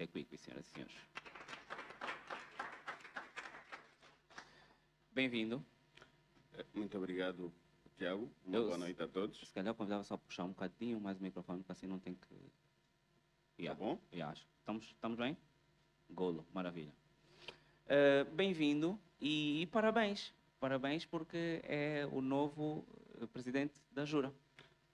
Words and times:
Anitta 0.00 0.06
Quick, 0.06 0.38
senhoras 0.38 0.66
e 0.66 0.70
senhores. 0.70 0.94
Bem-vindo. 5.12 5.62
Muito 6.74 6.96
obrigado, 6.96 7.52
Tiago. 7.98 8.30
Uma 8.46 8.56
Eu- 8.56 8.64
boa 8.66 8.78
noite 8.78 9.02
a 9.02 9.06
todos. 9.08 9.38
Se 9.38 9.52
calhar 9.52 9.74
convidava 9.74 10.02
só 10.02 10.14
a 10.14 10.18
puxar 10.18 10.44
um 10.44 10.48
bocadinho 10.48 10.98
mais 11.00 11.18
o 11.18 11.22
microfone, 11.22 11.62
para 11.62 11.72
assim 11.72 11.86
não 11.86 11.98
tem 11.98 12.14
que. 12.14 12.34
Tá 12.34 12.38
Yeah. 13.58 13.78
bom? 13.78 14.00
Eu 14.10 14.26
acho. 14.26 14.46
Estamos, 14.60 14.84
estamos 14.86 15.18
bem? 15.18 15.36
Golo, 16.08 16.46
maravilha. 16.54 16.92
Eh, 17.86 18.24
Bem-vindo 18.24 18.98
e, 19.20 19.60
e 19.62 19.66
parabéns. 19.66 20.32
Parabéns 20.58 21.04
porque 21.04 21.60
é 21.64 22.08
o 22.10 22.22
novo 22.22 22.86
eh, 23.20 23.26
presidente 23.26 23.74
da 23.90 24.04
Jura. 24.06 24.32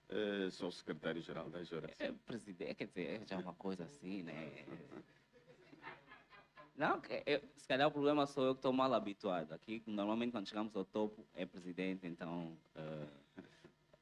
Eh, 0.09 0.49
sou 0.51 0.71
secretário-geral 0.71 1.49
da 1.49 1.63
Jura. 1.63 1.93
É 1.99 2.11
presidente, 2.11 2.75
quer 2.75 2.87
dizer, 2.87 3.21
é 3.21 3.25
já 3.25 3.37
uma 3.37 3.53
coisa 3.53 3.83
assim, 3.83 4.23
né? 4.23 4.65
Não, 6.75 7.01
eu- 7.25 7.41
se 7.57 7.67
calhar 7.67 7.87
o 7.87 7.91
problema 7.91 8.25
sou 8.25 8.45
eu 8.45 8.53
que 8.55 8.59
estou 8.59 8.71
mal 8.71 8.93
habituado. 8.93 9.51
Aqui, 9.51 9.83
normalmente, 9.85 10.31
quando 10.31 10.47
chegamos 10.47 10.75
ao 10.75 10.85
topo, 10.85 11.25
é 11.33 11.45
presidente, 11.45 12.05
então. 12.07 12.57
eh, 12.75 13.07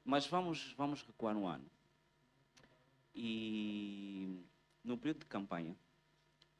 mas 0.03 0.27
vamos, 0.27 0.73
vamos 0.73 1.01
recuar 1.01 1.35
um 1.35 1.47
ano. 1.47 1.65
E 3.15 4.43
no 4.83 4.97
período 4.97 5.19
de 5.21 5.25
campanha, 5.25 5.75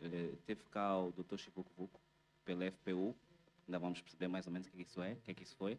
eh, 0.02 0.32
teve 0.46 0.63
cá 0.71 0.98
o 0.98 1.12
Dr. 1.12 1.38
Chico 1.38 1.63
Vuco, 1.77 1.99
pela 2.43 2.66
FPU, 2.66 3.16
ainda 3.68 3.77
vamos 3.77 4.02
perceber 4.02 4.27
mais 4.27 4.48
ou 4.48 4.54
menos 4.54 4.68
o 4.68 4.71
que 4.71 4.82
isso 4.82 5.02
é, 5.04 5.13
o 5.13 5.21
que 5.21 5.32
é 5.32 5.34
que 5.34 5.43
isso 5.43 5.55
foi. 5.57 5.77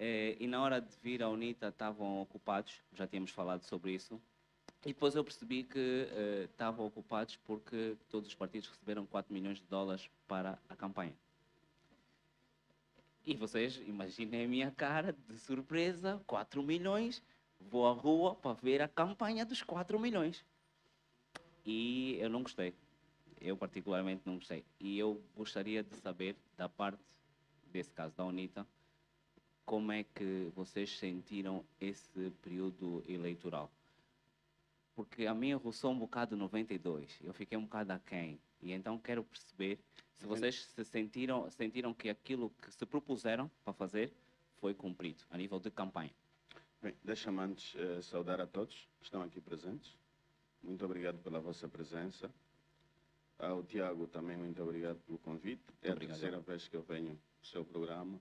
Eh, 0.00 0.36
e 0.38 0.46
na 0.46 0.62
hora 0.62 0.80
de 0.80 0.96
vir 1.02 1.24
à 1.24 1.28
UNITA 1.28 1.68
estavam 1.68 2.22
ocupados, 2.22 2.80
já 2.92 3.04
tínhamos 3.04 3.32
falado 3.32 3.64
sobre 3.64 3.92
isso. 3.92 4.20
E 4.84 4.92
depois 4.92 5.16
eu 5.16 5.24
percebi 5.24 5.64
que 5.64 6.08
eh, 6.08 6.44
estavam 6.44 6.86
ocupados 6.86 7.36
porque 7.38 7.96
todos 8.08 8.28
os 8.28 8.34
partidos 8.34 8.68
receberam 8.68 9.04
4 9.04 9.34
milhões 9.34 9.58
de 9.58 9.66
dólares 9.66 10.08
para 10.28 10.56
a 10.68 10.76
campanha. 10.76 11.12
E 13.26 13.34
vocês 13.34 13.76
imaginem 13.86 14.44
a 14.44 14.48
minha 14.48 14.70
cara 14.70 15.12
de 15.12 15.36
surpresa, 15.36 16.22
4 16.28 16.62
milhões, 16.62 17.20
vou 17.60 17.88
à 17.88 17.92
rua 17.92 18.36
para 18.36 18.54
ver 18.54 18.80
a 18.80 18.86
campanha 18.86 19.44
dos 19.44 19.62
4 19.62 19.98
milhões. 19.98 20.46
E 21.66 22.16
eu 22.20 22.30
não 22.30 22.42
gostei. 22.42 22.72
Eu 23.40 23.56
particularmente 23.56 24.22
não 24.24 24.36
gostei. 24.36 24.64
E 24.78 24.96
eu 24.96 25.20
gostaria 25.36 25.82
de 25.82 25.94
saber, 25.96 26.36
da 26.56 26.68
parte 26.68 27.02
desse 27.70 27.90
caso 27.90 28.14
da 28.16 28.24
UNITA, 28.24 28.66
como 29.68 29.92
é 29.92 30.02
que 30.02 30.50
vocês 30.56 30.98
sentiram 30.98 31.62
esse 31.78 32.30
período 32.40 33.04
eleitoral? 33.06 33.70
Porque 34.96 35.26
a 35.26 35.34
minha 35.34 35.58
roçou 35.58 35.92
um 35.92 35.98
bocado 35.98 36.34
92, 36.38 37.20
eu 37.22 37.34
fiquei 37.34 37.58
um 37.58 37.64
bocado 37.64 37.92
aquém. 37.92 38.40
E 38.62 38.72
então 38.72 38.98
quero 38.98 39.22
perceber 39.22 39.78
se 40.14 40.24
Uhum. 40.24 40.30
vocês 40.30 40.64
se 40.64 40.84
sentiram, 40.86 41.50
sentiram 41.50 41.92
que 41.92 42.08
aquilo 42.08 42.48
que 42.62 42.72
se 42.72 42.86
propuseram 42.86 43.50
para 43.62 43.74
fazer 43.74 44.10
foi 44.56 44.72
cumprido, 44.72 45.22
a 45.30 45.36
nível 45.36 45.60
de 45.60 45.70
campanha. 45.70 46.14
Bem, 46.80 46.94
deixa-me 47.04 47.38
antes 47.40 47.74
eh, 47.76 48.00
saudar 48.00 48.40
a 48.40 48.46
todos 48.46 48.74
que 48.98 49.04
estão 49.04 49.20
aqui 49.20 49.38
presentes. 49.38 49.94
Muito 50.62 50.82
obrigado 50.82 51.18
pela 51.18 51.40
vossa 51.40 51.68
presença. 51.68 52.30
Ao 53.38 53.62
Tiago 53.62 54.06
também 54.06 54.38
muito 54.38 54.62
obrigado 54.62 54.98
pelo 55.00 55.18
convite. 55.18 55.62
É 55.82 55.90
Obrigado. 55.92 56.16
a 56.16 56.18
terceira 56.18 56.40
vez 56.40 56.66
que 56.66 56.74
eu 56.74 56.82
venho 56.82 57.10
ao 57.10 57.44
seu 57.44 57.64
programa. 57.66 58.18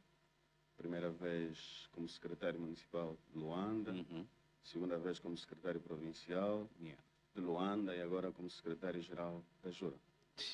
Primeira 0.78 1.09
vez 1.09 1.89
como 1.92 2.08
secretário 2.08 2.59
municipal 2.59 3.17
de 3.33 3.39
Luanda, 3.39 3.92
Uhum. 3.92 4.25
segunda 4.64 4.97
vez 4.97 5.17
como 5.20 5.36
secretário 5.36 5.81
provincial 5.81 6.70
Yeah. 6.80 7.02
de 7.33 7.42
Luanda 7.42 7.95
e 7.95 8.02
agora 8.02 8.31
como 8.31 8.50
secretário-geral 8.50 9.43
da 9.64 9.71
Jura. 9.71 9.95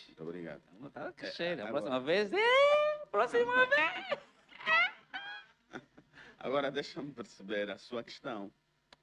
Muito 0.07 0.23
obrigado. 0.23 0.61
Tá. 0.93 1.01
A 1.07 1.07
agora- 1.09 1.67
próxima 1.71 1.99
vez, 1.99 2.31
é, 2.31 3.05
próxima 3.11 3.53
vez. 3.67 4.19
Agora 6.39 6.71
deixa-me 6.71 7.11
perceber 7.11 7.69
a 7.69 7.77
sua 7.77 8.03
questão. 8.03 8.51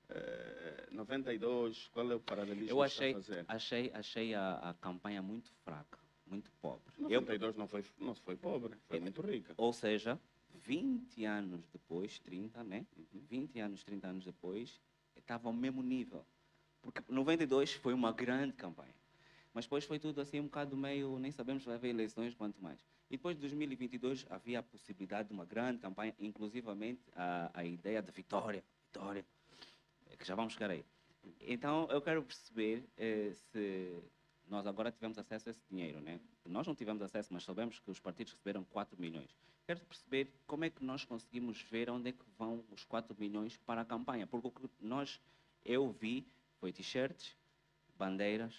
Eh, 0.08 0.88
92, 0.90 1.88
qual 1.88 2.10
é 2.10 2.14
o 2.14 2.20
paralelismo 2.20 2.70
Eu 2.70 2.78
que 2.78 2.82
achei, 2.84 3.10
está 3.10 3.18
a 3.18 3.22
fazer? 3.22 3.44
achei, 3.46 3.90
achei 3.94 4.34
a, 4.34 4.54
a 4.70 4.74
campanha 4.74 5.22
muito 5.22 5.50
fraca, 5.64 5.98
muito 6.26 6.50
pobre. 6.60 6.92
Eu, 6.98 7.20
92 7.20 7.56
não 7.56 7.68
foi, 7.68 7.84
não 7.98 8.14
foi 8.14 8.36
pobre, 8.36 8.76
foi 8.88 8.96
Eu- 8.98 9.02
muito 9.02 9.20
rica. 9.22 9.54
ou 9.56 9.72
seja, 9.72 10.18
20 10.64 11.24
anos 11.24 11.68
depois, 11.72 12.18
30, 12.18 12.62
né? 12.64 12.86
Uhum. 12.96 13.20
20 13.28 13.60
anos, 13.60 13.84
30 13.84 14.06
anos 14.06 14.24
depois, 14.24 14.80
estava 15.16 15.48
ao 15.48 15.52
mesmo 15.52 15.82
nível. 15.82 16.24
Porque 16.82 17.02
92 17.08 17.74
foi 17.74 17.92
uma 17.92 18.12
grande 18.12 18.54
campanha. 18.54 18.94
Mas 19.52 19.64
depois 19.64 19.84
foi 19.84 19.98
tudo 19.98 20.20
assim 20.20 20.40
um 20.40 20.44
bocado 20.44 20.76
meio, 20.76 21.18
nem 21.18 21.32
sabemos 21.32 21.62
se 21.62 21.68
vai 21.68 21.76
haver 21.76 21.90
eleições, 21.90 22.34
quanto 22.34 22.62
mais. 22.62 22.80
E 23.10 23.16
depois 23.16 23.34
de 23.36 23.40
2022 23.40 24.24
havia 24.30 24.60
a 24.60 24.62
possibilidade 24.62 25.28
de 25.28 25.34
uma 25.34 25.44
grande 25.44 25.78
campanha, 25.78 26.14
inclusivamente 26.20 27.02
a, 27.16 27.50
a 27.52 27.64
ideia 27.64 28.00
de 28.00 28.12
vitória, 28.12 28.62
vitória, 28.84 29.24
eh, 30.08 30.16
que 30.16 30.24
já 30.24 30.36
vamos 30.36 30.52
chegar 30.52 30.70
aí. 30.70 30.84
Então 31.40 31.88
eu 31.90 32.00
quero 32.00 32.22
perceber 32.22 32.84
eh, 32.96 33.32
se 33.32 34.00
nós 34.50 34.66
agora 34.66 34.90
tivemos 34.90 35.16
acesso 35.16 35.48
a 35.48 35.52
esse 35.52 35.62
dinheiro, 35.70 36.00
né? 36.00 36.20
Nós 36.44 36.66
não 36.66 36.74
tivemos 36.74 37.00
acesso, 37.02 37.32
mas 37.32 37.44
soubemos 37.44 37.78
que 37.78 37.90
os 37.90 38.00
partidos 38.00 38.32
receberam 38.32 38.64
4 38.64 39.00
milhões. 39.00 39.30
Quero 39.66 39.80
perceber 39.80 40.32
como 40.46 40.64
é 40.64 40.70
que 40.70 40.82
nós 40.84 41.04
conseguimos 41.04 41.62
ver 41.62 41.88
onde 41.88 42.08
é 42.08 42.12
que 42.12 42.24
vão 42.36 42.64
os 42.70 42.84
4 42.84 43.16
milhões 43.18 43.56
para 43.58 43.82
a 43.82 43.84
campanha. 43.84 44.26
Porque 44.26 44.48
o 44.48 44.50
que 44.50 44.68
nós, 44.80 45.20
eu 45.64 45.90
vi, 45.92 46.26
foi 46.58 46.72
t-shirts, 46.72 47.36
bandeiras 47.96 48.54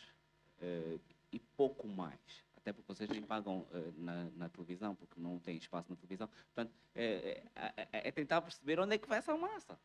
eh, 0.61 0.97
e 1.31 1.39
pouco 1.39 1.87
mais. 1.87 2.19
Até 2.55 2.71
porque 2.71 2.87
vocês 2.87 3.09
nem 3.09 3.21
pagam 3.21 3.67
eh, 3.73 3.91
na, 3.97 4.29
na 4.31 4.49
televisão, 4.49 4.95
porque 4.95 5.19
não 5.19 5.39
tem 5.39 5.57
espaço 5.57 5.89
na 5.89 5.97
televisão. 5.97 6.27
Portanto, 6.27 6.73
é, 6.95 7.43
é- 7.55 8.07
é- 8.07 8.11
tentar 8.11 8.41
perceber 8.41 8.79
onde 8.79 8.95
é 8.95 8.97
que 8.97 9.07
vai 9.09 9.17
essa 9.17 9.35
massa. 9.35 9.77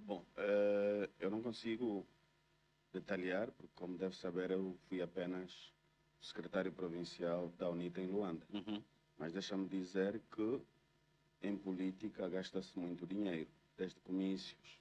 Bom, 0.00 0.24
eh, 0.36 1.10
eu 1.18 1.30
não 1.30 1.42
consigo 1.42 2.06
detalhar, 3.00 3.50
porque 3.52 3.72
como 3.74 3.96
deve 3.98 4.16
saber, 4.16 4.50
eu 4.50 4.76
fui 4.88 5.02
apenas 5.02 5.72
secretário 6.20 6.72
provincial 6.72 7.48
da 7.58 7.68
UNITA 7.70 8.00
em 8.00 8.06
Luanda. 8.06 8.46
Uhum. 8.52 8.82
Mas 9.18 9.32
deixa-me 9.32 9.68
dizer 9.68 10.20
que 10.34 10.60
em 11.42 11.56
política 11.56 12.28
gasta-se 12.28 12.78
muito 12.78 13.06
dinheiro, 13.06 13.48
desde 13.76 14.00
comícios, 14.00 14.80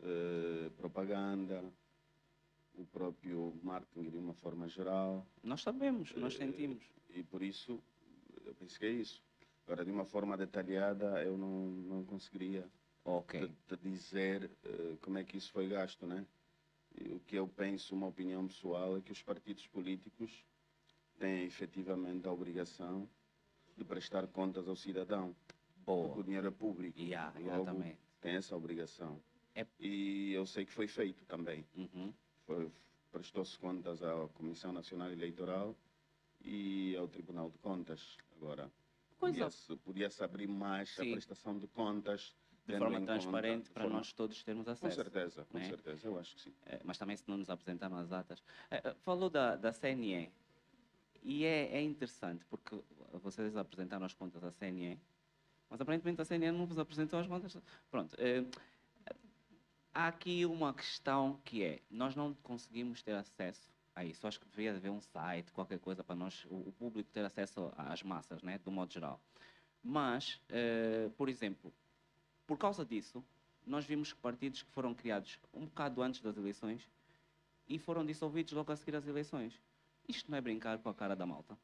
eh, 0.00 0.70
propaganda, 0.76 1.64
o 2.74 2.84
próprio 2.86 3.54
marketing 3.62 4.10
de 4.10 4.18
uma 4.18 4.34
forma 4.34 4.68
geral. 4.68 5.26
Nós 5.42 5.62
sabemos, 5.62 6.12
nós 6.16 6.34
Eh, 6.34 6.38
sentimos. 6.38 6.84
E 7.10 7.22
por 7.22 7.42
isso, 7.42 7.82
eu 8.44 8.54
penso 8.54 8.78
que 8.78 8.84
é 8.86 8.90
isso. 8.90 9.22
Agora, 9.66 9.84
de 9.84 9.90
uma 9.90 10.04
forma 10.04 10.36
detalhada, 10.36 11.22
eu 11.24 11.36
não, 11.38 11.66
não 11.70 12.04
conseguiria 12.04 12.68
Ok. 13.04 13.40
te, 13.40 13.76
te 13.76 13.76
dizer 13.82 14.50
eh, 14.64 14.96
como 15.00 15.16
é 15.18 15.24
que 15.24 15.36
isso 15.38 15.50
foi 15.52 15.68
gasto, 15.68 16.06
né? 16.06 16.26
O 17.14 17.20
que 17.20 17.36
eu 17.36 17.46
penso, 17.46 17.94
uma 17.94 18.06
opinião 18.06 18.46
pessoal, 18.46 18.96
é 18.96 19.00
que 19.02 19.12
os 19.12 19.22
partidos 19.22 19.66
políticos 19.66 20.44
têm 21.18 21.44
efetivamente 21.44 22.26
a 22.26 22.32
obrigação 22.32 23.08
de 23.76 23.84
prestar 23.84 24.26
contas 24.28 24.66
ao 24.66 24.76
cidadão, 24.76 25.36
porque 25.84 26.06
o 26.06 26.14
Boa. 26.14 26.24
dinheiro 26.24 26.46
é 26.48 26.50
público. 26.50 26.98
Yeah, 26.98 27.38
Logo, 27.38 27.54
exatamente. 27.54 27.98
tem 28.20 28.34
essa 28.36 28.56
obrigação. 28.56 29.20
É- 29.54 29.66
E 29.78 30.32
eu 30.32 30.46
sei 30.46 30.64
que 30.64 30.72
foi 30.72 30.86
feito 30.88 31.24
também. 31.26 31.66
Uhum. 31.76 32.12
Prestou-se 33.12 33.58
contas 33.58 34.02
à 34.02 34.28
Comissão 34.34 34.72
Nacional 34.72 35.10
Eleitoral 35.10 35.76
e 36.40 36.96
ao 36.96 37.08
Tribunal 37.08 37.50
de 37.50 37.58
Contas. 37.58 38.16
Agora, 38.36 38.70
podia-se 39.18 39.76
podia-se 39.76 40.22
abrir 40.22 40.46
mais 40.46 40.90
Sim. 40.90 41.10
a 41.10 41.12
prestação 41.14 41.58
de 41.58 41.66
contas 41.68 42.34
de 42.66 42.76
forma 42.76 43.00
transparente 43.00 43.70
para 43.70 43.82
forma- 43.82 43.98
nós 43.98 44.12
todos 44.12 44.42
termos 44.42 44.66
Com 44.66 44.72
acesso. 44.72 44.96
certeza, 44.96 45.44
com 45.44 45.58
né? 45.58 45.64
certeza, 45.64 46.06
eu 46.06 46.18
acho 46.18 46.34
que 46.34 46.42
sim. 46.42 46.54
Eh, 46.66 46.80
mas 46.84 46.98
também 46.98 47.16
se 47.16 47.24
não 47.28 47.36
nos 47.36 47.48
apresentaram 47.48 47.96
as 47.96 48.08
datas. 48.08 48.42
Eh, 48.70 48.82
eh, 48.84 48.94
Falou 49.02 49.30
da, 49.30 49.54
da 49.54 49.72
CNE. 49.72 50.32
E 51.22 51.44
é, 51.44 51.76
é 51.76 51.82
interessante, 51.82 52.44
porque 52.46 52.80
vocês 53.14 53.56
apresentaram 53.56 54.04
as 54.04 54.14
contas 54.14 54.42
da 54.42 54.50
CNE, 54.50 54.98
mas 55.70 55.80
aparentemente 55.80 56.20
a 56.20 56.24
CNE 56.24 56.52
não 56.52 56.66
vos 56.66 56.78
apresentou 56.78 57.18
as 57.18 57.26
contas. 57.26 57.56
Pronto. 57.90 58.16
há 59.92 60.08
aqui 60.08 60.44
uma 60.44 60.74
questão 60.74 61.40
que 61.44 61.64
é, 61.64 61.80
nós 61.90 62.14
não 62.14 62.34
conseguimos 62.34 63.02
ter 63.02 63.14
acesso 63.14 63.72
a 63.94 64.04
isso. 64.04 64.26
Acho 64.26 64.38
que 64.38 64.46
deveria 64.46 64.76
haver 64.76 64.90
um 64.90 65.00
site, 65.00 65.50
qualquer 65.52 65.78
coisa, 65.80 66.04
para 66.04 66.14
nós, 66.14 66.46
o, 66.48 66.70
público 66.72 67.10
ter 67.10 67.24
acesso 67.24 67.72
às 67.76 68.02
massas, 68.02 68.42
né, 68.42 68.58
do 68.58 68.70
modo 68.70 68.92
geral. 68.92 69.20
Mas, 69.82 70.40
por 71.16 71.28
exemplo, 71.28 71.72
por 72.46 72.58
causa 72.58 72.84
disso, 72.84 73.24
nós 73.66 73.84
vimos 73.84 74.12
que 74.12 74.20
partidos 74.20 74.62
que 74.62 74.70
foram 74.70 74.94
criados 74.94 75.38
um 75.52 75.64
bocado 75.64 76.00
antes 76.02 76.20
das 76.20 76.36
eleições 76.36 76.88
e 77.68 77.78
foram 77.78 78.06
dissolvidos 78.06 78.52
logo 78.52 78.70
a 78.70 78.76
seguir 78.76 78.94
às 78.94 79.06
eleições. 79.06 79.60
Isto 80.08 80.30
não 80.30 80.38
é 80.38 80.40
brincar 80.40 80.78
com 80.78 80.88
a 80.88 80.94
cara 80.94 81.16
da 81.16 81.26
malta? 81.26 81.58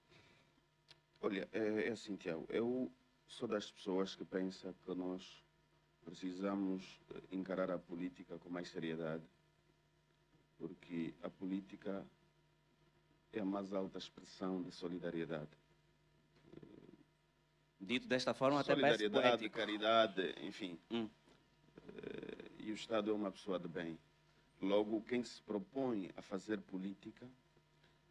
Olha, 1.21 1.49
é, 1.53 1.89
é 1.89 1.93
assim, 1.93 2.17
Tiago, 2.17 2.45
eu 2.49 2.91
sou 3.29 3.47
das 3.47 3.71
pessoas 3.71 4.17
que 4.17 4.25
pensa 4.25 4.75
que 4.85 4.95
nós 4.95 5.45
precisamos 6.05 7.01
encarar 7.31 7.71
a 7.71 7.79
política 7.79 8.37
com 8.39 8.51
mais 8.51 8.69
seriedade, 8.69 9.23
porque 10.59 11.15
a 11.23 11.31
política 11.31 12.05
é 13.33 13.41
a 13.41 13.45
mais 13.45 13.73
alta 13.73 13.99
expressão 13.99 14.61
de 14.61 14.73
solidariedade. 14.73 15.51
Dito 17.85 18.07
desta 18.07 18.33
forma, 18.33 18.61
até 18.61 18.75
parece 18.77 18.99
solidariedade, 19.01 19.39
poético. 19.49 19.57
caridade, 19.59 20.35
enfim. 20.47 20.79
Hum. 20.91 21.09
Eh, 21.89 22.51
E 22.61 22.71
o 22.71 22.75
Estado 22.75 23.11
é 23.11 23.13
uma 23.15 23.31
pessoa 23.33 23.59
de 23.59 23.67
bem. 23.67 23.99
Logo, 24.61 25.03
quem 25.03 25.25
se 25.25 25.43
propõe 25.43 26.11
a 26.17 26.23
fazer 26.23 26.61
política 26.61 27.29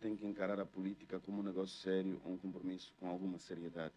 tem 0.01 0.13
que 0.17 0.25
encarar 0.25 0.59
a 0.59 0.65
política 0.65 1.19
como 1.21 1.39
um 1.39 1.43
negócio 1.43 1.77
sério, 1.79 2.21
um 2.25 2.37
compromisso 2.37 2.93
com 2.99 3.07
alguma 3.07 3.37
seriedade. 3.39 3.93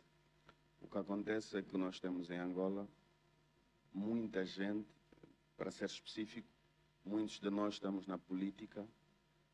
O 0.80 0.86
que 0.86 0.96
acontece 0.98 1.58
é 1.58 1.62
que 1.62 1.76
nós 1.76 1.98
temos 1.98 2.30
em 2.30 2.38
Angola 2.38 2.86
muita 3.92 4.44
gente, 4.46 4.86
para 5.56 5.70
ser 5.72 5.86
específico, 5.86 6.48
muitos 7.04 7.40
de 7.40 7.50
nós 7.50 7.74
estamos 7.74 8.06
na 8.06 8.16
política 8.18 8.86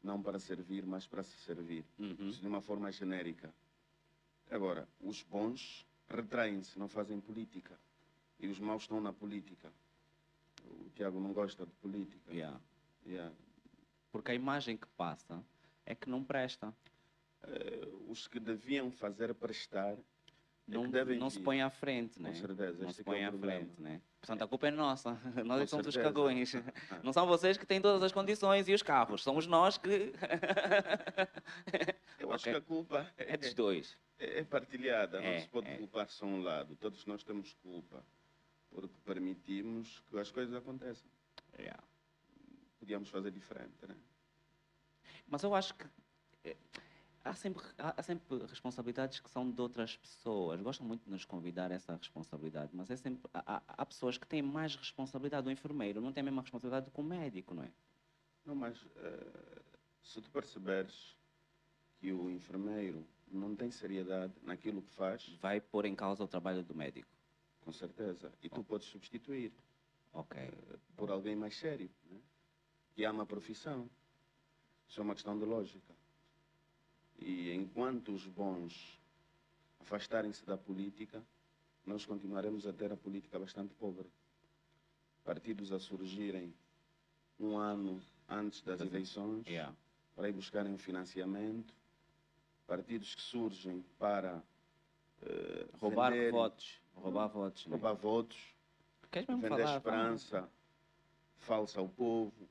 não 0.03 0.23
para 0.23 0.39
servir, 0.39 0.85
mas 0.85 1.07
para 1.07 1.23
se 1.23 1.37
servir. 1.39 1.85
Uhum. 1.99 2.29
Isso 2.29 2.41
de 2.43 2.49
uma 2.49 2.61
forma 2.61 2.91
genérica. 2.93 3.55
Agora, 4.51 4.87
os 5.01 5.23
bons 5.23 5.87
retraem-se, 6.11 6.79
não 6.79 6.89
fazem 6.89 7.21
política. 7.21 7.79
E 8.39 8.49
os 8.49 8.59
maus 8.59 8.83
estão 8.83 9.01
na 9.01 9.13
política. 9.13 9.71
O 10.65 10.91
Tiago 10.95 11.21
não 11.21 11.33
gosta 11.33 11.65
de 11.65 11.73
política. 11.73 12.33
Yeah. 12.33 12.59
Yeah. 13.07 13.35
Porque 14.11 14.33
a 14.33 14.35
imagem 14.35 14.77
que 14.77 14.87
passa 14.89 15.43
é 15.87 15.95
que 15.95 16.09
não 16.11 16.23
presta. 16.25 16.75
Eh, 17.43 17.89
os 18.09 18.27
que 18.29 18.39
deviam 18.41 18.91
fazer 18.91 19.35
prestar, 19.35 19.97
Não, 20.67 20.89
devem 20.91 21.19
não 21.19 21.31
se 21.31 21.39
vir. 21.39 21.45
põe 21.45 21.63
à 21.63 21.71
frente, 21.71 22.21
né? 22.21 22.35
certeza, 22.35 22.83
Não 22.85 22.93
se 22.93 23.01
é 23.01 23.05
que 23.05 23.11
é 23.11 23.25
à 23.25 23.31
problema. 23.31 23.61
frente, 23.65 23.81
né? 23.81 24.01
Portanto, 24.21 24.43
a 24.43 24.49
culpa 24.49 24.69
é 24.69 24.71
nossa. 24.71 25.15
Nós 25.45 25.63
é 25.63 25.67
somos 25.67 25.87
os 25.87 25.97
cagões. 25.97 26.53
Não 27.03 27.13
são 27.13 27.27
vocês 27.27 27.57
que 27.57 27.65
têm 27.67 27.81
todas 27.81 28.03
as 28.03 28.13
condições 28.13 28.69
e 28.69 28.75
os 28.75 28.83
carros. 28.83 29.23
Somos 29.23 29.47
nós 29.47 29.79
que... 29.79 30.13
eu 32.19 32.33
acho 32.33 32.43
Ok. 32.45 32.53
que 32.53 32.59
a 32.59 32.61
culpa 32.61 33.11
É 33.17 33.37
dos 33.37 33.55
dois. 33.55 33.97
É, 34.21 34.41
é 34.41 34.45
partilhada. 34.45 35.19
É, 35.23 35.35
não 35.35 35.41
se 35.41 35.49
pode 35.49 35.69
é. 35.69 35.77
culpar 35.79 36.09
só 36.09 36.27
um 36.27 36.43
lado. 36.43 36.77
Todos 36.77 37.05
nós 37.07 37.23
temos 37.25 37.53
culpa. 37.55 38.05
Porque 38.71 38.95
permitimos 39.05 40.01
que 40.09 40.19
as 40.19 40.31
coisas 40.31 40.55
aconteçam. 40.55 41.11
Yeah. 41.59 41.83
Podíamos 42.79 43.09
fazer 43.09 43.31
diferente, 43.33 43.85
né? 43.87 43.97
Mas 45.27 45.43
eu 45.43 45.55
acho 45.55 45.75
que 45.75 45.87
eh, 46.45 46.57
há 47.25 47.35
sempre, 47.35 47.65
há 47.79 48.03
sempre 48.03 48.39
responsabilidades 48.47 49.21
que 49.21 49.29
são 49.31 49.51
de 49.51 49.61
outras 49.61 49.97
pessoas. 49.97 50.61
Gostam 50.61 50.87
muito 50.87 51.05
de 51.05 51.11
nos 51.11 51.25
convidar 51.25 51.73
a 51.73 51.75
essa 51.75 51.97
responsabilidade, 51.97 52.71
mas 52.73 52.91
é 52.91 52.97
sempre, 52.97 53.29
há, 53.35 53.63
há- 53.67 53.87
pessoas 53.87 54.17
que 54.17 54.27
têm 54.27 54.43
mais 54.43 54.77
responsabilidade. 54.77 55.49
O 55.49 55.51
enfermeiro 55.51 56.01
não 56.01 56.13
tem 56.13 56.21
a 56.21 56.25
mesma 56.25 56.43
responsabilidade 56.43 56.91
que 56.91 57.01
o 57.01 57.05
médico, 57.05 57.55
não 57.55 57.65
é? 57.65 57.73
Não, 58.45 58.55
mas 58.55 58.87
eh, 58.97 59.63
se 60.03 60.21
tu 60.21 60.31
perceberes 60.31 61.17
que 61.99 62.13
o 62.13 62.31
enfermeiro 62.31 63.07
não 63.31 63.55
tem 63.55 63.71
seriedade 63.71 64.33
naquilo 64.43 64.83
que 64.83 64.91
faz, 64.93 65.27
Vai 65.41 65.61
pôr 65.61 65.85
em 65.87 65.95
causa 65.95 66.25
o 66.25 66.29
trabalho 66.29 66.63
do 66.63 66.75
médico. 66.75 67.09
com 67.61 67.73
certeza, 67.73 68.33
e 68.43 68.49
tu 68.49 68.65
podes 68.65 68.89
substituir 68.89 69.53
Ok. 70.13 70.51
por 70.97 71.11
alguém 71.11 71.37
mais 71.37 71.57
sério, 71.57 71.91
né? 72.11 72.19
que 72.95 73.05
ama 73.05 73.23
a 73.23 73.27
profissão. 73.27 73.89
Isso 74.89 74.99
é 75.01 75.05
uma 75.05 75.15
questão 75.15 75.39
de 75.39 75.45
lógica. 75.45 75.95
E 77.19 77.53
enquanto 77.53 78.13
os 78.13 78.27
bons 78.27 78.99
afastarem-se 79.79 80.45
da 80.45 80.57
política, 80.59 81.23
nós 81.87 82.05
continuaremos 82.05 82.67
a 82.67 82.73
ter 82.73 82.91
a 82.93 82.97
política 82.97 83.39
bastante 83.39 83.73
pobre. 83.75 84.11
Partidos 85.23 85.71
a 85.71 85.79
surgirem 85.79 86.53
um 87.39 87.57
ano 87.57 88.03
antes 88.29 88.63
das 88.63 88.79
Das- 88.81 88.89
eleições 88.89 89.47
Yeah. 89.47 89.75
para 90.17 90.29
ir 90.29 90.33
buscarem 90.33 90.73
um 90.73 90.79
financiamento, 90.79 91.73
partidos 92.75 93.17
que 93.17 93.21
surgem 93.23 93.85
para 93.99 94.41
eh, 95.23 95.67
Roubar 95.81 96.13
vender- 96.13 96.31
votos. 96.31 96.81
Roubar 96.95 97.27
votos. 97.29 97.67
Né? 97.67 97.73
roubar 97.73 97.95
votos, 97.95 98.39
Queres 99.11 99.27
mesmo 99.29 99.43
vender 99.43 99.63
falar? 99.65 99.77
esperança 99.79 100.49
falsa 101.39 101.81
ao 101.81 101.89
povo. 101.89 102.49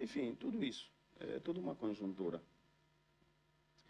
Enfim, 0.00 0.34
tudo 0.34 0.64
isso. 0.64 0.90
É 1.20 1.38
tudo 1.40 1.60
uma 1.60 1.74
conjuntura. 1.74 2.40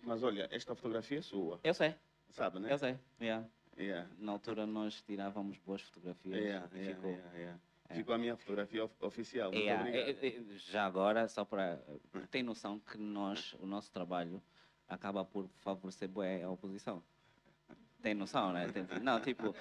Mas 0.03 0.23
olha, 0.25 0.49
esta 0.51 0.75
fotografia 0.75 1.19
é 1.19 1.23
sua, 1.23 1.59
Eu 1.63 1.73
sei, 1.73 1.95
sabe, 2.31 2.59
né? 2.59 2.73
eu 2.73 2.79
sei. 2.79 2.99
Yeah. 3.21 3.47
Yeah. 3.79 4.09
Na 4.19 4.33
altura 4.33 4.67
nós 4.67 5.01
tirávamos 5.03 5.57
boas 5.59 5.81
fotografias. 5.83 6.37
Yeah, 6.37 6.69
e 6.75 6.79
yeah, 6.79 6.95
ficou. 6.97 7.11
yeah. 7.37 7.59
É. 7.89 7.95
Ficou 7.95 8.15
a 8.15 8.19
minha 8.19 8.37
fotografia 8.37 8.85
of- 8.85 8.95
oficial. 9.05 9.53
É, 9.53 10.11
é, 10.11 10.43
já 10.69 10.85
agora, 10.85 11.29
só 11.29 11.45
para. 11.45 11.81
Tem 12.31 12.43
noção 12.43 12.79
que 12.81 12.97
nós, 12.99 13.55
o 13.61 13.67
nosso 13.67 13.91
trabalho 13.93 14.43
acaba 14.89 15.25
por 15.25 15.49
favorecer 15.61 16.09
a 16.45 16.51
oposição. 16.51 17.03
Tem 18.03 18.15
noção, 18.15 18.53
né? 18.53 18.69
Tem- 18.71 18.87
não, 19.01 19.19
tipo, 19.21 19.55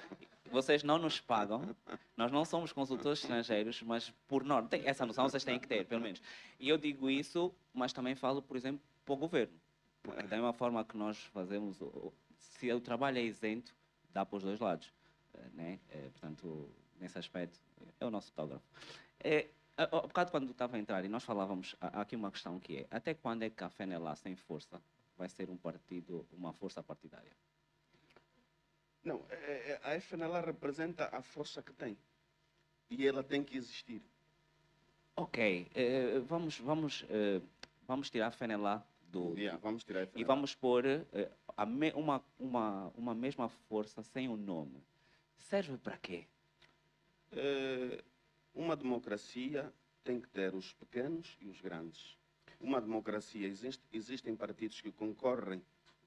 vocês 0.50 0.82
não 0.82 0.98
nos 0.98 1.18
pagam, 1.20 1.74
nós 2.16 2.30
não 2.30 2.44
somos 2.44 2.72
consultores 2.72 3.20
estrangeiros, 3.20 3.82
mas 3.82 4.10
por 4.28 4.44
norma, 4.44 4.68
tem, 4.68 4.86
essa 4.86 5.06
noção 5.06 5.28
vocês 5.28 5.44
têm 5.44 5.58
que 5.58 5.66
ter, 5.66 5.86
pelo 5.86 6.02
menos. 6.02 6.20
E 6.60 6.68
eu 6.68 6.76
digo 6.76 7.08
isso, 7.08 7.54
mas 7.72 7.92
também 7.92 8.14
falo, 8.14 8.42
por 8.42 8.56
exemplo, 8.56 8.82
para 9.04 9.14
o 9.14 9.16
governo. 9.16 9.54
Porque 10.02 10.22
da 10.24 10.36
mesma 10.36 10.52
forma 10.52 10.84
que 10.84 10.96
nós 10.96 11.16
fazemos, 11.32 11.78
se 12.36 12.70
o 12.70 12.80
trabalho 12.80 13.16
é 13.18 13.22
isento, 13.22 13.74
dá 14.12 14.26
para 14.26 14.36
os 14.36 14.42
dois 14.42 14.60
lados. 14.60 14.92
eh, 15.32 15.48
Né? 15.54 15.80
Eh, 15.88 16.10
portanto, 16.12 16.68
nesse 17.00 17.18
aspecto, 17.18 17.58
é 17.98 18.04
o 18.04 18.10
nosso 18.10 18.28
fotógrafo. 18.28 18.62
É, 19.20 19.48
há 19.78 19.86
bocado 19.86 20.30
quando 20.30 20.50
estava 20.50 20.76
a 20.76 20.78
entrar 20.78 21.02
e 21.04 21.08
nós 21.08 21.24
falávamos, 21.24 21.74
há 21.80 22.02
aqui 22.02 22.14
uma 22.14 22.30
questão 22.30 22.60
que 22.60 22.78
é, 22.80 22.86
até 22.90 23.14
quando 23.14 23.42
é 23.42 23.50
que 23.50 23.64
a 23.64 23.70
FENELA 23.70 24.14
sem 24.16 24.36
força 24.36 24.80
vai 25.16 25.28
ser 25.28 25.50
um 25.50 25.56
partido, 25.56 26.26
uma 26.32 26.52
força 26.52 26.82
partidária? 26.82 27.32
Não, 29.02 29.24
é- 29.28 29.72
é- 29.72 29.80
a 29.82 29.94
FNLA 29.94 30.40
representa 30.40 31.08
a 31.14 31.22
força 31.22 31.62
que 31.62 31.72
tem. 31.72 31.96
E 32.90 33.06
ela 33.06 33.22
tem 33.22 33.42
que 33.44 33.56
existir. 33.56 34.02
Ok, 35.16 35.68
eh, 35.74 36.18
vamos, 36.20 36.58
vamos, 36.58 37.04
eh, 37.08 37.40
vamos 37.86 38.10
tirar 38.10 38.28
a 38.28 38.30
FENELA 38.30 38.86
do... 39.02 39.36
Yeah, 39.36 39.58
vamos 39.60 39.84
tirar 39.84 40.00
a 40.00 40.02
E 40.04 40.06
FNLA. 40.06 40.26
vamos 40.26 40.54
pôr 40.54 40.84
eh, 40.86 41.30
uma, 41.94 42.24
uma, 42.38 42.88
uma 42.96 43.14
mesma 43.14 43.48
força 43.48 44.02
sem 44.02 44.28
o 44.28 44.36
nome. 44.36 44.82
Serve 45.36 45.76
para 45.78 45.96
quê? 45.98 46.26
Eh, 47.32 48.02
uma 48.54 48.76
democracia 48.76 49.72
tem 50.02 50.20
que 50.20 50.28
ter 50.28 50.54
os 50.54 50.72
pequenos 50.74 51.36
e 51.40 51.48
os 51.48 51.60
grandes. 51.60 52.16
Uma 52.64 52.80
democracia, 52.80 53.46
existe, 53.46 53.84
existem 53.92 54.34
partidos 54.34 54.80
que 54.80 54.90
concorrem 54.90 55.62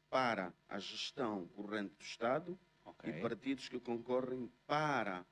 para 0.10 0.52
a 0.68 0.80
gestão 0.80 1.48
corrente 1.50 1.94
do 1.94 2.02
Estado 2.02 2.58
Ok. 2.84 3.08
e 3.14 3.22
partidos 3.22 3.70
que 3.70 3.80
concorrem 3.80 4.52
para 4.66 5.24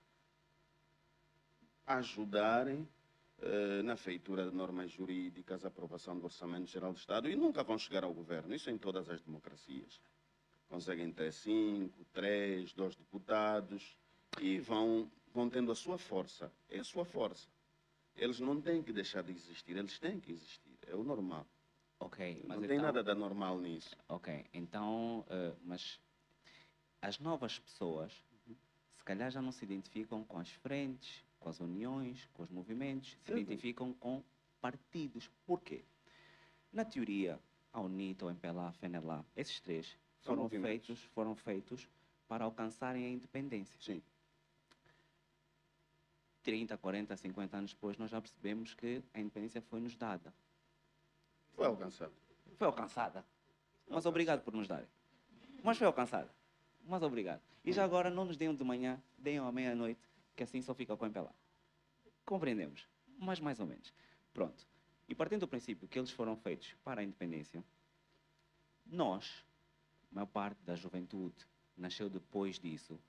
ajudarem 1.87 2.87
eh, 3.39 3.81
na 3.81 3.95
feitura 3.95 4.47
de 4.47 4.55
normas 4.55 4.91
jurídicas, 4.91 5.65
aprovação 5.65 6.15
do 6.19 6.25
Orçamento 6.25 6.67
Geral 6.69 6.93
do 6.93 6.99
Estado 6.99 7.27
e 7.27 7.35
nunca 7.35 7.63
vão 7.63 7.79
chegar 7.79 8.03
ao 8.03 8.13
governo. 8.13 8.53
Isso 8.53 8.69
em 8.69 8.77
todas 8.77 9.09
as 9.09 9.19
democracias. 9.23 9.99
Conseguem 10.69 11.11
ter 11.11 11.33
cinco, 11.33 12.05
três, 12.13 12.71
dois 12.71 12.95
deputados 12.95 13.97
e 14.39 14.59
vão, 14.59 15.11
vão 15.33 15.49
tendo 15.49 15.71
a 15.71 15.75
sua 15.75 15.97
força. 15.97 16.53
É 16.69 16.77
a 16.81 16.83
sua 16.83 17.03
força. 17.03 17.49
Eles 18.15 18.39
não 18.39 18.61
têm 18.61 18.83
que 18.83 18.93
deixar 18.93 19.23
de 19.23 19.31
existir, 19.31 19.75
eles 19.75 19.97
têm 19.97 20.19
que 20.19 20.31
existir. 20.31 20.64
É 20.87 20.95
o 20.95 21.03
normal. 21.03 21.45
Ok, 21.99 22.43
mas 22.47 22.57
não 22.59 22.67
tem 22.67 22.75
então- 22.77 22.85
nada 22.85 23.03
de 23.03 23.09
anormal 23.11 23.57
nisso. 23.59 23.95
Ok, 24.09 24.45
então, 24.53 25.25
eh, 25.29 25.55
mas 25.63 25.99
as 27.01 27.19
novas 27.19 27.57
pessoas, 27.59 28.11
se 28.91 29.03
calhar 29.03 29.31
já 29.31 29.41
não 29.41 29.51
se 29.51 29.63
identificam 29.63 30.23
com 30.25 30.37
as 30.37 30.49
frentes, 30.49 31.23
com 31.39 31.49
as 31.49 31.59
uniões, 31.59 32.27
com 32.33 32.43
os 32.43 32.49
movimentos, 32.49 33.11
se 33.11 33.17
Certo. 33.25 33.39
identificam 33.39 33.93
com 33.93 34.23
partidos. 34.59 35.29
Por 35.45 35.61
quê? 35.61 35.83
Na 36.71 36.83
teoria, 36.83 37.39
a 37.71 37.79
UNITA, 37.79 38.25
o 38.25 38.29
MPLA, 38.29 38.67
a 38.67 38.73
FENELA, 38.73 39.25
esses 39.35 39.59
três 39.61 39.87
São 40.21 40.35
foram 40.35 40.49
feitos, 40.49 40.99
foram 41.13 41.35
feitos 41.35 41.87
para 42.27 42.43
alcançarem 42.43 43.05
a 43.05 43.09
independência. 43.09 43.79
Sim. 43.79 44.01
30, 46.43 46.77
40, 46.77 47.15
50 47.15 47.57
anos 47.57 47.73
depois, 47.73 47.97
nós 47.97 48.11
já 48.11 48.21
percebemos 48.21 48.73
que 48.73 49.01
a 49.13 49.19
independência 49.19 49.61
foi-nos 49.61 49.95
dada. 49.95 50.33
Foi 51.55 51.65
alcançado. 51.65 52.13
Foi 52.57 52.67
alcançada. 52.67 53.25
Mas 53.87 54.05
obrigado 54.05 54.41
por 54.41 54.53
nos 54.53 54.67
darem. 54.67 54.87
Mas 55.63 55.77
foi 55.77 55.87
alcançada. 55.87 56.29
Mas 56.85 57.01
obrigado. 57.01 57.41
E 57.63 57.71
já 57.71 57.83
agora 57.83 58.09
não 58.09 58.25
nos 58.25 58.37
deem 58.37 58.53
de 58.53 58.63
manhã, 58.63 59.01
deem 59.17 59.39
à 59.39 59.51
meia-noite, 59.51 60.01
que 60.35 60.43
assim 60.43 60.61
só 60.61 60.73
fica 60.73 60.95
com 60.95 61.05
lá. 61.05 61.33
Compreendemos. 62.25 62.87
Mas 63.17 63.39
mais 63.39 63.59
ou 63.59 63.65
menos. 63.65 63.93
Pronto. 64.33 64.67
E 65.07 65.15
partindo 65.15 65.41
do 65.41 65.47
princípio 65.47 65.87
que 65.87 65.97
eles 65.97 66.11
foram 66.11 66.35
feitos 66.35 66.75
para 66.83 67.01
a 67.01 67.03
independência, 67.03 67.63
nós, 68.85 69.45
a 70.11 70.15
maior 70.15 70.27
parte 70.27 70.61
da 70.63 70.75
juventude, 70.75 71.45
nasceu 71.77 72.09
depois 72.09 72.59
disso, 72.59 72.99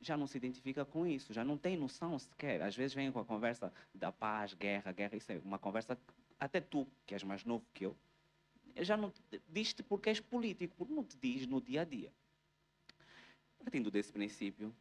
já 0.00 0.16
não 0.16 0.26
se 0.26 0.36
identifica 0.36 0.84
com 0.84 1.06
isso, 1.06 1.32
já 1.32 1.44
não 1.44 1.56
tem 1.56 1.76
noção 1.76 2.18
sequer. 2.18 2.60
Às 2.62 2.76
vezes 2.76 2.94
vem 2.94 3.10
com 3.10 3.20
a 3.20 3.24
conversa 3.24 3.72
da 3.94 4.12
paz, 4.12 4.52
guerra, 4.52 4.92
guerra, 4.92 5.16
isso 5.16 5.30
é 5.32 5.38
uma 5.38 5.58
conversa 5.58 5.96
que 5.96 6.23
até 6.38 6.60
tu, 6.60 6.86
que 7.06 7.14
és 7.14 7.22
mais 7.22 7.44
novo 7.44 7.64
que 7.72 7.84
eu, 7.86 7.96
já 8.76 8.96
não 8.96 9.10
te- 9.10 9.40
diz-te 9.48 9.82
porque 9.82 10.08
és 10.08 10.20
político, 10.20 10.74
porque 10.76 10.92
não 10.92 11.04
te 11.04 11.16
diz 11.16 11.46
no 11.46 11.60
dia 11.60 11.82
a 11.82 11.84
dia. 11.84 12.12
Partindo 13.58 13.90
desse 13.90 14.12
princípio, 14.12 14.74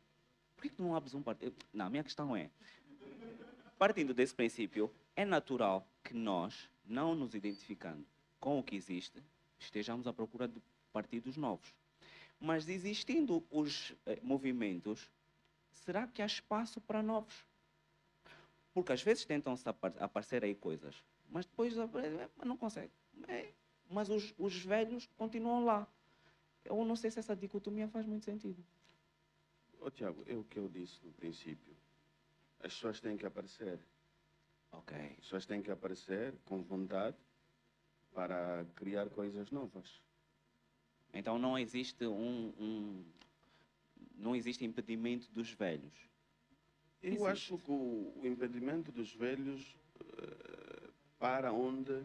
por 0.56 0.64
que 0.64 0.70
que 0.70 0.82
não 0.82 0.96
abres 0.96 1.14
um 1.14 1.22
partido? 1.22 1.56
Não, 1.74 1.86
a 1.86 1.90
minha 1.90 2.04
questão 2.04 2.36
é, 2.36 2.50
partindo 3.78 4.14
desse 4.14 4.34
princípio, 4.34 4.94
é 5.16 5.26
natural 5.26 5.88
que 6.04 6.14
nós, 6.14 6.70
não 6.86 7.16
nos 7.16 7.34
identificando 7.36 8.06
com 8.40 8.60
o 8.60 8.64
que 8.64 8.76
existe, 8.76 9.22
estejamos 9.60 10.08
à 10.08 10.14
procura 10.14 10.48
de 10.48 10.62
partidos 10.92 11.38
novos. 11.38 11.74
Mas 12.40 12.68
existindo 12.68 13.44
os 13.50 13.94
eh, 14.06 14.20
movimentos, 14.22 15.10
será 15.72 16.08
que 16.08 16.22
há 16.22 16.26
espaço 16.26 16.82
para 16.82 17.02
novos? 17.02 17.46
Porque 18.74 18.92
às 18.92 19.02
vezes 19.02 19.24
tentam-se 19.24 19.68
apar- 19.68 19.94
aparecer 20.00 20.44
aí 20.44 20.56
coisas, 20.56 20.96
mas 21.34 21.46
depois 21.48 21.74
mas 21.76 22.48
não 22.48 22.56
consegue. 22.56 22.92
É, 23.28 23.52
mas 23.90 24.08
os, 24.08 24.34
os 24.38 24.56
velhos 24.64 25.08
continuam 25.18 25.66
lá. 25.66 25.88
Eu 26.64 26.86
não 26.86 26.96
sei 26.96 27.10
se 27.10 27.18
essa 27.20 27.36
dicotomia 27.36 27.88
faz 27.88 28.06
muito 28.06 28.24
sentido. 28.24 28.64
Ô, 29.82 29.90
Tiago, 29.90 30.24
é 30.28 30.36
o 30.36 30.44
que 30.44 30.60
eu 30.60 30.70
disse 30.70 31.04
no 31.04 31.12
princípio. 31.12 31.76
As 32.60 32.74
pessoas 32.76 33.02
têm 33.02 33.18
que 33.18 33.26
aparecer. 33.26 33.80
Ok. 34.72 34.96
As 34.96 35.16
pessoas 35.16 35.46
têm 35.48 35.62
que 35.62 35.72
aparecer 35.72 36.36
com 36.46 36.62
vontade 36.62 37.18
para 38.14 38.64
criar 38.76 39.10
coisas 39.10 39.50
novas. 39.50 40.02
Então 41.12 41.38
não 41.40 41.58
existe 41.58 42.06
um, 42.06 42.54
um- 42.60 43.06
não 44.16 44.36
existe 44.36 44.64
impedimento 44.64 45.32
dos 45.32 45.52
velhos. 45.52 45.94
Eu 47.02 47.10
Existe. 47.28 47.28
acho 47.28 47.58
que 47.58 47.72
o, 47.72 48.14
o 48.16 48.26
impedimento 48.26 48.92
dos 48.92 49.14
velhos 49.14 49.76
eh, 50.00 50.63
para 51.24 51.54
onde 51.54 52.04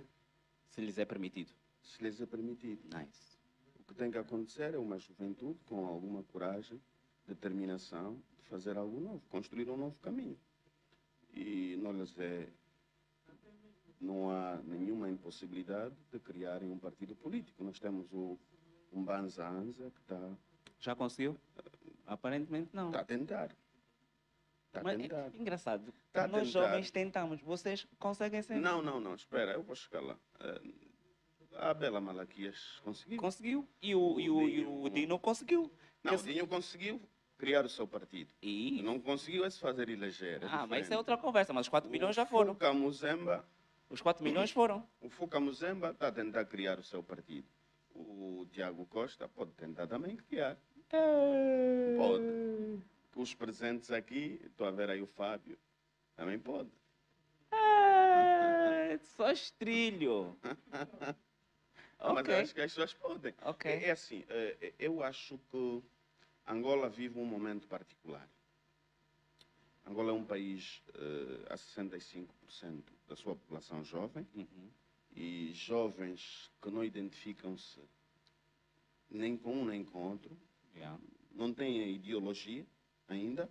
Se 0.69 0.81
lhes 0.81 0.97
é 0.97 1.05
permitido. 1.05 1.51
se 1.83 2.01
lhes 2.05 2.21
é 2.21 2.27
permitido. 2.27 2.81
Nice. 2.97 3.37
O 3.81 3.83
que 3.83 3.93
tem 3.93 4.13
que 4.13 4.19
acontecer 4.19 4.75
é 4.75 4.79
uma 4.79 4.97
juventude 4.97 5.59
com 5.65 5.85
alguma 5.87 6.23
coragem, 6.23 6.81
determinação 7.27 8.23
de 8.37 8.45
fazer 8.49 8.79
algo 8.79 9.01
novo, 9.01 9.21
construir 9.29 9.69
um 9.71 9.77
novo 9.77 9.99
caminho. 9.99 10.39
E 11.35 11.77
não 11.83 11.93
lhes 11.93 12.17
é. 12.17 12.49
Não 14.01 14.31
há 14.31 14.63
nenhuma 14.63 15.11
impossibilidade 15.11 15.97
de 16.13 16.21
criarem 16.21 16.71
um 16.71 16.79
partido 16.79 17.17
político. 17.17 17.65
Nós 17.65 17.81
temos 17.81 18.13
o 18.13 18.39
um 18.93 19.03
Banza 19.03 19.49
Anza 19.49 19.91
que 19.91 20.01
está 20.01 20.31
Já 20.79 20.95
conseguiu? 20.95 21.37
Aparentemente 22.07 22.71
não. 22.73 22.93
tá 22.93 23.01
a 23.01 23.05
tentar. 23.05 23.51
Está 24.79 24.91
a 24.91 24.95
Mas 24.95 24.99
é 24.99 25.03
tentar. 25.03 25.31
engraçado. 25.41 25.95
Tá 26.13 26.27
Nós 26.27 26.49
tentar. 26.49 26.61
jovens 26.61 26.91
tentamos, 26.91 27.41
vocês 27.41 27.87
conseguem 27.99 28.43
sempre. 28.43 28.63
Não, 28.63 28.81
não, 28.83 28.99
não, 29.01 29.15
espera, 29.15 29.53
eu 29.53 29.63
vou 29.63 29.75
chegar 29.77 30.01
lá. 30.01 30.17
Eh, 30.41 30.61
a 31.57 31.75
Bela 31.75 32.01
Malaquias 32.01 32.81
conseguiu. 32.85 33.19
Conseguiu. 33.21 33.69
E 33.83 33.95
o, 33.95 34.21
e 34.21 34.31
o, 34.31 34.43
e 34.49 34.61
o 34.65 34.67
Dinho- 34.89 34.91
Dino 34.91 35.19
conseguiu. 35.19 35.71
Não, 36.03 36.13
o 36.13 36.15
Esse- 36.15 36.25
Dinho 36.33 36.47
conseguiu 36.47 37.01
criar 37.37 37.65
o 37.65 37.69
seu 37.69 37.87
partido. 37.87 38.33
E... 38.43 38.81
Não 38.83 38.99
conseguiu 39.01 39.45
é 39.45 39.51
se 39.51 39.59
fazer 39.61 39.89
eleger. 39.89 40.41
Ah, 40.45 40.47
mas 40.49 40.51
isso 40.59 40.63
é 40.63 40.67
diferente. 40.81 40.97
outra 40.97 41.17
conversa. 41.17 41.53
Mas 41.53 41.67
os 41.67 41.69
4 41.69 41.91
milhões 41.91 42.15
já 42.17 42.23
O 42.25 42.27
foram. 42.27 42.55
Fuca 42.55 42.73
Muzemba, 42.73 43.45
Os 43.91 44.01
4 44.03 44.23
milhões 44.25 44.51
foram. 44.51 44.87
o 45.01 45.09
Fuca 45.09 45.39
Muzemba 45.41 45.91
está 45.91 46.09
a 46.09 46.13
tentar 46.13 46.45
criar 46.47 46.79
o 46.79 46.83
seu 46.83 47.03
partido. 47.03 47.47
O 47.95 48.47
Tiago 48.53 48.85
Costa 48.87 49.29
pode 49.29 49.53
tentar 49.53 49.87
também 49.87 50.17
criar. 50.17 50.57
Pode. 51.97 52.83
Os 53.19 53.35
presentes 53.35 53.91
aqui, 53.91 54.41
estou 54.45 54.65
a 54.65 54.71
ver 54.71 54.89
aí 54.91 55.03
o 55.03 55.07
Fábio, 55.09 55.59
também 56.15 56.39
pode. 56.39 56.71
É, 57.51 58.97
só 59.17 59.33
estrilho. 59.33 60.39
Mas 60.71 60.89
ok. 61.99 62.33
eu 62.33 62.39
acho 62.39 62.55
que 62.55 62.61
as 62.61 62.71
pessoas 62.73 62.95
podem. 62.95 63.35
Ok. 63.43 63.69
É, 63.69 63.87
é 63.87 63.91
assim, 63.91 64.25
eh, 64.29 64.73
eu 64.79 65.03
acho 65.03 65.37
que 65.51 65.83
Angola 66.47 66.89
vive 66.89 67.19
um 67.19 67.25
momento 67.25 67.67
particular. 67.67 68.29
Angola 69.85 70.11
é 70.11 70.15
um 70.15 70.25
país 70.25 70.81
eh, 70.95 71.47
a 71.53 71.57
65% 71.57 72.85
da 73.09 73.17
sua 73.17 73.35
população 73.35 73.83
jovem 73.83 74.29
Uhum. 74.33 74.71
e 75.11 75.51
jovens 75.55 76.53
que 76.63 76.71
não 76.71 76.85
identificam-se 76.85 77.81
nem 79.11 79.37
com 79.37 79.55
um 79.55 79.65
nem 79.65 79.85
com 79.85 80.05
outro, 80.05 80.39
Yeah. 80.77 80.97
não 81.33 81.53
têm 81.53 81.93
ideologia 81.97 82.65
ainda, 83.09 83.51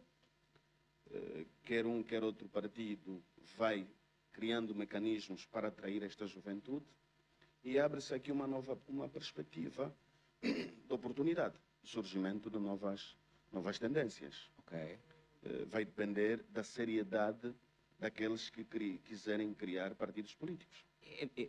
eh, 1.11 1.45
quer 1.63 1.85
um, 1.85 2.03
quer 2.03 2.23
outro 2.23 2.47
partido 2.49 3.23
vai 3.57 3.87
criando 4.31 4.75
mecanismos 4.75 5.45
para 5.45 5.67
atrair 5.69 6.03
esta 6.03 6.27
juventude 6.27 6.85
e 7.63 7.79
abre-se 7.79 8.13
aqui 8.13 8.31
uma 8.31 8.47
nova 8.47 8.79
uma 8.87 9.09
perspectiva 9.09 9.93
de 10.41 10.93
oportunidade, 10.93 11.59
de 11.81 11.89
surgimento 11.89 12.49
de 12.49 12.59
novas, 12.59 13.17
novas 13.51 13.77
tendências. 13.79 14.49
Eh, 14.71 14.97
Vai 15.67 15.85
depender 15.85 16.43
da 16.49 16.63
seriedade 16.63 17.53
daqueles 17.99 18.49
que 18.49 18.63
cri- 18.65 18.99
quiserem 18.99 19.53
criar 19.53 19.95
partidos 19.95 20.33
políticos. 20.35 20.83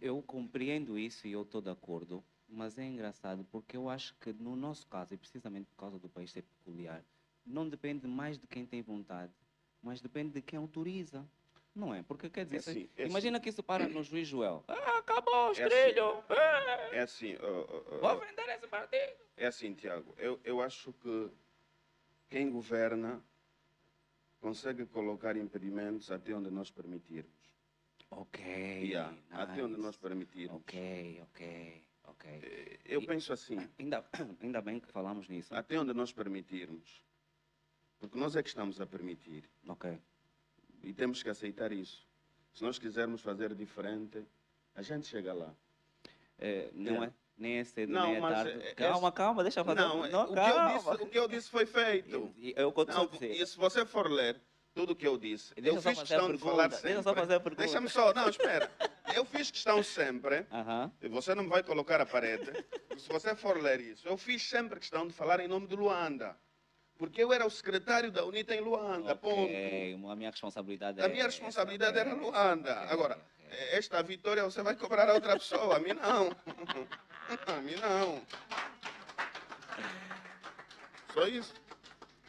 Eu 0.01 0.23
compreendo 0.23 0.99
isso 0.99 1.27
e 1.27 1.33
eu 1.33 1.43
estou 1.43 1.61
de 1.61 1.71
acordo, 1.71 2.23
mas 2.49 2.79
é 2.79 2.85
engraçado 2.85 3.45
porque 3.51 3.77
eu 3.77 3.89
acho 3.89 4.15
que 4.21 4.33
no 4.33 4.55
nosso 4.55 4.87
caso, 4.87 5.15
e 5.15 5.17
precisamente 5.17 5.67
por 5.71 5.77
causa 5.77 5.99
do 5.99 6.09
país 6.09 6.31
ser 6.31 6.43
peculiar, 6.43 7.05
não 7.49 7.69
depende 7.69 8.07
mais 8.07 8.39
de 8.39 8.47
quem 8.47 8.65
tem 8.67 8.83
vontade, 8.83 9.33
mas 9.83 10.01
depende 10.01 10.33
de 10.35 10.43
quem 10.43 10.59
autoriza. 10.59 11.27
Não 11.75 11.95
é? 11.95 12.03
Porque 12.03 12.29
quer 12.29 12.45
dizer, 12.45 12.57
É 12.57 12.59
assim, 12.59 12.89
é 12.97 13.07
imagina 13.07 13.39
que 13.39 13.49
isso 13.49 13.63
para 13.63 13.87
no 13.89 14.03
juiz 14.03 14.27
Joel. 14.27 14.65
Ah, 14.67 14.99
acabou 14.99 15.49
o 15.49 15.53
É 15.53 15.53
estrilho! 15.69 16.25
Ah, 16.29 16.89
É 16.93 17.01
assim, 17.01 17.37
ó, 17.41 17.47
ó, 17.47 17.83
ó, 17.97 17.99
Vou 18.17 18.21
vender 18.27 18.49
esse 18.49 18.67
partido! 18.67 19.17
É 19.37 19.47
assim, 19.47 19.75
Tiago, 19.75 20.13
eu, 20.19 20.41
eu 20.43 20.61
acho 20.61 20.93
que 20.95 21.31
quem 22.29 22.51
governa 22.51 23.23
consegue 24.41 24.87
colocar 24.87 25.37
impedimentos 25.37 26.11
até 26.11 26.35
onde 26.35 26.51
nós 26.51 26.71
permitirmos. 26.71 27.33
Ok. 28.11 28.43
Yeah, 28.45 29.15
Até 29.31 29.63
onde 29.63 29.73
nice. 29.75 29.83
nós 29.83 29.97
permitirmos. 29.97 30.57
Ok, 30.63 31.21
ok, 31.23 31.85
ok. 32.05 32.31
Eh, 32.43 32.79
Eu 32.87 33.03
E- 33.03 33.07
penso 33.07 33.33
assim, 33.33 33.59
Ainda, 33.79 34.05
ainda 34.41 34.61
bem 34.61 34.81
que 34.81 34.89
falamos 34.91 35.29
nisso. 35.29 35.55
até 35.55 35.79
onde 35.79 35.93
nós 35.93 36.13
permitirmos. 36.13 37.05
Porque 37.99 38.19
nós 38.19 38.37
é 38.37 38.43
que 38.43 38.49
estamos 38.49 38.81
a 38.81 38.87
permitir. 38.87 39.45
Ok. 39.67 39.99
E 40.83 40.93
temos 40.93 41.23
que 41.23 41.29
aceitar 41.29 41.73
isso. 41.73 42.07
Se 42.55 42.63
nós 42.63 42.79
quisermos 42.79 43.21
fazer 43.21 43.55
diferente, 43.55 44.25
a 44.75 44.83
gente 44.83 45.07
chega 45.07 45.33
lá. 45.33 45.53
É, 46.39 46.71
não 46.73 46.93
Yeah. 46.93 47.07
é 47.07 47.13
nem 47.37 47.59
é 47.59 47.65
cedo, 47.65 47.93
Não, 47.93 48.07
nem 48.07 48.17
é 48.17 48.21
tarde. 48.21 48.51
é- 48.63 48.71
é- 48.71 48.75
calma, 48.75 49.13
calma, 49.13 49.43
deixa 49.43 49.61
eu 49.61 49.65
fazer. 49.65 49.81
Não, 49.81 50.05
é- 50.05 50.11
não 50.11 50.23
o, 50.23 50.27
que 50.27 50.33
eu 50.33 50.35
calma. 50.37 50.75
disse, 50.79 50.89
o 50.91 51.07
que 51.09 51.19
eu 51.19 51.29
disse 51.29 51.51
foi 51.51 51.67
feito. 51.67 52.33
E- 52.37 52.53
É 52.57 52.63
eu 52.63 52.69
estou 52.71 52.85
a 52.89 52.93
Não, 52.95 53.07
dizer. 53.07 53.31
e 53.33 53.47
se 53.47 53.57
você 53.57 53.85
for 53.87 54.11
ler 54.11 54.41
tudo 54.75 54.93
o 54.93 54.97
que 54.97 55.07
eu 55.07 55.17
disse, 55.19 55.55
Deixa 55.55 55.79
eu 55.79 55.83
fiz 55.83 55.99
questão 56.01 56.33
de 56.33 56.39
falar 56.39 56.69
deixa 56.69 56.83
sempre. 56.83 56.99
eu 56.99 57.03
só 57.03 57.15
fazer 57.15 57.35
a 57.35 57.41
pergunta. 57.41 57.63
Deixa-me 57.63 57.89
só, 57.89 58.13
não, 58.15 58.29
espera. 58.29 58.71
Eu 59.15 59.25
fiz 59.25 59.51
questão 59.51 59.83
sempre, 59.83 60.47
Aham. 60.53 60.93
e 61.01 61.09
você 61.09 61.35
não 61.35 61.45
me 61.45 61.49
vai 61.49 61.63
colocar 61.63 62.01
a 62.01 62.07
parede, 62.07 62.53
se 62.97 63.09
você 63.09 63.35
for 63.35 63.61
ler 63.61 63.81
isso, 63.81 64.07
eu 64.07 64.17
fiz 64.17 64.43
sempre 64.43 64.79
questão 64.79 65.07
de 65.07 65.13
falar 65.13 65.41
em 65.41 65.49
nome 65.49 65.67
de 65.67 65.75
Luanda. 65.77 66.37
Porque 66.99 67.23
eu 67.23 67.33
era 67.33 67.47
o 67.47 67.51
secretário 67.51 68.11
da 68.11 68.25
UNITA 68.25 68.57
em 68.57 68.61
Luanda, 68.61 69.15
ponto. 69.15 69.45
Ok, 69.45 70.01
a 70.11 70.17
minha 70.17 70.31
responsabilidade 70.31 71.01
é. 71.01 71.05
A 71.05 71.09
minha 71.09 71.25
responsabilidade 71.27 71.97
essa, 71.97 72.09
era 72.09 72.17
Luanda. 72.19 72.73
ok, 72.83 72.89
Agora, 72.93 73.15
ok. 73.15 73.59
esta 73.71 74.03
vitória 74.03 74.43
você 74.43 74.61
vai 74.63 74.75
cobrar 74.75 75.09
a 75.09 75.15
outra 75.15 75.35
pessoa, 75.35 75.77
a 75.77 75.79
mim 75.79 75.95
não. 75.95 76.31
A 77.47 77.61
mim 77.61 77.75
não. 77.77 78.23
Só 81.13 81.27
isso. 81.27 81.55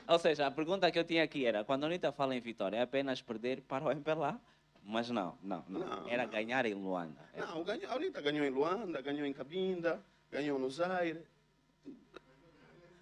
Ou 0.05 0.19
seja, 0.19 0.45
a 0.45 0.51
pergunta 0.51 0.91
que 0.91 0.99
eu 0.99 1.05
tinha 1.05 1.23
aqui 1.23 1.45
era: 1.45 1.63
quando 1.63 1.85
a 1.85 1.87
Anitta 1.87 2.11
fala 2.11 2.35
em 2.35 2.41
vitória, 2.41 2.75
é 2.75 2.81
apenas 2.81 3.21
perder 3.21 3.61
para 3.61 3.85
o 3.85 3.91
MPLA? 3.91 4.39
Mas 4.83 5.09
não, 5.09 5.37
não, 5.41 5.63
não. 5.69 5.79
Não, 5.79 6.09
era 6.09 6.23
não. 6.23 6.31
ganhar 6.31 6.65
em 6.65 6.73
Luanda. 6.73 7.21
É. 7.33 7.39
Não, 7.39 7.63
a 7.89 7.95
UNITA 7.95 8.21
ganhou 8.21 8.45
em 8.45 8.49
Luanda, 8.49 9.01
ganhou 9.01 9.25
em 9.25 9.31
Cabinda, 9.31 10.03
ganhou 10.29 10.59
no 10.59 10.69
Zaire. 10.69 11.23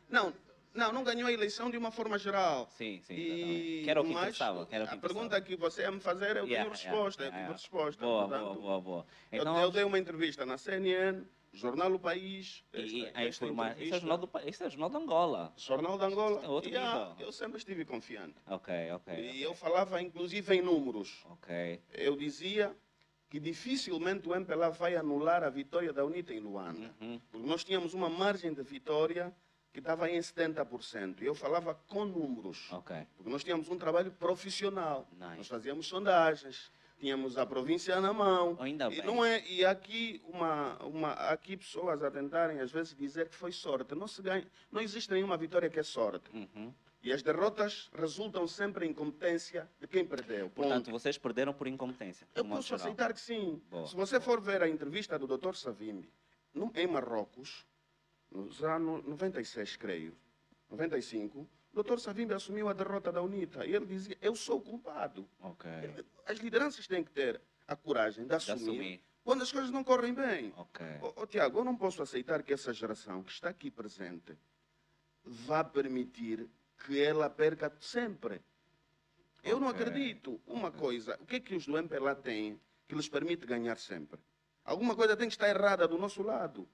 Não, 0.08 0.32
não, 0.78 0.92
não 0.94 1.04
ganhou 1.04 1.28
a 1.28 1.32
eleição 1.34 1.70
de 1.70 1.78
uma 1.78 1.92
forma 1.92 2.18
geral. 2.18 2.68
Sim, 2.78 3.02
sim. 3.04 3.14
E, 3.14 3.22
exatamente. 3.32 3.84
Que 3.84 3.90
era 3.90 4.02
o 4.02 4.04
que 4.06 4.14
mas 4.14 4.22
interessava. 4.24 4.68
Era 4.72 4.84
o 4.86 4.88
que 4.88 4.94
a 4.94 4.98
pergunta 4.98 5.42
que 5.42 5.56
você 5.56 5.82
ia 5.82 5.92
me 5.92 6.00
fazer, 6.00 6.38
eu 6.38 6.46
Yeah, 6.48 6.58
tenho 6.58 6.70
resposta, 6.70 7.24
yeah, 7.24 7.38
eu 7.38 7.42
yeah. 7.42 7.58
tive 7.58 7.74
resposta. 7.74 8.06
Boa, 8.06 8.28
portanto, 8.28 8.44
boa, 8.46 8.56
boa, 8.62 8.82
boa. 8.82 9.06
eu- 9.32 9.42
Então, 9.42 9.60
eu, 9.62 9.72
dei 9.72 9.84
uma 9.84 10.00
entrevista 10.00 10.46
na 10.46 10.58
CNN, 10.58 11.24
Jornal 11.52 11.92
O 11.94 12.00
País. 12.00 12.64
e 12.74 13.08
a. 13.14 13.26
Isso 13.26 13.44
é, 13.44 13.52
jornal 14.00 14.18
do, 14.18 14.30
isso 14.46 14.64
é 14.64 14.70
jornal 14.70 14.90
de 14.90 14.98
Angola. 14.98 15.54
Jornal 15.58 15.98
de 15.98 16.06
Angola. 16.06 16.42
É 16.46 16.48
outro 16.48 16.70
Yeah, 16.70 17.16
eu 17.20 17.32
sempre 17.32 17.58
estive 17.58 17.84
confiante. 17.84 18.36
Ok, 18.48 18.74
ok. 18.92 19.14
E 19.32 19.42
eu 19.42 19.56
falava, 19.56 20.02
inclusive, 20.02 20.56
em 20.56 20.62
números. 20.62 21.26
Ok. 21.32 21.82
Eu 21.94 22.16
dizia 22.16 22.76
que 23.30 23.40
dificilmente 23.40 24.30
o 24.30 24.34
MPLA 24.36 24.70
vai 24.70 24.96
anular 24.96 25.44
a 25.44 25.50
vitória 25.50 25.92
da 25.92 26.06
UNITA 26.06 26.34
em 26.34 26.40
Luanda. 26.40 26.94
Uhum. 27.02 27.20
Porque 27.32 27.46
nós 27.48 27.64
tínhamos 27.64 27.94
uma 27.94 28.08
margem 28.10 28.54
de 28.54 28.62
vitória 28.64 29.36
que 29.78 29.82
estava 29.82 30.10
em 30.10 30.18
70%. 30.18 31.22
E 31.22 31.26
eu 31.26 31.36
falava 31.36 31.76
com 31.88 32.04
números. 32.04 32.68
Ok. 32.72 32.96
Porque 33.16 33.30
nós 33.30 33.44
tínhamos 33.44 33.70
um 33.70 33.78
trabalho 33.78 34.12
profissional. 34.12 35.08
Nice. 35.12 35.38
Nós 35.38 35.48
fazíamos 35.48 35.86
sondagens. 35.86 36.72
tínhamos 36.98 37.38
a 37.38 37.46
província 37.46 38.02
na 38.02 38.12
mão. 38.12 38.58
Ainda 38.60 38.92
E, 38.92 39.04
não 39.04 39.24
é, 39.24 39.48
e 39.48 39.64
aqui, 39.64 40.20
uma, 40.26 40.84
uma, 40.84 41.12
aqui 41.14 41.56
pessoas 41.56 42.02
a 42.04 42.10
tentarem, 42.10 42.60
às 42.60 42.72
vezes, 42.72 42.96
dizer 42.96 43.30
que 43.30 43.36
foi 43.36 43.52
sorte. 43.52 43.94
Não, 43.94 44.08
se 44.08 44.20
ganha, 44.20 44.48
não 44.72 44.82
existe 44.82 45.12
nenhuma 45.12 45.38
vitória 45.38 45.70
que 45.70 45.80
é 45.80 45.84
sorte. 45.84 46.26
Uhum. 46.34 46.74
E 47.04 47.14
as 47.14 47.22
derrotas 47.22 47.92
resultam 47.94 48.48
sempre 48.48 48.88
em 48.88 48.90
incompetência 48.90 49.70
de 49.80 49.88
quem 49.88 50.04
perdeu. 50.04 50.50
Portanto, 50.50 50.86
Ponto. 50.86 51.00
vocês 51.00 51.20
perderam 51.20 51.54
por 51.54 51.68
incompetência. 51.68 52.28
Eu 52.34 52.44
posso 52.46 52.64
geral. 52.70 52.82
aceitar 52.82 53.14
que 53.14 53.22
sim. 53.22 53.62
Boa, 53.70 53.86
Se 53.86 53.96
você 53.96 54.20
for 54.20 54.42
ver 54.42 54.64
a 54.64 54.68
entrevista 54.68 55.20
do 55.20 55.28
Dr. 55.28 55.54
Savimbi, 55.54 56.12
em 56.74 56.88
Marrocos, 56.88 57.64
nos 58.32 58.64
anos 58.64 59.04
96, 59.06 59.76
creio, 59.78 60.16
95, 60.70 61.48
o 61.74 61.84
Dr. 61.84 61.98
Savimbi 62.00 62.34
assumiu 62.34 62.68
a 62.70 62.74
derrota 62.74 63.12
da 63.12 63.22
UNITA 63.22 63.66
e 63.66 63.74
ele 63.76 63.86
dizia: 63.86 64.18
Eu 64.22 64.36
sou 64.36 64.58
o 64.58 64.62
culpado. 64.62 65.28
Ok. 65.40 65.70
As 66.26 66.40
lideranças 66.40 66.88
têm 66.88 67.04
que 67.04 67.12
ter 67.12 67.40
a 67.68 67.76
coragem 67.76 68.24
de 68.24 68.30
De 68.30 68.36
assumir, 68.36 68.62
assumir. 68.62 69.04
quando 69.24 69.44
as 69.44 69.52
coisas 69.52 69.72
não 69.72 69.84
correm 69.84 70.14
bem. 70.14 70.54
Ok. 70.58 70.86
Ô, 71.02 71.22
ô, 71.22 71.28
Tiago, 71.28 71.60
eu 71.60 71.64
não 71.64 71.76
posso 71.78 72.02
aceitar 72.02 72.42
que 72.44 72.54
essa 72.54 72.74
geração 72.74 73.24
que 73.24 73.32
está 73.32 73.50
aqui 73.50 73.70
presente 73.70 74.38
vá 75.24 75.64
permitir 75.64 76.48
que 76.86 77.00
ela 77.00 77.30
perca 77.30 77.72
sempre. 77.80 78.42
Eu 79.44 79.60
não 79.60 79.68
acredito. 79.68 80.42
Uma 80.46 80.72
coisa, 80.72 81.18
o 81.22 81.26
que 81.26 81.38
é 81.38 81.40
que 81.40 81.56
os 81.56 81.66
do 81.66 81.78
MPLA 81.78 82.16
têm 82.16 82.60
que 82.88 82.96
lhes 82.96 83.08
permite 83.08 83.46
ganhar 83.46 83.78
sempre? 83.78 84.20
Alguma 84.64 84.96
coisa 84.96 85.16
tem 85.16 85.28
que 85.28 85.34
estar 85.34 85.48
errada 85.48 85.88
do 85.88 85.98
nosso 85.98 86.22
lado. 86.22 86.68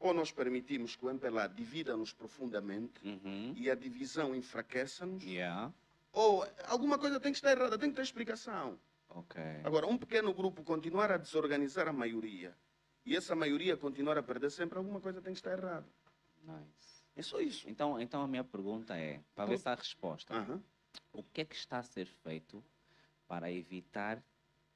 Ou 0.00 0.14
nós 0.14 0.30
permitimos 0.30 0.94
que 0.94 1.04
o 1.04 1.10
MPLA 1.10 1.48
divida-nos 1.48 2.12
profundamente 2.12 3.00
Uhum. 3.06 3.52
e 3.56 3.68
a 3.70 3.74
divisão 3.74 4.34
enfraqueça-nos, 4.34 5.24
Yeah. 5.24 5.72
ou 6.12 6.46
alguma 6.66 6.98
coisa 6.98 7.18
tem 7.18 7.32
que 7.32 7.38
estar 7.38 7.50
errada, 7.52 7.76
tem 7.78 7.90
que 7.90 7.96
ter 7.96 8.02
explicação. 8.02 8.78
Ok. 9.08 9.42
Agora, 9.64 9.86
um 9.86 9.96
pequeno 9.98 10.32
grupo 10.32 10.62
continuar 10.62 11.10
a 11.10 11.16
desorganizar 11.16 11.88
a 11.88 11.92
maioria 11.92 12.54
e 13.04 13.16
essa 13.16 13.34
maioria 13.34 13.76
continuar 13.76 14.18
a 14.18 14.22
perder 14.22 14.50
sempre, 14.50 14.78
alguma 14.78 15.00
coisa 15.00 15.20
tem 15.20 15.32
que 15.32 15.38
estar 15.38 15.52
errada. 15.58 15.86
Nice. 16.44 17.04
É 17.16 17.22
só 17.22 17.40
isso. 17.40 17.68
Então, 17.68 18.00
então 18.00 18.22
a 18.22 18.28
minha 18.28 18.44
pergunta 18.44 18.96
é, 18.96 19.20
para 19.34 19.46
ver 19.46 19.54
Tudo. 19.54 19.62
se 19.62 19.68
há 19.68 19.74
resposta. 19.74 20.60
O 21.12 21.22
que 21.24 21.40
é 21.40 21.44
que 21.44 21.56
está 21.56 21.78
a 21.78 21.82
ser 21.82 22.06
feito 22.06 22.62
para 23.26 23.50
evitar 23.50 24.22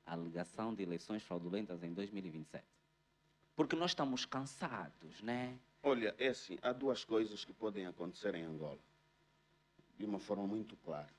a 0.05 0.12
alegação 0.14 0.75
de 0.75 0.83
eleições 0.83 1.23
fraudulentas 1.23 1.83
em 1.85 1.93
2027? 1.93 2.64
Porque 3.54 3.76
nós 3.76 3.90
estamos 3.90 4.25
cansados, 4.25 5.21
né? 5.23 5.59
Olha, 5.82 6.14
é 6.18 6.28
assim, 6.28 6.59
há 6.62 6.73
duas 6.73 7.04
coisas 7.04 7.44
que 7.44 7.52
podem 7.52 7.87
acontecer 7.87 8.35
em 8.35 8.42
Angola, 8.44 8.78
de 9.99 10.04
uma 10.04 10.18
forma 10.18 10.47
muito 10.47 10.76
clara. 10.76 11.11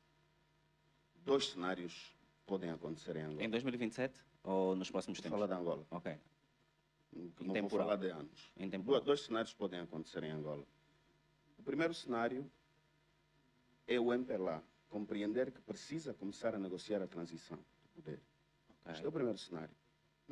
Dois 1.23 1.49
cenários 1.49 2.15
podem 2.45 2.71
acontecer 2.71 3.15
em 3.17 3.23
Angola. 3.23 3.43
Em 3.43 3.49
2027 3.49 4.19
ou 4.43 4.75
nos 4.75 4.89
próximos 4.89 5.19
Vou 5.19 5.23
tempos? 5.23 5.39
falar 5.39 5.47
de 5.53 5.61
Angola, 5.61 5.85
Ok. 5.91 6.17
não 7.41 7.53
vou 7.61 7.69
falar 7.69 7.97
de 7.97 8.09
anos. 8.09 8.51
Em. 8.57 8.69
Dois, 8.69 9.21
cenários 9.21 9.53
podem 9.53 9.79
acontecer 9.79 10.23
em 10.23 10.31
Angola. 10.31 10.65
O 11.57 11.63
primeiro 11.63 11.93
cenário 11.93 12.49
é 13.87 13.99
o 13.99 14.13
MPLA 14.13 14.63
compreender 14.89 15.51
que 15.51 15.61
precisa 15.61 16.13
começar 16.13 16.55
a 16.55 16.59
negociar 16.59 17.01
a 17.01 17.07
transição 17.07 17.57
do 17.57 17.89
poder. 18.01 18.19
Este 18.87 19.05
é 19.05 19.07
o 19.07 19.11
primeiro 19.11 19.37
cenário. 19.37 19.73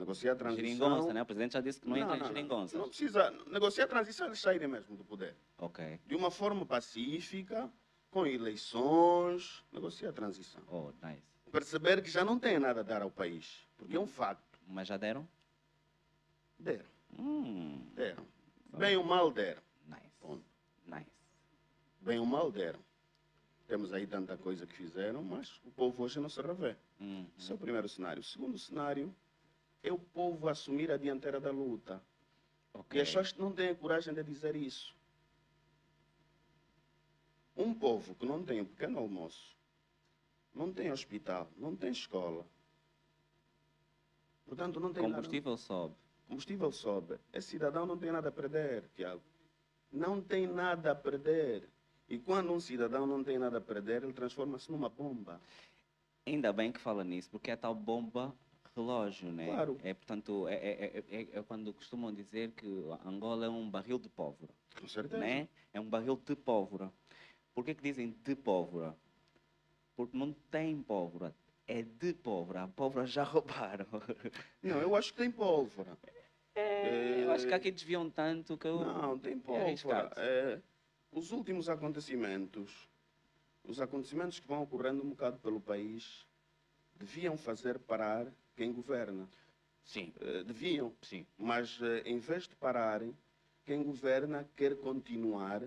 Negociar 0.01 0.31
a 0.31 0.35
transição... 0.35 0.65
Geringonça, 0.65 1.13
né? 1.13 1.21
O 1.21 1.25
presidente 1.27 1.53
já 1.53 1.61
disse 1.61 1.79
que 1.79 1.87
não, 1.87 1.95
entra 1.95 2.17
em 2.17 2.23
geringonça. 2.25 2.75
Não 2.75 2.87
precisa 2.87 3.29
negociar 3.47 3.85
a 3.85 3.87
transição, 3.87 4.25
eles 4.25 4.39
saírem 4.39 4.67
mesmo 4.67 4.97
do 4.97 5.03
poder. 5.03 5.35
Ok. 5.59 5.99
De 6.07 6.15
uma 6.15 6.31
forma 6.31 6.65
pacífica, 6.65 7.71
com 8.09 8.25
eleições, 8.25 9.63
negociar 9.71 10.09
a 10.09 10.13
transição. 10.13 10.61
Oh, 10.67 10.91
nice. 11.05 11.21
Perceber 11.51 12.01
que 12.01 12.09
já 12.09 12.25
não 12.25 12.39
tem 12.39 12.57
nada 12.57 12.79
a 12.79 12.83
dar 12.83 13.03
ao 13.03 13.11
país, 13.11 13.67
porque 13.77 13.95
é 13.95 13.99
um 13.99 14.07
facto. 14.07 14.59
Mas 14.67 14.87
já 14.87 14.97
deram? 14.97 15.27
Deram, 16.57 16.85
Hum, 17.19 17.85
deram. 17.93 18.25
Bem 18.77 18.95
ou 18.97 19.03
mal 19.03 19.29
deram. 19.31 19.61
nice. 19.87 20.01
Ponto. 20.19 20.43
Nice. 20.87 21.11
Bem 21.99 22.17
ou 22.19 22.25
mal 22.25 22.51
deram. 22.51 22.79
Temos 23.67 23.93
aí 23.93 24.07
tanta 24.07 24.35
coisa 24.37 24.65
que 24.65 24.73
fizeram, 24.73 25.21
mas 25.23 25.61
o 25.63 25.71
povo 25.71 26.03
hoje 26.03 26.19
não 26.19 26.27
se 26.29 26.41
revê. 26.41 26.75
Hum, 26.99 27.25
Esse 27.37 27.51
é 27.51 27.55
o 27.55 27.57
primeiro 27.57 27.87
cenário. 27.87 28.19
O 28.21 28.23
segundo 28.23 28.57
cenário 28.57 29.13
é 29.83 29.91
o 29.91 29.97
povo 29.97 30.47
assumir 30.47 30.91
a 30.91 30.97
dianteira 30.97 31.39
da 31.39 31.51
luta. 31.51 32.01
ok. 32.73 32.99
E 32.99 33.01
as 33.01 33.07
pessoas 33.09 33.33
não 33.35 33.51
têm 33.51 33.69
a 33.69 33.75
coragem 33.75 34.13
de 34.13 34.23
dizer 34.23 34.55
isso. 34.55 34.95
Um 37.55 37.73
povo 37.73 38.15
que 38.15 38.25
não 38.25 38.43
tem 38.43 38.61
um 38.61 38.65
pequeno 38.65 38.99
almoço, 38.99 39.55
não 40.53 40.71
tem 40.71 40.91
hospital, 40.91 41.49
não 41.57 41.75
tem 41.75 41.91
escola, 41.91 42.45
portanto 44.45 44.79
não 44.79 44.93
tem 44.93 45.03
nada. 45.03 45.15
Combustível 45.15 45.57
sobe. 45.57 45.95
combustível 46.27 46.71
sobe. 46.71 47.19
Esse 47.33 47.49
cidadão 47.49 47.85
não 47.85 47.97
tem 47.97 48.11
nada 48.11 48.29
a 48.29 48.31
perder, 48.31 48.89
Tiago. 48.95 49.21
Não 49.91 50.21
tem 50.21 50.47
nada 50.47 50.91
a 50.91 50.95
perder. 50.95 51.67
E 52.07 52.17
quando 52.17 52.51
um 52.53 52.59
cidadão 52.59 53.05
não 53.05 53.23
tem 53.23 53.37
nada 53.37 53.57
a 53.57 53.61
perder, 53.61 54.03
ele 54.03 54.13
transforma-se 54.13 54.71
numa 54.71 54.89
bomba. 54.89 55.41
Ainda 56.25 56.53
bem 56.53 56.71
que 56.71 56.79
fala 56.79 57.03
nisso, 57.03 57.29
porque 57.29 57.51
é 57.51 57.55
tal 57.55 57.75
bomba 57.75 58.33
relógio, 58.75 59.31
né? 59.31 59.45
Claro. 59.47 59.77
É, 59.83 59.93
portanto, 59.93 60.47
é, 60.47 60.55
é, 60.55 60.69
é, 61.09 61.15
é- 61.21 61.27
é 61.39 61.43
quando 61.43 61.73
costumam 61.73 62.13
dizer 62.13 62.51
que 62.51 62.65
Angola 63.05 63.45
é 63.45 63.49
um 63.49 63.69
barril 63.69 63.99
de 63.99 64.09
pólvora, 64.09 64.53
Com 64.79 64.87
certeza. 64.87 65.17
né? 65.17 65.47
É 65.73 65.79
um 65.79 65.89
barril 65.89 66.15
de 66.25 66.35
pólvora. 66.35 66.91
Por 67.53 67.65
que 67.65 67.73
que 67.75 67.83
dizem 67.83 68.11
de 68.23 68.35
pólvora? 68.35 68.95
Porque 69.95 70.17
não 70.17 70.31
tem 70.49 70.81
pólvora, 70.81 71.35
é 71.67 71.81
de 71.81 72.13
pólvora. 72.13 72.63
A 72.63 72.67
pólvora 72.67 73.05
já 73.05 73.23
roubaram. 73.23 73.85
Não, 74.61 74.81
eu 74.81 74.95
acho 74.95 75.11
que 75.11 75.19
tem 75.19 75.31
pólvora. 75.31 75.97
É, 76.55 77.23
eu 77.23 77.31
acho 77.31 77.47
que 77.47 77.53
aqui 77.53 77.71
desviam 77.71 78.09
tanto 78.09 78.57
que 78.57 78.67
eu... 78.67 78.79
Não, 78.79 79.17
tem 79.17 79.33
é 79.33 79.39
pólvora. 79.39 80.11
É, 80.17 80.61
os 81.11 81.31
últimos 81.31 81.69
acontecimentos, 81.69 82.89
os 83.63 83.79
acontecimentos 83.79 84.39
que 84.39 84.47
vão 84.47 84.63
ocorrendo 84.63 85.03
um 85.03 85.09
bocado 85.09 85.39
pelo 85.39 85.59
país, 85.61 86.25
deviam 87.01 87.37
fazer 87.37 87.77
parar 87.79 88.25
quem 88.55 88.71
governa. 88.71 89.27
Sim, 89.83 90.13
Eh, 90.21 90.43
deviam. 90.43 90.93
sim. 91.01 91.25
Mas, 91.37 91.79
eh, 91.81 92.03
em 92.05 92.19
vez 92.19 92.47
de 92.47 92.55
pararem, 92.55 93.15
quem 93.65 93.83
governa 93.83 94.47
quer 94.55 94.75
continuar 94.77 95.61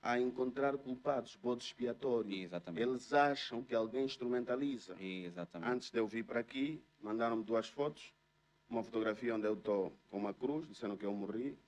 a 0.00 0.18
encontrar 0.18 0.76
culpados, 0.78 1.34
bode 1.36 1.64
expiatório. 1.64 2.32
Exatamente. 2.32 2.82
Eles 2.82 3.12
acham 3.12 3.62
que 3.62 3.74
alguém 3.74 4.04
instrumentaliza. 4.04 4.94
Exatamente. 5.02 5.70
Antes 5.72 5.90
de 5.90 5.98
eu 5.98 6.06
vir 6.06 6.24
para 6.24 6.40
aqui, 6.40 6.80
mandaram-me 7.00 7.42
duas 7.42 7.68
fotos. 7.68 8.12
Uma 8.70 8.82
fotografia 8.84 9.34
onde 9.34 9.46
eu 9.46 9.54
estou 9.54 9.92
com 10.10 10.18
uma 10.18 10.32
cruz, 10.34 10.68
dizendo 10.68 10.96
que 10.96 11.04
eu 11.06 11.12
morri, 11.12 11.58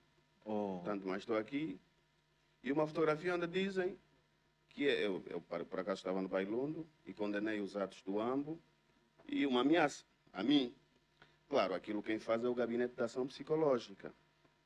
Oh, 0.45 0.81
tanto 0.85 1.07
mais 1.07 1.23
estou 1.23 1.37
aqui. 1.37 1.81
E 2.63 2.71
uma 2.71 2.87
fotografia 2.87 3.35
onde 3.35 3.47
dizem 3.47 3.99
que 4.71 4.85
eu, 4.85 5.23
eu 5.27 5.41
por 5.41 5.81
acaso 5.81 5.99
estava 5.99 6.23
no 6.23 6.29
Bailundo 6.29 6.87
e 7.05 7.13
condenei 7.13 7.61
os 7.61 7.77
atos 7.77 8.03
do 8.03 8.21
AMBO 8.21 8.59
e 9.29 9.47
uma 9.47 9.61
ameaça 9.61 10.05
a 10.33 10.43
mim. 10.43 10.75
Claro, 11.49 11.75
aquilo 11.75 12.03
quem 12.03 12.19
faz 12.19 12.43
é 12.45 12.49
o 12.49 12.55
Gabinete 12.55 12.95
de 12.95 13.03
Ação 13.03 13.27
Psicológica, 13.27 14.15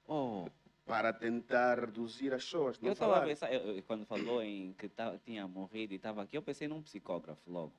oh. 0.07 0.47
para 0.85 1.13
tentar 1.13 1.81
reduzir 1.81 2.33
as 2.35 2.45
pessoas. 2.45 2.79
Não 2.79 2.91
Eu 2.91 2.93
estava 2.93 3.19
a 3.19 3.23
pensar, 3.23 3.53
eu- 3.53 3.83
quando 3.85 4.05
falou 4.05 4.43
em 4.43 4.75
que 4.75 4.91
tinha 5.25 5.49
morrido 5.49 5.95
e 5.95 5.97
estava 5.97 6.23
aqui, 6.23 6.37
eu 6.37 6.43
pensei 6.43 6.69
num 6.69 6.83
psicógrafo 6.83 7.51
logo. 7.51 7.73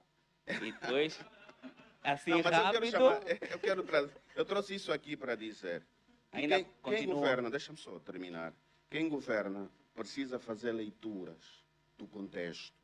E 0.47 0.71
depois, 0.71 1.19
assim 2.03 2.31
Não, 2.31 2.41
mas 2.43 2.45
eu 2.45 2.51
quero 2.51 2.63
rápido, 2.63 2.91
chamar, 2.91 3.21
eu 3.51 3.59
quero 3.59 3.83
trazer, 3.83 4.13
eu 4.35 4.45
trouxe 4.45 4.75
isso 4.75 4.91
aqui 4.91 5.15
para 5.15 5.35
dizer. 5.35 5.85
Ainda 6.31 6.63
quem, 6.63 6.67
quem 6.83 7.05
governa, 7.05 7.49
deixa-me 7.49 7.77
só 7.77 7.99
terminar. 7.99 8.53
Quem 8.89 9.07
governa 9.07 9.69
precisa 9.93 10.39
fazer 10.39 10.71
leituras 10.71 11.64
do 11.97 12.07
contexto 12.07 12.75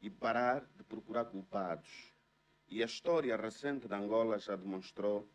e 0.00 0.10
parar 0.10 0.64
de 0.76 0.82
procurar 0.84 1.24
culpados. 1.26 2.12
E 2.68 2.82
a 2.82 2.86
história 2.86 3.36
recente 3.36 3.86
de 3.86 3.94
Angola 3.94 4.38
já 4.38 4.56
demonstrou 4.56 5.28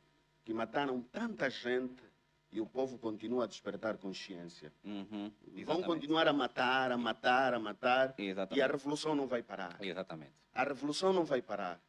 que 0.44 0.54
mataram 0.54 1.02
tanta 1.02 1.50
gente 1.50 2.04
e 2.52 2.60
o 2.62 2.66
povo 2.66 2.98
continua 2.98 3.44
a 3.44 3.48
despertar 3.48 3.98
consciência. 3.98 4.74
Uhum, 4.84 5.32
Vão 5.42 5.60
exatamente. 5.60 5.86
continuar 5.86 6.28
a 6.28 6.34
matar, 6.34 6.92
a 6.92 6.98
matar, 6.98 7.54
a 7.54 7.60
matar 7.60 8.16
e 8.18 8.24
a 8.24 8.26
Exatamente. 8.32 8.72
revolução 8.72 9.16
não 9.16 9.28
vai 9.28 9.44
parar. 9.44 9.78
Exatamente. 9.82 10.34
A 10.54 10.64
revolução 10.64 11.14
não 11.14 11.26
vai 11.26 11.42
parar. 11.42 11.80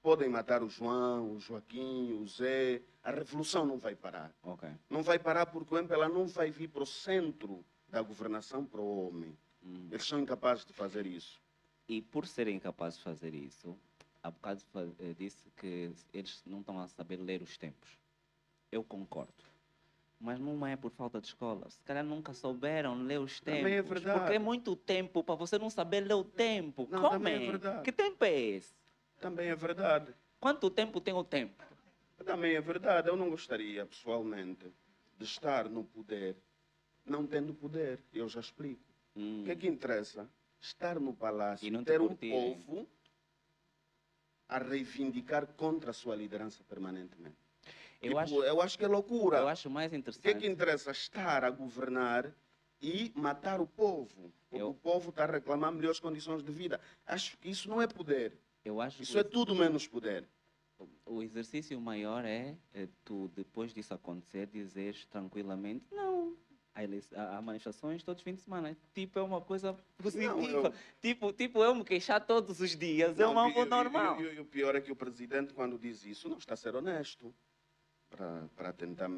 Podem 0.00 0.28
matar 0.28 0.62
o 0.62 0.68
João, 0.68 1.32
o 1.32 1.40
Joaquim, 1.40 2.12
o 2.12 2.26
Zé. 2.26 2.82
A 3.02 3.10
revolução 3.10 3.66
não 3.66 3.78
vai 3.78 3.94
parar. 3.96 4.34
Ok. 4.42 4.68
Não 4.88 5.02
vai 5.02 5.18
parar 5.18 5.46
porque 5.46 5.74
o 5.74 5.78
MPLA 5.78 6.08
não 6.08 6.26
vai 6.26 6.50
vir 6.50 6.68
para 6.68 6.82
o 6.82 6.86
centro 6.86 7.64
da 7.88 8.00
governação 8.02 8.64
para 8.64 8.80
o 8.80 9.08
homem. 9.08 9.36
Hum. 9.64 9.88
Eles 9.90 10.04
são 10.04 10.18
incapazes 10.18 10.64
de 10.64 10.72
fazer 10.72 11.06
isso. 11.06 11.40
E 11.88 12.00
por 12.02 12.26
serem 12.26 12.58
capazes 12.58 12.98
de 12.98 13.04
fazer 13.04 13.34
isso, 13.34 13.76
há 14.22 14.30
bocado 14.30 14.62
eh, 14.98 15.14
disse 15.18 15.50
que 15.56 15.92
eles 16.12 16.42
não 16.46 16.60
estão 16.60 16.78
a 16.78 16.88
saber 16.88 17.16
ler 17.16 17.42
os 17.42 17.56
tempos. 17.56 17.98
Eu 18.70 18.82
concordo. 18.82 19.32
Mas 20.20 20.38
não 20.38 20.66
é 20.66 20.76
por 20.76 20.90
falta 20.90 21.20
de 21.20 21.26
escola. 21.26 21.68
Se 21.68 21.82
calhar 21.82 22.04
nunca 22.04 22.32
souberam 22.32 23.02
ler 23.02 23.20
os 23.20 23.40
tempos. 23.40 23.60
Também 23.60 23.74
é 23.74 23.82
verdade. 23.82 24.18
Porque 24.18 24.34
é 24.34 24.38
muito 24.38 24.74
tempo 24.74 25.22
para 25.22 25.34
você 25.34 25.58
não 25.58 25.68
saber 25.68 26.00
ler 26.00 26.14
o 26.14 26.24
tempo. 26.24 26.88
Não, 26.90 27.00
Como 27.00 27.10
também 27.12 27.34
é 27.34 27.42
é? 27.42 27.50
verdade. 27.50 27.82
Que 27.82 27.92
tempo 27.92 28.24
é 28.24 28.32
esse? 28.40 28.74
Também 29.20 29.48
é 29.48 29.56
verdade. 29.56 30.14
Quanto 30.40 30.70
tempo 30.70 31.00
tem 31.00 31.12
o 31.14 31.24
tempo? 31.24 31.62
Também 32.24 32.54
é 32.54 32.60
verdade, 32.60 33.08
eu 33.08 33.16
não 33.16 33.28
gostaria, 33.28 33.84
pessoalmente, 33.84 34.72
de 35.18 35.24
estar 35.24 35.68
no 35.68 35.84
poder 35.84 36.36
não 37.04 37.26
tendo 37.26 37.52
poder. 37.54 38.02
Eu 38.12 38.28
já 38.28 38.40
explico. 38.40 38.93
Hum. 39.16 39.42
O 39.42 39.44
que 39.44 39.50
é 39.52 39.56
que 39.56 39.66
interessa? 39.68 40.28
Estar 40.60 40.98
no 40.98 41.10
E 41.10 41.14
palácio, 41.14 41.70
te 41.78 41.84
ter 41.84 42.00
um 42.00 42.08
curtirem. 42.08 42.60
povo 42.62 42.88
a 44.48 44.58
reivindicar 44.58 45.46
contra 45.54 45.90
a 45.90 45.94
sua 45.94 46.14
liderança 46.16 46.62
permanentemente. 46.64 47.36
Eu, 48.00 48.08
Tipo, 48.08 48.18
acho, 48.18 48.42
eu 48.44 48.60
acho 48.60 48.78
que 48.78 48.84
é 48.84 48.88
loucura. 48.88 49.38
eu 49.38 49.48
acho 49.48 49.70
mais 49.70 49.86
O 49.88 49.90
que 49.90 49.96
é 49.96 49.98
interessante. 50.00 50.38
que 50.38 50.46
interessa? 50.46 50.90
Estar 50.90 51.44
a 51.44 51.50
governar 51.50 52.32
e 52.80 53.10
matar 53.14 53.60
o 53.60 53.66
povo. 53.66 54.32
Porque 54.50 54.62
Eu- 54.62 54.70
o 54.70 54.74
povo 54.74 55.08
está 55.10 55.24
a 55.24 55.26
reclamar 55.32 55.72
melhores 55.72 55.98
condições 55.98 56.42
de 56.42 56.52
vida. 56.52 56.80
Acho 57.06 57.36
que 57.38 57.48
isso 57.50 57.68
não 57.68 57.80
é 57.80 57.86
poder. 57.86 58.38
Eu 58.64 58.80
acho 58.80 59.02
Isso 59.02 59.12
que 59.12 59.18
é 59.18 59.24
tudo 59.24 59.54
menos 59.54 59.86
poder. 59.86 60.28
o 61.06 61.22
exercício 61.22 61.80
maior 61.80 62.24
é, 62.24 62.56
é 62.74 62.88
tu, 63.04 63.28
depois 63.34 63.72
disso 63.72 63.94
acontecer, 63.94 64.46
dizeres 64.46 65.06
tranquilamente, 65.06 65.86
não. 65.92 66.36
Há 67.14 67.40
manifestações 67.40 68.02
todos 68.02 68.20
os 68.20 68.24
fins 68.24 68.36
de 68.36 68.42
semana. 68.42 68.76
Tipo, 68.92 69.18
é 69.20 69.22
uma 69.22 69.40
coisa 69.40 69.74
positiva. 69.96 70.40
eu- 70.68 70.74
Tipo, 71.00 71.32
tipo, 71.32 71.62
eu 71.62 71.74
me 71.74 71.84
queixar 71.84 72.20
todos 72.26 72.58
os 72.60 72.76
dias. 72.76 73.18
é 73.18 73.22
Não, 73.22 73.32
uma 73.32 73.48
e- 73.48 73.52
coisa 73.52 73.66
e- 73.68 73.70
normal. 73.70 74.20
E, 74.20 74.40
o 74.40 74.44
pior 74.44 74.74
é 74.74 74.80
que 74.80 74.90
o 74.90 74.96
presidente, 74.96 75.54
quando 75.54 75.78
diz 75.78 76.04
isso, 76.04 76.28
não 76.28 76.38
está 76.38 76.54
a 76.54 76.56
ser 76.56 76.74
honesto. 76.74 77.32
Para, 78.10 78.48
para 78.56 78.72
tentar 78.72 79.08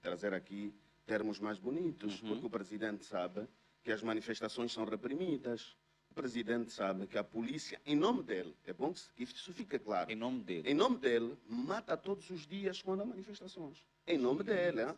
trazer 0.00 0.32
aqui 0.34 0.72
termos 1.06 1.38
mais 1.40 1.58
bonitos. 1.58 2.22
Uhum. 2.22 2.28
Porque 2.30 2.46
o 2.46 2.50
presidente 2.50 3.04
sabe 3.04 3.46
que 3.82 3.90
as 3.90 4.02
manifestações 4.02 4.72
são 4.72 4.84
reprimidas. 4.84 5.76
O 6.10 6.14
presidente 6.14 6.72
sabe 6.72 7.06
que 7.06 7.16
a 7.18 7.22
polícia, 7.24 7.80
em 7.86 7.94
nome 7.96 8.22
dele, 8.24 8.56
é 8.66 8.72
bom 8.72 8.92
que 9.14 9.22
isso 9.24 9.52
fique 9.52 9.78
claro. 9.78 10.10
Em 10.10 10.16
nome 10.16 10.42
dele. 10.42 10.68
Em 10.68 10.74
nome 10.74 10.96
dele, 10.98 11.36
mata 11.48 11.96
todos 11.96 12.28
os 12.30 12.46
dias 12.46 12.82
quando 12.82 13.02
há 13.02 13.04
manifestações. 13.04 13.84
Em 14.06 14.18
nome 14.18 14.42
dele. 14.42 14.82
hein? 14.82 14.96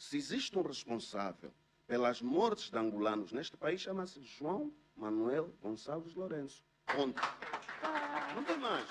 Se 0.00 0.16
existe 0.16 0.58
um 0.58 0.62
responsável 0.62 1.52
pelas 1.86 2.22
mortes 2.22 2.70
de 2.70 2.78
angolanos 2.78 3.32
neste 3.32 3.54
país, 3.54 3.82
chama-se 3.82 4.22
João 4.22 4.72
Manuel 4.96 5.52
Gonçalves 5.60 6.14
Lourenço. 6.14 6.64
Ponto. 6.86 7.20
Não 8.34 8.42
tem 8.42 8.56
mais. 8.56 8.88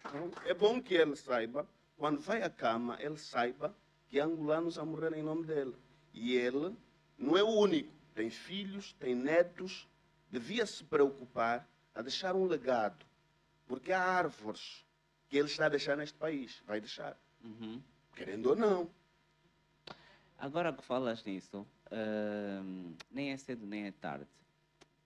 Então, 0.00 0.32
É 0.44 0.52
bom 0.52 0.82
que 0.82 0.94
ele 0.94 1.14
saiba, 1.14 1.68
quando 1.96 2.18
vai 2.18 2.42
à 2.42 2.50
cama, 2.50 3.00
ele 3.00 3.16
saiba 3.16 3.72
que 4.08 4.18
angolanos 4.18 4.76
a 4.76 4.84
morrer 4.84 5.12
em 5.12 5.22
nome 5.22 5.46
dele. 5.46 5.76
E 6.12 6.34
ele 6.34 6.76
não 7.16 7.36
é 7.36 7.44
o 7.44 7.60
único. 7.60 7.92
Tem 8.12 8.28
filhos, 8.28 8.92
tem 8.94 9.14
netos. 9.14 9.88
Devia 10.32 10.66
se 10.66 10.82
preocupar 10.82 11.64
a 11.94 12.02
deixar 12.02 12.34
um 12.34 12.44
legado. 12.44 13.06
Porque 13.68 13.92
há 13.92 14.02
árvores 14.02 14.84
que 15.28 15.38
ele 15.38 15.46
está 15.46 15.66
a 15.66 15.70
deixar 15.70 15.96
neste 15.96 16.18
país. 16.18 16.60
Vai 16.66 16.80
deixar. 16.80 17.16
Uhum. 17.44 17.80
Querendo 18.16 18.46
ou 18.50 18.56
não. 18.56 18.90
Agora 20.38 20.72
que 20.72 20.82
falas 20.82 21.22
nisso, 21.24 21.66
hum, 21.92 22.94
nem 23.10 23.30
é 23.32 23.36
cedo 23.36 23.66
nem 23.66 23.86
é 23.86 23.92
tarde. 23.92 24.26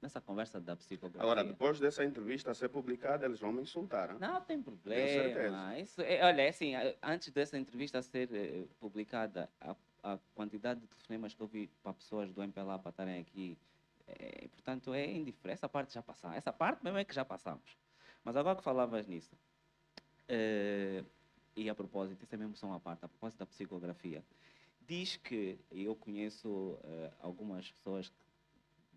Nessa 0.03 0.19
conversa 0.21 0.59
da 0.59 0.75
psicografia. 0.75 1.21
Agora, 1.21 1.45
depois 1.45 1.79
dessa 1.79 2.03
entrevista 2.03 2.55
ser 2.55 2.71
publicada, 2.71 3.27
eles 3.27 3.39
vão 3.39 3.53
me 3.53 3.61
insultar. 3.61 4.11
hein? 4.11 4.17
Não 4.19 4.41
tem 4.41 4.63
problema. 4.63 5.79
Isso 5.79 6.01
é, 6.01 6.25
olha, 6.25 6.41
é 6.41 6.49
assim, 6.49 6.73
antes 7.03 7.31
dessa 7.31 7.59
entrevista 7.59 8.01
ser 8.01 8.31
eh, 8.33 8.65
publicada, 8.81 9.51
a, 9.61 9.77
a 10.03 10.19
quantidade 10.35 10.81
de 10.81 10.87
telefonemas 10.87 11.35
que 11.35 11.43
eu 11.43 11.47
vi 11.47 11.69
para 11.83 11.93
pessoas 11.93 12.33
do 12.33 12.43
MPLA 12.43 12.79
para 12.79 12.89
estarem 12.91 13.21
aqui, 13.21 13.59
eh, 14.09 14.49
portanto, 14.49 14.95
é 14.95 15.05
indiferente. 15.05 15.53
Essa 15.59 15.69
parte 15.69 15.93
já 15.93 16.03
passamos. 16.03 16.35
Essa 16.39 16.53
parte 16.53 16.83
mesmo 16.83 16.97
é 16.99 17.05
que 17.05 17.15
já 17.15 17.25
passamos. 17.25 17.77
Mas 18.25 18.37
agora 18.39 18.57
que 18.57 18.65
falavas 18.65 19.07
nisso, 19.07 19.37
eh, 20.29 21.05
e 21.57 21.69
a 21.69 21.75
propósito, 21.75 22.23
isso 22.23 22.35
é 22.35 22.39
mesmo 22.39 22.57
só 22.57 22.67
uma 22.67 22.81
parte, 22.81 23.05
a 23.05 23.09
propósito 23.09 23.39
da 23.39 23.47
psicografia, 23.47 24.25
diz 24.87 25.17
que, 25.17 25.59
eu 25.71 25.95
conheço 25.95 26.79
eh, 26.85 27.11
algumas 27.21 27.71
pessoas 27.71 28.09
que 28.09 28.17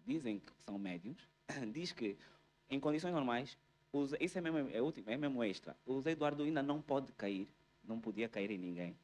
dizem 0.05 0.39
que 0.39 0.51
são 0.65 0.77
médiums, 0.77 1.27
diz 1.73 1.91
que 1.91 2.17
em 2.69 2.79
condições 2.79 3.13
normais, 3.13 3.57
os, 3.91 4.13
isso 4.19 4.37
é 4.37 4.41
mesmo, 4.41 4.69
é, 4.71 4.81
último, 4.81 5.09
é 5.09 5.17
mesmo 5.17 5.43
extra, 5.43 5.77
o 5.85 6.01
Zé 6.01 6.11
Eduardo 6.11 6.43
ainda 6.43 6.63
não 6.63 6.81
pode 6.81 7.11
cair, 7.13 7.47
não 7.83 7.99
podia 7.99 8.27
cair 8.27 8.49
em 8.51 8.57
ninguém, 8.57 8.97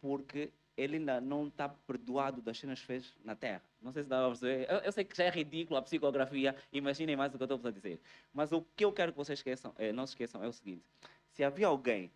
porque 0.00 0.50
ele 0.76 0.96
ainda 0.96 1.20
não 1.20 1.48
está 1.48 1.68
perdoado 1.68 2.40
das 2.40 2.58
cenas 2.58 2.80
que 2.80 2.86
fez 2.86 3.14
na 3.24 3.36
Terra. 3.36 3.62
Não 3.80 3.92
sei 3.92 4.02
se 4.02 4.08
dá 4.08 4.18
para 4.20 4.28
perceber. 4.28 4.66
Eu, 4.70 4.78
eu 4.78 4.92
sei 4.92 5.04
que 5.04 5.16
já 5.16 5.24
é 5.24 5.30
ridículo 5.30 5.76
a 5.76 5.82
psicografia, 5.82 6.56
imaginem 6.72 7.14
mais 7.14 7.34
o 7.34 7.36
que 7.36 7.42
eu 7.42 7.56
estou 7.56 7.68
a 7.68 7.70
dizer. 7.70 8.00
Mas 8.32 8.52
o 8.52 8.62
que 8.74 8.84
eu 8.84 8.92
quero 8.92 9.12
que 9.12 9.18
vocês 9.18 9.38
esqueçam, 9.38 9.74
eh, 9.76 9.92
não 9.92 10.06
se 10.06 10.12
esqueçam 10.12 10.42
é 10.42 10.48
o 10.48 10.52
seguinte: 10.52 10.82
se 11.28 11.44
havia 11.44 11.66
alguém 11.66 12.10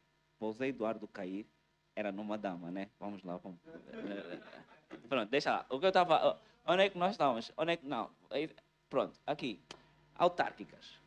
Zé 0.53 0.69
Eduardo 0.69 1.07
cair, 1.09 1.47
era 1.95 2.13
numa 2.13 2.37
dama, 2.37 2.71
né? 2.71 2.91
Vamos 3.01 3.23
lá, 3.23 3.37
vamos. 3.39 3.59
Pronto, 5.09 5.31
deixa 5.31 5.51
lá. 5.51 5.67
O 5.71 5.79
que 5.79 5.87
eu 5.87 5.89
estava. 5.89 6.41
Onde 6.67 6.83
é 6.83 6.91
que 6.91 6.99
nós 6.99 7.13
estamos? 7.13 7.53
Onde 7.57 7.73
é 7.73 7.77
que. 7.77 7.87
Não. 7.87 8.11
Pronto, 8.89 9.19
aqui. 9.27 9.61
Autárquicas. 10.15 11.01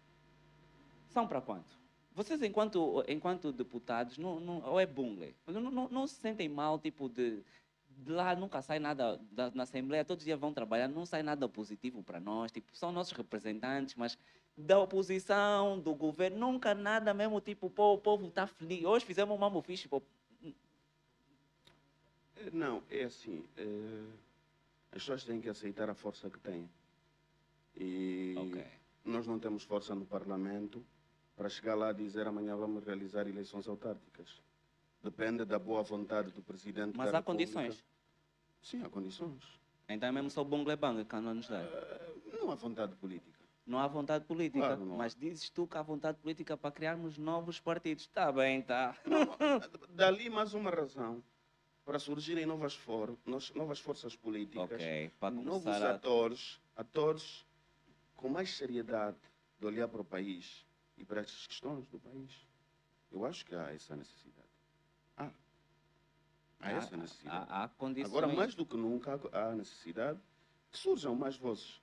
São 1.07 1.27
para 1.27 1.41
quanto? 1.41 1.77
Vocês, 2.13 2.41
enquanto, 2.41 3.03
enquanto 3.07 3.51
deputados, 3.51 4.17
não, 4.17 4.39
não, 4.39 4.61
ou 4.65 4.79
é 4.79 4.85
bungle, 4.85 5.33
não, 5.47 5.61
não, 5.61 5.89
não 5.89 6.07
se 6.07 6.15
sentem 6.15 6.49
mal, 6.49 6.77
tipo, 6.77 7.07
de, 7.07 7.41
de 7.87 8.11
lá 8.11 8.35
nunca 8.35 8.61
sai 8.61 8.77
nada, 8.77 9.17
da, 9.31 9.49
na 9.51 9.63
Assembleia, 9.63 10.03
todos 10.03 10.23
os 10.23 10.25
dias 10.25 10.39
vão 10.39 10.53
trabalhar, 10.53 10.87
não 10.87 11.05
sai 11.05 11.23
nada 11.23 11.47
positivo 11.47 12.03
para 12.03 12.19
nós, 12.19 12.51
tipo, 12.51 12.75
são 12.75 12.91
nossos 12.91 13.13
representantes, 13.13 13.95
mas 13.95 14.17
da 14.57 14.77
oposição, 14.79 15.79
do 15.79 15.93
governo, 15.95 16.37
nunca 16.37 16.73
nada 16.75 17.13
mesmo, 17.13 17.39
tipo, 17.39 17.69
pô, 17.69 17.93
o 17.93 17.97
povo 17.97 18.27
está 18.27 18.45
feliz. 18.45 18.83
Hoje 18.83 19.05
fizemos 19.05 19.33
um 19.35 19.39
mambo 19.39 19.61
fixe, 19.61 19.87
pô. 19.87 20.01
Eh, 20.43 20.53
Não, 22.51 22.83
é 22.89 23.03
assim. 23.03 23.43
eh, 23.57 24.05
as 24.91 24.99
pessoas 25.01 25.23
têm 25.23 25.41
que 25.41 25.49
aceitar 25.49 25.89
a 25.89 25.93
força 25.93 26.29
que 26.29 26.39
têm. 26.39 26.69
E 27.75 28.35
Ok. 28.37 28.65
nós 29.05 29.25
não 29.27 29.39
temos 29.39 29.63
força 29.63 29.95
no 29.95 30.05
Parlamento 30.05 30.83
para 31.35 31.49
chegar 31.49 31.75
lá 31.75 31.91
e 31.91 31.95
dizer 31.95 32.27
amanhã 32.27 32.55
vamos 32.55 32.83
realizar 32.83 33.27
eleições 33.27 33.67
autárquicas. 33.67 34.41
Depende 35.01 35.45
da 35.45 35.57
boa 35.57 35.81
vontade 35.83 36.31
do 36.31 36.41
presidente 36.41 36.97
Mas 36.97 37.11
da 37.11 37.17
há 37.17 37.19
República. 37.21 37.53
condições. 37.53 37.85
Sim, 38.61 38.83
há 38.83 38.89
condições. 38.89 39.41
Então 39.87 40.09
é 40.09 40.11
mesmo 40.11 40.29
só 40.29 40.41
o 40.41 40.45
bungle 40.45 40.75
bang 40.75 41.05
que 41.05 41.15
não 41.15 41.33
nos 41.33 41.47
dá. 41.47 41.61
Eh, 41.61 42.05
Não 42.41 42.51
há 42.51 42.55
vontade 42.55 42.95
política. 42.95 43.38
Não 43.69 43.77
há 43.77 43.85
vontade 43.87 44.25
política, 44.25 44.65
Claro, 44.65 44.81
há. 44.81 44.97
mas 44.97 45.13
dizes 45.13 45.47
tu 45.51 45.67
que 45.67 45.77
há 45.77 45.83
vontade 45.83 46.17
política 46.17 46.57
para 46.57 46.71
criarmos 46.71 47.19
novos 47.19 47.59
partidos. 47.59 48.05
Está 48.05 48.31
bem, 48.31 48.63
tá. 48.63 48.97
Dali 49.89 50.27
mais 50.27 50.55
uma 50.55 50.71
razão 50.71 51.23
para 51.85 51.99
surgirem 51.99 52.47
novas, 52.47 52.73
for 52.73 53.15
novas 53.53 53.79
forças 53.79 54.15
políticas, 54.15 54.71
Ok, 54.71 55.11
para 55.19 55.29
novos 55.35 55.67
a... 55.67 55.91
atores, 55.91 56.59
atores 56.75 57.45
com 58.15 58.27
mais 58.27 58.57
seriedade 58.57 59.17
de 59.59 59.65
olhar 59.67 59.87
para 59.87 60.01
o 60.01 60.05
país 60.05 60.65
e 60.97 61.05
para 61.05 61.21
as 61.21 61.45
questões 61.45 61.85
do 61.89 61.99
país. 61.99 62.31
Eu 63.11 63.23
acho 63.23 63.45
que 63.45 63.53
há 63.53 63.71
essa 63.71 63.95
necessidade. 63.95 64.49
Há. 65.15 65.29
Há 66.59 66.71
essa 66.71 66.97
necessidade. 66.97 67.45
Há, 67.51 67.65
há 67.65 67.67
condições. 67.67 68.09
Agora, 68.11 68.27
mais 68.27 68.55
do 68.55 68.65
que 68.65 68.75
nunca, 68.75 69.19
há 69.31 69.53
necessidade 69.53 70.19
que 70.71 70.77
surjam 70.79 71.13
mais 71.13 71.37
vozes. 71.37 71.79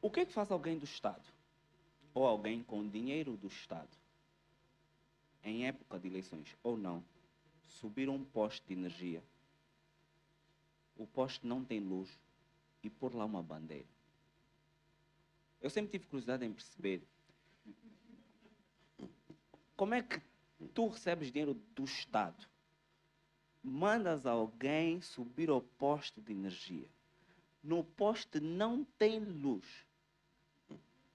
O 0.00 0.10
que 0.10 0.20
é 0.20 0.26
que 0.26 0.32
faz 0.32 0.50
alguém 0.50 0.78
do 0.78 0.84
Estado? 0.84 1.24
Ou 2.14 2.26
alguém 2.26 2.62
com 2.62 2.88
dinheiro 2.88 3.36
do 3.36 3.48
Estado, 3.48 3.96
em 5.42 5.66
época 5.66 5.98
de 5.98 6.08
eleições 6.08 6.56
ou 6.62 6.76
não, 6.76 7.04
subir 7.66 8.08
um 8.08 8.24
poste 8.24 8.66
de 8.66 8.74
energia, 8.74 9.22
o 10.96 11.06
poste 11.06 11.46
não 11.46 11.64
tem 11.64 11.80
luz 11.80 12.10
e 12.82 12.88
pôr 12.88 13.14
lá 13.14 13.24
uma 13.24 13.42
bandeira? 13.42 13.86
Eu 15.60 15.70
sempre 15.70 15.90
tive 15.90 16.06
curiosidade 16.06 16.44
em 16.44 16.52
perceber 16.52 17.02
como 19.76 19.94
é 19.94 20.02
que 20.02 20.20
tu 20.74 20.88
recebes 20.88 21.30
dinheiro 21.30 21.54
do 21.74 21.84
Estado, 21.84 22.48
mandas 23.62 24.26
alguém 24.26 25.00
subir 25.00 25.50
ao 25.50 25.60
poste 25.60 26.20
de 26.20 26.32
energia, 26.32 26.88
no 27.62 27.82
poste 27.84 28.40
não 28.40 28.84
tem 28.84 29.18
luz, 29.20 29.87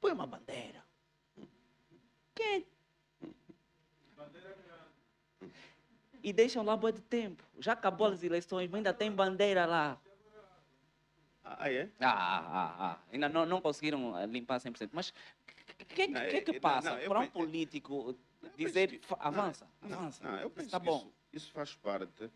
põe 0.04 0.12
uma 0.12 0.28
bandeira. 0.28 0.84
Quem? 2.36 2.68
E 6.22 6.34
deixam 6.34 6.62
lá 6.63 6.76
boa 6.76 6.92
de 6.92 7.00
tempo. 7.02 7.42
Já 7.58 7.72
acabou 7.72 8.08
as 8.08 8.22
eleições, 8.22 8.70
mas 8.70 8.76
ainda 8.80 8.94
tem 8.94 9.10
bandeira 9.10 9.66
lá. 9.66 9.98
Ah, 11.46 11.72
é? 11.72 11.89
Ah, 12.02 12.10
ah, 12.12 12.46
ah, 12.48 12.92
ah. 12.92 13.00
Ainda 13.13 13.30
não, 13.30 13.46
não 13.46 13.62
conseguiram 13.62 14.18
eh, 14.18 14.26
limpar 14.26 14.60
100%. 14.60 14.89
Mas 14.92 15.10
o 15.10 15.13
que, 15.78 15.86
que, 15.86 16.08
Não, 16.08 16.22
que, 16.22 16.42
que 16.42 16.56
é- 16.58 16.60
passa 16.60 16.98
não, 16.98 17.08
para 17.08 17.20
um 17.20 17.30
político 17.30 18.18
dizer 18.58 19.00
que- 19.00 19.08
"Fa- 19.08 19.18
não, 19.18 19.26
avança, 19.28 19.68
avança? 19.82 20.24
não, 20.24 20.38
eu 20.39 20.50
penso 20.50 20.68
Está 20.68 20.80
que 20.82 20.86
bom. 20.86 20.98
Isso, 20.98 21.13
isso 21.34 21.52
faz 21.52 21.76
parte 21.76 22.30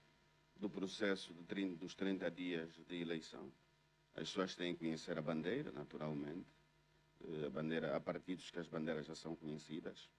do 0.56 0.70
processo 0.70 1.34
de 1.34 1.44
30 1.44 1.76
dos 1.78 1.96
30 1.96 2.30
dias 2.32 2.70
de 2.88 3.02
eleição. 3.02 3.52
As 4.14 4.24
pessoas 4.30 4.56
têm 4.56 4.74
que 4.74 4.80
conhecer 4.86 5.18
a 5.18 5.22
bandeira, 5.22 5.72
naturalmente. 5.72 6.48
Eh, 7.28 7.46
A 7.46 7.50
bandeira, 7.50 7.96
há 7.96 8.00
partidos 8.00 8.50
que 8.50 8.60
as 8.60 8.68
bandeiras 8.68 9.06
já 9.06 9.16
são 9.16 9.36
conhecidas, 9.36 10.10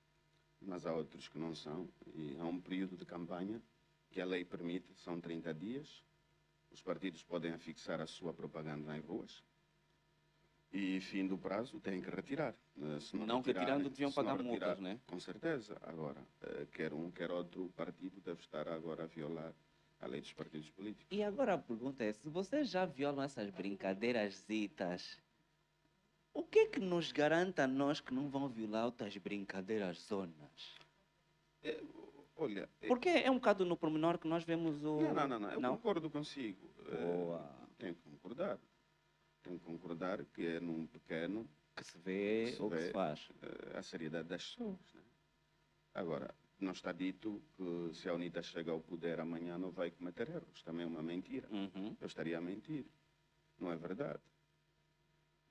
mas 0.60 0.86
há 0.86 0.92
outros 0.94 1.28
que 1.28 1.38
não 1.38 1.54
são. 1.54 1.88
E 2.14 2.36
há 2.38 2.44
um 2.44 2.60
período 2.60 2.96
de 2.96 3.04
campanha 3.04 3.62
que 4.10 4.20
a 4.20 4.24
lei 4.24 4.44
permite, 4.44 4.92
são 4.96 5.20
30 5.20 5.52
dias. 5.54 6.02
Os 6.70 6.82
partidos 6.82 7.22
podem 7.22 7.52
afixar 7.52 8.00
a 8.00 8.06
sua 8.06 8.32
propaganda 8.32 8.92
nas 8.92 9.04
ruas. 9.04 9.42
E 10.70 11.00
fim 11.00 11.26
do 11.26 11.38
prazo 11.38 11.80
têm 11.80 12.02
que 12.02 12.10
retirar. 12.10 12.54
Eh, 12.78 13.00
Se 13.00 13.16
Não 13.16 13.38
retirarem- 13.38 13.44
retirando, 13.68 13.88
deviam 13.90 14.08
não 14.10 14.14
pagar 14.14 14.36
retirar- 14.36 14.66
multas, 14.76 14.80
né? 14.80 15.00
Com 15.06 15.18
certeza. 15.18 15.78
Agora, 15.82 16.22
eh, 16.42 16.66
quer 16.72 16.92
um, 16.92 17.10
quer 17.10 17.30
outro 17.30 17.70
partido 17.74 18.20
deve 18.20 18.40
estar 18.42 18.68
agora 18.68 19.04
a 19.04 19.06
violar 19.06 19.54
a 20.00 20.06
lei 20.06 20.20
dos 20.20 20.32
partidos 20.34 20.68
políticos. 20.70 21.06
E 21.10 21.22
agora 21.22 21.54
a 21.54 21.58
pergunta 21.58 22.04
é, 22.04 22.12
se 22.12 22.28
vocês 22.28 22.68
já 22.68 22.84
violam 22.84 23.24
essas 23.24 23.50
brincadeiras 23.50 24.44
zitas, 24.46 25.18
o 26.38 26.42
que 26.44 26.58
é 26.60 26.66
que 26.66 26.80
nos 26.80 27.10
garanta 27.12 27.64
a 27.64 27.66
nós 27.66 28.00
que 28.00 28.14
não 28.14 28.28
vão 28.28 28.48
violar 28.48 28.84
outras 28.86 29.16
brincadeiras 29.16 29.98
zonas? 30.06 30.76
Olha, 32.36 32.68
eh, 32.80 32.86
Porque 32.86 33.08
é 33.08 33.30
um 33.30 33.34
bocado 33.34 33.64
no 33.64 33.76
pormenor 33.76 34.18
que 34.18 34.28
nós 34.28 34.44
vemos 34.44 34.84
o... 34.84 35.00
não, 35.00 35.14
não, 35.14 35.28
não, 35.28 35.40
não, 35.40 35.50
eu 35.72 35.76
concordo 35.76 36.08
consigo. 36.08 36.70
Eh, 36.86 36.96
Boa. 37.04 37.50
Tenho 37.76 37.94
que 37.96 38.02
concordar. 38.02 38.58
Tenho 39.42 39.58
que 39.58 39.64
concordar 39.64 40.24
que 40.26 40.46
é 40.46 40.60
num 40.60 40.86
pequeno 40.86 41.48
Que 41.74 41.84
se 41.84 41.98
vê 41.98 42.44
Que 42.50 42.56
se 42.56 42.62
o 42.62 42.70
que 42.70 42.80
se 42.82 42.90
faz. 42.92 43.28
eh, 43.42 43.78
a 43.78 43.82
seriedade 43.82 44.28
das 44.28 44.44
pessoas. 44.44 44.78
Né? 44.94 45.02
Agora, 45.94 46.32
não 46.60 46.70
está 46.72 46.92
dito 46.92 47.42
que 47.56 47.94
se 47.94 48.08
a 48.08 48.14
UNITA 48.14 48.42
chega 48.42 48.70
ao 48.70 48.80
poder 48.80 49.18
amanhã 49.18 49.58
não 49.58 49.70
vai 49.72 49.90
cometer 49.90 50.28
erros. 50.28 50.62
Também 50.62 50.84
é 50.84 50.88
uma 50.88 51.02
mentira. 51.02 51.48
Uhum. 51.50 51.96
Eu 52.00 52.06
estaria 52.06 52.38
a 52.38 52.40
mentir. 52.40 52.86
Não 53.58 53.72
é 53.72 53.76
verdade. 53.76 54.20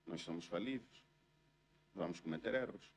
Nós 0.07 0.21
somos 0.21 0.45
falíveis. 0.45 1.05
Vamos 1.93 2.19
cometer 2.19 2.55
erros. 2.55 2.91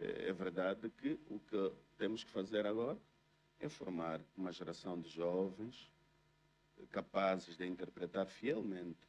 É 0.00 0.28
é 0.28 0.32
verdade 0.32 0.90
que 0.90 1.18
o 1.28 1.38
que 1.38 1.72
temos 1.96 2.22
que 2.24 2.30
fazer 2.30 2.66
agora 2.66 2.98
é 3.60 3.68
formar 3.68 4.20
uma 4.36 4.52
geração 4.52 5.00
de 5.00 5.08
jovens 5.08 5.90
capazes 6.90 7.56
de 7.56 7.66
interpretar 7.66 8.26
fielmente 8.26 9.08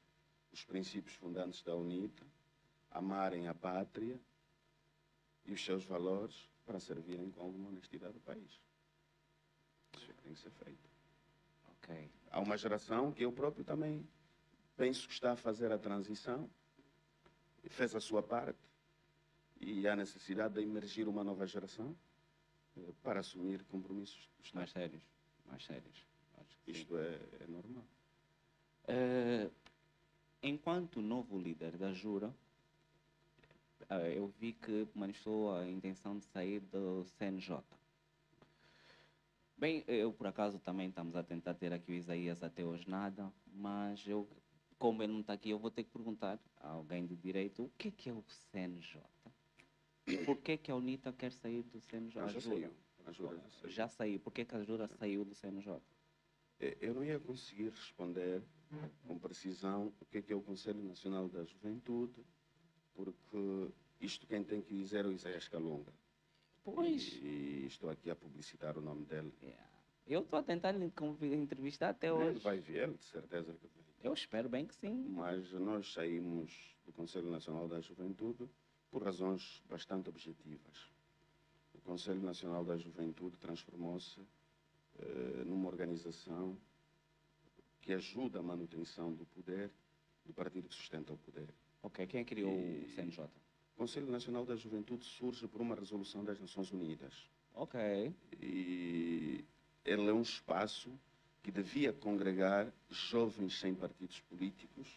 os 0.52 0.64
princípios 0.64 1.16
fundantes 1.16 1.62
da 1.62 1.76
UNITA, 1.76 2.26
amarem 2.90 3.48
a 3.48 3.54
pátria 3.54 4.20
e 5.46 5.54
os 5.54 5.64
seus 5.64 5.84
valores 5.86 6.50
para 6.66 6.80
servirem 6.80 7.30
com 7.30 7.42
alguma 7.42 7.70
honestidade 7.70 8.16
ao 8.16 8.22
país. 8.22 8.60
Isso 9.96 10.10
é 10.10 10.14
que 10.14 10.24
tem 10.24 10.34
que 10.34 10.40
ser 10.40 10.52
feito. 10.52 10.90
Ok. 11.74 12.12
Há 12.32 12.40
uma 12.40 12.58
geração 12.58 13.12
que 13.12 13.24
eu 13.24 13.32
próprio 13.32 13.64
também 13.64 14.08
penso 14.76 15.08
que 15.08 15.14
está 15.14 15.34
a 15.34 15.36
fazer 15.36 15.72
a 15.72 15.78
transição, 15.78 16.50
fez 17.70 17.96
a 17.96 18.00
sua 18.00 18.22
parte, 18.22 18.60
e 19.60 19.88
há 19.88 19.96
necessidade 19.96 20.56
de 20.56 20.62
emergir 20.62 21.08
uma 21.08 21.24
nova 21.24 21.46
geração 21.46 21.96
eh, 22.78 22.94
para 23.04 23.20
assumir 23.20 23.64
compromissos. 23.66 24.30
Mais 24.54 24.72
sérios. 24.72 25.04
Mais 25.46 25.66
sérios. 25.66 26.08
Acho 26.40 26.58
que 26.60 26.74
sim. 26.74 26.80
Isto 26.80 26.98
é, 26.98 27.20
é 27.42 27.48
normal. 27.48 27.86
Eh, 28.88 29.50
enquanto 30.42 31.02
novo 31.02 31.38
líder 31.38 31.78
da 31.78 31.94
Jura, 31.94 32.34
eh, 33.90 34.18
eu 34.18 34.28
vi 34.40 34.54
que 34.54 34.88
manifestou 34.96 35.56
a 35.56 35.68
intenção 35.68 36.18
de 36.18 36.26
sair 36.26 36.62
do 36.62 37.04
CNJ. 37.18 37.62
Bem, 39.58 39.84
eu 39.88 40.14
por 40.14 40.26
acaso 40.26 40.58
também 40.58 40.88
estamos 40.88 41.18
a 41.18 41.24
tentar 41.24 41.54
ter 41.54 41.74
aqui 41.74 41.92
o 41.92 41.96
Isaías 41.96 42.42
até 42.42 42.64
hoje 42.64 42.90
nada, 42.90 43.30
mas 43.54 44.08
eu, 44.08 44.26
como 44.80 45.04
ele 45.04 45.12
não 45.14 45.20
está 45.22 45.34
aqui, 45.34 45.50
eu 45.50 45.60
vou 45.60 45.70
ter 45.70 45.84
que 45.84 45.92
perguntar 45.92 46.40
a 46.58 46.70
alguém 46.70 47.06
de 47.06 47.16
direito 47.16 47.64
o 47.66 47.70
que 47.78 47.90
é 47.90 47.92
que 47.92 48.10
é 48.10 48.14
o 48.14 48.24
CNJ? 48.52 49.02
Por 50.26 50.38
que, 50.38 50.58
que 50.58 50.72
a 50.72 50.76
UNITA 50.76 51.14
quer 51.14 51.32
sair 51.32 51.62
do 51.64 51.80
CNJ? 51.80 52.20
A 52.22 52.28
já 52.28 52.42
saiu. 52.42 52.74
Jura 53.12 53.36
já 53.38 53.50
saiu. 53.50 53.70
Já 53.72 53.88
saiu. 53.90 54.20
Por 54.20 54.32
que, 54.34 54.46
que 54.46 54.56
a 54.56 54.64
Jura 54.64 54.88
saiu 54.88 55.24
do 55.26 55.36
CNJ? 55.36 55.80
Eh, 56.60 56.78
Eu 56.82 56.94
não 56.96 57.04
ia 57.04 57.20
conseguir 57.20 57.70
responder 57.70 58.42
com 59.08 59.18
precisão 59.20 59.92
o 60.00 60.06
que 60.06 60.20
é 60.20 60.22
que 60.22 60.32
é 60.34 60.36
o 60.36 60.42
Conselho 60.42 60.82
Nacional 60.84 61.28
da 61.28 61.44
Juventude, 61.44 62.24
porque 62.94 63.72
isto 64.00 64.26
quem 64.28 64.44
tem 64.44 64.62
que 64.62 64.74
dizer 64.74 65.06
é 65.06 65.08
o 65.08 65.12
Isaías 65.12 65.48
Calunga. 65.48 65.92
Pois. 66.64 67.14
E, 67.14 67.26
e 67.64 67.66
estou 67.68 67.90
aqui 67.90 68.10
a 68.10 68.16
publicitar 68.16 68.78
o 68.78 68.82
nome 68.82 69.06
dele. 69.06 69.34
Yeah. 69.42 69.70
Eu 70.08 70.22
estou 70.22 70.40
a 70.40 70.44
tentar 70.44 70.74
entrevistar 71.22 71.90
até 71.90 72.08
Ele 72.08 72.16
hoje. 72.18 72.40
vai 72.40 72.60
vir, 72.60 72.78
ele 72.78 72.94
de 72.94 73.06
certeza 73.06 73.54
que 73.54 73.68
vai. 73.68 73.79
Eu 74.04 74.14
espero 74.14 74.48
bem 74.50 74.66
que 74.66 74.76
sim. 74.76 75.06
Mas 75.10 75.52
nós 75.54 75.92
saímos 75.94 76.52
do 76.86 76.92
Conselho 76.94 77.30
Nacional 77.30 77.68
da 77.68 77.80
Juventude 77.82 78.50
por 78.90 79.04
razões 79.04 79.62
bastante 79.70 80.10
objetivas. 80.10 80.92
O 81.74 81.82
Conselho 81.82 82.22
Nacional 82.22 82.64
da 82.64 82.78
Juventude 82.78 83.38
transformou-se 83.38 84.20
eh, 85.00 85.44
numa 85.46 85.68
organização 85.68 86.58
que 87.82 87.94
ajuda 87.94 88.40
a 88.40 88.44
manutenção 88.44 89.14
do 89.14 89.26
poder 89.26 89.72
do 90.26 90.34
partido 90.34 90.68
que 90.70 90.76
sustenta 90.76 91.14
o 91.14 91.18
poder. 91.18 91.50
Ok, 91.82 92.06
quem 92.08 92.24
criou 92.24 92.52
o 92.52 92.56
E- 92.60 92.90
CNJ? 92.96 93.24
O 93.26 93.78
Conselho 93.78 94.10
Nacional 94.12 94.46
da 94.46 94.56
Juventude 94.56 95.06
surge 95.06 95.48
por 95.48 95.62
uma 95.62 95.76
resolução 95.76 96.24
das 96.24 96.40
Nações 96.40 96.72
Unidas. 96.72 97.30
Ok. 97.56 98.14
e 98.42 99.44
ele 99.84 100.08
é 100.10 100.14
um 100.14 100.22
espaço 100.22 100.90
que 101.42 101.52
devia 101.52 101.94
congregar 101.94 102.72
jovens 102.90 103.60
sem 103.60 103.74
partidos 103.74 104.20
políticos, 104.22 104.88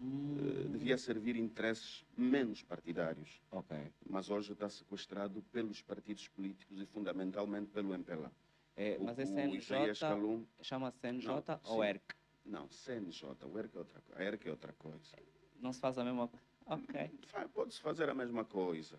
eh, 0.00 0.68
devia 0.68 0.96
servir 0.98 1.36
interesses 1.36 2.04
menos 2.16 2.62
partidários, 2.62 3.40
Ok. 3.50 3.76
mas 4.08 4.30
hoje 4.30 4.52
está 4.52 4.68
sequestrado 4.68 5.42
pelos 5.52 5.82
partidos 5.82 6.28
políticos 6.28 6.80
e 6.80 6.86
fundamentalmente 6.86 7.70
pelo 7.70 7.92
MPLA. 7.94 8.30
É, 8.76 8.98
mas 8.98 9.18
é 9.18 9.24
o 9.24 9.54
Isaías 9.54 9.98
CNJ, 9.98 10.00
Calum, 10.00 10.46
chama 10.62 10.90
CNJ 10.90 11.26
Não, 11.28 11.60
ou 11.64 11.82
sim. 11.82 11.88
ERC? 11.88 12.14
não, 12.44 12.70
CNJ, 12.70 13.24
o 13.44 13.58
ERC 13.58 13.74
é 13.74 13.78
outra 13.78 14.00
coisa. 14.00 14.20
A 14.20 14.24
ERC 14.24 14.46
é 14.48 14.50
outra 14.50 14.72
coisa. 14.74 15.16
Não 15.56 15.72
se 15.72 15.80
faz 15.80 15.98
a 15.98 16.04
mesma 16.04 16.28
coisa? 16.28 16.46
Ok. 16.66 17.10
Pode-se 17.52 17.80
fazer 17.80 18.08
a 18.08 18.14
mesma 18.14 18.44
coisa. 18.44 18.98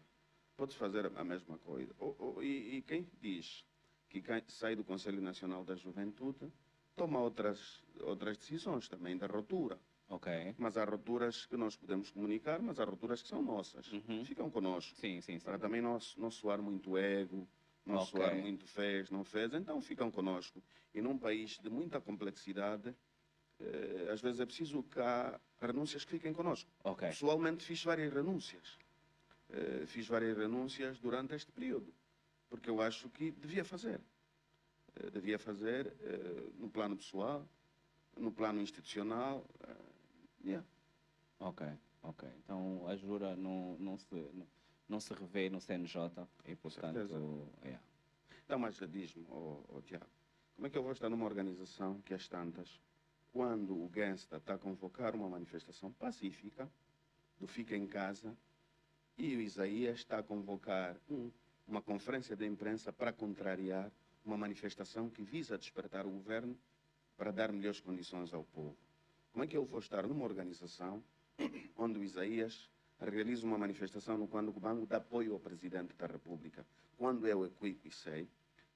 Pode-se 0.58 0.78
fazer 0.78 1.06
a 1.16 1.24
mesma 1.24 1.58
coisa. 1.60 1.92
O- 2.00 2.36
o- 2.38 2.44
e, 2.44 2.78
e 2.78 2.82
quem 2.84 3.08
diz 3.20 3.66
que 4.10 4.22
sai 4.50 4.76
do 4.76 4.84
Conselho 4.84 5.22
Nacional 5.22 5.64
da 5.64 5.74
Juventude 5.76 6.52
toma 6.96 7.20
outras, 7.20 7.84
outras 8.02 8.38
decisões 8.38 8.88
também 8.88 9.18
da 9.18 9.28
ruptura. 9.28 9.80
Ok. 10.10 10.56
Mas 10.58 10.76
há 10.76 10.84
rupturas 10.84 11.46
que 11.46 11.56
nós 11.56 11.76
podemos 11.76 12.12
comunicar, 12.12 12.62
mas 12.62 12.80
há 12.80 12.84
rupturas 12.84 13.22
que 13.22 13.30
são 13.30 13.42
nossas. 13.42 13.92
Uhum. 13.92 14.26
Ficam 14.26 14.50
conosco. 14.50 14.96
Sim, 15.00 15.22
sim, 15.22 15.40
sim. 15.40 15.46
Para 15.46 15.58
também 15.58 15.82
não, 15.82 15.98
não 16.18 16.30
soar 16.30 16.62
muito 16.62 16.98
ego, 16.98 17.48
não 17.86 17.96
Ok. 17.96 18.20
soar 18.20 18.36
muito 18.36 18.66
fez, 18.68 19.10
não 19.10 19.24
fez, 19.24 19.54
então 19.54 19.80
ficam 19.82 20.12
conosco. 20.12 20.62
E 20.94 21.02
num 21.02 21.18
país 21.18 21.58
de 21.60 21.70
muita 21.70 22.02
complexidade, 22.02 22.94
eh, 23.60 24.10
às 24.12 24.22
vezes 24.22 24.42
é 24.42 24.46
preciso 24.46 24.84
que 24.84 25.00
há 25.00 25.40
renúncias 25.62 26.04
que 26.04 26.12
fiquem 26.12 26.34
conosco. 26.34 26.70
Ok. 26.84 27.08
Pessoalmente 27.08 27.64
fiz 27.64 27.82
várias 27.84 28.14
renúncias. 28.14 28.78
Eh, 29.50 29.86
fiz 29.88 30.08
várias 30.08 30.38
renúncias 30.38 31.00
durante 31.00 31.36
este 31.36 31.52
período, 31.52 31.94
porque 32.50 32.70
eu 32.70 32.82
acho 32.82 33.10
que 33.10 33.32
devia 33.32 33.64
fazer. 33.64 34.02
Eh, 34.96 35.10
devia 35.10 35.40
fazer 35.40 35.88
eh, 36.02 36.52
no 36.58 36.70
plano 36.70 36.96
pessoal, 36.98 37.48
no 38.18 38.32
plano 38.32 38.62
institucional. 38.62 39.46
eh, 39.62 39.76
yeah. 40.46 40.68
Ok. 41.40 41.66
Ok. 42.04 42.28
Então 42.44 42.88
a 42.88 42.96
Jura 42.96 43.36
não, 43.36 43.78
não, 43.80 43.98
se, 43.98 44.14
não, 44.34 44.48
não 44.90 45.00
se 45.00 45.14
revê 45.14 45.50
no 45.50 45.62
CNJ 45.62 46.28
e, 46.46 46.56
portanto. 46.56 46.94
certeza. 47.08 47.20
yeah. 47.64 47.82
Então, 48.46 48.60
mas 48.60 48.76
diz-me, 48.90 49.26
oh, 49.30 49.64
oh, 49.70 49.82
Tiago, 49.82 50.06
como 50.56 50.68
é 50.68 50.70
que 50.70 50.78
eu 50.78 50.84
vou 50.84 50.92
estar 50.92 51.10
numa 51.10 51.26
organização 51.26 52.02
que 52.02 52.14
as 52.14 52.28
tantas, 52.28 52.82
quando 53.32 53.82
o 53.82 53.88
Gangsta 53.88 54.38
está 54.38 54.56
a 54.56 54.58
convocar 54.58 55.16
uma 55.16 55.30
manifestação 55.30 55.92
pacífica, 55.94 56.70
do 57.40 57.48
Fica 57.48 57.76
em 57.78 57.88
Casa, 57.88 58.36
e 59.18 59.36
o 59.36 59.42
Isaías 59.42 60.00
está 60.00 60.20
a 60.20 60.24
convocar 60.24 60.98
um- 61.10 61.32
uma 61.68 61.82
conferência 61.82 62.36
de 62.36 62.46
imprensa 62.46 62.92
para 62.92 63.14
contrariar 63.14 63.92
uma 64.26 64.38
manifestação 64.38 65.10
que 65.10 65.24
visa 65.24 65.58
despertar 65.58 66.06
o 66.06 66.10
governo 66.12 66.58
para 67.18 67.32
dar 67.32 67.52
melhores 67.52 67.80
condições 67.80 68.34
ao 68.34 68.44
povo. 68.44 68.78
Como 69.32 69.44
é 69.44 69.48
que 69.48 69.56
eu 69.58 69.66
vou 69.66 69.80
estar 69.80 70.08
numa 70.08 70.24
organização 70.26 71.04
onde 71.78 72.00
o 72.00 72.04
Isaías 72.04 72.70
realiza 73.00 73.46
uma 73.46 73.58
manifestação 73.58 74.18
no 74.18 74.28
quando 74.28 74.50
o 74.50 74.60
banco 74.60 74.86
dá 74.86 74.98
apoio 74.98 75.34
ao 75.34 75.40
presidente 75.40 75.96
da 75.96 76.06
República, 76.06 76.66
quando 76.98 77.28
eu 77.28 77.46
equipo 77.46 77.88
e 77.88 77.92
sei 77.92 78.28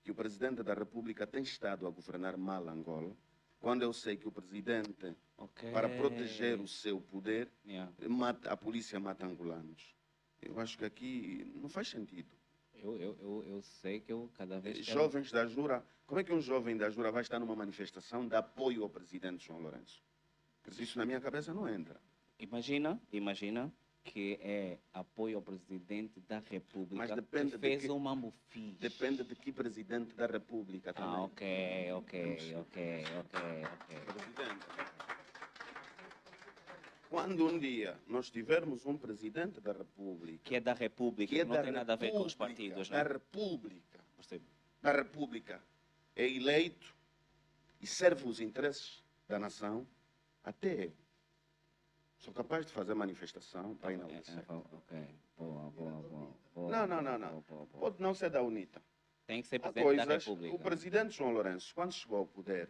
que 0.04 0.12
o 0.12 0.16
presidente 0.16 0.64
da 0.64 0.74
República 0.74 1.26
tem 1.28 1.44
estado 1.44 1.86
a 1.86 1.90
governar 1.90 2.38
mal 2.38 2.68
Angola, 2.70 3.16
quando 3.60 3.82
eu 3.82 3.92
sei 3.94 4.18
que 4.18 4.28
o 4.28 4.32
presidente, 4.32 5.16
Ok. 5.38 5.72
para 5.72 5.90
proteger 5.90 6.60
o 6.60 6.68
seu 6.68 7.02
poder, 7.02 7.52
Yeah. 7.66 7.92
mata, 8.08 8.52
a 8.52 8.58
polícia 8.58 9.00
mata 9.00 9.26
angolanos. 9.26 9.96
Eu 10.42 10.60
acho 10.60 10.78
que 10.78 10.86
aqui 10.86 11.52
não 11.56 11.68
faz 11.68 11.88
sentido. 11.90 12.30
Eu, 12.86 12.96
eu, 12.98 13.18
eu, 13.20 13.44
eu 13.48 13.62
sei 13.64 14.00
que 14.00 14.12
eu 14.14 14.30
cada 14.38 14.60
vez. 14.60 14.86
quero- 14.86 15.00
Jovens 15.00 15.32
da 15.32 15.48
Jura, 15.48 15.84
como 16.06 16.20
é 16.20 16.24
que 16.24 16.32
um 16.32 16.40
jovem 16.40 16.78
da 16.78 16.88
Jura 16.90 17.12
vai 17.12 17.24
estar 17.24 17.40
numa 17.40 17.56
manifestação 17.56 18.28
de 18.28 18.36
apoio 18.36 18.84
ao 18.84 18.90
presidente 18.90 19.44
João 19.48 19.60
Lourenço? 19.60 20.04
Dizer, 20.68 20.84
Isso 20.84 20.98
na 21.00 21.06
minha 21.06 21.20
cabeça 21.20 21.52
não 21.54 21.68
entra. 21.68 22.00
Imagina, 22.38 23.02
imagina 23.12 23.74
que 24.04 24.38
é 24.40 24.78
apoio 24.94 25.38
ao 25.38 25.42
presidente 25.42 26.20
da 26.22 26.38
República 26.40 26.96
Mas 27.08 27.12
depende 27.16 27.52
que 27.54 27.58
de 27.58 27.70
fez 27.70 27.84
que- 27.84 27.90
uma 27.92 28.16
mufis. 28.16 28.78
Depende 28.78 29.24
de 29.24 29.36
que 29.36 29.52
presidente 29.52 30.14
da 30.14 30.28
República 30.28 30.94
também. 30.94 31.12
Ah, 31.12 31.22
ok, 31.24 31.92
ok, 31.94 32.56
ok, 32.58 33.04
ok, 33.20 33.40
ok. 33.74 34.14
Presidente. 34.14 34.66
Quando 37.10 37.46
um 37.48 37.60
dia 37.60 37.98
nós 38.08 38.30
tivermos 38.30 38.86
um 38.86 38.98
presidente 38.98 39.62
da 39.62 39.72
República 39.72 40.44
Que 40.44 40.56
é 40.56 40.60
da 40.60 40.74
República, 40.74 41.34
que 41.34 41.40
é 41.42 41.46
não 41.46 41.56
da 41.56 41.62
tem 41.64 41.72
nada 41.72 41.94
a 41.94 41.96
ver 41.96 42.12
com 42.12 42.22
os 42.26 42.36
partidos, 42.36 42.90
da 42.90 43.04
né? 43.04 43.10
República, 43.14 44.00
Percebo. 44.16 44.46
da 44.82 44.92
República, 44.92 45.62
é 46.16 46.28
eleito 46.28 46.94
e 47.82 47.88
serve 47.88 48.28
os 48.28 48.40
interesses 48.40 49.04
da 49.28 49.38
nação, 49.40 49.88
até 50.44 50.86
eu 50.86 50.94
sou 52.18 52.34
capaz 52.34 52.66
de 52.66 52.72
fazer 52.72 52.94
manifestação 52.96 53.76
para 53.76 53.92
É, 53.92 53.94
enaltecer. 53.96 54.40
é, 54.40 54.54
ok, 54.54 55.08
boa, 55.38 55.70
boa, 55.72 56.36
boa. 56.56 56.72
Não, 56.72 56.88
não, 56.88 57.02
não, 57.02 57.18
não. 57.20 57.42
Pode 57.80 58.02
não 58.02 58.14
ser 58.14 58.30
da 58.32 58.42
UNITA. 58.42 58.82
Tem 59.28 59.42
que 59.42 59.48
ser 59.48 59.60
presidente 59.60 59.96
da 59.98 60.06
coisas, 60.06 60.26
República. 60.26 60.56
o 60.56 60.60
presidente 60.60 61.18
João 61.18 61.32
Lourenço, 61.34 61.74
quando 61.76 61.92
chegou 61.94 62.20
ao 62.20 62.26
poder, 62.28 62.70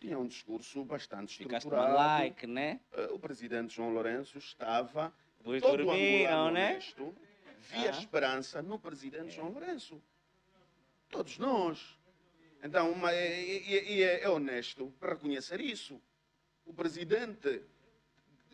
tinha 0.00 0.18
um 0.18 0.26
discurso 0.26 0.84
bastante 0.84 1.38
Ficaste 1.38 1.64
estruturado. 1.66 1.94
like, 1.96 2.46
né? 2.46 2.80
Eh, 2.92 3.06
O 3.12 3.18
presidente 3.18 3.74
João 3.74 3.90
Lourenço 3.92 4.36
estava 4.38 5.12
Depois 5.38 5.62
todo 5.62 5.84
dormiram, 5.84 6.50
né? 6.50 6.72
honesto 6.72 7.14
via 7.70 7.90
Ah. 7.90 7.98
esperança 7.98 8.60
no 8.62 8.78
presidente 8.78 9.34
João 9.34 9.50
Lourenço. 9.50 10.02
Todos 11.08 11.38
nós. 11.38 11.98
Então, 12.62 12.90
uma, 12.92 13.12
e, 13.14 13.62
e- 13.66 13.92
e 13.96 14.02
é, 14.02 14.22
é 14.24 14.28
honesto 14.28 14.92
reconhecer 15.00 15.60
isso. 15.60 16.00
O 16.64 16.72
presidente, 16.72 17.62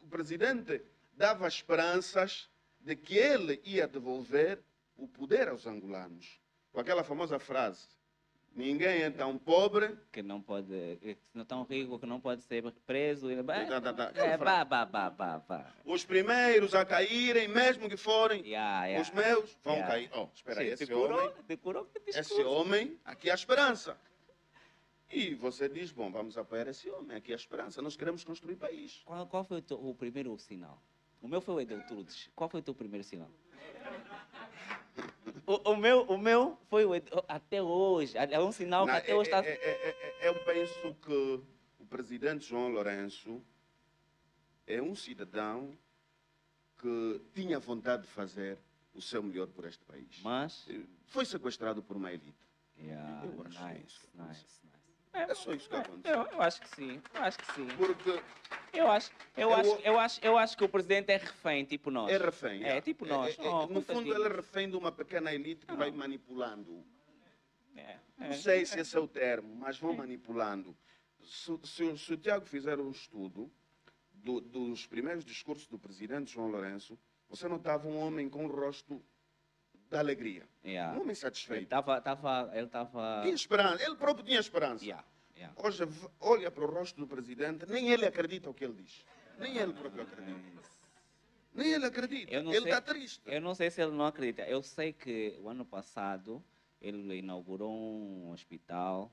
o 0.03 0.07
presidente 0.09 0.83
dava 1.13 1.47
esperanças 1.47 2.49
de 2.81 2.97
que 2.97 3.17
ele 3.17 3.61
ia 3.65 3.87
devolver 3.87 4.61
o 4.97 5.07
poder 5.07 5.49
aos 5.49 5.67
angolanos. 5.67 6.41
Com 6.73 6.81
aquela 6.81 7.05
famosa 7.05 7.39
frase: 7.39 7.89
ninguém 8.55 9.03
é 9.03 9.11
tão 9.11 9.37
pobre. 9.39 9.97
Que 10.13 10.23
não 10.23 10.41
pode. 10.41 10.69
que 11.01 11.17
Não 11.35 11.45
tão 11.45 11.63
rico 11.65 11.99
que 11.99 12.07
não 12.07 12.21
pode 12.21 12.43
ser 12.43 12.63
preso. 12.87 13.31
e- 13.31 13.43
Tá, 13.43 13.81
tá, 13.81 13.93
tá. 13.93 14.05
Aquela 14.09 14.27
É, 14.27 14.37
vá, 14.37 14.65
vá, 14.65 14.85
vá, 14.85 15.09
vá, 15.09 15.39
vá. 15.39 15.73
Os 15.85 16.05
primeiros 16.05 16.75
a 16.75 16.85
caírem, 16.85 17.49
mesmo 17.49 17.89
que 17.89 17.97
forem 17.97 18.43
Yeah, 18.47 18.87
yeah. 18.87 19.03
os 19.09 19.15
meus, 19.15 19.57
vão 19.63 19.75
Yeah. 19.75 19.93
cair. 19.93 20.11
Oh, 20.15 20.29
espera 20.35 20.61
aí, 20.61 20.69
esse 20.69 20.87
decorou, 20.87 21.19
homem, 21.19 21.33
que 22.05 22.11
esse 22.11 22.43
homem, 22.43 22.99
aqui 23.05 23.31
há 23.31 23.35
esperança. 23.35 23.97
E 25.13 25.35
você 25.35 25.69
diz, 25.69 25.91
bom, 25.91 26.11
vamos 26.11 26.39
apoiar 26.39 26.69
esse 26.69 26.89
homem, 26.89 27.17
aqui 27.17 27.33
há 27.33 27.37
esperança. 27.37 27.83
Nós 27.83 27.97
queremos 27.97 28.23
construir 28.23 28.55
país. 28.57 29.03
Qual, 29.05 29.27
qual 29.27 29.45
foi 29.45 29.59
o, 29.59 29.63
teu- 29.63 29.85
o 29.85 29.95
primeiro 29.95 30.39
sinal? 30.39 30.81
O 31.21 31.27
meu 31.29 31.41
foi 31.41 31.55
o 31.57 31.61
Edeltrudes. 31.61 32.31
Qual 32.35 32.49
foi 32.49 32.61
o 32.61 32.63
teu 32.63 32.75
primeiro 32.75 33.03
sinal? 33.05 33.29
O, 35.51 35.73
o 35.73 35.77
meu, 35.77 36.03
o 36.03 36.17
meu 36.17 36.57
foi 36.69 36.85
o 36.85 36.93
até 37.27 37.61
hoje. 37.61 38.17
É 38.17 38.39
um 38.39 38.53
sinal 38.53 38.87
que 38.87 38.93
Não, 38.93 38.99
até 38.99 39.11
é- 39.11 39.15
hoje 39.17 39.31
está. 39.31 39.45
é- 39.45 39.51
é- 39.51 40.21
é- 40.23 40.29
eu 40.29 40.45
penso 40.45 40.95
que 41.03 41.43
o 41.81 41.87
presidente 41.87 42.45
João 42.47 42.69
Lourenço 42.69 43.43
é 44.65 44.81
um 44.81 44.95
cidadão 44.95 45.77
que 46.79 47.21
tinha 47.35 47.59
vontade 47.59 48.03
de 48.03 48.09
fazer 48.09 48.59
o 48.95 49.03
seu 49.03 49.25
melhor 49.25 49.49
por 49.49 49.65
este 49.65 49.85
país. 49.85 50.21
Mas. 50.23 50.69
Foi 51.07 51.25
sequestrado 51.25 51.83
por 51.83 51.97
uma 51.97 52.13
elite. 52.13 52.39
Yeah, 52.79 53.27
Eu 53.27 53.45
acho 53.45 53.65
nice, 53.67 53.85
isso. 53.87 54.09
nice, 54.15 54.29
nice. 54.41 54.70
É 55.13 55.35
só 55.35 55.53
isso 55.53 55.69
que 55.69 55.75
Eu, 55.75 55.81
aconteceu. 55.81 56.27
eu 56.33 56.43
acho 56.43 56.61
que 56.61 56.69
sim, 56.69 57.03
eu 57.15 57.23
acho 57.23 57.39
que 57.39 57.53
sim. 57.53 57.67
Porque 57.77 58.23
Eu 58.73 58.89
acho, 58.91 59.11
eu, 59.37 59.49
Eu- 59.51 59.55
acho, 59.55 59.69
eu, 59.83 59.99
acho, 59.99 60.21
eu 60.25 60.39
acho 60.39 60.57
que 60.57 60.63
o 60.65 60.69
presidente 60.69 61.11
é 61.11 61.17
refém, 61.17 61.65
tipo 61.65 61.91
nós. 61.91 62.11
é 62.13 62.17
refém. 62.19 62.63
É, 62.65 62.81
tipo 62.81 63.05
nós. 63.05 63.37
É- 63.39 63.45
é- 63.45 63.49
Oh, 63.49 63.67
no 63.67 63.83
fundo, 63.83 64.15
ele 64.15 64.25
é 64.25 64.29
refém 64.29 64.71
de 64.71 64.77
uma 64.77 64.93
pequena 64.93 65.33
elite 65.35 65.67
que 65.67 65.73
Ah. 65.73 65.77
vai 65.77 65.91
manipulando. 65.91 66.85
É, 67.77 67.97
Não 68.17 68.27
é. 68.29 68.33
sei 68.35 68.65
se 68.65 68.79
esse 68.79 68.97
é 68.97 69.01
o 69.01 69.09
termo, 69.09 69.55
mas 69.57 69.79
vão 69.79 69.93
manipulando. 69.95 70.77
Se, 71.23 71.59
se- 71.65 71.99
se 71.99 72.13
o 72.13 72.17
Tiago 72.17 72.47
fizer 72.47 72.79
um 72.79 72.91
estudo 72.91 73.51
do- 74.13 74.41
dos 74.41 74.87
primeiros 74.87 75.25
discursos 75.25 75.67
do 75.67 75.79
presidente 75.79 76.33
João 76.33 76.49
Lourenço, 76.49 76.99
você 77.29 77.49
notava 77.49 77.89
um 77.89 77.99
homem 77.99 78.29
com 78.29 78.45
o 78.45 78.49
rosto 78.49 79.03
da 79.91 79.99
alegria. 79.99 80.49
Yeah. 80.65 80.93
Um 80.93 81.01
homem 81.01 81.09
Ele 81.09 81.15
satisfeito. 81.17 81.65
estava. 81.65 82.01
Tava, 82.01 82.51
ele 82.55 82.67
estava. 82.67 83.21
Tinha 83.23 83.35
esperança. 83.35 83.85
Ele 83.85 83.97
próprio 83.97 84.25
tinha 84.25 84.39
esperança. 84.39 84.85
Yeah, 84.85 85.05
yeah. 85.37 85.55
Hoje, 85.63 85.87
olha 86.21 86.51
para 86.51 86.65
o 86.65 86.71
rosto 86.71 86.99
do 86.99 87.07
presidente, 87.07 87.67
nem 87.69 87.91
ele 87.91 88.07
acredita 88.07 88.49
o 88.49 88.55
que 88.55 88.65
ele 88.65 88.75
diz. 88.75 89.05
Nem 89.39 89.57
ele 89.57 89.73
próprio 89.73 90.03
acredita. 90.03 90.61
Nem 91.53 91.73
ele 91.73 91.87
acredita. 91.87 92.33
Ele 92.33 92.57
está 92.57 92.81
triste. 92.81 93.23
Eu 93.27 93.41
não 93.41 93.55
sei 93.55 93.71
se 93.71 93.83
ele 93.83 93.93
não 93.93 94.07
acredita. 94.07 94.43
Eu 94.43 94.63
sei 94.63 94.93
que 94.93 95.37
o 95.41 95.49
ano 95.49 95.65
passado 95.65 96.43
ele 96.81 97.17
inaugurou 97.19 97.73
um 97.73 98.31
hospital. 98.31 99.13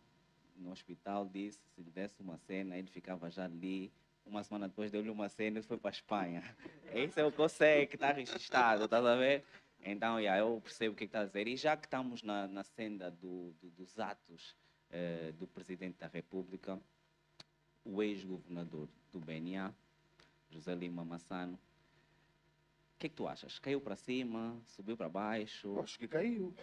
No 0.56 0.72
hospital 0.72 1.28
disse 1.28 1.60
se 1.76 1.82
lhe 1.82 1.90
desse 1.90 2.22
uma 2.22 2.38
cena, 2.38 2.78
ele 2.78 2.90
ficava 2.90 3.30
já 3.30 3.46
ali. 3.46 3.92
Uma 4.26 4.44
semana 4.44 4.68
depois 4.68 4.92
deu-lhe 4.92 5.10
uma 5.10 5.30
cena 5.30 5.60
e 5.60 5.64
foi 5.64 5.78
para 5.78 5.90
a 5.90 5.94
Espanha. 5.94 6.44
Esse 6.94 7.22
é 7.22 7.26
o 7.26 7.32
que 7.32 7.40
eu 7.40 7.50
sei 7.50 7.86
que 7.88 7.96
está 7.96 8.12
registrado, 8.12 8.84
estás 8.86 9.06
a 9.06 9.16
ver? 9.16 9.44
Então, 9.84 10.20
yeah, 10.20 10.40
eu 10.42 10.60
percebo 10.62 10.94
o 10.94 10.98
que 10.98 11.06
está 11.06 11.22
a 11.22 11.26
dizer. 11.26 11.48
E 11.48 11.56
já 11.56 11.78
que 11.78 11.86
estamos 11.86 12.22
na, 12.24 12.48
na 12.48 12.64
senda 12.64 13.10
do- 13.12 13.54
do- 13.62 13.70
dos 13.72 14.00
atos 14.00 14.56
eh, 14.90 15.32
do 15.38 15.48
Presidente 15.48 15.98
da 16.00 16.08
República, 16.08 16.80
o 17.86 18.02
ex-governador 18.02 18.88
do 19.12 19.20
BNA, 19.20 19.74
José 20.50 20.74
Lima 20.76 21.04
Massano, 21.06 21.54
o 21.56 23.00
que 23.00 23.08
é 23.08 23.10
que 23.10 23.16
tu 23.16 23.28
achas? 23.28 23.60
Caiu 23.60 23.80
para 23.80 23.96
cima, 23.96 24.60
subiu 24.68 24.98
para 24.98 25.08
baixo? 25.10 25.80
Acho 25.80 26.00
que 26.00 26.08
caiu. 26.08 26.54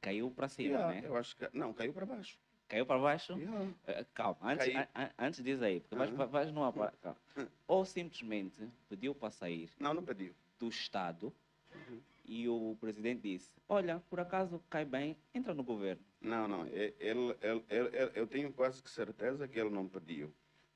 Caiu 0.00 0.30
para 0.30 0.48
cima, 0.48 0.70
Yeah, 0.78 1.00
né? 1.00 1.06
Eu 1.06 1.16
acho 1.16 1.36
que. 1.36 1.48
Não, 1.56 1.72
caiu 1.72 1.92
para 1.94 2.04
baixo. 2.04 2.38
Caiu 2.68 2.84
para 2.84 2.98
baixo? 3.00 3.34
Yeah. 3.38 3.70
Eh, 3.86 4.06
calma, 4.12 4.38
antes, 4.42 4.68
an- 4.94 5.10
antes 5.18 5.42
diz 5.44 5.62
aí, 5.62 5.80
porque 5.80 5.94
vais, 5.94 6.10
Aham. 6.10 6.26
vais 6.26 6.52
numa. 6.52 6.72
calma. 6.72 7.16
Hum. 7.36 7.46
Ou 7.68 7.84
simplesmente 7.84 8.68
pediu 8.88 9.14
para 9.14 9.30
sair 9.30 9.70
Não, 9.78 9.94
não 9.94 10.02
pediu. 10.04 10.34
do 10.58 10.68
Estado 10.68 11.32
Uhum. 11.74 12.00
E 12.24 12.48
o 12.48 12.76
presidente 12.80 13.22
disse: 13.22 13.52
Olha, 13.68 14.00
por 14.08 14.18
acaso 14.20 14.62
cai 14.70 14.84
bem, 14.84 15.16
entra 15.34 15.52
no 15.54 15.62
governo. 15.62 16.02
Não, 16.20 16.48
não. 16.48 16.66
Ele, 16.66 16.94
ele, 17.00 17.64
ele- 17.68 18.10
eu 18.14 18.26
tenho 18.26 18.52
quase 18.52 18.82
que 18.82 18.90
certeza 18.90 19.46
que 19.46 19.58
ele 19.60 19.70
não 19.70 19.88
pediu. 19.88 20.32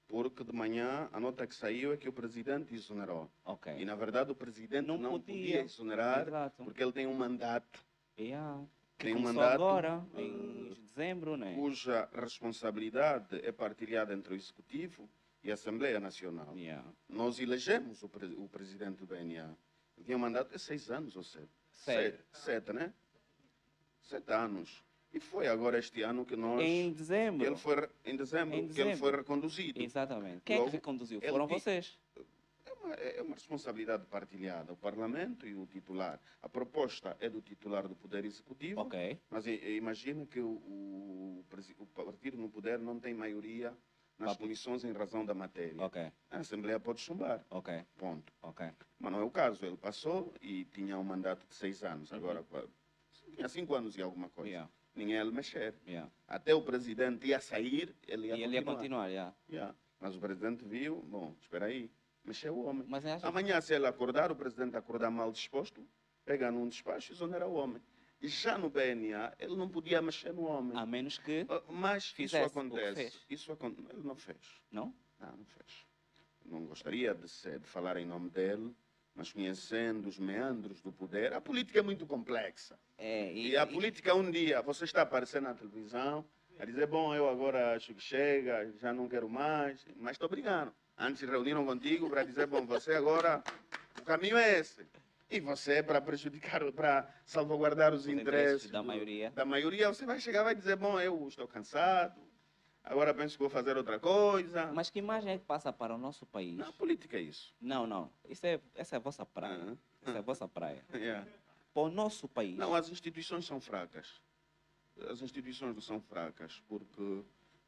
Porque 0.07 0.43
de 0.43 0.53
manhã 0.55 1.09
a 1.13 1.21
nota 1.21 1.47
que 1.47 1.55
saiu 1.55 1.93
é 1.93 1.97
que 1.97 2.09
o 2.09 2.13
presidente 2.13 2.75
exonerou. 2.75 3.31
Ok. 3.45 3.75
E 3.79 3.85
na 3.85 3.95
verdade 3.95 4.31
o 4.33 4.35
presidente 4.35 4.87
Não 4.87 4.97
não, 4.97 5.11
podia. 5.13 5.35
podia 5.35 5.61
exonerar 5.63 6.27
Exato. 6.27 6.65
porque 6.65 6.83
ele 6.83 6.93
tem 6.93 7.07
um 7.07 7.15
mandato 7.15 7.87
Yeah. 8.19 8.65
Tem 8.97 9.15
um 9.15 9.21
mandato, 9.21 9.55
agora, 9.55 10.05
em 10.17 10.71
dezembro, 10.75 11.37
né? 11.37 11.55
cuja 11.55 12.09
responsabilidade 12.13 13.37
é 13.47 13.53
partilhada 13.53 14.13
entre 14.13 14.35
o 14.35 14.37
Executivo 14.37 15.09
e 15.45 15.51
a 15.51 15.55
Assembleia 15.55 16.01
Nacional. 16.01 16.57
Yeah. 16.57 16.85
Nós 17.09 17.39
elegemos 17.39 18.03
o, 18.03 18.09
pre- 18.09 18.35
o 18.37 18.49
presidente 18.49 18.97
do 18.99 19.07
BNA. 19.07 19.57
Ele 19.99 20.05
tinha 20.05 20.17
mandato 20.19 20.53
de 20.53 20.59
seis 20.61 20.91
anos 20.91 21.17
ou 21.17 21.25
sete. 21.25 21.49
Sete. 21.73 22.19
Sete, 22.33 22.73
né? 22.73 22.95
Sete 24.03 24.33
anos. 24.33 24.85
E 25.13 25.19
foi 25.21 25.49
agora 25.49 25.79
este 25.79 26.03
ano 26.03 26.25
que 26.25 26.37
nós... 26.37 26.61
Em 26.61 26.93
dezembro. 26.93 27.45
Ele 27.47 27.57
foi 27.57 27.89
em 28.05 28.15
dezembro, 28.17 28.57
Em 28.57 28.69
que 28.69 28.81
ele 28.81 28.91
dezembro. 28.91 28.99
foi 28.99 29.17
reconduzido. 29.17 29.83
Exatamente. 29.83 30.43
Quem 30.45 30.57
é 30.57 30.59
Logo, 30.61 30.71
que 30.71 30.81
conduziu? 30.81 31.19
ele 31.21 31.31
Foram 31.31 31.47
di- 31.47 31.55
vocês. 31.55 31.99
É 32.67 32.73
uma, 32.75 32.95
é 32.95 33.23
uma 33.23 33.35
responsabilidade 33.35 34.07
partilhada, 34.07 34.73
o 34.73 34.77
Parlamento 34.77 35.47
e 35.47 35.55
o 35.55 35.67
titular. 35.67 36.21
A 36.43 36.49
proposta 36.49 37.17
é 37.21 37.29
do 37.29 37.41
titular 37.41 37.89
do 37.89 37.97
Poder 37.97 38.25
Executivo, 38.25 38.83
Ok. 38.83 39.19
mas 39.31 39.47
i- 39.47 39.77
imagina 39.77 40.25
que 40.27 40.41
o, 40.41 40.49
o, 40.51 41.45
o 41.79 41.87
partido 41.87 42.37
no 42.37 42.49
poder 42.51 42.79
não 42.79 43.01
tem 43.01 43.15
maioria 43.15 43.75
nas 44.19 44.31
Papo. 44.33 44.43
comissões 44.43 44.85
em 44.85 44.93
razão 44.93 45.25
da 45.25 45.33
matéria. 45.35 45.81
Ok. 45.83 46.11
A 46.31 46.39
Assembleia 46.39 46.81
pode 46.81 47.01
chumbar, 47.01 47.45
Ok. 47.51 47.85
ponto. 47.97 48.33
Ok. 48.43 48.67
Mas 48.99 49.13
não 49.13 49.21
é 49.21 49.25
o 49.25 49.31
caso, 49.31 49.65
ele 49.65 49.77
passou 49.77 50.35
e 50.43 50.65
tinha 50.67 50.99
um 50.99 51.05
mandato 51.05 51.47
de 51.47 51.55
seis 51.55 51.83
anos, 51.85 52.11
Uhum. 52.11 52.19
agora 52.19 52.45
tinha 53.35 53.49
cinco 53.49 53.75
anos 53.75 53.97
e 53.97 54.03
alguma 54.03 54.29
coisa. 54.29 54.49
Yeah. 54.51 54.71
Ninguém 54.95 55.15
ia 55.15 55.23
lhe 55.23 55.31
mexer. 55.31 55.75
Yeah. 55.87 56.11
Até 56.27 56.53
o 56.55 56.63
presidente 56.63 57.27
ia 57.29 57.39
sair, 57.41 57.95
ele 58.09 58.27
ia 58.29 58.37
E 58.37 58.43
ele 58.43 58.55
ia 58.55 58.63
continuar. 58.63 58.77
continuar, 58.77 59.09
yeah. 59.09 59.35
Yeah. 59.49 59.75
Mas 60.01 60.17
o 60.17 60.21
presidente 60.21 60.65
viu, 60.65 61.01
bom, 61.03 61.35
espera 61.41 61.67
aí, 61.67 61.91
mexeu 62.25 62.57
o 62.57 62.65
homem. 62.67 62.85
Mas 62.89 63.07
acha 63.07 63.27
Amanhã, 63.29 63.61
se 63.61 63.75
ele 63.75 63.87
acordar, 63.87 64.33
o 64.33 64.37
presidente 64.37 64.77
acordar 64.77 65.11
mal 65.11 65.31
disposto, 65.31 65.87
pega 66.25 66.51
num 66.51 66.69
despacho 66.69 67.13
e 67.13 67.15
exonera 67.15 67.47
o 67.47 67.55
homem. 67.55 67.81
E 68.21 68.27
já 68.29 68.59
no 68.59 68.69
BNA, 68.69 69.35
ele 69.39 69.55
não 69.57 69.69
podia 69.69 70.03
mexer 70.03 70.33
no 70.33 70.43
homem. 70.43 70.77
a 70.77 70.85
menos 70.85 71.19
que. 71.19 71.47
Ah, 71.49 71.63
Mas 71.69 72.05
isso 72.05 72.15
Fizesse 72.15 72.47
o 72.47 72.51
que 72.51 72.59
acontece. 72.59 73.19
Isso 73.31 73.53
acon- 73.53 73.75
ele 73.91 74.03
não 74.03 74.17
fez. 74.17 74.61
Não? 74.73 74.93
Não, 75.21 75.37
não 75.37 75.45
fez. 75.45 75.87
Não 76.45 76.65
gostaria 76.67 77.15
de, 77.15 77.29
ser, 77.29 77.59
de 77.61 77.67
falar 77.69 77.97
em 77.97 78.07
nome 78.07 78.29
dele, 78.31 78.75
mas 79.15 79.31
conhecendo 79.33 80.09
os 80.09 80.19
meandros 80.19 80.81
do 80.81 80.91
poder, 80.91 81.33
a 81.33 81.41
política 81.41 81.79
é 81.79 81.83
muito 81.83 82.07
complexa. 82.07 82.79
É, 82.97 83.33
E 83.33 83.57
a 83.57 83.67
política, 83.67 84.15
um 84.15 84.29
dia, 84.31 84.63
você 84.63 84.85
está 84.85 85.03
aparecendo 85.03 85.45
na 85.45 85.55
televisão, 85.55 86.25
a 86.59 86.65
dizer, 86.65 86.87
bom, 86.87 87.15
eu 87.15 87.29
agora 87.29 87.77
acho 87.77 87.95
que 87.95 88.01
chega, 88.01 88.73
já 88.81 88.93
não 88.93 89.09
quero 89.09 89.29
mais, 89.29 89.87
mas 89.97 90.13
estou 90.13 90.29
brigando. 90.29 90.75
Antes 90.97 91.23
reuniram 91.29 91.65
contigo 91.65 92.09
para 92.11 92.25
dizer, 92.25 92.47
bom, 92.49 92.67
você 92.67 92.95
agora 92.95 93.43
O 94.01 94.03
caminho 94.03 94.37
é 94.37 94.59
esse. 94.59 94.85
E 95.31 95.41
você, 95.41 95.83
para 95.83 96.01
prejudicar, 96.01 96.61
para 96.73 97.09
salvaguardar 97.27 97.93
os, 97.93 98.03
Os 98.03 98.09
interesses, 98.09 98.71
da 98.71 98.81
do- 98.81 98.87
maioria. 98.87 99.31
da 99.33 99.45
maioria, 99.45 99.89
você 99.89 100.07
vai 100.07 100.19
chegar 100.19 100.41
e 100.41 100.45
vai 100.45 100.55
dizer, 100.55 100.77
bom, 100.77 100.99
eu 100.99 101.29
estou 101.29 101.47
cansado, 101.47 102.19
agora 102.83 103.13
penso 103.13 103.35
que 103.37 103.41
vou 103.41 103.51
fazer 103.51 103.77
outra 103.77 104.01
coisa. 104.01 104.73
Mas 104.73 104.89
que 104.89 104.99
imagem 104.99 105.33
é 105.35 105.39
que 105.39 105.45
passa 105.45 105.71
para 105.71 105.95
o 105.95 105.99
nosso 105.99 106.25
país? 106.25 106.57
Na 106.57 106.73
política 106.73 107.19
é 107.19 107.21
isso. 107.21 107.55
Não, 107.61 107.87
não. 107.87 108.11
Isso 108.27 108.47
é, 108.47 108.59
essa 108.75 108.97
é 108.97 108.99
a 108.99 109.01
vossa 109.01 109.27
praia. 109.27 109.61
Ah, 109.69 109.77
Essa 110.09 110.17
é 110.17 110.19
a 110.19 110.23
vossa 110.23 110.49
praia. 110.49 110.83
yeah. 110.95 111.27
Para 111.75 111.83
o 111.83 111.91
nosso 111.91 112.27
país. 112.27 112.57
Não, 112.57 112.75
as 112.75 112.89
instituições 112.89 113.45
são 113.47 113.61
fracas. 113.61 114.21
As 115.11 115.21
instituições 115.21 115.75
não 115.75 115.83
são 115.83 116.01
fracas 116.01 116.61
porque 116.67 117.23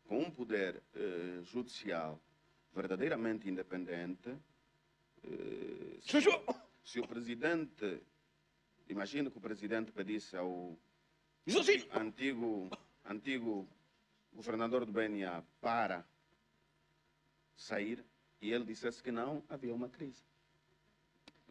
com 0.08 0.18
um 0.18 0.30
poder 0.30 0.82
eh, 0.96 1.40
judicial 1.42 2.18
verdadeiramente 2.74 3.48
independente, 3.48 4.34
eh, 5.22 5.98
se, 6.00 6.18
se 6.84 7.00
o 7.00 7.06
presidente, 7.06 8.02
imagina 8.88 9.30
que 9.30 9.38
o 9.38 9.40
presidente 9.40 9.92
pedisse 9.92 10.36
ao 10.36 10.78
antigo, 11.94 12.70
antigo 13.04 13.68
governador 14.32 14.84
do 14.84 14.92
BNA 14.92 15.44
para 15.60 16.04
sair 17.56 18.04
e 18.40 18.52
ele 18.52 18.64
dissesse 18.64 19.02
que 19.02 19.12
não, 19.12 19.42
havia 19.48 19.74
uma 19.74 19.88
crise. 19.88 20.22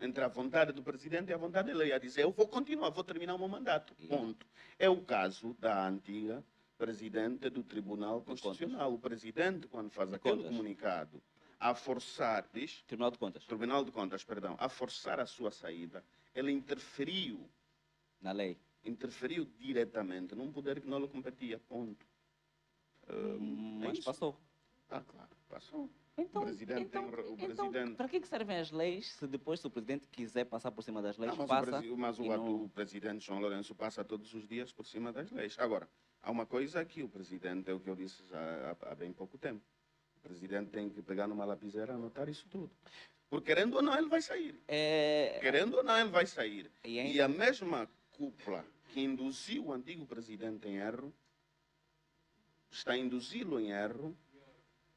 Entre 0.01 0.23
a 0.23 0.27
vontade 0.27 0.71
do 0.71 0.81
presidente 0.81 1.29
e 1.29 1.33
a 1.33 1.37
vontade 1.37 1.67
dele, 1.67 1.83
ele 1.83 1.89
ia 1.89 1.99
dizer, 1.99 2.23
eu 2.23 2.31
vou 2.31 2.47
continuar, 2.47 2.89
vou 2.89 3.03
terminar 3.03 3.35
o 3.35 3.37
meu 3.37 3.49
mandato, 3.49 3.93
ponto. 4.07 4.47
É 4.77 4.89
o 4.89 5.01
caso 5.01 5.53
da 5.59 5.87
antiga 5.87 6.43
presidente 6.77 7.49
do 7.49 7.61
Tribunal 7.61 8.21
Constitucional. 8.21 8.93
O 8.93 8.99
presidente, 8.99 9.67
quando 9.67 9.89
faz 9.89 10.13
aquele 10.13 10.43
comunicado, 10.43 11.21
a 11.59 11.75
forçar, 11.75 12.47
diz, 12.53 12.81
Tribunal 12.83 13.11
de 13.11 13.17
Contas. 13.17 13.45
Tribunal 13.45 13.83
de 13.83 13.91
Contas, 13.91 14.23
perdão, 14.23 14.55
a 14.59 14.69
forçar 14.69 15.19
a 15.19 15.25
sua 15.25 15.51
saída, 15.51 16.03
ele 16.33 16.51
interferiu 16.51 17.49
Na 18.21 18.31
lei. 18.31 18.57
interferiu 18.85 19.45
diretamente 19.57 20.33
num 20.35 20.51
poder 20.51 20.79
que 20.79 20.87
não 20.87 20.99
lhe 20.99 21.07
competia, 21.07 21.59
ponto. 21.59 22.05
Hum, 23.09 23.79
é 23.83 23.87
Mas 23.87 23.97
isso. 23.97 24.05
passou. 24.05 24.39
Ah, 24.89 25.01
claro, 25.01 25.29
passou. 25.47 25.89
Então, 26.17 26.41
O 26.41 26.45
presidente 26.45 26.81
então, 26.81 27.09
tem- 27.11 27.21
o 27.21 27.33
então, 27.39 27.71
presidente- 27.71 27.95
para 27.95 28.09
que 28.09 28.19
que 28.19 28.27
servem 28.27 28.57
as 28.57 28.71
leis 28.71 29.13
se 29.13 29.25
depois 29.25 29.59
se 29.61 29.67
o 29.67 29.69
presidente 29.69 30.05
quiser 30.07 30.45
passar 30.45 30.69
por 30.71 30.81
cima 30.83 31.01
das 31.01 31.17
leis, 31.17 31.31
Ah, 31.33 31.35
mas 31.37 31.47
passa 31.47 31.79
o, 31.87 31.97
mas 31.97 32.19
o 32.19 32.23
não- 32.23 32.33
atual 32.33 32.69
presidente 32.69 33.25
João 33.25 33.39
Lourenço 33.39 33.73
passa 33.73 34.03
todos 34.03 34.33
os 34.33 34.45
dias 34.47 34.73
por 34.73 34.85
cima 34.85 35.13
das 35.13 35.31
leis. 35.31 35.57
Agora, 35.57 35.89
há 36.21 36.29
uma 36.29 36.45
coisa 36.45 36.83
que 36.83 37.03
o 37.03 37.07
presidente, 37.09 37.69
é 37.69 37.73
o 37.73 37.79
que 37.79 37.89
eu 37.89 37.95
disse 37.95 38.21
já 38.27 38.75
há, 38.81 38.91
há 38.91 38.95
bem 38.95 39.13
pouco 39.13 39.37
tempo. 39.37 39.63
O 40.19 40.27
presidente 40.27 40.69
tem 40.69 40.89
que 40.89 41.01
pegar 41.01 41.27
numa 41.27 41.45
lapiseira 41.45 41.93
e 41.93 41.95
anotar 41.95 42.27
isso 42.29 42.47
tudo. 42.49 42.69
Porque 43.29 43.47
querendo 43.47 43.75
ou 43.75 43.81
não, 43.81 43.97
ele 43.97 44.07
vai 44.09 44.21
sair. 44.21 44.59
É, 44.67 45.37
Querendo 45.41 45.75
ou 45.77 45.83
não, 45.83 45.97
ele 45.99 46.09
vai 46.09 46.25
sair. 46.25 46.69
E 46.83 46.99
ainda- 46.99 47.13
E 47.13 47.21
a 47.21 47.27
mesma 47.27 47.89
cúpula 48.11 48.65
que 48.89 48.99
induziu 49.01 49.67
o 49.67 49.73
antigo 49.73 50.05
presidente 50.05 50.67
em 50.67 50.77
erro, 50.77 51.13
está 52.71 52.93
a 52.93 52.97
induzi-lo 52.97 53.59
em 53.59 53.71
erro, 53.71 54.17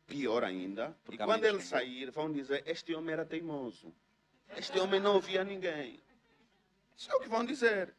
pior 0.07 0.45
ainda. 0.45 0.97
Por 1.05 1.14
e 1.14 1.18
quando 1.18 1.45
ele 1.45 1.59
como- 1.59 1.68
sair, 1.68 2.11
vão 2.11 2.33
dizer: 2.33 2.62
Este 2.66 2.95
homem 2.95 3.12
era 3.12 3.25
teimoso. 3.25 3.95
Este 4.57 4.79
homem 4.79 4.99
não 5.01 5.14
ouvia 5.14 5.45
ninguém. 5.45 6.01
Isso 6.97 7.11
é 7.11 7.14
o 7.14 7.20
que 7.20 7.29
vão 7.29 7.45
dizer. 7.45 7.95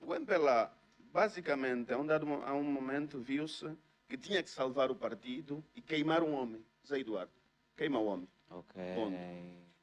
O 0.00 0.14
MPLA, 0.14 0.74
basicamente, 1.12 1.92
a 1.92 1.98
um, 1.98 2.06
dado, 2.06 2.26
a 2.44 2.52
um 2.54 2.64
momento, 2.64 3.20
viu-se 3.20 3.70
que 4.12 4.18
tinha 4.18 4.42
que 4.42 4.50
salvar 4.50 4.90
o 4.90 4.94
partido 4.94 5.64
e 5.74 5.80
queimar 5.80 6.22
um 6.22 6.34
homem, 6.34 6.62
Zé 6.86 6.98
Eduardo. 6.98 7.32
Queima 7.74 7.98
o 7.98 8.04
homem. 8.04 8.28
Ok. 8.50 8.82
Ponto. 8.94 9.16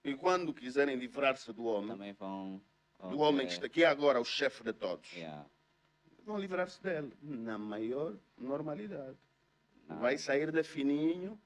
E 0.03 0.13
quando 0.15 0.53
quiserem 0.53 0.95
livrar-se 0.97 1.51
do 1.51 1.65
homem, 1.65 1.89
Também 1.89 2.13
vão. 2.13 2.61
do 3.09 3.17
homem 3.17 3.47
que 3.47 3.53
está 3.53 3.65
aqui 3.65 3.83
agora, 3.83 4.21
o 4.21 4.23
chefe 4.23 4.63
de 4.63 4.71
todos, 4.71 5.11
Yeah. 5.13 5.43
vão 6.23 6.37
livrar-se 6.37 6.79
dele 6.83 7.11
na 7.23 7.57
maior 7.57 8.15
normalidade. 8.37 9.17
Não. 9.87 9.97
Vai 9.97 10.15
sair 10.19 10.51
de 10.51 10.61
fininho. 10.61 11.39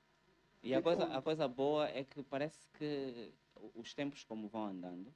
E 0.62 0.76
a 0.76 0.80
E 0.80 0.82
coisa, 0.82 1.06
ponto. 1.06 1.18
a 1.18 1.22
coisa 1.22 1.48
boa 1.48 1.88
é 1.88 2.04
que 2.04 2.22
parece 2.24 2.68
que 2.78 3.32
os 3.76 3.94
tempos 3.94 4.26
como 4.26 4.50
vão 4.50 4.66
andando, 4.68 5.14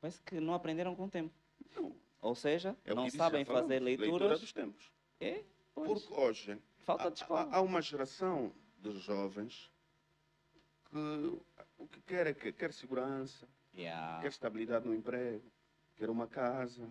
parece 0.00 0.20
que 0.24 0.40
não 0.40 0.52
aprenderam 0.52 0.96
com 0.96 1.04
o 1.04 1.08
tempo. 1.10 1.32
Não. 1.76 1.94
Ou 2.20 2.34
seja, 2.34 2.76
É 2.84 2.92
não 2.92 3.08
sabem 3.08 3.44
fazer 3.44 3.78
Leitura 3.80 4.10
leituras. 4.10 4.40
dos 4.40 4.52
tempos. 4.52 4.90
É, 5.20 5.44
pois, 5.72 6.02
Porque 6.02 6.20
hoje 6.20 6.58
falta 6.84 7.10
de 7.10 7.20
há, 7.20 7.24
escola. 7.24 7.48
há- 7.50 7.56
há 7.56 7.60
uma 7.60 7.80
geração 7.82 8.52
de 8.78 8.92
jovens 9.00 9.70
que 10.90 11.40
o 11.78 11.86
que 11.88 12.00
quer 12.02 12.26
é 12.28 12.34
que 12.34 12.52
quer 12.52 12.72
segurança, 12.72 13.48
Yeah. 13.74 14.20
quer 14.22 14.28
estabilidade 14.28 14.86
no 14.86 14.94
emprego, 14.94 15.50
quer 15.96 16.08
uma 16.10 16.26
casa. 16.28 16.84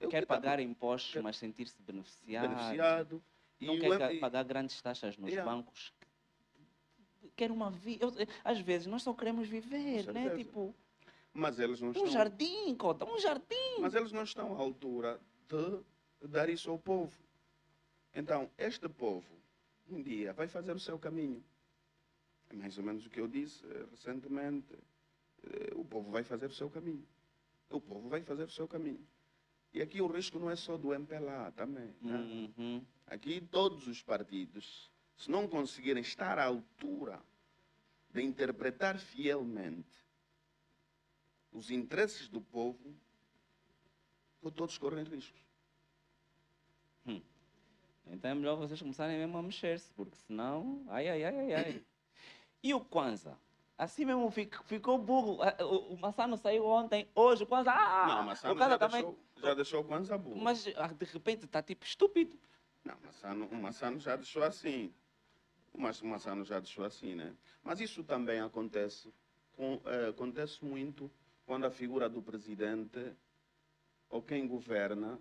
O 0.00 0.08
Quer 0.08 0.20
que 0.22 0.26
tá 0.26 0.34
pagar 0.34 0.60
impostos, 0.60 1.12
quer- 1.12 1.22
mas 1.22 1.36
sentir-se 1.36 1.80
beneficiado. 1.82 2.48
beneficiado. 2.48 3.22
Não 3.60 3.74
E 3.74 3.80
quer 3.80 4.18
pagar 4.20 4.42
grandes 4.44 4.80
taxas 4.82 5.16
nos 5.16 5.30
Yeah. 5.30 5.50
bancos. 5.50 5.92
Quer 7.36 7.50
uma 7.50 7.70
vida. 7.70 8.06
Às 8.44 8.60
vezes 8.60 8.86
nós 8.88 9.02
só 9.02 9.14
queremos 9.14 9.48
viver, 9.48 10.12
né? 10.12 10.36
Tipo, 10.36 10.74
Mas 11.32 11.58
eles 11.58 11.80
não 11.80 11.88
um 11.88 11.92
estão. 11.92 12.06
jardim, 12.08 12.74
cota, 12.74 13.04
um 13.04 13.18
jardim. 13.18 13.78
Mas 13.80 13.94
eles 13.94 14.12
não 14.12 14.22
estão 14.24 14.54
à 14.54 14.58
altura 14.58 15.20
de 15.48 16.28
dar 16.28 16.48
isso 16.48 16.70
ao 16.70 16.78
povo. 16.78 17.12
Então, 18.14 18.50
este 18.58 18.88
povo, 18.88 19.26
um 19.88 20.02
dia, 20.02 20.32
vai 20.32 20.46
fazer 20.48 20.72
o 20.72 20.78
seu 20.80 20.98
caminho. 20.98 21.42
É 22.50 22.54
mais 22.54 22.76
ou 22.78 22.84
menos 22.84 23.06
o 23.06 23.10
que 23.10 23.20
eu 23.20 23.28
disse 23.28 23.64
eh, 23.66 23.86
recentemente. 23.90 24.74
Eh, 25.44 25.72
O 25.74 25.84
povo 25.84 26.10
vai 26.10 26.22
fazer 26.22 26.46
o 26.46 26.54
seu 26.54 26.68
caminho. 26.70 27.06
O 27.70 27.80
povo 27.80 28.08
vai 28.08 28.22
fazer 28.22 28.44
o 28.44 28.50
seu 28.50 28.68
caminho. 28.68 29.04
E 29.72 29.80
aqui 29.80 30.02
o 30.02 30.06
risco 30.06 30.38
não 30.38 30.50
é 30.50 30.56
só 30.56 30.76
do 30.76 30.92
MPLA 30.92 31.50
também. 31.52 31.94
né? 32.02 32.50
Uhum. 32.58 32.84
Aqui 33.06 33.40
todos 33.40 33.86
os 33.88 34.02
partidos, 34.02 34.90
se 35.16 35.30
não 35.30 35.48
conseguirem 35.48 36.02
estar 36.02 36.38
à 36.38 36.44
altura 36.44 37.18
de 38.12 38.22
interpretar 38.22 38.98
fielmente 38.98 39.88
os 41.50 41.70
interesses 41.70 42.28
do 42.28 42.40
povo, 42.42 42.94
todos 44.54 44.76
correm 44.76 45.04
riscos. 45.04 45.40
Então 48.06 48.30
é 48.30 48.34
melhor 48.34 48.56
vocês 48.56 48.80
começarem 48.80 49.18
mesmo 49.18 49.38
a 49.38 49.42
mexer-se, 49.42 49.90
porque 49.94 50.16
senão. 50.16 50.84
Ai, 50.88 51.08
ai, 51.08 51.24
ai, 51.24 51.38
ai, 51.38 51.54
ai. 51.54 51.84
E 52.62 52.74
o 52.74 52.80
Kwanzaa? 52.80 53.38
Assim 53.78 54.04
mesmo 54.04 54.30
fico- 54.30 54.62
ficou 54.64 54.98
burro. 54.98 55.38
Ah, 55.42 55.56
O, 55.64 55.94
o 55.94 55.98
Massano 55.98 56.36
saiu 56.36 56.64
ontem, 56.66 57.08
hoje 57.14 57.44
o 57.44 57.46
Kwanzaa. 57.46 57.74
Ah, 57.74 58.06
não, 58.06 58.22
Massano 58.24 58.54
o 58.54 58.58
já, 58.58 58.78
também. 58.78 59.02
deixou, 59.02 59.18
já 59.36 59.54
deixou 59.54 59.80
o 59.80 59.84
Kwanzaa 59.84 60.18
burro. 60.18 60.40
Mas 60.40 60.66
ah, 60.76 60.88
de 60.88 61.04
repente 61.06 61.44
está 61.46 61.62
tipo 61.62 61.84
estúpido. 61.84 62.38
Não, 62.84 62.94
o 62.94 63.06
Massano, 63.06 63.46
o 63.46 63.54
Massano 63.56 63.98
já 64.00 64.16
deixou 64.16 64.42
assim. 64.42 64.92
O 65.72 65.80
Mas- 65.80 66.02
o 66.02 66.06
Massano 66.06 66.44
já 66.44 66.58
deixou 66.60 66.84
assim, 66.84 67.14
né? 67.14 67.34
Mas 67.62 67.80
isso 67.80 68.04
também 68.04 68.40
acontece, 68.40 69.12
com, 69.56 69.80
eh, 69.86 70.08
acontece 70.10 70.62
muito 70.64 71.10
quando 71.46 71.64
a 71.64 71.70
figura 71.70 72.08
do 72.08 72.20
presidente 72.22 73.14
ou 74.10 74.20
quem 74.22 74.46
governa 74.46 75.18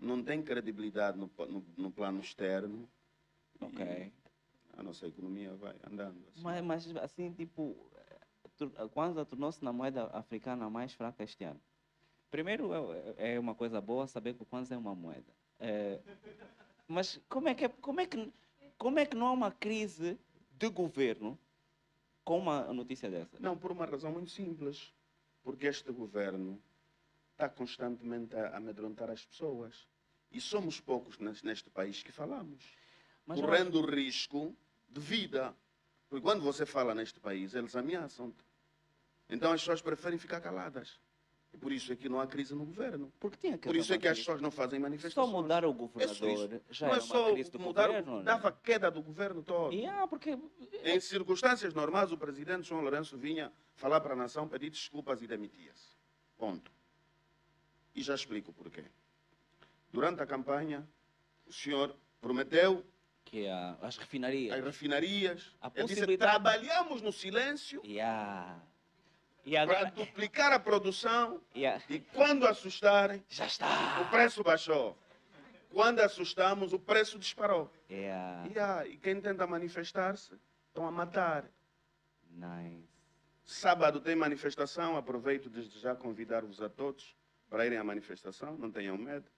não 0.00 0.22
tem 0.22 0.42
credibilidade 0.42 1.18
no, 1.18 1.30
no, 1.48 1.64
no 1.76 1.90
plano 1.90 2.20
externo. 2.20 2.88
Ok. 3.60 4.12
a 4.76 4.82
nossa 4.82 5.06
economia 5.06 5.54
vai 5.54 5.76
andando. 5.86 6.18
Assim. 6.28 6.40
Mas, 6.42 6.64
mas 6.64 6.96
assim, 6.96 7.30
tipo, 7.32 7.76
a 8.76 8.88
Kwanzaa 8.88 9.24
tornou-se 9.24 9.62
na 9.62 9.72
moeda 9.72 10.06
africana 10.06 10.70
mais 10.70 10.94
fraca 10.94 11.22
este 11.22 11.44
ano. 11.44 11.60
Primeiro, 12.30 12.72
é, 13.18 13.34
é 13.34 13.40
uma 13.40 13.54
coisa 13.54 13.80
boa 13.80 14.06
saber 14.06 14.34
que 14.34 14.42
o 14.42 14.46
Kwanzaa 14.46 14.76
é 14.76 14.78
uma 14.78 14.94
moeda. 14.94 15.32
É, 15.58 16.00
mas 16.88 17.20
como 17.28 17.48
é, 17.48 17.54
que 17.54 17.66
é, 17.66 17.68
como, 17.68 18.00
é 18.00 18.06
que, 18.06 18.32
como 18.78 18.98
é 18.98 19.04
que 19.04 19.16
não 19.16 19.26
há 19.26 19.32
uma 19.32 19.50
crise 19.50 20.18
de 20.52 20.68
governo 20.68 21.38
com 22.24 22.38
uma 22.38 22.72
notícia 22.72 23.10
dessa? 23.10 23.38
Não, 23.38 23.56
por 23.56 23.70
uma 23.70 23.84
razão 23.84 24.10
muito 24.10 24.30
simples. 24.30 24.94
Porque 25.42 25.66
este 25.66 25.90
governo 25.92 26.60
está 27.40 27.48
constantemente 27.48 28.36
a 28.36 28.56
amedrontar 28.58 29.10
as 29.10 29.24
pessoas. 29.24 29.88
E 30.30 30.40
somos 30.40 30.78
poucos 30.80 31.18
nes- 31.18 31.42
neste 31.42 31.70
país 31.70 32.02
que 32.02 32.12
falamos. 32.12 32.62
Mas 33.26 33.38
eu- 33.38 33.44
correndo 33.46 33.80
o 33.80 33.86
risco 33.86 34.54
de 34.88 35.00
vida. 35.00 35.54
Porque 36.08 36.22
quando 36.22 36.42
você 36.42 36.66
fala 36.66 36.94
neste 36.94 37.18
país, 37.18 37.54
eles 37.54 37.74
ameaçam-te. 37.74 38.44
Então 39.28 39.52
as 39.52 39.60
pessoas 39.62 39.80
preferem 39.80 40.18
ficar 40.18 40.40
caladas. 40.40 41.00
E 41.52 41.56
por 41.56 41.72
isso 41.72 41.92
é 41.92 41.96
que 41.96 42.08
não 42.08 42.20
há 42.20 42.26
crise 42.28 42.54
no 42.54 42.64
governo. 42.64 43.12
porque 43.18 43.56
Por 43.58 43.74
isso 43.74 43.92
é 43.92 43.98
que 43.98 44.06
as 44.06 44.18
pessoas 44.18 44.40
não 44.40 44.52
fazem 44.52 44.78
Só 44.78 44.82
manifestações. 44.82 45.32
mudar 45.32 45.64
o 45.64 45.70
É 45.70 45.72
só 45.72 45.76
governador 45.78 46.52
isso. 46.54 46.62
já 46.70 46.86
não 46.86 46.94
é 46.94 46.96
era 46.96 47.04
uma 47.04 47.08
só 47.12 47.32
crise 47.32 47.50
do 47.50 47.58
mudar, 47.58 47.86
governo. 47.88 48.12
o, 48.12 48.18
né? 48.18 48.24
dava 48.24 48.52
queda 48.52 48.88
do 48.90 49.02
governo 49.02 49.42
todo. 49.42 49.72
E, 49.74 49.84
ah, 49.86 50.06
porque 50.06 50.38
Em 50.84 51.00
circunstâncias 51.00 51.74
normais, 51.74 52.12
o 52.12 52.18
presidente 52.18 52.68
João 52.68 52.82
Lourenço 52.82 53.16
vinha 53.18 53.52
falar 53.74 54.00
para 54.00 54.12
a 54.12 54.16
nação, 54.16 54.46
pedir 54.46 54.70
desculpas 54.70 55.22
e 55.22 55.26
demitia-se. 55.26 55.96
Ponto. 56.38 56.70
E 57.94 58.02
já 58.02 58.14
explico 58.14 58.52
porquê. 58.52 58.84
Durante 59.92 60.22
a 60.22 60.26
campanha, 60.26 60.86
o 61.46 61.52
senhor 61.52 61.94
prometeu 62.20 62.84
que 63.24 63.46
a- 63.48 63.76
as 63.82 63.96
refinarias. 63.96 64.54
as 64.58 64.64
refinarias. 64.64 65.56
A 65.60 65.66
Ele 65.74 65.86
disse, 65.86 65.94
possibilidade- 66.00 66.30
trabalhamos 66.32 67.02
no 67.02 67.12
silêncio 67.12 67.80
Yeah. 67.84 68.60
E 69.44 69.56
agora... 69.56 69.80
para 69.80 69.90
duplicar 69.90 70.52
a 70.52 70.58
produção 70.60 71.40
Yeah. 71.56 71.82
e 71.88 71.98
quando 72.00 72.46
assustarem, 72.46 73.24
Já 73.28 73.46
está! 73.46 74.00
o 74.02 74.10
preço 74.10 74.42
baixou. 74.44 74.96
Quando 75.72 76.00
assustamos, 76.00 76.72
o 76.72 76.78
preço 76.78 77.18
disparou. 77.18 77.70
Yeah. 77.88 78.48
E, 78.48 78.58
ah, 78.58 78.86
e 78.86 78.96
quem 78.96 79.20
tenta 79.20 79.46
manifestar-se, 79.46 80.34
estão 80.68 80.86
a 80.86 80.90
matar. 80.90 81.44
Nice. 82.30 82.88
Sábado 83.44 84.00
tem 84.00 84.14
manifestação, 84.14 84.96
aproveito 84.96 85.48
desde 85.48 85.78
já 85.80 85.94
convidar-vos 85.94 86.60
a 86.62 86.68
todos 86.68 87.16
para 87.50 87.66
irem 87.66 87.78
à 87.78 87.84
manifestação, 87.84 88.56
não 88.56 88.70
tenham 88.70 88.96
medo. 88.96 89.28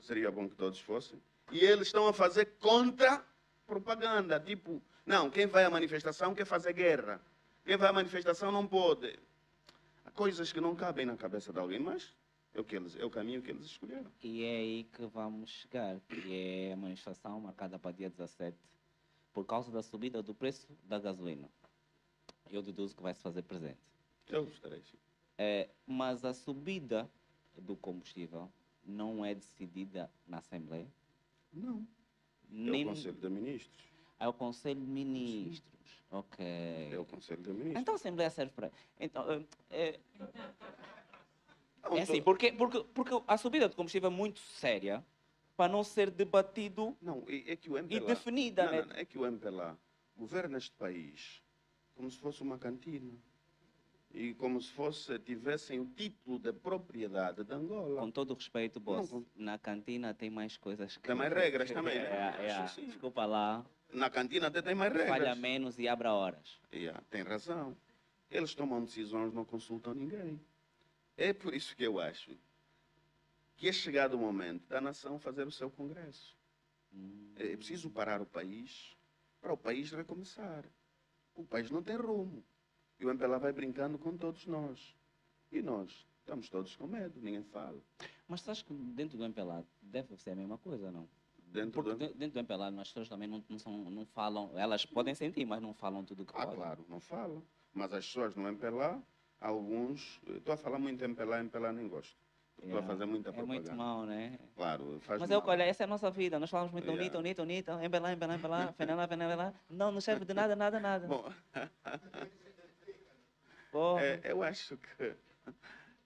Seria 0.00 0.30
bom 0.30 0.48
que 0.48 0.56
todos 0.56 0.80
fossem. 0.80 1.22
E 1.52 1.60
eles 1.60 1.88
estão 1.88 2.08
a 2.08 2.12
fazer 2.12 2.46
contra 2.58 3.24
propaganda, 3.66 4.40
tipo, 4.40 4.82
não, 5.04 5.30
quem 5.30 5.46
vai 5.46 5.64
à 5.64 5.70
manifestação 5.70 6.34
quer 6.34 6.46
fazer 6.46 6.72
guerra. 6.72 7.20
Quem 7.64 7.76
vai 7.76 7.90
à 7.90 7.92
manifestação 7.92 8.50
não 8.50 8.66
pode. 8.66 9.16
Há 10.04 10.10
coisas 10.10 10.52
que 10.52 10.60
não 10.60 10.74
cabem 10.74 11.06
na 11.06 11.16
cabeça 11.16 11.52
de 11.52 11.58
alguém, 11.58 11.78
mas 11.78 12.12
é 12.54 12.60
o, 12.60 12.64
que 12.64 12.76
eles, 12.76 12.96
é 12.96 13.04
o 13.04 13.10
caminho 13.10 13.42
que 13.42 13.50
eles 13.50 13.66
escolheram. 13.66 14.10
E 14.22 14.44
é 14.44 14.56
aí 14.56 14.84
que 14.84 15.06
vamos 15.06 15.50
chegar, 15.50 16.00
que 16.00 16.34
é 16.34 16.72
a 16.72 16.76
manifestação 16.76 17.38
marcada 17.40 17.78
para 17.78 17.92
dia 17.92 18.10
17, 18.10 18.56
por 19.32 19.44
causa 19.44 19.70
da 19.70 19.82
subida 19.82 20.22
do 20.22 20.34
preço 20.34 20.66
da 20.84 20.98
gasolina. 20.98 21.48
Eu 22.50 22.62
deduzo 22.62 22.96
que 22.96 23.02
vai 23.02 23.14
se 23.14 23.20
fazer 23.22 23.42
presente. 23.42 23.78
Eu 24.28 24.44
estarei. 24.44 24.82
sim. 24.82 24.98
É, 25.38 25.68
mas 25.86 26.24
a 26.24 26.34
subida 26.34 27.10
do 27.56 27.76
combustível 27.76 28.50
não 28.84 29.24
é 29.24 29.34
decidida 29.34 30.10
na 30.26 30.38
Assembleia, 30.38 30.86
Não. 31.52 31.86
É 32.50 32.54
nem 32.54 32.84
o 32.84 32.88
Conselho 32.88 33.16
de 33.16 33.28
Ministros. 33.30 33.84
é 34.20 34.28
o 34.28 34.32
Conselho 34.32 34.80
de 34.80 34.86
Ministros. 34.86 36.02
Ok. 36.10 36.44
É 36.92 36.98
o 36.98 37.04
Conselho 37.04 37.42
de 37.42 37.48
Ministros. 37.50 37.80
Então 37.80 37.94
a 37.94 37.96
Assembleia 37.96 38.30
serve 38.30 38.52
para. 38.52 38.70
Então, 39.00 39.46
é, 39.70 39.98
é, 39.98 40.00
Não, 41.82 41.96
é 41.96 42.02
assim, 42.02 42.18
to- 42.18 42.24
porque, 42.24 42.52
porque, 42.52 42.84
porque 42.94 43.22
a 43.26 43.36
subida 43.38 43.68
do 43.68 43.74
combustível 43.76 44.08
é 44.10 44.12
muito 44.12 44.40
séria 44.40 45.04
para 45.56 45.70
não 45.72 45.82
ser 45.82 46.10
debatido 46.10 46.96
Não, 47.00 47.24
é 47.26 47.52
é 47.52 47.56
que 47.56 47.70
o 47.70 47.76
e 47.76 47.80
MPLA... 47.80 48.06
definida, 48.06 48.64
Não, 48.66 48.72
né? 48.72 48.82
não, 48.82 48.96
é 48.96 49.04
que 49.04 49.18
o 49.18 49.26
MPLA 49.26 49.78
governa 50.16 50.58
este 50.58 50.74
país 50.76 51.42
como 51.94 52.10
se 52.10 52.18
fosse 52.18 52.42
uma 52.42 52.58
cantina. 52.58 53.12
E 54.14 54.34
como 54.34 54.60
se 54.60 54.70
fosse, 54.72 55.18
tivessem 55.20 55.80
o 55.80 55.86
título 55.86 56.38
de 56.38 56.52
propriedade 56.52 57.42
de 57.44 57.52
Angola. 57.54 58.00
Com 58.00 58.10
todo 58.10 58.32
o 58.32 58.34
respeito, 58.34 58.78
boss, 58.78 59.10
Não, 59.10 59.24
na 59.34 59.58
cantina 59.58 60.12
tem 60.12 60.28
mais 60.28 60.56
coisas 60.58 60.96
que. 60.98 61.02
Tem 61.02 61.14
mais 61.14 61.32
regras 61.32 61.70
também, 61.72 61.98
né? 61.98 62.36
É, 62.38 62.46
é, 62.46 62.66
sim. 62.68 62.86
Desculpa 62.86 63.24
lá, 63.24 63.64
Na 63.90 64.10
cantina 64.10 64.48
até 64.48 64.60
tem 64.60 64.74
mais 64.74 64.92
regras. 64.92 65.08
falha 65.08 65.34
menos 65.34 65.78
e 65.78 65.88
abra 65.88 66.12
horas. 66.12 66.60
Yeah, 66.72 67.02
tem 67.08 67.22
razão. 67.22 67.74
Eles 68.30 68.54
tomam 68.54 68.84
decisões, 68.84 69.32
não 69.32 69.44
consultam 69.44 69.94
ninguém. 69.94 70.38
É 71.16 71.32
por 71.32 71.54
isso 71.54 71.74
que 71.76 71.84
eu 71.84 71.98
acho 72.00 72.36
que 73.56 73.68
é 73.68 73.72
chegado 73.72 74.14
o 74.14 74.18
momento 74.18 74.66
da 74.68 74.80
nação 74.80 75.18
fazer 75.18 75.46
o 75.46 75.50
seu 75.50 75.70
congresso. 75.70 76.36
Hum, 76.92 77.32
É 77.36 77.56
preciso 77.56 77.88
parar 77.90 78.20
o 78.20 78.26
país 78.26 78.94
para 79.40 79.52
o 79.52 79.56
país 79.56 79.90
recomeçar. 79.92 80.64
O 81.34 81.44
país 81.44 81.70
não 81.70 81.82
tem 81.82 81.96
rumo. 81.96 82.44
E 83.02 83.04
o 83.04 83.10
MPLA 83.10 83.36
vai 83.40 83.52
brincando 83.52 83.98
com 83.98 84.16
todos 84.16 84.46
nós. 84.46 84.94
E 85.50 85.60
nós 85.60 86.06
estamos 86.20 86.48
todos 86.48 86.76
com 86.76 86.86
medo, 86.86 87.20
ninguém 87.20 87.42
fala. 87.42 87.76
Mas 88.28 88.48
acha 88.48 88.64
que 88.64 88.72
dentro 88.72 89.18
do 89.18 89.24
MPLA 89.24 89.64
deve 89.82 90.16
ser 90.16 90.30
a 90.30 90.36
mesma 90.36 90.56
coisa, 90.56 90.92
não? 90.92 91.08
Dentro 91.48 91.82
Porque 91.82 91.90
do... 91.90 91.96
de- 92.12 92.14
dentro 92.14 92.34
do 92.34 92.38
MPLA 92.38 92.68
as 92.80 92.88
pessoas 92.88 93.08
também 93.08 93.26
não, 93.26 93.42
não, 93.48 93.58
são, 93.58 93.76
não 93.90 94.06
falam, 94.06 94.56
elas 94.56 94.86
podem 94.86 95.16
sentir, 95.16 95.44
mas 95.44 95.60
não 95.60 95.74
falam 95.74 96.04
tudo 96.04 96.22
o 96.22 96.26
que 96.26 96.32
Ah, 96.36 96.42
podem. 96.46 96.54
claro, 96.54 96.86
não 96.88 97.00
falam. 97.00 97.42
Mas 97.74 97.92
as 97.92 98.06
pessoas 98.06 98.36
no 98.36 98.46
MPLA, 98.46 99.02
alguns... 99.40 100.20
Estou 100.28 100.54
a 100.54 100.56
falar 100.56 100.78
muito 100.78 101.02
MPLA, 101.04 101.40
MPLA 101.40 101.72
nem 101.72 101.88
gosto. 101.88 102.16
Estou 102.58 102.68
a 102.68 102.80
Yeah. 102.82 102.86
fazer 102.86 103.06
muita 103.06 103.30
É 103.30 103.32
propaganda. 103.32 103.62
muito 103.70 103.76
mal, 103.76 104.04
né? 104.06 104.38
Claro, 104.54 105.00
faz 105.00 105.20
Mas 105.20 105.30
é 105.30 105.34
o 105.34 105.38
mal. 105.38 105.42
que, 105.44 105.50
olha, 105.50 105.64
essa 105.64 105.82
é 105.82 105.86
a 105.86 105.88
nossa 105.88 106.08
vida. 106.08 106.38
Nós 106.38 106.48
falamos 106.50 106.70
muito 106.70 106.84
Yeah. 106.84 106.96
bonito, 106.96 107.16
bonito, 107.42 107.68
bonito, 107.72 107.84
embelá, 107.84 108.12
embelá, 108.12 108.34
embelá, 108.36 108.72
fenelá, 108.74 109.08
fenelá, 109.08 109.30
fenelá. 109.36 109.54
Não, 109.68 109.90
não 109.90 110.00
serve 110.00 110.24
de 110.24 110.32
nada, 110.32 110.54
nada, 110.54 110.78
nada. 110.78 111.08
Bom, 111.08 111.24
Porra. 113.72 114.02
é, 114.02 114.20
eu 114.24 114.42
acho 114.44 114.76
que 114.76 115.14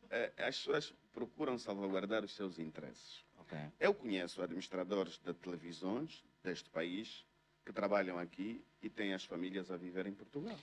é, 0.08 0.32
as 0.38 0.56
pessoas 0.56 0.94
procuram 1.12 1.58
salvaguardar 1.58 2.24
os 2.24 2.32
seus 2.34 2.58
interesses. 2.58 3.24
Ok. 3.40 3.58
Eu 3.78 3.92
conheço 3.92 4.40
administradores 4.40 5.18
de 5.18 5.34
televisões 5.34 6.24
deste 6.42 6.70
país 6.70 7.26
que 7.64 7.72
trabalham 7.72 8.18
aqui 8.18 8.64
e 8.80 8.88
têm 8.88 9.12
as 9.12 9.24
famílias 9.24 9.70
a 9.70 9.76
viver 9.76 10.06
em 10.06 10.14
Portugal. 10.14 10.56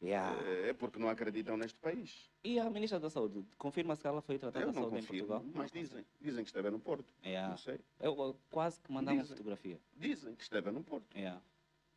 Yeah. 0.00 0.40
É 0.68 0.72
porque 0.72 0.96
não 0.98 1.08
acreditam 1.08 1.56
neste 1.56 1.76
país. 1.78 2.30
E 2.44 2.58
a 2.60 2.70
ministra 2.70 3.00
da 3.00 3.10
Saúde, 3.10 3.44
confirma-se 3.56 4.00
que 4.02 4.06
ela 4.06 4.20
foi 4.22 4.38
tratada 4.38 4.64
da 4.66 4.72
saúde 4.72 4.96
em 4.96 5.00
confirmo, 5.00 5.26
Portugal? 5.28 5.52
mas 5.54 5.72
dizem. 5.72 6.06
Dizem 6.20 6.44
que 6.44 6.50
esteve 6.50 6.70
no 6.70 6.78
Porto. 6.78 7.04
Yeah. 7.24 7.48
Não 7.50 7.56
sei. 7.58 7.80
Eu, 7.98 8.16
eu 8.16 8.36
quase 8.50 8.78
que 8.80 8.92
mandava 8.92 9.16
uma 9.16 9.22
Dizem. 9.22 9.36
fotografia. 9.36 9.80
Dizem 9.96 10.34
que 10.36 10.42
esteve 10.42 10.70
no 10.70 10.84
Porto. 10.84 11.16
Yeah. 11.16 11.42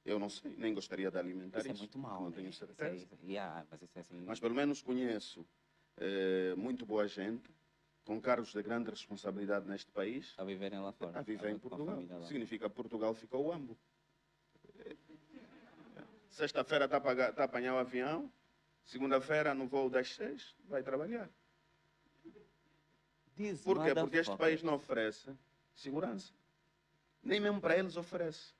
Eu 0.04 0.18
não 0.18 0.30
sei, 0.30 0.56
nem 0.58 0.74
gostaria 0.74 1.12
de 1.12 1.18
alimentar 1.18 1.60
Isso 1.60 1.68
isso. 1.70 1.78
é 1.78 1.80
muito 1.80 1.98
mal. 2.00 2.22
Não 2.22 2.30
né? 2.30 2.36
tenho 2.36 2.50
Isso 2.50 2.64
é- 2.64 2.68
certeza. 2.68 3.08
yeah, 3.24 3.66
mas 3.70 3.82
isso 3.82 3.98
é 3.98 4.02
assim. 4.02 4.22
Mas 4.26 4.40
pelo 4.40 4.56
menos 4.56 4.82
conheço 4.82 5.46
eh, 5.98 6.56
muito 6.58 6.86
boa 6.86 7.08
gente 7.08 7.50
com 8.04 8.20
cargos 8.20 8.52
de 8.52 8.64
grande 8.64 8.90
responsabilidade 8.90 9.68
neste 9.68 9.92
país 9.92 10.34
a 10.38 10.44
viverem 10.44 10.80
lá 10.80 10.92
fora. 10.92 11.20
a 11.20 11.22
viver 11.22 11.52
em 11.52 11.56
a 11.56 11.60
Portugal. 11.60 11.96
família 11.96 12.18
lá. 12.18 12.26
Significa 12.26 12.68
que 12.68 12.76
Portugal 12.76 13.14
ficou 13.14 13.46
o 13.46 13.52
ambo. 13.52 13.78
Sexta-feira 16.30 16.86
está 16.86 16.98
a, 16.98 17.34
tá 17.34 17.44
apanhar 17.44 17.76
o 17.76 17.78
avião, 17.78 18.32
segunda-feira 18.86 19.54
no 19.54 19.68
voo 19.68 19.90
das 19.90 20.16
seis, 20.16 20.56
vai 20.66 20.82
trabalhar. 20.82 21.30
Diz, 23.36 23.62
Por 23.62 23.84
quê? 23.84 23.94
Porque 23.94 24.18
este 24.18 24.36
país 24.38 24.64
não 24.64 24.76
oferece 24.76 25.36
segurança. 25.76 26.34
Nem 27.24 27.40
mesmo 27.40 27.62
para 27.62 27.78
eles 27.78 27.98
oferece. 27.98 28.54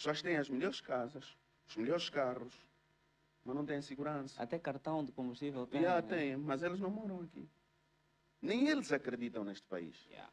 Só 0.00 0.14
têm 0.14 0.36
as 0.38 0.48
melhores 0.48 0.80
casas, 0.80 1.36
os 1.68 1.76
melhores 1.76 2.08
carros, 2.08 2.54
mas 3.44 3.54
não 3.54 3.66
têm 3.66 3.82
segurança. 3.82 4.42
Até 4.42 4.58
cartão 4.58 5.04
de 5.04 5.12
combustível 5.12 5.66
tem. 5.66 5.82
Já 5.82 5.96
né? 5.96 6.08
têm, 6.08 6.36
mas 6.38 6.62
eles 6.62 6.80
não 6.80 6.88
moram 6.88 7.20
aqui. 7.20 7.46
Nem 8.40 8.68
eles 8.70 8.90
acreditam 8.92 9.44
neste 9.44 9.66
país. 9.66 9.94
Yeah. 10.06 10.32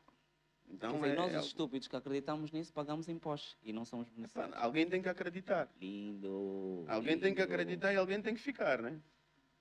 Então, 0.70 0.94
dizer, 0.94 1.10
é- 1.10 1.16
nós, 1.16 1.34
é 1.34 1.40
os 1.40 1.48
estúpidos 1.48 1.86
que 1.90 1.98
acreditamos 1.98 2.50
nisso, 2.54 2.72
pagamos 2.72 3.10
impostos 3.10 3.58
e 3.62 3.74
não 3.74 3.84
somos 3.84 4.08
Epá, 4.08 4.16
beneficiários. 4.16 4.56
alguém 4.58 4.88
tem 4.88 5.02
que 5.02 5.10
acreditar. 5.10 5.68
Lindo. 5.82 6.86
Alguém 6.88 7.20
tem 7.20 7.36
que 7.36 7.42
lindo. 7.42 7.54
acreditar 7.54 7.92
e 7.92 7.98
alguém 7.98 8.22
tem 8.22 8.34
que 8.36 8.42
ficar, 8.42 8.82
né? 8.82 9.02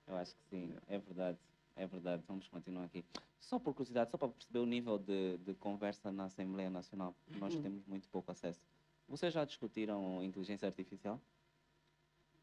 Eu 0.07 0.15
acho 0.15 0.33
que 0.37 0.43
sim, 0.49 0.73
é 0.87 0.97
verdade. 0.99 1.37
É 1.75 1.85
verdade, 1.85 2.23
vamos 2.25 2.47
continuar 2.47 2.85
aqui. 2.85 3.03
Só 3.41 3.59
por 3.59 3.73
curiosidade, 3.73 4.09
só 4.09 4.17
para 4.17 4.29
perceber 4.29 4.59
o 4.59 4.65
nível 4.65 4.97
de, 4.97 5.37
de 5.39 5.53
conversa 5.55 6.13
na 6.13 6.23
Assembleia 6.25 6.69
Nacional, 6.69 7.13
porque 7.25 7.37
nós 7.41 7.53
Uhum. 7.53 7.61
temos 7.61 7.85
muito 7.85 8.07
pouco 8.07 8.31
acesso. 8.31 8.61
Vocês 9.07 9.33
já 9.33 9.45
discutiram 9.45 10.21
inteligência 10.23 10.67
artificial? 10.67 11.19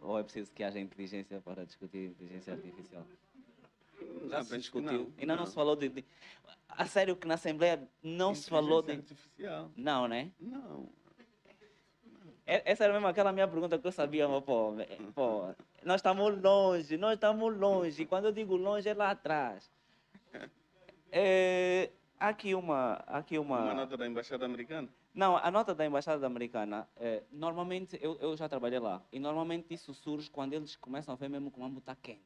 Ou 0.00 0.18
é 0.18 0.22
preciso 0.22 0.52
que 0.52 0.62
haja 0.62 0.78
inteligência 0.80 1.40
para 1.40 1.64
discutir 1.64 2.10
inteligência 2.10 2.52
artificial? 2.54 3.06
Já 4.28 4.38
Não, 4.38 4.42
se 4.44 4.58
discutiu? 4.58 4.92
não, 4.92 5.12
Ainda 5.18 5.36
não. 5.36 5.46
se 5.46 5.54
falou 5.54 5.76
de, 5.76 5.88
de. 5.88 6.04
A 6.68 6.86
sério 6.86 7.16
que 7.16 7.26
na 7.26 7.34
Assembleia 7.34 7.86
não 8.02 8.34
se 8.34 8.48
falou 8.50 8.82
de. 8.82 8.92
Artificial. 8.92 9.70
Não, 9.76 10.08
né? 10.08 10.30
Não. 10.40 10.88
É- 12.46 12.70
Essa 12.72 12.84
era 12.84 12.92
mesmo 12.92 13.06
aquela 13.06 13.32
minha 13.32 13.48
pergunta 13.48 13.78
que 13.78 13.86
eu 13.86 13.92
sabia, 13.92 14.28
mas, 14.28 14.42
pô, 14.44 14.72
pô, 15.14 15.54
nós 15.84 15.96
estamos 15.96 16.42
longe, 16.42 16.96
nós 16.96 17.14
estamos 17.14 17.56
longe. 17.56 18.04
Quando 18.04 18.26
eu 18.26 18.32
digo 18.32 18.56
longe, 18.56 18.88
é 18.88 18.94
lá 18.94 19.10
atrás. 19.10 19.70
É, 21.16 21.90
aqui 22.18 22.56
uma, 22.56 22.94
aqui 23.06 23.38
uma. 23.38 23.60
Uma 23.60 23.74
nota 23.74 23.96
da 23.96 24.04
Embaixada 24.04 24.44
Americana. 24.44 24.88
Não, 25.14 25.36
a 25.36 25.48
nota 25.48 25.72
da 25.74 25.86
embaixada 25.86 26.26
americana, 26.26 26.88
é, 26.96 27.22
normalmente 27.30 27.96
eu, 28.02 28.16
eu 28.16 28.36
já 28.36 28.48
trabalhei 28.48 28.80
lá 28.80 29.00
e 29.12 29.20
normalmente 29.20 29.72
isso 29.72 29.94
surge 29.94 30.28
quando 30.28 30.54
eles 30.54 30.74
começam 30.74 31.14
a 31.14 31.16
ver 31.16 31.28
mesmo 31.28 31.52
que 31.52 31.56
o 31.56 31.60
mambo 31.62 31.78
está 31.78 31.94
quente. 31.94 32.20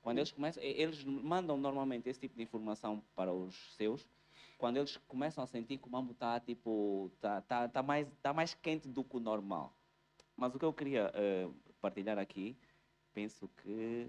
Quando 0.00 0.18
eles 0.18 0.30
começam, 0.30 0.62
eles 0.62 1.02
mandam 1.02 1.56
normalmente 1.56 2.08
esse 2.08 2.20
tipo 2.20 2.36
de 2.36 2.42
informação 2.42 3.02
para 3.16 3.32
os 3.32 3.74
seus 3.74 4.08
quando 4.58 4.76
eles 4.76 4.96
começam 5.08 5.42
a 5.42 5.46
sentir 5.46 5.78
que 5.78 5.88
o 5.88 5.90
mambo 5.90 6.12
está 6.12 6.38
tipo 6.38 7.10
tá, 7.20 7.40
tá, 7.40 7.68
tá 7.68 7.82
mais 7.82 8.06
tá 8.22 8.32
mais 8.32 8.54
quente 8.54 8.88
do 8.88 9.02
que 9.02 9.16
o 9.16 9.20
normal. 9.20 9.74
Mas 10.36 10.54
o 10.54 10.58
que 10.58 10.64
eu 10.64 10.72
queria 10.72 11.10
eh, 11.14 11.48
partilhar 11.80 12.18
aqui, 12.18 12.56
penso 13.12 13.48
que 13.62 14.08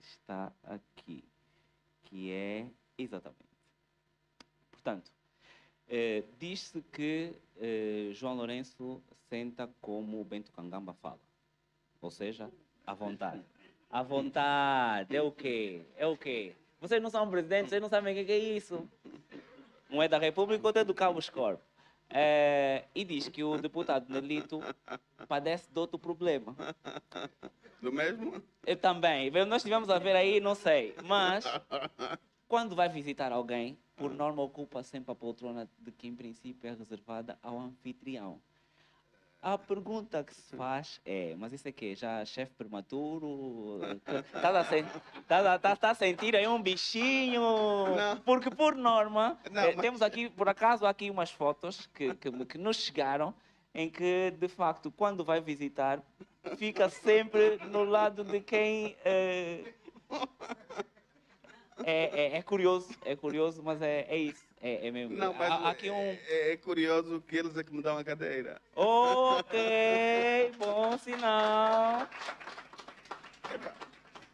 está 0.00 0.52
aqui, 0.62 1.24
que 2.04 2.30
é 2.30 2.66
exatamente. 2.96 3.44
Portanto, 4.70 5.10
eh, 5.88 6.24
diz-se 6.38 6.82
que 6.92 7.34
eh, 7.58 8.08
João 8.12 8.36
Lourenço 8.36 9.02
senta 9.28 9.68
como 9.80 10.20
o 10.20 10.24
Bento 10.24 10.52
Cangamba 10.52 10.94
fala, 10.94 11.20
ou 12.00 12.10
seja, 12.10 12.50
à 12.86 12.94
vontade. 12.94 13.42
À 13.90 14.02
vontade, 14.02 15.16
é 15.16 15.22
o 15.22 15.30
quê? 15.30 15.82
É 15.96 16.06
o 16.06 16.16
quê? 16.16 16.54
Vocês 16.80 17.00
não 17.02 17.10
são 17.10 17.30
presidentes, 17.30 17.70
vocês 17.70 17.80
não 17.80 17.88
sabem 17.88 18.20
o 18.20 18.26
que 18.26 18.32
é 18.32 18.38
isso. 18.38 18.88
Um 19.90 20.02
é 20.02 20.08
da 20.08 20.18
República, 20.18 20.66
outro 20.66 20.82
é 20.82 20.84
do 20.84 20.92
Cabo 20.92 21.20
Corpo. 21.32 21.62
É, 22.10 22.84
e 22.94 23.04
diz 23.04 23.28
que 23.28 23.42
o 23.42 23.56
deputado 23.56 24.08
Nelito 24.08 24.60
padece 25.26 25.72
de 25.72 25.78
outro 25.78 25.98
problema. 25.98 26.54
Do 27.80 27.92
mesmo? 27.92 28.42
Eu 28.66 28.76
também. 28.76 29.30
Nós 29.30 29.62
estivemos 29.62 29.88
a 29.90 29.98
ver 29.98 30.16
aí, 30.16 30.40
não 30.40 30.54
sei. 30.54 30.94
Mas, 31.04 31.44
quando 32.48 32.74
vai 32.74 32.88
visitar 32.88 33.32
alguém, 33.32 33.78
por 33.96 34.12
norma 34.12 34.42
ocupa 34.42 34.82
sempre 34.82 35.12
a 35.12 35.14
poltrona 35.14 35.68
de 35.78 35.92
que, 35.92 36.08
em 36.08 36.14
princípio, 36.14 36.68
é 36.68 36.74
reservada 36.74 37.38
ao 37.42 37.58
anfitrião. 37.58 38.40
A 39.40 39.58
pergunta 39.58 40.24
que 40.24 40.34
se 40.34 40.56
faz 40.56 41.02
é, 41.04 41.34
mas 41.36 41.52
isso 41.52 41.68
aqui, 41.68 41.94
já 41.94 42.24
chefe 42.24 42.54
prematuro? 42.54 43.78
Está 44.34 44.58
a, 44.58 44.64
sen 44.64 44.86
tá, 45.28 45.58
tá, 45.58 45.76
tá 45.76 45.90
a 45.90 45.94
sentir 45.94 46.34
aí 46.34 46.48
um 46.48 46.62
bichinho? 46.62 47.42
Não. 47.94 48.16
Porque 48.20 48.48
por 48.48 48.74
norma, 48.74 49.38
Não, 49.50 49.60
eh, 49.60 49.74
mas... 49.74 49.82
temos 49.82 50.00
aqui, 50.00 50.30
por 50.30 50.48
acaso, 50.48 50.86
aqui 50.86 51.10
umas 51.10 51.30
fotos 51.30 51.86
que, 51.88 52.14
que, 52.14 52.46
que 52.46 52.56
nos 52.56 52.78
chegaram 52.78 53.34
em 53.74 53.90
que, 53.90 54.30
de 54.30 54.48
facto, 54.48 54.90
quando 54.90 55.22
vai 55.22 55.42
visitar, 55.42 56.02
fica 56.56 56.88
sempre 56.88 57.58
no 57.66 57.84
lado 57.84 58.24
de 58.24 58.40
quem... 58.40 58.96
Eh, 59.04 59.74
é, 61.84 62.34
é, 62.34 62.36
é, 62.36 62.42
curioso, 62.42 62.88
é 63.04 63.16
curioso, 63.16 63.62
mas 63.62 63.82
é, 63.82 64.06
é 64.08 64.16
isso. 64.16 64.44
É, 64.60 64.86
é 64.86 64.90
mesmo. 64.90 65.16
Não, 65.16 65.32
mas 65.34 65.50
Há, 65.50 65.70
aqui 65.70 65.90
um... 65.90 65.94
é, 65.94 66.52
é, 66.52 66.56
curioso 66.56 67.20
que 67.26 67.36
eles 67.36 67.56
é 67.56 67.64
que 67.64 67.74
me 67.74 67.82
dão 67.82 67.98
a 67.98 68.04
cadeira. 68.04 68.60
Ok, 68.76 70.52
bom 70.58 70.96
sinal. 70.98 72.08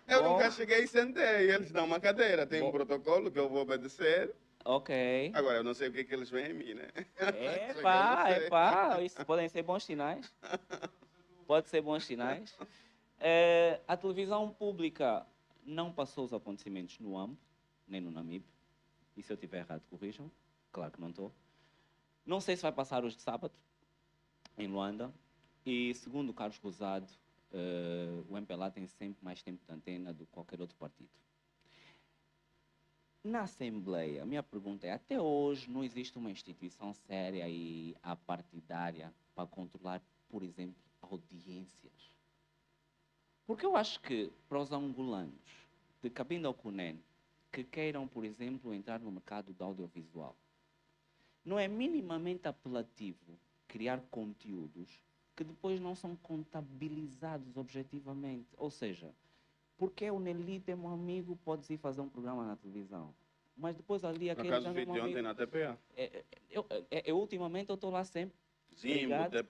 Eu 0.06 0.22
bom. 0.22 0.32
nunca 0.32 0.50
cheguei 0.50 0.84
e 0.84 0.88
sentei. 0.88 1.50
Eles 1.50 1.72
dão 1.72 1.86
uma 1.86 1.98
cadeira. 1.98 2.46
Tem 2.46 2.60
bom. 2.60 2.68
um 2.68 2.72
protocolo 2.72 3.30
que 3.30 3.38
eu 3.38 3.48
vou 3.48 3.62
obedecer. 3.62 4.34
Ok. 4.64 5.32
Agora, 5.34 5.58
eu 5.58 5.64
não 5.64 5.72
sei 5.72 5.88
o 5.88 5.92
que, 5.92 6.00
é 6.00 6.04
que 6.04 6.14
eles 6.14 6.28
veem 6.28 6.50
em 6.50 6.54
mim, 6.54 6.74
né? 6.74 6.88
É 7.16 7.74
pá, 7.80 8.24
é 8.28 8.48
pá. 8.48 9.00
Isso 9.00 9.24
podem 9.24 9.48
ser 9.48 9.62
bons 9.62 9.84
sinais. 9.84 10.30
Pode 11.46 11.68
ser 11.68 11.80
bons 11.80 12.04
sinais. 12.04 12.56
É, 13.18 13.80
a 13.88 13.96
televisão 13.96 14.50
pública 14.50 15.26
não 15.70 15.92
passou 15.92 16.24
os 16.24 16.32
acontecimentos 16.32 16.98
no 16.98 17.16
AMP, 17.16 17.38
nem 17.86 18.00
no 18.00 18.10
NAMIB. 18.10 18.44
E 19.16 19.22
se 19.22 19.32
eu 19.32 19.34
estiver 19.34 19.60
errado, 19.60 19.82
corrijam. 19.88 20.30
Claro 20.72 20.92
que 20.92 21.00
não 21.00 21.10
estou. 21.10 21.32
Não 22.26 22.40
sei 22.40 22.56
se 22.56 22.62
vai 22.62 22.72
passar 22.72 23.04
hoje 23.04 23.16
de 23.16 23.22
sábado, 23.22 23.54
em 24.58 24.66
Luanda. 24.66 25.12
E 25.64 25.94
segundo 25.94 26.30
o 26.30 26.34
Carlos 26.34 26.58
Rosado, 26.58 27.06
uh, 27.52 28.26
o 28.28 28.36
MPLA 28.36 28.70
tem 28.70 28.86
sempre 28.86 29.24
mais 29.24 29.42
tempo 29.42 29.64
de 29.64 29.72
antena 29.72 30.12
do 30.12 30.26
que 30.26 30.32
qualquer 30.32 30.60
outro 30.60 30.76
partido. 30.76 31.10
Na 33.22 33.42
Assembleia, 33.42 34.22
a 34.22 34.26
minha 34.26 34.42
pergunta 34.42 34.86
é: 34.86 34.92
até 34.92 35.20
hoje 35.20 35.70
não 35.70 35.84
existe 35.84 36.16
uma 36.16 36.30
instituição 36.30 36.94
séria 36.94 37.48
e 37.48 37.94
apartidária 38.02 39.12
para 39.34 39.46
controlar, 39.46 40.02
por 40.28 40.42
exemplo, 40.42 40.82
audiências? 41.02 42.19
Porque 43.50 43.66
eu 43.66 43.74
acho 43.74 43.98
que 44.02 44.30
para 44.48 44.60
os 44.60 44.70
angolanos 44.70 45.66
de 46.00 46.08
Cabinda 46.08 46.46
ao 46.46 46.54
Cunene, 46.54 47.02
que 47.50 47.64
queiram, 47.64 48.06
por 48.06 48.24
exemplo, 48.24 48.72
entrar 48.72 49.00
no 49.00 49.10
mercado 49.10 49.52
do 49.52 49.64
audiovisual. 49.64 50.36
Não 51.44 51.58
é 51.58 51.66
minimamente 51.66 52.46
apelativo 52.46 53.36
criar 53.66 54.00
conteúdos 54.08 55.02
que 55.34 55.42
depois 55.42 55.80
não 55.80 55.96
são 55.96 56.14
contabilizados 56.14 57.56
objetivamente. 57.56 58.46
Ou 58.56 58.70
seja, 58.70 59.12
porque 59.76 60.08
o 60.08 60.20
Nelly 60.20 60.60
tem 60.60 60.76
um 60.76 60.88
amigo, 60.88 61.36
pode 61.44 61.72
ir 61.72 61.76
fazer 61.76 62.02
um 62.02 62.08
programa 62.08 62.46
na 62.46 62.54
televisão. 62.54 63.12
Mas 63.56 63.74
depois 63.74 64.04
ali 64.04 64.30
aquele. 64.30 64.46
No 64.46 64.54
caso, 64.54 64.72
vídeo 64.72 64.92
de 64.92 65.00
ontem 65.00 65.22
na 65.22 65.34
TPA. 65.34 65.76
É, 65.96 66.04
é, 66.04 66.24
eu, 66.48 66.64
eu, 66.70 66.86
é, 66.88 67.02
eu, 67.04 67.18
ultimamente 67.18 67.68
eu 67.68 67.74
estou 67.74 67.90
lá 67.90 68.04
sempre 68.04 68.38
Sim, 68.80 69.08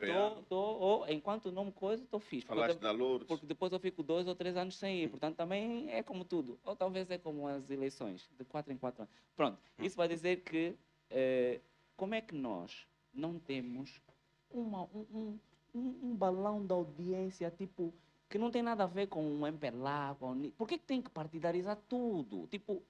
tô, 0.09 0.43
tô, 0.49 0.79
oh, 0.81 1.07
enquanto 1.07 1.53
não 1.53 1.67
me 1.67 1.73
coisa, 1.73 2.03
estou 2.03 2.19
fixe. 2.19 2.49
Falaste 2.49 2.75
porque, 2.75 2.83
da 2.83 2.91
Lourdes. 2.91 3.29
Porque 3.29 3.47
depois 3.47 3.73
eu 3.73 3.79
fico 3.79 4.03
dois 4.03 4.27
ou 4.27 4.35
três 4.35 4.57
anos 4.57 4.77
sem 4.77 5.05
ir. 5.05 5.09
Portanto, 5.09 5.37
também 5.37 5.89
é 5.89 6.03
como 6.03 6.25
tudo. 6.25 6.59
Ou 6.65 6.75
talvez 6.75 7.09
é 7.11 7.17
como 7.17 7.47
as 7.47 7.71
eleições, 7.71 8.29
de 8.37 8.45
quatro 8.45 8.73
em 8.73 8.77
quatro 8.77 9.03
anos. 9.03 9.15
Pronto, 9.37 9.57
isso 9.79 9.97
vai 9.97 10.09
dizer 10.09 10.43
que 10.43 10.77
eh, 11.11 11.61
como 11.97 12.15
é 12.15 12.21
que 12.21 12.35
nós 12.35 12.89
não 13.15 13.39
temos 13.39 14.03
uma, 14.51 14.83
um, 14.93 15.39
um, 15.73 15.99
um, 16.03 16.17
balão 16.17 16.67
da 16.67 16.75
audiência, 16.75 17.53
tipo, 17.53 17.95
que 18.29 18.37
não 18.37 18.51
tem 18.51 18.63
nada 18.63 18.83
a 18.83 18.87
ver 18.89 19.07
com 19.07 19.23
um 19.25 19.47
MPLA, 19.47 20.17
com... 20.19 20.51
Por 20.51 20.67
que, 20.67 20.77
que 20.77 20.87
tem 20.87 21.01
que 21.01 21.11
partidarizar 21.11 21.77
tudo? 21.89 22.49
Tipo, 22.49 22.83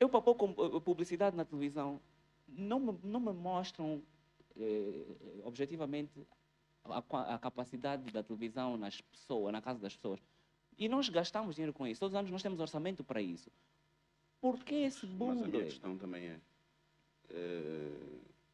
eu 0.00 0.08
para 0.08 0.20
pôr 0.20 0.34
publicidade 0.80 1.36
na 1.36 1.44
televisão, 1.44 2.00
não 2.48 2.80
me, 2.80 2.98
não 3.04 3.20
me 3.20 3.32
mostram 3.32 4.02
eh, 4.56 5.42
objetivamente 5.44 6.26
a, 6.84 7.34
a, 7.34 7.38
capacidade 7.38 8.10
da 8.12 8.22
televisão 8.22 8.76
nas 8.76 9.00
pessoas, 9.00 9.52
na 9.52 9.62
casa 9.62 9.78
das 9.78 9.94
pessoas. 9.94 10.20
E 10.78 10.88
nós 10.88 11.08
gastamos 11.08 11.56
dinheiro 11.56 11.72
com 11.72 11.86
isso. 11.86 12.00
Todos 12.00 12.14
os 12.14 12.18
anos 12.18 12.30
nós 12.30 12.42
temos 12.42 12.60
orçamento 12.60 13.04
para 13.04 13.20
isso. 13.20 13.50
Por 14.40 14.62
que 14.64 14.74
esse 14.74 15.06
boom? 15.06 15.34
Mas 15.34 15.42
a 15.42 15.46
minha 15.46 15.64
questão 15.64 15.96
também 15.96 16.24
é, 16.26 16.40
é 17.30 17.92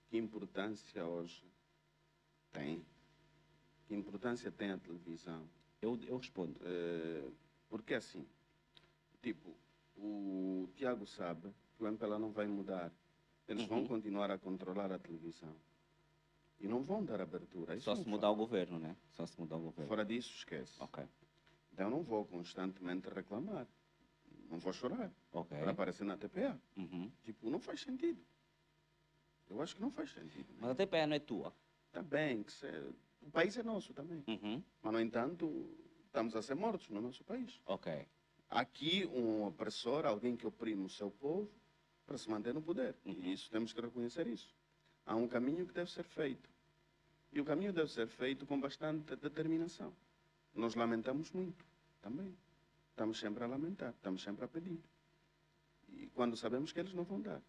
que 0.09 0.19
importância 0.19 1.05
hoje 1.05 1.43
tem? 2.53 2.85
Que 3.87 3.95
importância 3.95 4.51
tem 4.51 4.71
a 4.71 4.79
televisão? 4.79 5.49
Eu, 5.81 5.99
eu 6.07 6.19
respondo. 6.19 6.55
É, 6.63 7.29
porque 7.69 7.95
assim, 7.95 8.27
tipo, 9.23 9.55
o 9.97 10.69
Tiago 10.75 11.07
sabe 11.07 11.49
que 11.77 11.85
o 11.85 11.87
MPLA 11.87 12.19
não 12.19 12.31
vai 12.31 12.47
mudar. 12.47 12.93
Eles 13.47 13.63
uhum. 13.63 13.69
vão 13.69 13.87
continuar 13.87 14.31
a 14.31 14.39
controlar 14.39 14.93
a 14.93 14.99
televisão. 14.99 15.55
E 16.61 16.67
não 16.67 16.83
vão 16.83 17.05
dar 17.05 17.21
abertura. 17.21 17.77
Isso 17.77 17.85
Só 17.85 17.95
se 17.95 18.09
mudar 18.09 18.31
o 18.31 18.35
governo, 18.35 18.79
né? 18.79 18.97
Só 19.11 19.25
se 19.27 19.39
mudar 19.39 19.57
o 19.57 19.61
governo. 19.61 19.89
Fora 19.89 20.05
disso, 20.05 20.33
esquece. 20.35 20.75
Ok. 20.81 21.05
Então 21.73 21.87
eu 21.87 21.91
não 21.91 22.03
vou 22.03 22.25
constantemente 22.25 23.09
reclamar. 23.09 23.67
Não 24.51 24.59
vou 24.59 24.73
chorar. 24.73 25.13
Ok. 25.33 25.57
Para 25.57 25.71
aparecer 25.71 26.05
na 26.05 26.17
TPA. 26.17 26.61
Uhum. 26.77 27.13
Tipo, 27.23 27.51
não 27.51 27.61
faz 27.61 27.81
sentido. 27.81 28.21
Eu 29.49 29.63
acho 29.63 29.77
que 29.77 29.81
não 29.81 29.91
faz 29.91 30.11
sentido. 30.11 30.49
Né? 30.53 30.59
Mas 30.61 30.71
a 30.71 30.75
TPA 30.75 31.07
não 31.07 31.15
é 31.15 31.19
tua. 31.19 31.55
Está 31.87 32.03
bem. 32.03 32.43
Que 32.43 32.53
se... 32.53 32.67
O 33.23 33.31
país 33.31 33.57
é 33.57 33.63
nosso 33.63 33.93
também. 33.93 34.25
Uhum. 34.27 34.63
Mas, 34.83 34.93
no 34.93 35.01
entanto, 35.01 35.71
estamos 36.07 36.35
a 36.35 36.43
ser 36.43 36.55
mortos 36.55 36.89
no 36.89 37.01
nosso 37.01 37.23
país. 37.25 37.61
Ok. 37.67 38.07
Aqui, 38.51 39.07
um 39.07 39.45
opressor, 39.45 40.07
alguém 40.07 40.37
que 40.37 40.47
oprime 40.47 40.85
o 40.85 40.89
seu 40.89 41.11
povo, 41.11 41.51
para 42.07 42.17
se 42.17 42.29
manter 42.31 42.55
no 42.55 42.63
poder. 42.63 42.97
Uhum. 43.05 43.13
E 43.13 43.33
isso 43.33 43.51
temos 43.51 43.73
que 43.73 43.81
reconhecer 43.81 44.27
isso. 44.27 44.57
Há 45.09 45.17
um 45.17 45.27
caminho 45.27 45.67
que 45.67 45.73
deve 45.73 45.91
ser 45.91 46.05
feito. 46.05 46.51
E 47.33 47.41
o 47.41 47.45
caminho 47.45 47.73
deve 47.73 47.91
ser 47.91 48.07
feito 48.07 48.45
com 48.45 48.61
bastante 48.61 49.17
determinação. 49.17 49.91
Nós 50.55 50.75
lamentamos 50.75 51.33
muito 51.33 51.65
também. 52.03 52.37
Estamos 52.91 53.19
sempre 53.19 53.43
a 53.43 53.47
lamentar, 53.47 53.91
estamos 53.91 54.23
sempre 54.23 54.45
a 54.45 54.49
pedir. 54.49 54.79
E 55.89 56.09
quando 56.09 56.37
sabemos 56.37 56.73
que 56.73 56.81
eles 56.81 56.93
não 56.93 57.05
vão 57.05 57.23
dar. 57.23 57.41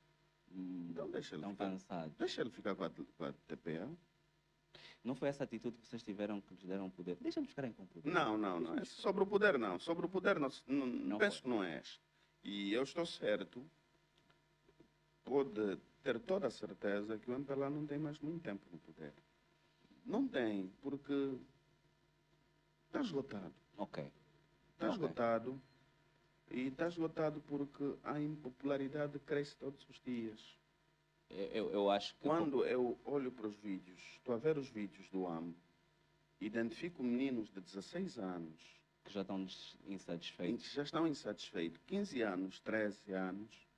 Hum, 0.53 0.88
então 0.91 1.12
deixa 1.12 1.36
ele, 1.36 1.45
ficar, 1.49 2.07
deixa 2.18 2.41
ele 2.41 2.49
ficar 2.49 2.76
com 2.76 2.86
a, 2.86 2.89
com 2.89 3.26
a 3.26 3.34
TPA. 3.34 3.89
Não 5.03 5.14
foi 5.14 5.28
essa 5.28 5.43
atitude 5.43 5.78
que 5.78 5.88
vocês 5.88 6.01
tiveram 6.01 6.39
que 6.39 6.53
lhes 6.53 6.64
deram 6.64 6.89
poder? 6.89 7.18
Deixa-nos 7.20 7.49
ficarem 7.49 7.74
com 7.74 7.84
o 7.84 7.88
poder. 7.88 8.10
Não, 8.10 8.38
não, 8.38 8.57
não. 8.60 8.78
É 8.78 8.86
sobre 8.86 9.22
o 9.22 9.28
poder, 9.28 9.60
não. 9.60 9.78
Sobre 9.80 10.05
o 10.05 10.10
poder, 10.10 10.39
não, 10.39 10.49
não, 10.66 10.86
não 10.86 11.18
penso 11.18 11.41
foi. 11.41 11.43
que 11.43 11.57
não 11.57 11.64
é. 11.64 11.84
E 12.41 12.72
eu 12.72 12.84
estou 12.84 13.05
certo, 13.05 13.66
pode 15.26 15.78
ter 16.10 16.20
toda 16.22 16.47
a 16.47 16.49
certeza 16.49 17.20
que 17.20 17.30
o 17.30 17.36
MPLA 17.36 17.70
não 17.70 17.86
tem 17.86 17.99
mais 17.99 18.18
muito 18.20 18.41
tempo 18.41 18.66
no 18.72 18.80
poder. 18.80 19.14
Não 20.03 20.28
tem, 20.28 20.72
porque 20.82 21.38
está 22.88 23.01
esgotado. 23.01 23.53
Ok. 23.78 24.03
Está 24.74 24.88
okay. 24.88 24.89
esgotado. 24.89 25.62
E 26.49 26.62
está 26.62 26.88
esgotado 26.88 27.41
porque 27.41 27.95
a 28.03 28.20
impopularidade 28.20 29.20
cresce 29.20 29.55
todos 29.57 29.88
os 29.88 30.01
dias. 30.01 30.57
Eu, 31.30 31.70
eu 31.70 31.91
acho 31.91 32.16
que. 32.16 32.22
Quando 32.22 32.66
eu 32.66 32.99
olho 33.05 33.32
para 33.32 33.45
os 33.45 33.55
vídeos, 33.57 34.01
estou 34.18 34.34
a 34.34 34.39
ver 34.39 34.57
os 34.57 34.68
vídeos 34.68 35.07
do 35.10 35.28
AMO, 35.28 35.55
identifico 36.41 37.03
meninos 37.03 37.51
de 37.51 37.62
16 37.62 38.18
anos. 38.18 38.80
Que 39.03 39.14
já 39.14 39.22
estão 39.22 39.45
insatisfeitos. 39.86 40.72
Já 40.72 40.84
estão 40.84 41.07
insatisfeitos. 41.07 41.80
15 41.86 42.22
anos, 42.22 42.60
13 42.62 43.14
anos 43.14 43.69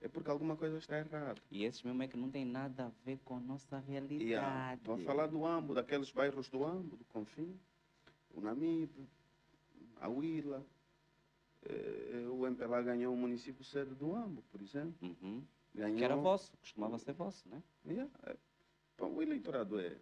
é 0.00 0.08
porque 0.08 0.30
alguma 0.30 0.56
coisa 0.56 0.78
está 0.78 0.98
errada. 0.98 1.40
E 1.50 1.64
esses 1.64 1.82
mesmo 1.82 2.02
é 2.02 2.08
que 2.08 2.16
não 2.16 2.30
tem 2.30 2.44
nada 2.44 2.86
a 2.86 2.90
ver 3.04 3.18
com 3.24 3.36
a 3.36 3.40
nossa 3.40 3.78
realidade. 3.78 4.30
Yeah. 4.30 4.74
Estou 4.74 4.94
a 4.94 4.98
falar 4.98 5.26
do 5.26 5.44
Ambo, 5.44 5.74
daqueles 5.74 6.10
bairros 6.10 6.48
do 6.48 6.64
Ambo, 6.64 6.96
do 6.96 7.04
Confim, 7.06 7.58
o 8.34 8.40
Namib, 8.40 8.90
a 10.00 10.08
Huila. 10.08 10.64
Eh, 11.64 12.26
o 12.30 12.46
MPLA 12.46 12.82
ganhou 12.82 13.12
o 13.12 13.16
município 13.16 13.64
sede 13.64 13.94
do 13.94 14.14
Ambo, 14.14 14.42
por 14.52 14.62
exemplo. 14.62 14.94
Uhum. 15.02 15.42
Ganhou... 15.74 15.98
Que 15.98 16.04
era 16.04 16.16
vosso, 16.16 16.56
costumava 16.58 16.98
ser 16.98 17.12
vosso, 17.12 17.48
né? 17.48 17.62
Yeah. 17.84 18.10
É. 18.24 18.36
Bom, 18.96 19.14
o 19.14 19.22
eleitorado 19.22 19.80
é... 19.80 19.96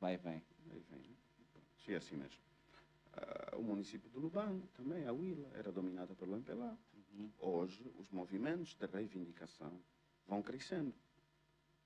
Vai 0.00 0.14
e 0.14 0.16
vem. 0.16 0.42
Vai 0.66 0.78
e 0.78 0.80
vem, 0.90 1.00
né? 1.00 1.16
Sim, 1.84 1.92
é 1.92 1.96
assim 1.96 2.16
mesmo. 2.16 2.38
Uh, 3.16 3.58
o 3.58 3.62
município 3.62 4.10
do 4.10 4.20
Lubango 4.20 4.66
também, 4.74 5.06
a 5.06 5.12
Huila, 5.12 5.48
era 5.54 5.72
dominada 5.72 6.14
pelo 6.14 6.36
MPLA. 6.36 6.76
Uhum. 7.16 7.30
Hoje, 7.38 7.90
os 7.98 8.10
movimentos 8.10 8.74
de 8.74 8.86
reivindicação 8.86 9.72
vão 10.26 10.42
crescendo. 10.42 10.94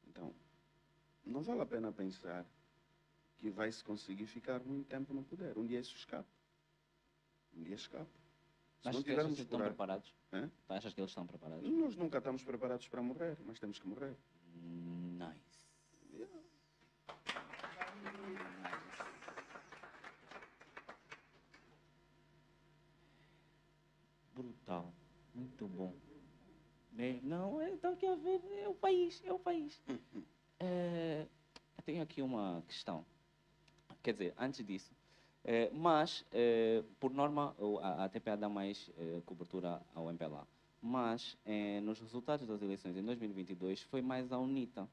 Então, 0.09 0.35
não 1.25 1.43
vale 1.43 1.61
a 1.61 1.67
pena 1.67 1.93
pensar 1.93 2.45
que 3.39 3.49
vai 3.51 3.71
se 3.71 3.83
conseguir 3.85 4.27
ficar 4.27 4.61
muito 4.61 4.89
tempo 4.89 5.15
no 5.15 5.23
poder. 5.23 5.57
Um 5.57 5.65
dia 5.65 5.81
isso 5.81 5.97
escapa. 5.97 6.29
Um 7.57 7.63
dia 7.63 7.77
escapa. 7.77 8.21
Se 8.83 8.89
Achas 8.89 9.03
que 9.05 9.11
eles 9.11 9.39
estão 9.39 9.61
preparados? 9.61 10.15
Hã? 10.33 10.51
Tu 10.67 10.73
achas 10.73 10.95
que 10.95 11.01
eles 11.01 11.11
estão 11.11 11.27
preparados? 11.27 11.69
Nós 11.71 11.97
nunca 11.97 12.19
estamos 12.19 12.43
preparados 12.43 12.89
para 12.89 13.03
morrer, 13.03 13.37
mas 13.45 13.59
temos 13.59 13.79
que 13.79 13.87
morrer. 13.87 14.17
Nice. 14.55 15.00
Muito 25.41 25.67
bom. 25.67 25.95
Né? 26.93 27.19
Não, 27.23 27.61
é, 27.61 27.71
então 27.71 27.93
a 27.93 28.15
ver, 28.17 28.43
é 28.59 28.69
o 28.69 28.75
país, 28.75 29.23
é 29.25 29.33
o 29.33 29.39
país. 29.39 29.81
É, 30.63 31.27
eu 31.79 31.83
tenho 31.85 32.03
aqui 32.03 32.21
uma 32.21 32.63
questão. 32.69 33.03
Quer 34.03 34.13
dizer, 34.13 34.35
antes 34.37 34.63
disso. 34.67 34.93
É, 35.43 35.71
mas, 35.71 36.23
é, 36.31 36.85
por 37.01 37.11
norma, 37.15 37.57
a, 37.81 38.05
a 38.05 38.09
TPA 38.11 38.37
dá 38.37 38.47
mais 38.47 38.91
é, 38.99 39.23
cobertura 39.25 39.81
ao 39.95 40.11
MPLA. 40.11 40.47
Mas, 40.83 41.39
é, 41.47 41.81
nos 41.81 41.99
resultados 41.99 42.47
das 42.47 42.61
eleições 42.61 42.95
em 42.95 43.03
2022, 43.03 43.81
foi 43.85 44.03
mais 44.03 44.31
a 44.31 44.39
UNITA. 44.39 44.87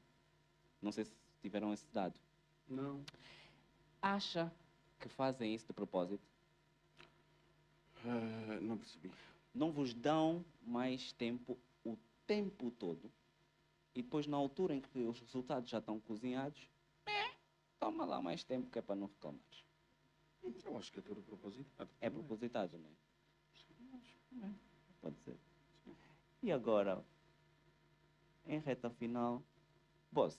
Não 0.80 0.90
sei 0.90 1.04
se 1.04 1.14
tiveram 1.42 1.70
esse 1.70 1.84
dado. 1.92 2.18
Não. 2.66 3.04
Acha 4.00 4.50
que 4.98 5.08
fazem 5.10 5.54
isso 5.54 5.66
de 5.66 5.74
propósito? 5.74 6.26
Ah, 8.06 8.58
não 8.62 8.78
percebi. 8.78 9.10
Não 9.58 9.72
vos 9.72 9.92
dão 9.92 10.44
mais 10.62 11.12
tempo 11.12 11.58
o 11.84 11.96
tempo 12.26 12.70
todo 12.70 13.10
e 13.98 14.02
depois, 14.02 14.28
na 14.28 14.36
altura 14.36 14.76
em 14.76 14.80
que 14.80 15.00
os 15.00 15.18
resultados 15.18 15.68
já 15.68 15.78
estão 15.78 15.98
cozinhados, 15.98 16.70
eh, 17.04 17.34
toma 17.80 18.04
lá 18.04 18.22
mais 18.22 18.44
tempo 18.44 18.70
que 18.70 18.78
é 18.78 18.82
para 18.82 18.94
não 18.94 19.08
reclamar. 19.08 19.40
Eu 20.64 20.78
acho 20.78 20.92
que 20.92 21.00
é 21.00 21.02
tudo 21.02 21.20
propositado. 21.22 21.90
É 22.00 22.08
propositado, 22.08 22.78
não 22.78 24.46
é? 24.46 24.52
Pode 25.00 25.18
ser. 25.18 25.36
E 26.40 26.52
agora, 26.52 27.04
em 28.46 28.60
reta 28.60 28.88
final, 28.88 29.42
boss. 30.12 30.38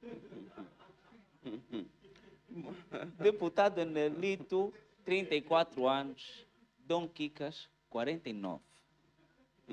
Deputado 3.18 3.84
Nelito, 3.84 4.72
34 5.04 5.88
anos. 5.88 6.46
Dom 6.86 7.08
Kikas, 7.08 7.68
49. 7.90 8.62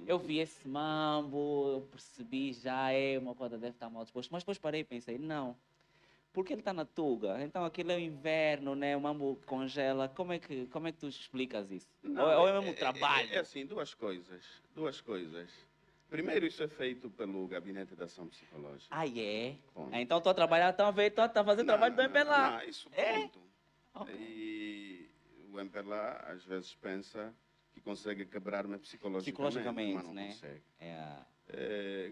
Eu 0.08 0.18
vi 0.18 0.40
esse 0.40 0.66
mambo, 0.68 1.70
eu 1.74 1.82
percebi 1.92 2.54
já, 2.54 2.92
é 2.92 3.20
uma 3.20 3.36
coisa 3.36 3.58
deve 3.58 3.74
estar 3.74 3.90
mal 3.90 4.04
disposto. 4.04 4.30
Mas 4.32 4.44
depois 4.44 4.58
parei 4.58 4.82
e 4.82 4.86
pensei, 4.86 5.18
não. 5.18 5.56
Porque 6.32 6.54
ele 6.54 6.62
está 6.62 6.72
na 6.72 6.86
Tuga, 6.86 7.44
então 7.44 7.66
aquilo 7.66 7.92
é 7.92 7.98
o 7.98 8.00
inverno, 8.00 8.74
né? 8.74 8.96
O 8.96 9.02
mambo 9.02 9.38
congela. 9.46 10.08
Como 10.08 10.32
é 10.32 10.40
que, 10.40 10.66
como 10.68 10.88
é 10.88 10.94
que 10.94 10.98
tu 11.00 11.08
explicas 11.10 11.70
isso? 11.72 11.88
Não, 12.02 12.24
ou, 12.24 12.42
ou 12.44 12.48
é 12.48 12.54
mesmo 12.54 12.70
é- 12.70 12.74
trabalho? 12.74 13.30
É, 13.32 13.36
é 13.36 13.40
assim, 13.40 13.66
duas 13.66 13.94
coisas. 13.94 14.42
Duas 14.74 15.02
coisas. 15.02 15.50
Primeiro, 16.10 16.46
isso 16.46 16.64
é 16.64 16.68
feito 16.70 17.10
pelo 17.10 17.46
Gabinete 17.48 17.96
de 17.96 18.04
Ação 18.04 18.28
Psicológica. 18.28 18.88
Ah, 18.96 19.06
é? 19.08 19.56
Ah, 19.92 20.02
Então 20.02 20.18
estou 20.20 20.32
a 20.32 20.34
trabalhar, 20.34 20.70
estou 20.70 20.86
a 20.86 20.92
ver, 20.92 21.08
estou 21.08 21.24
a 21.26 21.44
fazer 21.44 21.66
trabalho 21.66 21.94
do 21.96 21.98
Não, 22.02 22.06
MPLA. 22.06 22.52
Não, 22.52 22.64
isso 22.64 22.90
É? 22.94 23.20
ponto. 23.20 23.40
Ok. 23.94 24.16
E 24.16 24.91
o 25.52 25.60
MPLA 25.60 26.14
às 26.28 26.44
vezes 26.46 26.74
pensa 26.76 27.36
que 27.74 27.82
consegue 27.82 28.26
quebrar-me 28.26 28.78
psicologicamente, 28.78 29.32
Psicologicamente, 29.32 29.94
mas 29.96 30.04
não 30.06 30.14
né? 30.14 30.28
consegue. 30.28 30.64
É 30.80 30.94
a- 30.96 31.26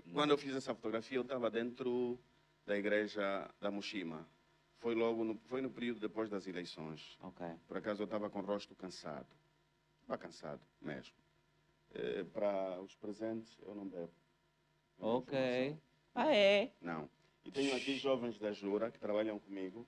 Não. 0.06 0.14
quando 0.14 0.32
eu 0.32 0.38
fiz 0.38 0.56
essa 0.56 0.74
fotografia, 0.76 1.18
eu 1.18 1.22
estava 1.22 1.50
dentro 1.50 2.20
da 2.66 2.78
igreja 2.78 3.50
da 3.60 3.72
Mushima. 3.72 4.28
Foi 4.78 4.96
logo 4.96 5.24
no, 5.24 5.38
foi 5.46 5.62
no 5.62 5.70
período 5.70 6.00
depois 6.00 6.30
das 6.30 6.48
eleições. 6.48 7.18
Ok. 7.22 7.46
Por 7.68 7.78
acaso 7.78 8.02
eu 8.02 8.06
estava 8.06 8.30
com 8.30 8.40
o 8.40 8.44
rosto 8.44 8.76
cansado. 8.76 9.28
Estava 10.02 10.18
cansado 10.18 10.62
mesmo. 10.82 11.16
Eh, 11.92 12.24
para 12.26 12.80
os 12.82 12.96
presentes, 12.96 13.58
eu 13.62 13.76
não 13.76 13.88
bebo. 13.88 14.12
É 15.00 15.06
Ok. 15.06 15.78
Ah, 16.16 16.34
é? 16.34 16.74
Não. 16.82 17.10
E 17.46 17.52
tenho 17.52 17.76
aqui 17.76 17.98
jovens 17.98 18.38
da 18.40 18.52
Jura 18.52 18.92
que 18.92 19.00
trabalham 19.00 19.40
comigo. 19.40 19.88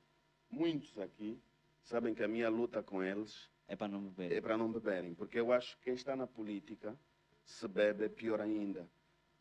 Muitos 0.49 0.97
aqui 0.97 1.41
sabem 1.83 2.13
que 2.13 2.23
a 2.23 2.27
minha 2.27 2.49
luta 2.49 2.81
com 2.83 3.03
eles 3.03 3.49
É 3.67 3.75
para 3.75 3.87
não 3.87 4.01
beber. 4.09 4.31
é 4.31 4.41
para 4.41 4.57
não 4.57 4.71
beberem. 4.71 5.13
Porque 5.13 5.39
eu 5.39 5.51
acho 5.51 5.77
que 5.77 5.83
quem 5.85 5.93
está 5.93 6.15
na 6.15 6.27
política, 6.27 6.97
se 7.43 7.67
bebe, 7.67 8.05
é 8.05 8.09
pior 8.09 8.39
ainda. 8.41 8.87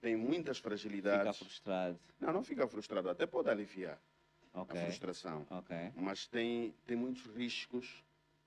Tem 0.00 0.16
muitas 0.16 0.56
Fica 0.56 0.68
fragilidades. 0.68 1.38
frustrado. 1.38 1.98
Não, 2.18 2.32
não 2.32 2.42
fica 2.42 2.66
frustrado. 2.66 3.08
Até 3.10 3.26
pode 3.26 3.50
aliviar 3.50 4.00
Ok. 4.54 4.78
a 4.78 4.84
frustração. 4.84 5.46
Ok. 5.50 5.76
Mas 5.94 6.26
tem, 6.26 6.72
tem 6.86 6.96
muitos 6.96 7.26
riscos 7.26 8.02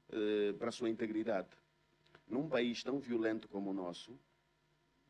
eh, 0.10 0.54
para 0.54 0.70
a 0.70 0.72
sua 0.72 0.90
integridade. 0.90 1.50
Num 2.28 2.50
país 2.50 2.82
tão 2.84 3.00
violento 3.00 3.48
como 3.48 3.70
o 3.70 3.74
nosso, 3.74 4.18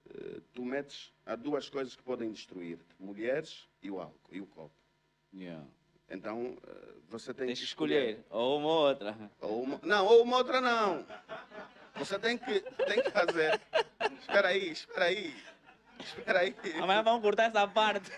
eh, 0.09 0.41
tu 0.53 0.65
metes 0.65 1.13
há 1.25 1.35
duas 1.35 1.69
coisas 1.69 1.95
que 1.95 2.03
podem 2.03 2.31
destruir-te: 2.31 2.95
mulheres 2.99 3.69
e 3.81 3.89
o 3.89 3.99
álcool 4.01 4.33
e 4.35 4.41
o 4.41 4.47
copo. 4.47 4.75
Yeah. 5.33 5.65
Então 6.13 6.55
eh, 6.67 6.93
você 7.09 7.33
tem 7.33 7.47
Tens 7.47 7.59
que 7.59 7.65
que 7.65 7.69
escolher. 7.69 8.23
Ou 8.29 8.59
uma 8.59 8.67
ou 8.67 8.87
outra. 8.87 9.17
Ou 9.41 9.63
uma, 9.63 9.79
não, 9.81 10.05
ou 10.05 10.21
uma 10.21 10.37
outra 10.37 10.61
não. 10.61 11.03
Você 11.95 12.19
tem 12.19 12.37
que, 12.37 12.59
tem 12.59 13.01
que 13.01 13.09
fazer. 13.09 13.59
Espera 14.19 14.49
aí, 14.49 14.69
espera 14.69 15.05
aí. 15.05 15.35
Espera 15.99 16.39
aí. 16.39 16.55
Amanhã 16.81 17.01
vamos 17.01 17.21
cortar 17.21 17.45
essa 17.45 17.67
parte. 17.67 18.11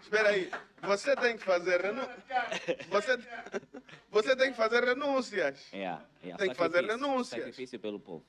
Espera 0.00 0.28
aí. 0.28 0.50
Você 0.82 1.16
tem 1.16 1.36
que 1.36 1.42
fazer 1.42 1.80
renu... 1.80 2.08
você, 2.88 3.18
você 4.10 4.36
tem 4.36 4.50
que 4.52 4.56
fazer 4.56 4.84
renúncias. 4.84 5.72
Yeah, 5.72 6.04
yeah. 6.22 6.38
Tem 6.38 6.50
que 6.50 6.56
fazer 6.56 6.84
renúncias. 6.84 7.40
Sacrifício 7.40 7.80
pelo 7.80 7.98
povo. 7.98 8.24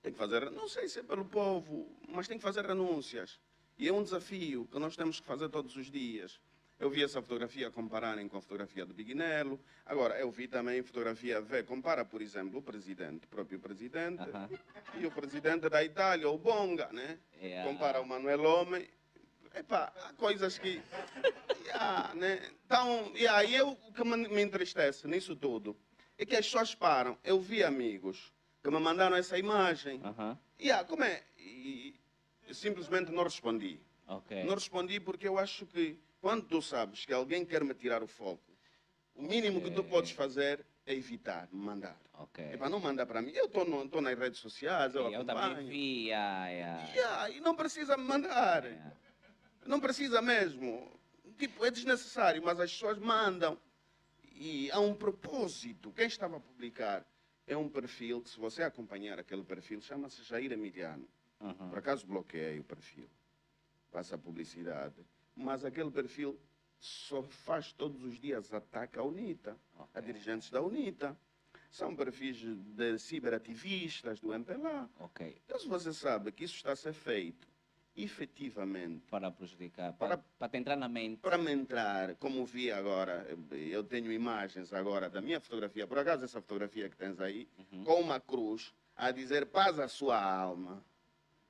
Tem 0.00 0.12
que 0.12 0.18
fazer, 0.18 0.50
não 0.50 0.66
sei 0.68 0.88
se 0.88 1.00
é 1.00 1.02
pelo 1.02 1.24
povo, 1.24 1.88
mas 2.08 2.26
tem 2.26 2.36
que 2.38 2.42
fazer 2.42 2.66
renúncias. 2.66 3.38
E 3.78 3.88
é 3.88 3.92
um 3.92 4.02
desafio 4.02 4.68
que 4.70 4.78
nós 4.78 4.96
temos 4.96 5.20
que 5.20 5.26
fazer 5.26 5.48
todos 5.48 5.76
os 5.76 5.90
dias. 5.90 6.40
Eu 6.82 6.90
vi 6.90 7.04
essa 7.04 7.22
fotografia 7.22 7.70
compararem 7.70 8.28
com 8.28 8.36
a 8.36 8.40
fotografia 8.40 8.84
do 8.84 8.92
Bignello. 8.92 9.60
Agora, 9.86 10.18
eu 10.18 10.28
vi 10.32 10.48
também 10.48 10.82
fotografia, 10.82 11.40
vê, 11.40 11.62
compara, 11.62 12.04
por 12.04 12.20
exemplo, 12.20 12.58
o 12.58 12.62
presidente, 12.62 13.24
o 13.24 13.28
próprio 13.28 13.60
presidente, 13.60 14.20
Aham. 14.20 14.50
e 14.98 15.06
o 15.06 15.10
presidente 15.12 15.68
da 15.68 15.84
Itália, 15.84 16.28
o 16.28 16.36
Bonga, 16.36 16.88
né? 16.92 17.20
Yeah. 17.40 17.70
Compara 17.70 18.00
o 18.00 18.04
Manuel 18.04 18.42
Homem. 18.42 18.88
Epá, 19.54 19.92
há 20.04 20.12
coisas 20.14 20.58
que. 20.58 20.82
Yeah, 21.66 22.14
né? 22.16 22.50
Então, 22.66 23.12
yeah, 23.14 23.44
e 23.44 23.54
eu, 23.54 23.70
o 23.70 23.92
que 23.92 24.02
me, 24.04 24.42
entristece 24.42 25.06
nisso 25.06 25.36
tudo 25.36 25.76
é 26.18 26.26
que 26.26 26.34
as 26.34 26.46
pessoas 26.46 26.74
param. 26.74 27.16
Eu 27.22 27.40
vi 27.40 27.62
amigos 27.62 28.32
que 28.60 28.68
me 28.70 28.80
mandaram 28.80 29.14
essa 29.14 29.38
imagem. 29.38 30.00
Aham. 30.02 30.36
Yeah, 30.60 30.84
como 30.84 31.04
é? 31.04 31.22
E 31.38 31.94
simplesmente 32.50 33.10
não 33.12 33.22
respondi. 33.22 33.80
Ok. 34.06 34.44
Não 34.44 34.54
respondi 34.54 34.98
porque 35.00 35.26
eu 35.28 35.38
acho 35.38 35.66
que 35.66 35.98
quando 36.20 36.46
tu 36.46 36.62
sabes 36.62 37.04
que 37.04 37.12
alguém 37.12 37.44
quer 37.44 37.64
me 37.64 37.74
tirar 37.74 38.02
o 38.02 38.06
foco, 38.06 38.52
o 39.14 39.22
mínimo 39.22 39.60
que 39.60 39.70
tu 39.70 39.84
podes 39.84 40.10
fazer 40.12 40.64
é 40.86 40.94
evitar, 40.94 41.48
me 41.52 41.60
mandar. 41.64 42.00
Ok. 42.14 42.44
É 42.44 42.56
para 42.56 42.68
não 42.68 42.80
mandar 42.80 43.06
para 43.06 43.22
mim. 43.22 43.32
Eu 43.34 43.46
estou 43.46 44.00
nas 44.00 44.18
redes 44.18 44.40
sociais, 44.40 44.94
eu, 44.94 45.10
eu 45.10 45.24
também 45.24 45.44
acompanho. 45.44 45.68
vi. 45.68 46.06
Yeah, 46.08 46.48
yeah. 46.48 46.92
Yeah, 46.92 47.30
e 47.30 47.40
não 47.40 47.54
precisa 47.54 47.96
me 47.96 48.04
mandar. 48.04 48.64
Não 49.66 49.80
precisa 49.80 50.20
mesmo. 50.20 50.90
Tipo, 51.38 51.64
é 51.64 51.70
desnecessário, 51.70 52.42
mas 52.42 52.58
as 52.60 52.72
pessoas 52.72 52.98
mandam. 52.98 53.58
E 54.34 54.70
há 54.72 54.80
um 54.80 54.94
propósito. 54.94 55.92
Quem 55.92 56.06
estava 56.06 56.36
a 56.36 56.40
publicar 56.40 57.06
é 57.46 57.56
um 57.56 57.68
perfil 57.68 58.20
que, 58.20 58.30
se 58.30 58.38
você 58.38 58.62
acompanhar 58.62 59.18
aquele 59.18 59.44
perfil, 59.44 59.80
chama-se 59.80 60.22
Jair 60.24 60.52
Emiliano. 60.52 61.08
Aham. 61.42 61.68
Por 61.68 61.78
acaso 61.78 62.06
bloqueei 62.06 62.58
o 62.60 62.64
perfil. 62.64 63.08
Passa 63.90 64.14
a 64.14 64.18
publicidade. 64.18 65.04
Mas 65.36 65.64
aquele 65.64 65.90
perfil 65.90 66.38
só 66.78 67.22
faz 67.22 67.72
todos 67.72 68.02
os 68.04 68.18
dias 68.20 68.52
ataque 68.52 68.98
à 68.98 69.02
UNITA, 69.02 69.56
a 69.78 69.82
Ok. 69.84 70.02
dirigentes 70.02 70.50
da 70.50 70.62
UNITA. 70.62 71.16
São 71.70 71.96
perfis 71.96 72.36
de 72.36 72.98
ciberativistas 72.98 74.20
do 74.20 74.32
MPLA. 74.34 74.88
Então, 75.44 75.58
se 75.58 75.66
você 75.66 75.92
sabe 75.92 76.30
que 76.32 76.44
isso 76.44 76.56
está 76.56 76.72
a 76.72 76.76
ser 76.76 76.92
feito 76.92 77.48
efetivamente 77.96 79.06
Para 79.10 79.30
prejudicar. 79.30 79.92
Para- 79.94 80.18
Para, 80.38 80.58
entrar 80.58 80.76
na 80.76 80.88
mente. 80.88 81.20
para 81.20 81.36
me 81.38 81.50
entrar, 81.52 82.14
como 82.16 82.44
vi 82.44 82.70
agora, 82.70 83.26
eu 83.70 83.84
tenho 83.84 84.10
imagens 84.12 84.72
agora 84.72 85.08
da 85.10 85.20
minha 85.20 85.40
fotografia, 85.40 85.86
por 85.86 85.98
acaso 85.98 86.24
essa 86.24 86.40
fotografia 86.40 86.88
que 86.88 86.96
tens 86.96 87.20
aí, 87.20 87.48
Uhum. 87.72 87.84
com 87.84 88.00
uma 88.00 88.18
cruz 88.20 88.74
a 88.96 89.10
dizer 89.10 89.46
paz 89.46 89.78
à 89.78 89.88
sua 89.88 90.22
alma. 90.22 90.82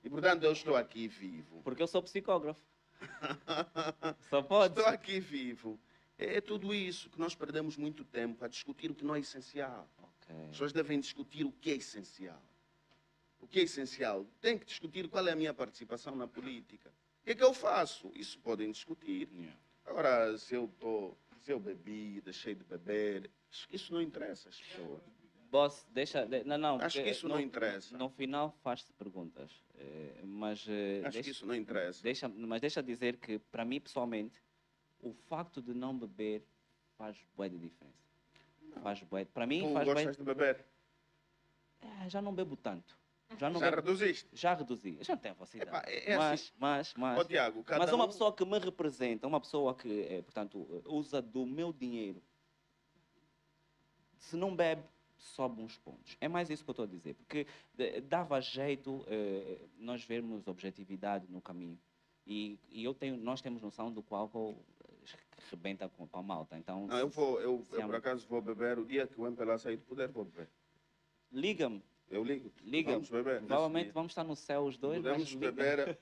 E 0.03 0.11
portanto 0.11 0.42
eu 0.44 0.53
estou 0.53 0.76
aqui 0.76 1.09
vivo. 1.09 1.62
Porque 1.62 1.82
eu 1.82 1.86
sou 1.86 2.03
psicógrafo. 2.03 2.62
Só 4.28 4.42
pode. 4.42 4.78
Estou 4.78 4.92
aqui 4.92 5.20
vivo. 5.20 5.78
É 6.18 6.40
tudo 6.40 6.74
isso 6.74 7.11
que 7.11 7.18
nós 7.18 7.34
perdemos 7.34 7.76
muito 7.76 8.05
tempo 8.05 8.44
a 8.44 8.48
discutir 8.48 8.90
o 8.90 8.94
que 8.94 9.05
não 9.05 9.14
é 9.14 9.20
essencial. 9.20 9.88
Ok. 9.98 10.36
As 10.44 10.50
pessoas 10.50 10.72
devem 10.72 11.00
discutir 11.00 11.44
o 11.44 11.53
que 11.53 11.70
é 11.70 11.74
essencial. 11.74 12.42
O 13.40 13.46
que 13.46 13.61
é 13.61 13.62
essencial? 13.64 14.26
Tem 14.40 14.57
que 14.57 14.64
discutir 14.64 15.09
qual 15.09 15.26
é 15.26 15.32
a 15.32 15.36
minha 15.36 15.53
participação 15.53 16.14
na 16.14 16.28
política. 16.28 16.90
O 17.20 17.24
que 17.24 17.30
é 17.32 17.34
que 17.34 17.42
eu 17.42 17.53
faço? 17.53 18.11
Isso 18.14 18.38
podem 18.38 18.70
discutir. 18.70 19.28
Yeah. 19.32 19.57
Agora, 19.84 20.38
se 20.38 20.55
eu 20.55 20.68
tô, 20.78 21.16
se 21.40 21.53
eu 21.53 21.59
bebi, 21.59 22.20
deixei 22.20 22.55
de 22.55 22.64
beber, 22.64 23.30
isso 23.70 23.92
não 23.92 24.00
interessa 24.00 24.48
às 24.48 24.61
pessoas. 24.61 25.03
Boss, 25.53 25.86
deixa. 25.90 26.24
de- 26.24 26.44
não, 26.44 26.57
não. 26.57 26.76
Acho 26.80 27.03
que 27.03 27.11
isso 27.11 27.28
no, 27.28 27.34
não 27.34 27.40
interessa. 27.40 27.96
No 27.96 28.09
final 28.09 28.50
faz-se 28.62 28.90
perguntas. 28.94 29.50
eh, 29.76 30.20
mas, 30.24 30.64
eh, 30.66 31.00
Acho 31.05 31.12
deixa, 31.12 31.22
que 31.22 31.30
isso 31.30 31.44
não 31.46 31.55
interessa. 31.55 32.03
deixa, 32.03 32.26
mas 32.26 32.61
deixa 32.62 32.82
dizer 32.82 33.18
que, 33.18 33.38
para 33.38 33.62
mim, 33.62 33.78
pessoalmente, 33.78 34.42
o 35.00 35.12
facto 35.12 35.61
de 35.61 35.74
não 35.74 35.96
beber 35.98 36.42
faz 36.96 37.16
bué 37.36 37.50
de 37.50 37.59
diferença. 37.59 38.03
Faz 38.82 39.03
bué. 39.03 39.26
Para 39.26 39.46
mim, 39.46 39.61
Tu 39.68 39.72
faz 39.74 39.84
bué. 39.84 39.94
gostas 39.94 40.16
de 40.16 40.22
beber? 40.24 40.64
É, 41.82 42.09
já 42.09 42.22
não 42.22 42.34
bebo 42.34 42.57
tanto. 42.57 42.96
Já 43.36 43.50
não 43.50 43.61
Já 43.61 43.70
bebo. 43.70 43.82
reduziste? 43.82 44.28
Já 44.32 44.55
reduzi. 44.55 44.98
Já 45.03 45.14
não 45.14 45.20
tenho 45.22 45.34
velocidade. 45.34 45.68
Epá, 45.70 45.82
é- 45.86 46.12
é 46.12 46.16
mas, 46.16 46.40
assim. 46.40 46.53
mas, 46.59 46.94
mas, 46.96 47.26
Tiago, 47.26 47.62
cada 47.64 47.78
mas 47.80 47.92
uma 47.92 48.05
um- 48.05 48.09
pessoa 48.09 48.32
que 48.34 48.44
me 48.44 48.59
representa, 48.59 49.26
uma 49.26 49.40
pessoa 49.40 49.74
que, 49.74 50.00
eh, 50.09 50.22
portanto, 50.22 50.82
usa 50.86 51.20
do 51.20 51.44
meu 51.44 51.72
dinheiro, 51.74 52.22
se 54.16 54.36
não 54.36 54.55
bebe, 54.55 54.82
sobe 55.22 55.62
uns 55.62 55.78
pontos. 55.78 56.16
É 56.20 56.28
mais 56.28 56.50
isso 56.50 56.64
que 56.64 56.70
eu 56.70 56.72
estou 56.72 56.84
a 56.84 56.88
dizer, 56.88 57.14
porque 57.14 57.46
dava 58.08 58.40
jeito 58.40 59.04
eh, 59.06 59.58
nós 59.78 60.04
vermos 60.04 60.46
objetividade 60.46 61.26
no 61.30 61.40
caminho. 61.40 61.78
E, 62.26 62.58
e 62.70 62.84
eu 62.84 62.94
tenho, 62.94 63.16
nós 63.16 63.40
temos 63.40 63.62
noção 63.62 63.90
do 63.92 64.02
qual 64.02 64.30
rebenta 65.50 65.88
com, 65.88 66.06
com 66.06 66.18
a 66.18 66.22
malta. 66.22 66.56
Então, 66.56 66.86
Não, 66.86 66.98
eu 66.98 67.08
vou, 67.08 67.40
eu, 67.40 67.64
eu 67.72 67.86
por 67.86 67.94
acaso 67.96 68.26
vou 68.28 68.40
beber 68.40 68.78
o 68.78 68.84
dia 68.84 69.06
que 69.06 69.20
o 69.20 69.26
MPLA 69.26 69.58
sair 69.58 69.76
do 69.76 69.84
poder, 69.84 70.08
vou 70.08 70.24
beber. 70.24 70.48
liga-me, 71.32 71.82
Eu 72.10 72.22
ligo. 72.24 72.52
liga-me. 72.62 72.94
Vamos 72.94 73.10
beber. 73.10 73.38
Provavelmente 73.42 73.90
vamos 73.90 74.12
estar 74.12 74.24
no 74.24 74.36
céu 74.36 74.64
os 74.64 74.76
dois. 74.76 75.02
Podemos 75.02 75.34
beber. 75.34 75.98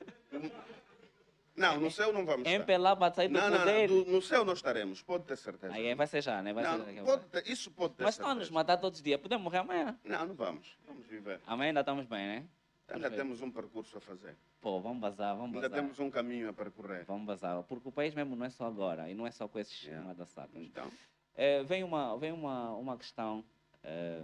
Não, 1.60 1.78
no 1.78 1.90
céu 1.90 2.12
não 2.12 2.24
vamos 2.24 2.40
estar. 2.46 2.50
MPLA 2.52 2.94
vai 2.94 3.12
sair 3.12 3.28
do 3.28 3.34
Não, 3.38 3.50
não, 3.50 3.58
poder. 3.58 3.88
não, 3.90 4.02
do- 4.04 4.10
no 4.12 4.22
céu 4.22 4.44
nós 4.44 4.58
estaremos, 4.58 5.02
pode 5.02 5.24
ter 5.24 5.36
certeza. 5.36 5.74
Aí 5.74 5.94
vai 5.94 6.06
ser 6.06 6.22
já, 6.22 6.42
né? 6.42 6.52
Vai 6.52 6.64
não, 6.64 6.84
ser 6.84 7.02
pode 7.04 7.24
ter- 7.26 7.46
isso 7.48 7.70
pode 7.70 7.94
ter 7.94 8.04
Mas 8.04 8.18
nos 8.18 8.26
certeza. 8.28 8.52
matar 8.52 8.76
todos 8.78 8.98
os 8.98 9.02
dias. 9.04 9.20
Podemos 9.20 9.44
morrer 9.44 9.58
amanhã. 9.58 9.98
Não, 10.02 10.26
não 10.26 10.34
vamos. 10.34 10.76
Vamos 10.86 11.06
viver. 11.06 11.40
Amanhã 11.46 11.68
ainda 11.70 11.80
estamos 11.80 12.06
bem, 12.06 12.26
né? 12.26 12.44
Ainda 12.88 13.10
temos 13.10 13.40
um 13.40 13.50
percurso 13.50 13.98
a 13.98 14.00
fazer. 14.00 14.36
Pô, 14.60 14.80
vamos 14.80 15.00
vazar, 15.00 15.36
vamos 15.36 15.54
Ainda 15.54 15.68
vazar. 15.68 15.82
temos 15.84 16.00
um 16.00 16.10
caminho 16.10 16.48
a 16.48 16.52
percorrer. 16.52 17.04
Vamos 17.04 17.24
vazar. 17.26 17.62
Porque 17.64 17.88
o 17.88 17.92
país 17.92 18.14
mesmo 18.14 18.34
não 18.34 18.44
é 18.46 18.50
só 18.50 18.66
agora. 18.66 19.08
E 19.08 19.14
não 19.14 19.26
é 19.26 19.30
só 19.30 19.46
com 19.46 19.58
esses 19.58 19.80
Yeah. 19.82 20.02
chamadas. 20.02 20.34
Então, 20.54 20.90
É, 21.36 21.62
vem 21.62 21.84
uma, 21.84 22.16
vem 22.18 22.32
uma, 22.32 22.72
uma 22.72 22.96
questão 22.98 23.44
é, 23.84 24.22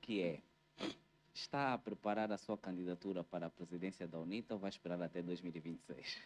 que 0.00 0.20
é: 0.22 0.40
está 1.34 1.72
a 1.74 1.78
preparar 1.78 2.30
a 2.32 2.38
sua 2.38 2.56
candidatura 2.58 3.22
para 3.24 3.46
a 3.46 3.50
presidência 3.50 4.06
da 4.06 4.18
UNITA 4.18 4.54
ou 4.54 4.60
vai 4.60 4.70
esperar 4.70 5.00
até 5.02 5.22
2026? 5.22 6.18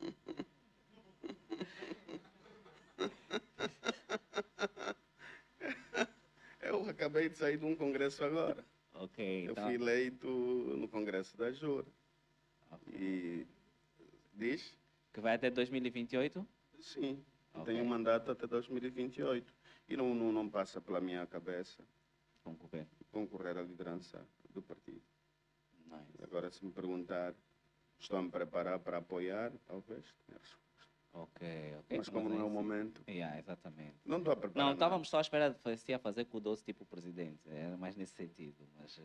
eu 6.60 6.88
acabei 6.88 7.28
de 7.28 7.36
sair 7.36 7.58
de 7.58 7.64
um 7.64 7.76
congresso 7.76 8.24
agora. 8.24 8.64
Ok, 8.94 9.46
Eu 9.46 9.52
então. 9.52 9.64
fui 9.64 9.74
eleito 9.74 10.26
no 10.28 10.88
congresso 10.88 11.36
da 11.36 11.50
Jura. 11.52 11.86
ok. 12.70 12.94
E 12.94 13.46
diz? 14.34 14.76
Que 15.12 15.20
vai 15.20 15.34
até 15.34 15.50
2028? 15.50 16.46
Sim. 16.80 17.24
Ok. 17.54 17.72
Tenho 17.72 17.84
um 17.84 17.88
mandato 17.88 18.30
até 18.30 18.46
2028. 18.46 19.52
E 19.88 19.96
não, 19.96 20.14
não, 20.14 20.32
não 20.32 20.48
passa 20.48 20.80
pela 20.80 21.00
minha 21.00 21.26
cabeça 21.26 21.82
Concorrer. 22.44 22.86
concorrer 23.10 23.56
à 23.56 23.62
liderança 23.62 24.24
do 24.50 24.60
partido. 24.62 25.02
Nice. 25.86 26.22
Agora, 26.22 26.50
se 26.50 26.64
me 26.64 26.70
perguntar, 26.70 27.34
estou 27.98 28.18
a 28.18 28.22
me 28.22 28.30
preparar 28.30 28.78
para 28.80 28.98
apoiar, 28.98 29.50
talvez. 29.66 30.04
tenha 30.26 30.38
resposta. 30.38 30.62
Ok, 31.14 31.76
ok. 31.78 31.98
Mas 31.98 32.08
como 32.08 32.28
não 32.28 32.40
é 32.40 32.44
o 32.44 32.50
momento, 32.50 33.02
Yeah, 33.08 33.38
exatamente. 33.38 33.96
não 34.04 34.18
estou 34.18 34.32
a 34.32 34.36
preparar. 34.36 34.66
Não, 34.66 34.72
estávamos 34.74 35.08
só 35.08 35.18
à 35.18 35.20
espera 35.20 35.50
de 35.50 35.76
se 35.78 35.90
ia 35.92 35.98
fazer 35.98 36.24
com 36.26 36.36
o 36.36 36.40
doce 36.40 36.62
tipo 36.64 36.84
presidente. 36.84 37.48
Era 37.48 37.76
mais 37.76 37.96
nesse 37.96 38.14
sentido. 38.14 38.68
Mas 38.76 38.98
eh, 38.98 39.02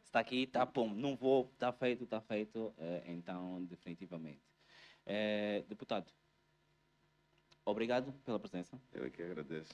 se 0.00 0.04
está 0.06 0.20
aqui, 0.20 0.42
está 0.44 0.66
pum, 0.66 0.92
não 0.94 1.14
vou, 1.16 1.50
está 1.52 1.70
feito, 1.72 2.04
está 2.04 2.20
feito. 2.20 2.74
eh, 2.78 3.04
então, 3.06 3.62
definitivamente. 3.66 4.42
Eh, 5.06 5.64
deputado, 5.68 6.10
obrigado 7.64 8.12
pela 8.24 8.38
presença. 8.40 8.80
Eu 8.92 9.04
é 9.04 9.10
que 9.10 9.22
agradeço. 9.22 9.72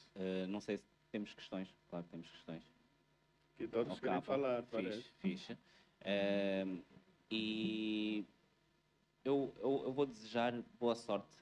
Não 0.48 0.60
sei 0.60 0.76
se 0.78 0.84
temos 1.10 1.32
questões. 1.34 1.72
Claro 1.88 2.04
que 2.04 2.10
temos 2.10 2.28
questões. 2.30 2.73
Que 3.56 3.68
todos 3.68 3.98
querem 4.00 4.20
falar, 4.22 4.62
Fixe, 4.64 4.70
parece. 4.72 5.02
fixe. 5.18 5.58
Eh, 6.00 6.66
e 7.30 8.24
eu, 9.24 9.54
eu, 9.58 9.82
eu 9.86 9.92
vou 9.92 10.06
desejar 10.06 10.52
boa 10.78 10.94
sorte 10.94 11.32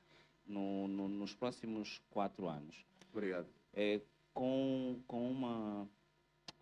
no- 0.46 0.86
no- 0.88 1.08
nos 1.08 1.34
próximos 1.34 2.00
quatro 2.10 2.46
anos. 2.48 2.84
Obrigado. 3.12 3.46
é, 3.74 4.00
com, 4.34 5.02
com, 5.06 5.30
uma, 5.30 5.88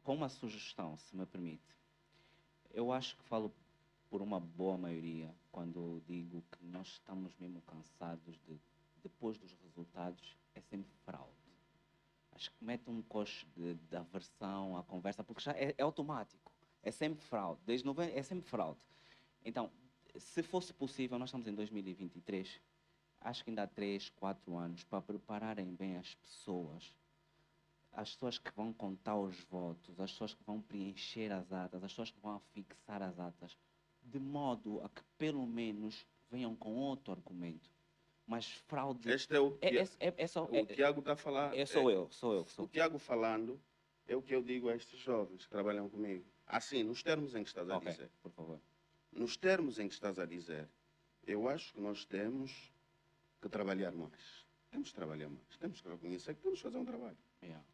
com 0.02 0.14
uma 0.14 0.28
sugestão, 0.28 0.96
se 0.96 1.16
me 1.16 1.24
permite. 1.26 1.62
Eu 2.72 2.92
acho 2.92 3.16
que 3.16 3.22
falo 3.24 3.52
por 4.08 4.20
uma 4.22 4.40
boa 4.40 4.76
maioria 4.78 5.32
quando 5.52 6.00
digo 6.06 6.42
que 6.52 6.64
nós 6.64 6.86
estamos 6.88 7.32
mesmo 7.38 7.60
cansados 7.62 8.36
de, 8.46 8.58
depois 9.02 9.38
dos 9.38 9.52
resultados, 9.64 10.36
é 10.54 10.60
sempre 10.60 10.90
fraude. 11.04 11.39
Acho 12.40 12.50
que 12.52 12.64
mete 12.64 12.88
um 12.88 13.02
coche 13.02 13.46
de, 13.54 13.74
de 13.74 13.96
aversão 13.96 14.74
à 14.74 14.82
conversa, 14.82 15.22
porque 15.22 15.42
já 15.42 15.52
é, 15.52 15.74
é 15.76 15.82
automático. 15.82 16.50
É 16.82 16.90
sempre 16.90 17.22
fraude. 17.22 17.60
Desde 17.66 17.84
90, 17.84 18.18
é 18.18 18.22
sempre 18.22 18.48
fraude. 18.48 18.80
Então, 19.44 19.70
se 20.16 20.42
fosse 20.42 20.72
possível, 20.72 21.18
nós 21.18 21.28
estamos 21.28 21.46
em 21.46 21.54
2023, 21.54 22.58
acho 23.20 23.44
que 23.44 23.50
ainda 23.50 23.64
há 23.64 23.66
três, 23.66 24.08
quatro 24.08 24.56
anos 24.56 24.82
para 24.84 25.02
prepararem 25.02 25.74
bem 25.74 25.98
as 25.98 26.14
pessoas, 26.14 26.94
as 27.92 28.14
pessoas 28.14 28.38
que 28.38 28.50
vão 28.52 28.72
contar 28.72 29.16
os 29.16 29.38
votos, 29.44 30.00
as 30.00 30.10
pessoas 30.10 30.32
que 30.32 30.42
vão 30.44 30.62
preencher 30.62 31.30
as 31.30 31.52
atas, 31.52 31.84
as 31.84 31.92
pessoas 31.92 32.10
que 32.10 32.20
vão 32.20 32.40
fixar 32.54 33.02
as 33.02 33.18
atas, 33.18 33.54
de 34.02 34.18
modo 34.18 34.80
a 34.82 34.88
que 34.88 35.02
pelo 35.18 35.46
menos 35.46 36.06
venham 36.30 36.56
com 36.56 36.74
outro 36.74 37.12
argumento. 37.12 37.70
Mas 38.30 38.46
fraude. 38.68 39.10
Este 39.10 39.34
é 39.34 39.40
o, 39.40 39.58
É, 39.60 39.74
é, 39.74 39.88
é, 39.98 40.14
é 40.18 40.26
só. 40.28 40.44
o 40.44 40.54
É, 40.54 40.64
Tiago 40.64 41.00
está 41.00 41.14
a 41.14 41.16
falar. 41.16 41.52
é, 41.58 41.66
sou 41.66 41.90
eu, 41.90 42.08
sou 42.12 42.32
eu. 42.32 42.42
O 42.42 42.46
Sou. 42.46 42.68
Tiago 42.68 42.96
falando 42.96 43.60
é 44.06 44.14
o 44.14 44.22
que 44.22 44.32
eu 44.32 44.40
digo 44.40 44.68
a 44.68 44.76
estes 44.76 45.00
jovens 45.00 45.44
que 45.46 45.50
trabalham 45.50 45.90
comigo. 45.90 46.24
Assim, 46.46 46.84
nos 46.84 47.02
termos 47.02 47.34
em 47.34 47.42
que 47.42 47.48
estás 47.48 47.68
a 47.68 47.76
Ok, 47.76 47.90
dizer. 47.90 48.08
por 48.22 48.30
favor. 48.30 48.60
Nos 49.10 49.36
termos 49.36 49.80
em 49.80 49.88
que 49.88 49.94
estás 49.94 50.16
a 50.20 50.26
dizer, 50.26 50.68
eu 51.26 51.48
acho 51.48 51.72
que 51.74 51.80
nós 51.80 52.04
temos 52.04 52.72
que 53.42 53.48
trabalhar 53.48 53.90
mais. 53.90 54.46
Temos 54.70 54.90
que 54.90 54.94
trabalhar 54.94 55.28
mais. 55.28 55.56
Temos 55.58 55.80
que 55.80 55.88
reconhecer 55.88 56.32
que 56.36 56.42
temos 56.42 56.60
que 56.60 56.62
fazer 56.62 56.78
um 56.78 56.84
trabalho. 56.84 57.18
Yeah, 57.42 57.64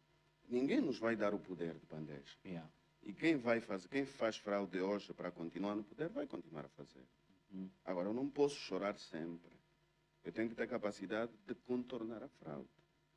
Ninguém 0.49 0.81
nos 0.81 0.97
vai 0.97 1.15
dar 1.15 1.35
o 1.35 1.39
poder 1.39 1.75
de 1.77 1.85
bandeja. 1.85 2.35
yeah. 2.43 2.67
E 3.03 3.13
quem 3.13 3.35
vai 3.35 3.59
fazer, 3.61 3.87
quem 3.89 4.05
faz 4.07 4.37
fraude 4.37 4.79
hoje 4.79 5.13
para 5.13 5.29
continuar 5.29 5.75
no 5.75 5.83
poder, 5.83 6.09
vai 6.09 6.25
continuar 6.25 6.65
a 6.65 6.69
fazer. 6.69 7.05
Uhum. 7.51 7.69
Agora, 7.85 8.09
eu 8.09 8.13
não 8.13 8.27
posso 8.27 8.55
chorar 8.55 8.97
sempre. 8.97 9.55
Eu 10.23 10.31
tenho 10.31 10.49
que 10.49 10.55
ter 10.55 10.67
capacidade 10.67 11.31
de 11.45 11.55
contornar 11.55 12.23
a 12.23 12.27
fraude. 12.27 12.67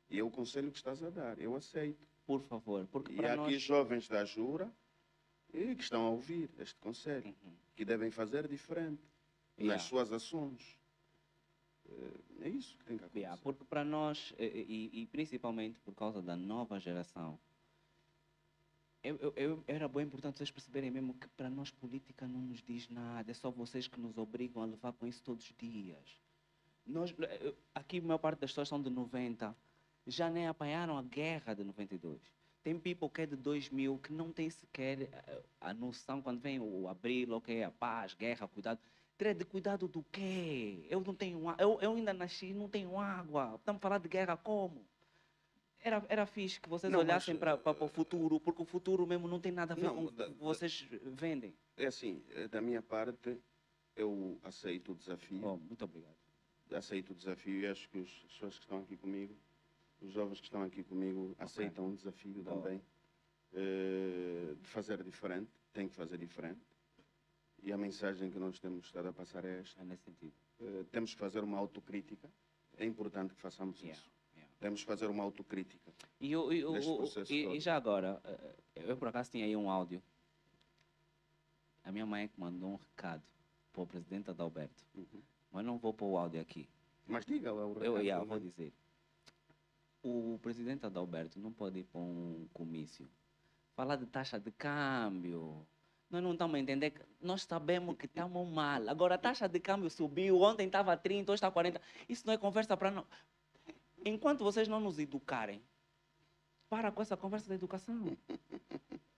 E 0.09 0.19
é 0.19 0.23
o 0.23 0.29
conselho 0.31 0.71
que 0.71 0.77
estás 0.77 1.03
a 1.03 1.09
dar. 1.09 1.39
Eu 1.39 1.55
aceito. 1.55 2.07
Por 2.25 2.39
favor, 2.41 2.87
porque 2.87 3.13
E 3.13 3.25
há 3.25 3.33
aqui 3.33 3.53
nós. 3.53 3.61
jovens 3.61 4.07
da 4.07 4.23
Jura 4.23 4.71
eh, 5.53 5.75
que 5.75 5.81
estão 5.83 6.05
a 6.05 6.09
ouvir 6.11 6.49
este 6.59 6.79
conselho, 6.79 7.27
Uhum. 7.43 7.53
que 7.75 7.83
devem 7.83 8.09
fazer 8.11 8.47
diferente 8.47 9.01
Yeah. 9.57 9.73
nas 9.75 9.83
suas 9.83 10.11
ações. 10.13 10.77
Eh, 11.89 12.21
É 12.45 12.49
isso 12.49 12.77
que 12.77 12.85
tem 12.85 12.97
que 12.97 13.03
acontecer. 13.03 13.19
Yeah, 13.19 13.41
porque 13.41 13.65
para 13.65 13.83
nós, 13.83 14.33
eh, 14.37 14.45
eh, 14.45 14.65
e, 14.67 15.01
e 15.01 15.05
principalmente 15.07 15.79
por 15.81 15.93
causa 15.93 16.21
da 16.21 16.35
nova 16.35 16.79
geração, 16.79 17.37
eu, 19.03 19.17
eu- 19.17 19.33
eu- 19.35 19.63
era 19.67 19.87
bem 19.89 20.05
importante 20.05 20.37
vocês 20.37 20.51
perceberem 20.51 20.89
mesmo 20.91 21.13
que 21.15 21.27
para 21.29 21.49
nós 21.49 21.69
política 21.71 22.27
não 22.27 22.39
nos 22.41 22.61
diz 22.61 22.87
nada, 22.87 23.29
é 23.29 23.33
só 23.33 23.49
vocês 23.51 23.87
que 23.87 23.99
nos 23.99 24.17
obrigam 24.17 24.61
a 24.61 24.65
levar 24.65 24.93
com 24.93 25.05
isso 25.07 25.21
todos 25.23 25.43
os 25.43 25.55
dias. 25.57 26.21
Nós, 26.85 27.13
eh, 27.19 27.53
aqui 27.73 27.99
a 27.99 28.01
maior 28.01 28.17
parte 28.17 28.39
das 28.39 28.51
pessoas 28.51 28.67
são 28.67 28.81
de 28.81 28.89
90, 28.89 29.55
já 30.07 30.29
nem 30.29 30.47
apanharam 30.47 30.97
a 30.97 31.01
guerra 31.01 31.53
de 31.53 31.63
92. 31.63 32.19
Tem 32.63 32.79
people 32.79 33.09
que 33.09 33.21
é 33.21 33.25
de 33.25 33.35
2000 33.35 33.97
que 33.99 34.13
não 34.13 34.31
tem 34.31 34.49
sequer 34.49 35.01
eh, 35.01 35.43
a 35.59 35.73
noção 35.73 36.21
quando 36.21 36.39
vem 36.39 36.59
o 36.59 36.87
abril, 36.87 37.33
ok, 37.33 37.63
a 37.63 37.71
paz, 37.71 38.13
guerra, 38.13 38.47
cuidado. 38.47 38.79
De 39.17 39.45
cuidado 39.45 39.87
do 39.87 40.03
quê? 40.11 40.83
Eu 40.89 40.99
não 40.99 41.13
tenho 41.13 41.43
eu, 41.59 41.77
eu 41.79 41.93
ainda 41.93 42.11
nasci 42.11 42.53
não 42.53 42.67
tenho 42.67 42.99
água. 42.99 43.53
Estamos 43.59 43.77
a 43.77 43.81
falar 43.81 43.99
de 43.99 44.09
guerra 44.09 44.35
como? 44.35 44.83
Era, 45.79 46.03
era 46.09 46.25
fixe 46.25 46.59
que 46.59 46.67
vocês 46.67 46.91
Não, 46.91 46.99
olhassem 46.99 47.35
para 47.35 47.55
o 47.55 47.87
futuro, 47.87 48.39
porque 48.39 48.61
o 48.61 48.65
futuro 48.65 49.05
mesmo 49.05 49.27
não 49.27 49.39
tem 49.39 49.51
nada 49.51 49.73
a 49.73 49.75
ver 49.75 49.83
Não, 49.83 49.95
com 49.95 50.05
o 50.05 50.11
que 50.11 50.29
vocês 50.39 50.87
vendem. 51.03 51.55
É 51.77 51.85
assim, 51.85 52.23
eh, 52.29 52.47
da 52.47 52.61
minha 52.61 52.81
parte, 52.81 53.39
eu 53.95 54.39
aceito 54.43 54.91
o 54.91 54.95
desafio. 54.95 55.43
Oh, 55.43 55.57
muito 55.57 55.83
obrigado. 55.85 56.20
Aceito 56.75 57.11
o 57.11 57.15
desafio 57.15 57.59
e 57.59 57.67
acho 57.67 57.89
que 57.89 57.97
os- 57.97 58.21
as 58.25 58.31
pessoas 58.33 58.55
que 58.57 58.63
estão 58.63 58.79
aqui 58.79 58.95
comigo, 58.97 59.35
os 60.01 60.11
jovens 60.11 60.39
que 60.39 60.45
estão 60.47 60.63
aqui 60.63 60.83
comigo, 60.83 61.35
aceitam 61.37 61.89
o 61.89 61.95
desafio 61.95 62.41
Boa. 62.43 62.61
também 62.61 62.81
eh, 63.53 64.55
de 64.61 64.67
fazer 64.69 65.03
diferente. 65.03 65.51
Tem 65.73 65.85
que 65.89 65.93
fazer 65.95 66.17
diferente. 66.17 66.61
E 67.61 67.73
a 67.73 67.77
mensagem 67.77 68.31
que 68.31 68.39
nós 68.39 68.57
temos 68.59 68.85
estado 68.85 69.09
a 69.09 69.13
passar 69.13 69.43
é 69.43 69.59
esta. 69.59 69.81
É 69.81 69.83
nesse 69.83 70.03
sentido. 70.05 70.33
Eh, 70.61 70.85
temos 70.89 71.13
que 71.13 71.19
fazer 71.19 71.43
uma 71.43 71.57
autocrítica. 71.57 72.31
É 72.77 72.85
importante 72.85 73.33
que 73.35 73.41
façamos 73.41 73.77
Yeah, 73.81 73.99
isso. 73.99 74.09
yeah. 74.35 74.53
Temos 74.59 74.79
que 74.79 74.85
fazer 74.87 75.07
uma 75.07 75.21
autocrítica. 75.23 75.91
E, 76.21 76.33
o- 76.33 76.53
e 76.53 76.63
o- 76.63 76.71
Neste 76.71 76.89
o- 76.89 76.97
processo 76.97 77.33
e- 77.33 77.43
todo. 77.43 77.55
e 77.55 77.59
já 77.59 77.75
agora, 77.75 78.21
eh, 78.23 78.55
eu 78.89 78.95
por 78.95 79.09
acaso 79.09 79.29
tinha 79.31 79.43
aí 79.43 79.55
um 79.57 79.69
áudio. 79.69 80.01
A 81.83 81.91
minha 81.91 82.05
mãe 82.05 82.23
é 82.23 82.27
que 82.29 82.39
mandou 82.39 82.69
um 82.69 82.75
recado 82.77 83.23
para 83.73 83.81
o 83.81 83.85
presidente 83.87 84.29
Adalberto. 84.29 84.81
Uhum. 84.95 85.21
Mas 85.51 85.65
não 85.65 85.77
vou 85.77 85.93
pôr 85.93 86.07
o 86.07 86.17
áudio 86.17 86.39
aqui. 86.41 86.69
Mas 87.07 87.25
diga 87.25 87.53
o 87.53 87.59
Eu 87.59 87.73
recado 87.73 88.01
yeah, 88.01 88.23
também. 88.23 88.39
vou 88.39 88.39
dizer. 88.39 88.73
O 90.03 90.39
presidente 90.41 90.85
Adalberto 90.85 91.39
não 91.39 91.51
pode 91.51 91.79
ir 91.79 91.83
para 91.83 91.99
um 92.01 92.47
comício 92.53 93.07
falar 93.75 93.95
de 93.95 94.05
taxa 94.05 94.39
de 94.39 94.51
câmbio. 94.51 95.65
Nós 96.09 96.21
não 96.21 96.33
estamos 96.33 96.55
a 96.55 96.59
entender. 96.59 96.93
Nós 97.21 97.43
sabemos 97.43 97.95
que 97.97 98.05
estamos 98.05 98.47
mal. 98.47 98.87
Agora 98.89 99.15
a 99.15 99.17
taxa 99.17 99.47
de 99.47 99.59
câmbio 99.59 99.89
subiu. 99.89 100.41
Ontem 100.41 100.67
estava 100.67 100.95
30, 100.95 101.31
hoje 101.31 101.37
está 101.37 101.49
40. 101.49 101.81
Isso 102.07 102.25
não 102.27 102.33
é 102.33 102.37
conversa 102.37 102.75
para 102.75 102.91
nós. 102.91 103.05
Enquanto 104.05 104.43
vocês 104.43 104.67
não 104.67 104.79
nos 104.79 104.99
educarem, 104.99 105.61
para 106.69 106.91
com 106.91 107.01
essa 107.01 107.17
conversa 107.17 107.49
da 107.49 107.55
educação. 107.55 108.17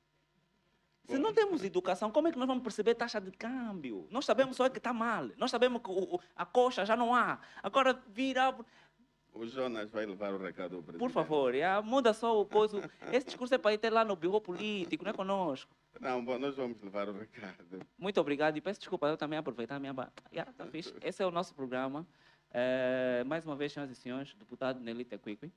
Se 1.08 1.18
não 1.20 1.34
temos 1.34 1.64
educação, 1.64 2.10
como 2.10 2.28
é 2.28 2.32
que 2.32 2.38
nós 2.40 2.48
vamos 2.48 2.64
perceber 2.64 2.96
taxa 2.96 3.20
de 3.20 3.32
câmbio? 3.32 4.08
Nós 4.10 4.26
sabemos 4.26 4.56
só 4.56 4.70
que 4.70 4.78
está 4.78 4.94
mal. 4.94 5.30
Nós 5.38 5.52
sabemos 5.52 5.82
que 5.82 5.90
o- 5.92 6.20
a 6.36 6.46
coxa 6.46 6.86
já 6.86 6.96
não 6.96 7.14
há. 7.14 7.40
Agora 7.62 7.94
vira. 8.08 8.56
O 9.34 9.46
Jonas 9.48 9.90
vai 9.90 10.06
levar 10.06 10.32
o 10.34 10.38
recado 10.38 10.76
ao 10.78 10.82
presidente. 10.84 11.00
Por 11.00 11.10
favor, 11.12 11.54
já, 11.56 11.82
muda 11.82 12.14
só 12.14 12.40
o 12.40 12.46
coisa. 12.46 12.90
Esse 13.12 13.26
discurso 13.26 13.54
é 13.56 13.58
para 13.58 13.74
ir 13.74 13.80
ter 13.80 13.90
lá 13.90 14.06
no 14.06 14.16
biro 14.16 14.40
político, 14.40 15.04
não 15.04 15.10
é 15.12 15.14
conosco. 15.14 15.76
Não, 16.00 16.24
bom, 16.24 16.38
nós 16.40 16.56
vamos 16.56 16.80
levar 16.82 17.10
o 17.10 17.14
recado. 17.18 17.82
Muito 17.98 18.22
obrigado 18.22 18.56
e 18.58 18.62
peço 18.62 18.80
desculpa 18.80 19.08
eu 19.08 19.18
também 19.18 19.38
aproveitar 19.38 19.76
a 19.76 19.80
minha. 19.80 19.94
Já, 20.32 20.46
tá 20.46 20.66
fixe. 20.68 20.94
Esse 21.02 21.22
é 21.22 21.26
o 21.26 21.32
nosso 21.32 21.54
programa. 21.54 22.06
Eh, 22.54 23.24
mais 23.26 23.44
uma 23.46 23.56
vez, 23.56 23.74
senhoras 23.74 23.98
e 23.98 24.00
senhores, 24.00 24.34
deputado 24.36 24.80
Nelly 24.80 25.04
Tequiqui. 25.04 25.52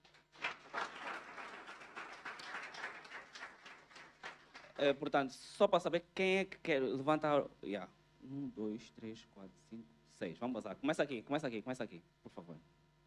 Eh, 4.78 4.92
portanto, 4.92 5.32
só 5.32 5.66
para 5.66 5.80
saber 5.80 6.04
quem 6.14 6.38
é 6.38 6.44
que 6.44 6.58
quer 6.58 6.80
levantar. 6.80 7.44
já. 7.62 7.88
Um, 8.22 8.48
dois, 8.48 8.90
três, 8.90 9.24
quatro, 9.34 9.52
cinco, 9.70 9.86
seis. 10.14 10.36
Vamos 10.38 10.54
passar. 10.54 10.74
Começa 10.76 11.02
aqui, 11.02 11.22
começa 11.22 11.46
aqui, 11.46 11.62
começa 11.62 11.84
aqui, 11.84 12.02
por 12.22 12.30
favor. 12.30 12.56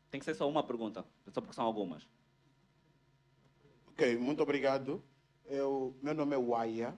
Tem 0.10 0.20
que 0.20 0.26
ser 0.26 0.34
só 0.34 0.50
uma 0.50 0.64
pergunta, 0.64 1.06
só 1.32 1.42
porque 1.42 1.54
são 1.54 1.66
algumas. 1.66 2.08
Ok, 3.88 4.18
muito 4.18 4.42
obrigado. 4.42 5.04
Eu, 5.46 5.96
meu 6.02 6.14
nome 6.14 6.36
é 6.36 6.40
Waia. 6.40 6.98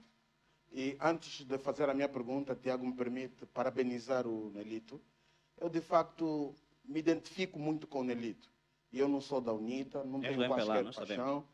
E 0.70 0.96
antes 1.00 1.44
de 1.44 1.58
fazer 1.58 1.90
a 1.90 1.94
minha 1.94 2.08
pergunta, 2.08 2.54
Tiago 2.54 2.86
me 2.86 2.94
permite 2.94 3.44
parabenizar 3.46 4.26
o 4.26 4.50
Nelito. 4.50 5.02
Eu, 5.58 5.68
de 5.68 5.80
facto, 5.82 6.54
me 6.84 6.98
identifico 6.98 7.58
muito 7.58 7.86
com 7.86 8.00
o 8.00 8.04
Nelito. 8.04 8.50
E 8.90 8.98
eu 8.98 9.08
não 9.08 9.20
sou 9.20 9.40
da 9.40 9.52
UNITA, 9.52 10.04
não 10.04 10.22
És 10.22 10.36
tenho 10.36 10.48
nós 10.48 10.96
paixão. 10.96 11.46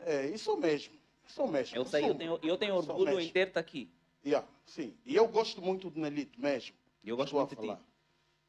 É, 0.00 0.26
isso 0.28 0.56
mesmo. 0.56 0.95
Isso 1.26 1.46
mesmo. 1.48 1.76
Eu 1.76 1.84
sei, 1.84 2.02
eu 2.02 2.06
sou- 2.08 2.14
tenho, 2.16 2.38
eu 2.42 2.56
tenho 2.58 2.82
sou 2.82 2.94
orgulho 2.94 3.20
em 3.20 3.30
ter-te 3.30 3.58
aqui. 3.58 3.90
Yeah, 4.24 4.46
sim. 4.64 4.96
E 5.04 5.14
eu 5.14 5.28
gosto 5.28 5.60
muito 5.62 5.90
do 5.90 6.00
Nelito 6.00 6.40
mesmo. 6.40 6.74
Eu 7.04 7.16
gosto 7.16 7.36
muito 7.36 7.54
de 7.56 7.62
ti. 7.62 7.82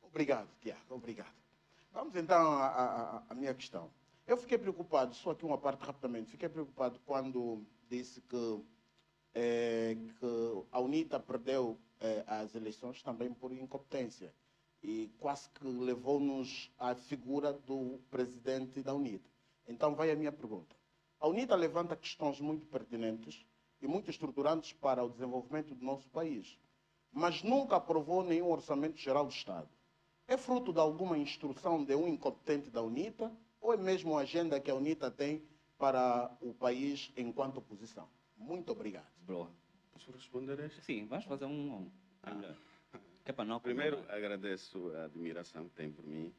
Obrigado, 0.01 0.49
Tiago. 0.61 0.81
Obrigado. 0.89 1.35
Vamos 1.91 2.15
então 2.15 2.37
à, 2.53 2.65
à- 2.67 3.23
à- 3.29 3.35
minha 3.35 3.53
questão. 3.53 3.91
Eu 4.25 4.37
fiquei 4.37 4.57
preocupado, 4.57 5.13
só 5.15 5.31
aqui 5.31 5.45
uma 5.45 5.57
parte 5.57 5.83
rapidamente. 5.83 6.29
Fiquei 6.31 6.49
preocupado 6.49 6.99
quando 7.05 7.63
disse 7.89 8.21
que, 8.21 8.61
eh, 9.33 9.95
que 10.19 10.63
a 10.71 10.79
UNITA 10.79 11.19
perdeu 11.19 11.77
eh, 11.99 12.23
as 12.27 12.53
eleições 12.55 13.01
também 13.01 13.33
por 13.33 13.51
incompetência. 13.51 14.33
E 14.83 15.11
quase 15.19 15.49
que 15.49 15.65
levou-nos 15.65 16.71
à 16.77 16.93
figura 16.95 17.51
do 17.51 17.99
presidente 18.11 18.81
da 18.83 18.93
UNITA. 18.93 19.27
Então 19.67 19.95
vai 19.95 20.11
a 20.11 20.15
minha 20.15 20.31
pergunta. 20.31 20.75
A 21.19 21.27
UNITA 21.27 21.55
levanta 21.55 21.95
questões 21.95 22.39
muito 22.39 22.65
pertinentes 22.67 23.45
e 23.81 23.87
muito 23.87 24.09
estruturantes 24.09 24.73
para 24.73 25.03
o 25.03 25.09
desenvolvimento 25.09 25.73
do 25.73 25.83
nosso 25.83 26.07
país, 26.09 26.57
mas 27.11 27.41
nunca 27.43 27.75
aprovou 27.75 28.23
nenhum 28.23 28.51
orçamento 28.51 28.97
geral 28.97 29.25
do 29.25 29.31
Estado. 29.31 29.69
É 30.27 30.37
fruto 30.37 30.73
de 30.73 30.79
alguma 30.79 31.17
instrução 31.17 31.83
de 31.83 31.95
um 31.95 32.07
incompetente 32.07 32.69
da 32.69 32.81
UNITA 32.81 33.31
ou 33.61 33.73
é 33.73 33.77
mesmo 33.77 34.17
a 34.17 34.21
agenda 34.21 34.59
que 34.59 34.69
a 34.69 34.75
UNITA 34.75 35.09
tem 35.09 35.43
para 35.77 36.35
o 36.41 36.53
país 36.53 37.11
enquanto 37.15 37.57
oposição? 37.57 38.07
Muito 38.35 38.71
obrigado. 38.71 39.11
Bro. 39.21 39.49
Posso 39.93 40.11
responder 40.11 40.59
a 40.59 40.65
esta? 40.65 40.81
Sim, 40.81 41.05
vamos 41.07 41.25
fazer 41.25 41.45
um. 41.45 41.89
um 42.25 42.35
melhor. 42.35 42.55
Que 43.23 43.31
é 43.31 43.33
para 43.33 43.45
não 43.45 43.59
Primeiro, 43.59 43.99
agradeço 44.09 44.93
a 44.95 45.05
admiração 45.05 45.67
que 45.67 45.75
tem 45.75 45.91
por 45.91 46.05
mim, 46.05 46.33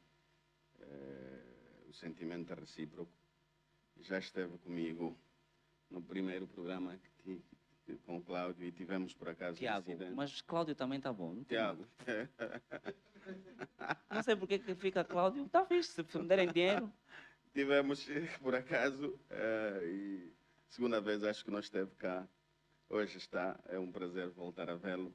eh, 0.79 1.43
o 1.87 1.93
sentimento 1.93 2.53
recíproco. 2.53 3.11
Já 4.01 4.19
esteve 4.19 4.57
comigo 4.59 5.17
no 5.89 6.01
primeiro 6.01 6.47
programa 6.47 6.99
que 7.17 7.41
com 8.05 8.17
o 8.17 8.21
Cláudio 8.21 8.67
e 8.67 8.71
tivemos 8.71 9.13
por 9.13 9.29
acaso 9.29 9.53
um 9.53 9.59
Tiago, 9.59 9.89
incidente. 9.89 10.13
mas 10.15 10.41
Cláudio 10.41 10.75
também 10.75 10.97
está 10.97 11.11
bom. 11.11 11.33
Não, 11.33 11.43
Tiago, 11.43 11.87
não 14.09 14.23
sei 14.23 14.35
porque 14.35 14.59
que 14.59 14.75
fica 14.75 15.03
Cláudio. 15.03 15.45
Está 15.45 15.65
fixe, 15.65 16.03
se 16.07 16.17
me 16.19 16.27
derem 16.27 16.51
dinheiro. 16.51 16.91
tivemos 17.53 18.05
por 18.41 18.55
acaso 18.55 19.19
eh, 19.29 19.81
e 19.85 20.33
segunda 20.69 21.01
vez 21.01 21.23
acho 21.23 21.43
que 21.43 21.51
não 21.51 21.59
esteve 21.59 21.91
cá. 21.95 22.27
Hoje 22.89 23.17
está, 23.17 23.59
é 23.67 23.77
um 23.79 23.91
prazer 23.91 24.29
voltar 24.29 24.69
a 24.69 24.75
vê-lo. 24.75 25.13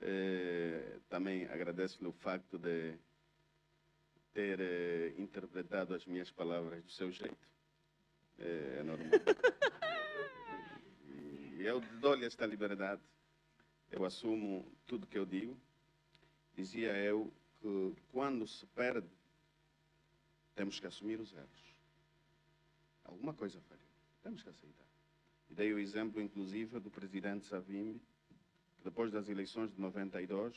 Eh, 0.00 0.98
também 1.08 1.44
agradeço-lhe 1.46 2.08
o 2.08 2.12
facto 2.12 2.58
de 2.58 2.96
ter 4.32 4.60
eh, 4.60 5.14
interpretado 5.18 5.94
as 5.94 6.06
minhas 6.06 6.30
palavras 6.30 6.82
do 6.84 6.90
seu 6.90 7.10
jeito. 7.10 7.48
Eh, 8.40 8.78
é 8.80 8.82
normal. 8.82 9.10
E 11.58 11.62
eu 11.62 11.80
dou-lhe 12.00 12.24
esta 12.24 12.46
liberdade. 12.46 13.02
Eu 13.90 14.04
assumo 14.04 14.66
tudo 14.86 15.06
que 15.06 15.18
eu 15.18 15.26
digo. 15.26 15.56
Dizia 16.54 16.96
eu 16.96 17.30
que 17.60 17.94
quando 18.12 18.46
se 18.46 18.64
perde, 18.66 19.08
temos 20.54 20.80
que 20.80 20.86
assumir 20.86 21.20
os 21.20 21.32
erros. 21.32 21.76
Alguma 23.04 23.34
coisa 23.34 23.60
falhou. 23.60 23.84
Temos 24.22 24.42
que 24.42 24.48
aceitar. 24.48 24.86
E 25.50 25.54
dei 25.54 25.72
o 25.72 25.78
exemplo, 25.78 26.20
inclusive, 26.20 26.78
do 26.80 26.90
presidente 26.90 27.46
Savimbi, 27.46 28.00
que 28.78 28.84
depois 28.84 29.10
das 29.10 29.28
eleições 29.28 29.70
de 29.70 29.80
92, 29.80 30.56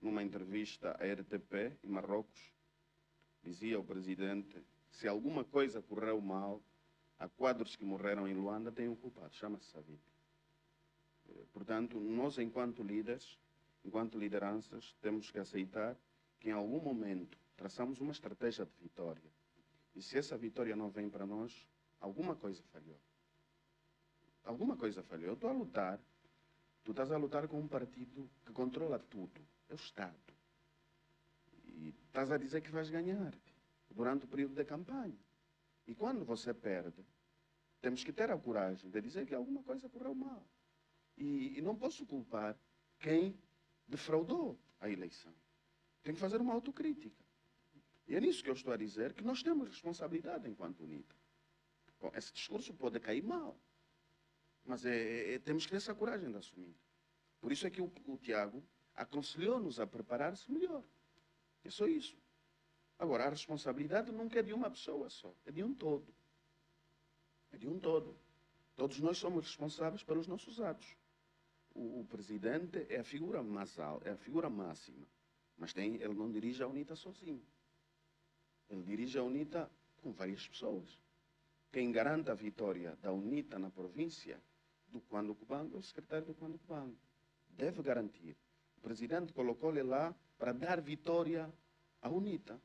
numa 0.00 0.22
entrevista 0.22 0.92
à 0.92 1.12
RTP, 1.12 1.76
em 1.84 1.88
Marrocos, 1.88 2.52
dizia 3.42 3.78
o 3.78 3.84
presidente, 3.84 4.62
se 4.90 5.08
alguma 5.08 5.44
coisa 5.44 5.82
correu 5.82 6.20
mal, 6.20 6.62
há 7.18 7.28
quadros 7.28 7.76
que 7.76 7.84
morreram 7.84 8.26
em 8.26 8.34
Luanda, 8.34 8.72
tem 8.72 8.88
um 8.88 8.96
culpado, 8.96 9.34
chama-se 9.34 9.66
Savimbi. 9.66 10.00
Eh, 11.28 11.44
Portanto, 11.52 11.98
nós, 12.00 12.38
enquanto 12.38 12.82
líderes, 12.82 13.38
enquanto 13.84 14.18
lideranças, 14.18 14.94
temos 15.00 15.30
que 15.30 15.38
aceitar 15.38 15.96
que 16.40 16.48
em 16.48 16.52
algum 16.52 16.80
momento 16.80 17.38
traçamos 17.56 18.00
uma 18.00 18.12
estratégia 18.12 18.64
de 18.64 18.72
vitória. 18.80 19.30
E 19.94 20.02
se 20.02 20.18
essa 20.18 20.36
vitória 20.36 20.74
não 20.74 20.90
vem 20.90 21.08
para 21.08 21.26
nós, 21.26 21.68
alguma 22.00 22.34
coisa 22.34 22.62
falhou. 22.72 22.98
Alguma 24.44 24.76
coisa 24.76 25.02
falhou. 25.02 25.28
Eu 25.28 25.34
estou 25.34 25.50
a 25.50 25.52
lutar. 25.52 26.00
Tu 26.82 26.90
estás 26.90 27.12
a 27.12 27.16
lutar 27.16 27.46
com 27.46 27.60
um 27.60 27.68
partido 27.68 28.28
que 28.44 28.52
controla 28.52 28.98
tudo. 28.98 29.40
É 29.68 29.74
o 29.74 29.76
Estado. 29.76 30.16
E 31.64 31.94
estás 32.06 32.32
a 32.32 32.36
dizer 32.36 32.60
que 32.60 32.70
vais 32.70 32.90
ganhar 32.90 33.32
durante 33.90 34.24
o 34.24 34.28
período 34.28 34.54
da 34.54 34.64
campanha. 34.64 35.16
E 35.86 35.94
quando 35.94 36.24
você 36.24 36.54
perde, 36.54 37.04
temos 37.80 38.04
que 38.04 38.12
ter 38.12 38.30
a 38.30 38.38
coragem 38.38 38.90
de 38.90 39.00
dizer 39.00 39.26
que 39.26 39.34
alguma 39.34 39.62
coisa 39.62 39.88
correu 39.88 40.14
mal. 40.14 40.46
E, 41.16 41.58
e 41.58 41.62
não 41.62 41.76
posso 41.76 42.06
culpar 42.06 42.56
quem 42.98 43.36
defraudou 43.86 44.58
a 44.80 44.88
eleição. 44.88 45.34
Tem 46.02 46.14
que 46.14 46.20
fazer 46.20 46.40
uma 46.40 46.52
autocrítica. 46.54 47.22
E 48.06 48.14
é 48.14 48.20
nisso 48.20 48.42
que 48.42 48.50
eu 48.50 48.54
estou 48.54 48.72
a 48.72 48.76
dizer 48.76 49.12
que 49.14 49.24
nós 49.24 49.42
temos 49.42 49.68
responsabilidade 49.68 50.48
enquanto 50.48 50.82
UNITA. 50.82 51.14
Bom, 52.00 52.10
esse 52.14 52.32
discurso 52.32 52.74
pode 52.74 52.98
cair 52.98 53.22
mal, 53.22 53.56
mas 54.64 54.84
é, 54.84 54.96
é- 54.96 55.34
é- 55.34 55.38
temos 55.38 55.64
que 55.64 55.70
ter 55.70 55.76
essa 55.76 55.94
coragem 55.94 56.30
de 56.30 56.36
assumir. 56.36 56.76
Por 57.40 57.52
isso 57.52 57.66
é 57.66 57.70
que 57.70 57.80
o, 57.80 57.92
o 58.06 58.16
Tiago 58.18 58.62
aconselhou-nos 58.94 59.78
a 59.78 59.86
preparar-se 59.86 60.50
melhor. 60.50 60.84
É 61.64 61.70
só 61.70 61.86
isso. 61.86 62.16
Agora, 63.02 63.26
a 63.26 63.30
responsabilidade 63.30 64.12
nunca 64.12 64.38
é 64.38 64.42
de 64.44 64.52
uma 64.52 64.70
pessoa 64.70 65.10
só, 65.10 65.34
é 65.44 65.50
de 65.50 65.64
um 65.64 65.74
todo. 65.74 66.14
É 67.50 67.56
de 67.56 67.66
um 67.66 67.76
todo. 67.76 68.16
Todos 68.76 69.00
nós 69.00 69.18
somos 69.18 69.44
responsáveis 69.44 70.04
pelos 70.04 70.28
nossos 70.28 70.60
atos. 70.60 70.96
O, 71.74 72.02
o 72.02 72.04
presidente 72.04 72.86
é 72.88 73.00
a 73.00 73.04
figura 73.04 73.42
mais 73.42 73.76
alta, 73.76 74.08
é 74.08 74.12
a 74.12 74.16
figura 74.16 74.48
máxima. 74.48 75.04
Mas 75.58 75.72
tem, 75.72 75.96
ele 75.96 76.14
não 76.14 76.30
dirige 76.30 76.62
a 76.62 76.68
UNITA 76.68 76.94
sozinho. 76.94 77.44
Ele 78.70 78.84
dirige 78.84 79.18
a 79.18 79.24
UNITA 79.24 79.68
com 80.00 80.12
várias 80.12 80.46
pessoas. 80.46 80.96
Quem 81.72 81.90
garante 81.90 82.30
a 82.30 82.34
vitória 82.34 82.94
da 83.02 83.12
UNITA 83.12 83.58
na 83.58 83.68
província 83.68 84.40
do 84.86 85.00
Quando 85.00 85.34
Cubango 85.34 85.74
é 85.74 85.78
o 85.80 85.82
secretário 85.82 86.26
do 86.26 86.34
Quando 86.34 86.56
Cubango. 86.56 86.96
deve 87.48 87.82
garantir. 87.82 88.36
O 88.76 88.80
presidente 88.80 89.32
colocou-lhe 89.32 89.82
lá 89.82 90.14
para 90.38 90.52
dar 90.52 90.80
vitória 90.80 91.52
à 92.00 92.08
UNITA. 92.08 92.62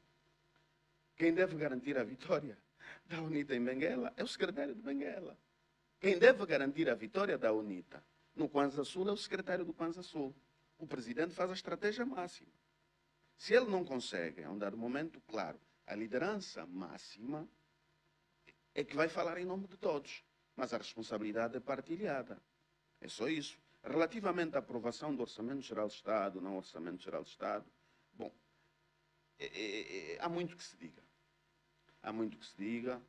Quem 1.17 1.33
deve 1.33 1.55
garantir 1.55 1.97
a 1.97 2.03
vitória 2.03 2.57
da 3.05 3.19
UNITA 3.21 3.55
em 3.55 3.63
Benguela 3.63 4.13
é 4.15 4.23
o 4.23 4.27
secretário 4.27 4.75
de 4.75 4.81
Benguela. 4.81 5.37
Quem 5.99 6.19
deve 6.19 6.45
garantir 6.45 6.87
a 6.89 6.93
vitória 6.93 7.37
da 7.39 7.51
UNITA 7.51 8.03
no 8.35 8.47
Kwanza 8.47 8.83
Sul 8.83 9.09
é 9.09 9.11
o 9.11 9.17
secretário 9.17 9.65
do 9.65 9.73
Kwanza 9.73 10.03
Sul. 10.03 10.35
O 10.77 10.85
presidente 10.85 11.33
faz 11.33 11.49
a 11.49 11.55
estratégia 11.55 12.05
máxima. 12.05 12.51
Se 13.35 13.55
ele 13.55 13.65
não 13.65 13.83
consegue, 13.83 14.43
a 14.43 14.51
um 14.51 14.57
dado 14.59 14.77
momento, 14.77 15.19
claro, 15.21 15.59
a 15.87 15.95
liderança 15.95 16.67
máxima 16.67 17.49
é 18.75 18.83
que 18.83 18.95
vai 18.95 19.09
falar 19.09 19.39
em 19.39 19.45
nome 19.45 19.67
de 19.67 19.75
todos, 19.75 20.23
mas 20.55 20.71
a 20.71 20.77
responsabilidade 20.77 21.57
é 21.57 21.59
partilhada. 21.59 22.39
É 23.01 23.07
só 23.07 23.27
isso. 23.27 23.59
Relativamente 23.83 24.55
à 24.55 24.59
aprovação 24.59 25.15
do 25.15 25.21
Orçamento 25.21 25.61
Geral 25.61 25.87
do 25.87 25.93
Estado, 25.93 26.41
não 26.41 26.57
Orçamento 26.57 27.01
Geral 27.01 27.23
do 27.23 27.27
Estado, 27.27 27.65
bom, 28.13 28.31
é, 29.39 29.45
é, 29.45 30.13
é, 30.13 30.17
há 30.19 30.29
muito 30.29 30.55
que 30.55 30.63
se 30.63 30.77
diga. 30.77 31.06
Há 32.07 32.13
muito 32.13 32.37
que 32.37 32.45
se 32.45 32.55
diga, 32.55 33.01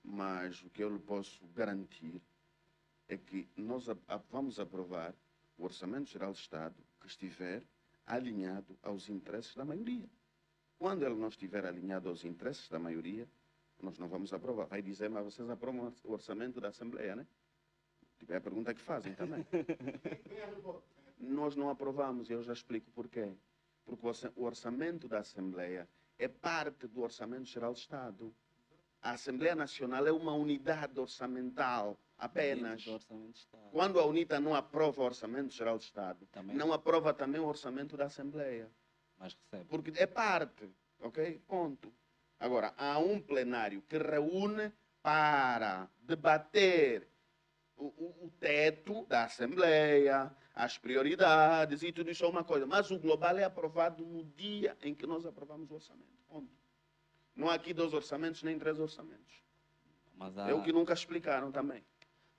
mas 0.00 0.62
o 0.62 0.70
que 0.70 0.84
eu 0.84 0.88
lhe 0.88 1.00
posso 1.00 1.44
garantir 1.56 2.22
é 3.08 3.16
que 3.16 3.48
nós 3.56 3.86
vamos 4.30 4.60
aprovar 4.60 5.12
o 5.58 5.64
Orçamento 5.64 6.08
Geral 6.08 6.30
do 6.30 6.38
Estado 6.38 6.76
que 7.00 7.08
estiver 7.08 7.64
alinhado 8.06 8.78
aos 8.80 9.08
interesses 9.08 9.56
da 9.56 9.64
maioria. 9.64 10.08
Quando 10.78 11.04
ele 11.04 11.16
não 11.16 11.26
estiver 11.26 11.66
alinhado 11.66 12.08
aos 12.08 12.24
interesses 12.24 12.68
da 12.68 12.78
maioria, 12.78 13.28
nós 13.82 13.98
não 13.98 14.06
vamos 14.06 14.32
aprovar. 14.32 14.66
Vai 14.66 14.82
dizer, 14.82 15.10
mas 15.10 15.24
vocês 15.24 15.50
aprovam 15.50 15.92
o 16.04 16.12
orçamento 16.12 16.60
da 16.60 16.68
Assembleia, 16.68 17.16
né? 17.16 17.26
Tipo, 18.20 18.34
é 18.34 18.36
a 18.36 18.40
pergunta 18.40 18.72
que 18.72 18.80
fazem 18.80 19.16
também. 19.16 19.44
nós 21.18 21.56
não 21.56 21.70
aprovamos, 21.70 22.30
e 22.30 22.34
eu 22.34 22.42
já 22.44 22.52
explico 22.52 22.88
porquê. 22.92 23.32
Porque 23.84 24.06
o 24.36 24.44
orçamento 24.44 25.08
da 25.08 25.18
Assembleia 25.18 25.88
é 26.16 26.28
parte 26.28 26.86
do 26.86 27.02
Orçamento 27.02 27.46
Geral 27.46 27.72
do 27.72 27.78
Estado. 27.78 28.32
A 29.04 29.10
Assembleia 29.10 29.54
Nacional 29.54 30.06
é 30.06 30.10
uma 30.10 30.32
unidade 30.32 30.98
orçamental 30.98 31.98
apenas. 32.16 32.82
Quando 33.70 34.00
a 34.00 34.06
UNITA 34.06 34.40
não 34.40 34.54
aprova 34.54 35.02
o 35.02 35.04
Orçamento 35.04 35.52
Geral 35.52 35.76
do 35.76 35.82
Estado, 35.82 36.26
também. 36.32 36.56
não 36.56 36.72
aprova 36.72 37.12
também 37.12 37.38
o 37.38 37.44
orçamento 37.46 37.98
da 37.98 38.06
Assembleia. 38.06 38.70
Mas 39.18 39.34
recebe. 39.34 39.68
Porque 39.68 39.92
é 39.96 40.06
parte, 40.06 40.74
ok? 41.00 41.38
Ponto. 41.46 41.92
Agora, 42.40 42.72
há 42.78 42.98
um 42.98 43.20
plenário 43.20 43.82
que 43.82 43.98
reúne 43.98 44.72
para 45.02 45.86
debater 46.00 47.06
o, 47.76 47.84
o, 47.84 48.24
o 48.24 48.30
teto 48.40 49.04
da 49.04 49.24
Assembleia, 49.24 50.34
as 50.54 50.78
prioridades 50.78 51.82
e 51.82 51.92
tudo 51.92 52.10
isso 52.10 52.24
é 52.24 52.28
uma 52.28 52.42
coisa. 52.42 52.66
Mas 52.66 52.90
o 52.90 52.98
global 52.98 53.36
é 53.36 53.44
aprovado 53.44 54.02
no 54.02 54.24
dia 54.24 54.74
em 54.82 54.94
que 54.94 55.06
nós 55.06 55.26
aprovamos 55.26 55.70
o 55.70 55.74
orçamento. 55.74 56.24
Ponto. 56.26 56.63
Não 57.34 57.48
há 57.48 57.54
aqui 57.54 57.74
dois 57.74 57.92
orçamentos 57.92 58.42
nem 58.42 58.58
três 58.58 58.78
orçamentos. 58.78 59.42
Há... 60.20 60.50
É 60.50 60.54
o 60.54 60.62
que 60.62 60.72
nunca 60.72 60.92
explicaram 60.92 61.50
também. 61.50 61.84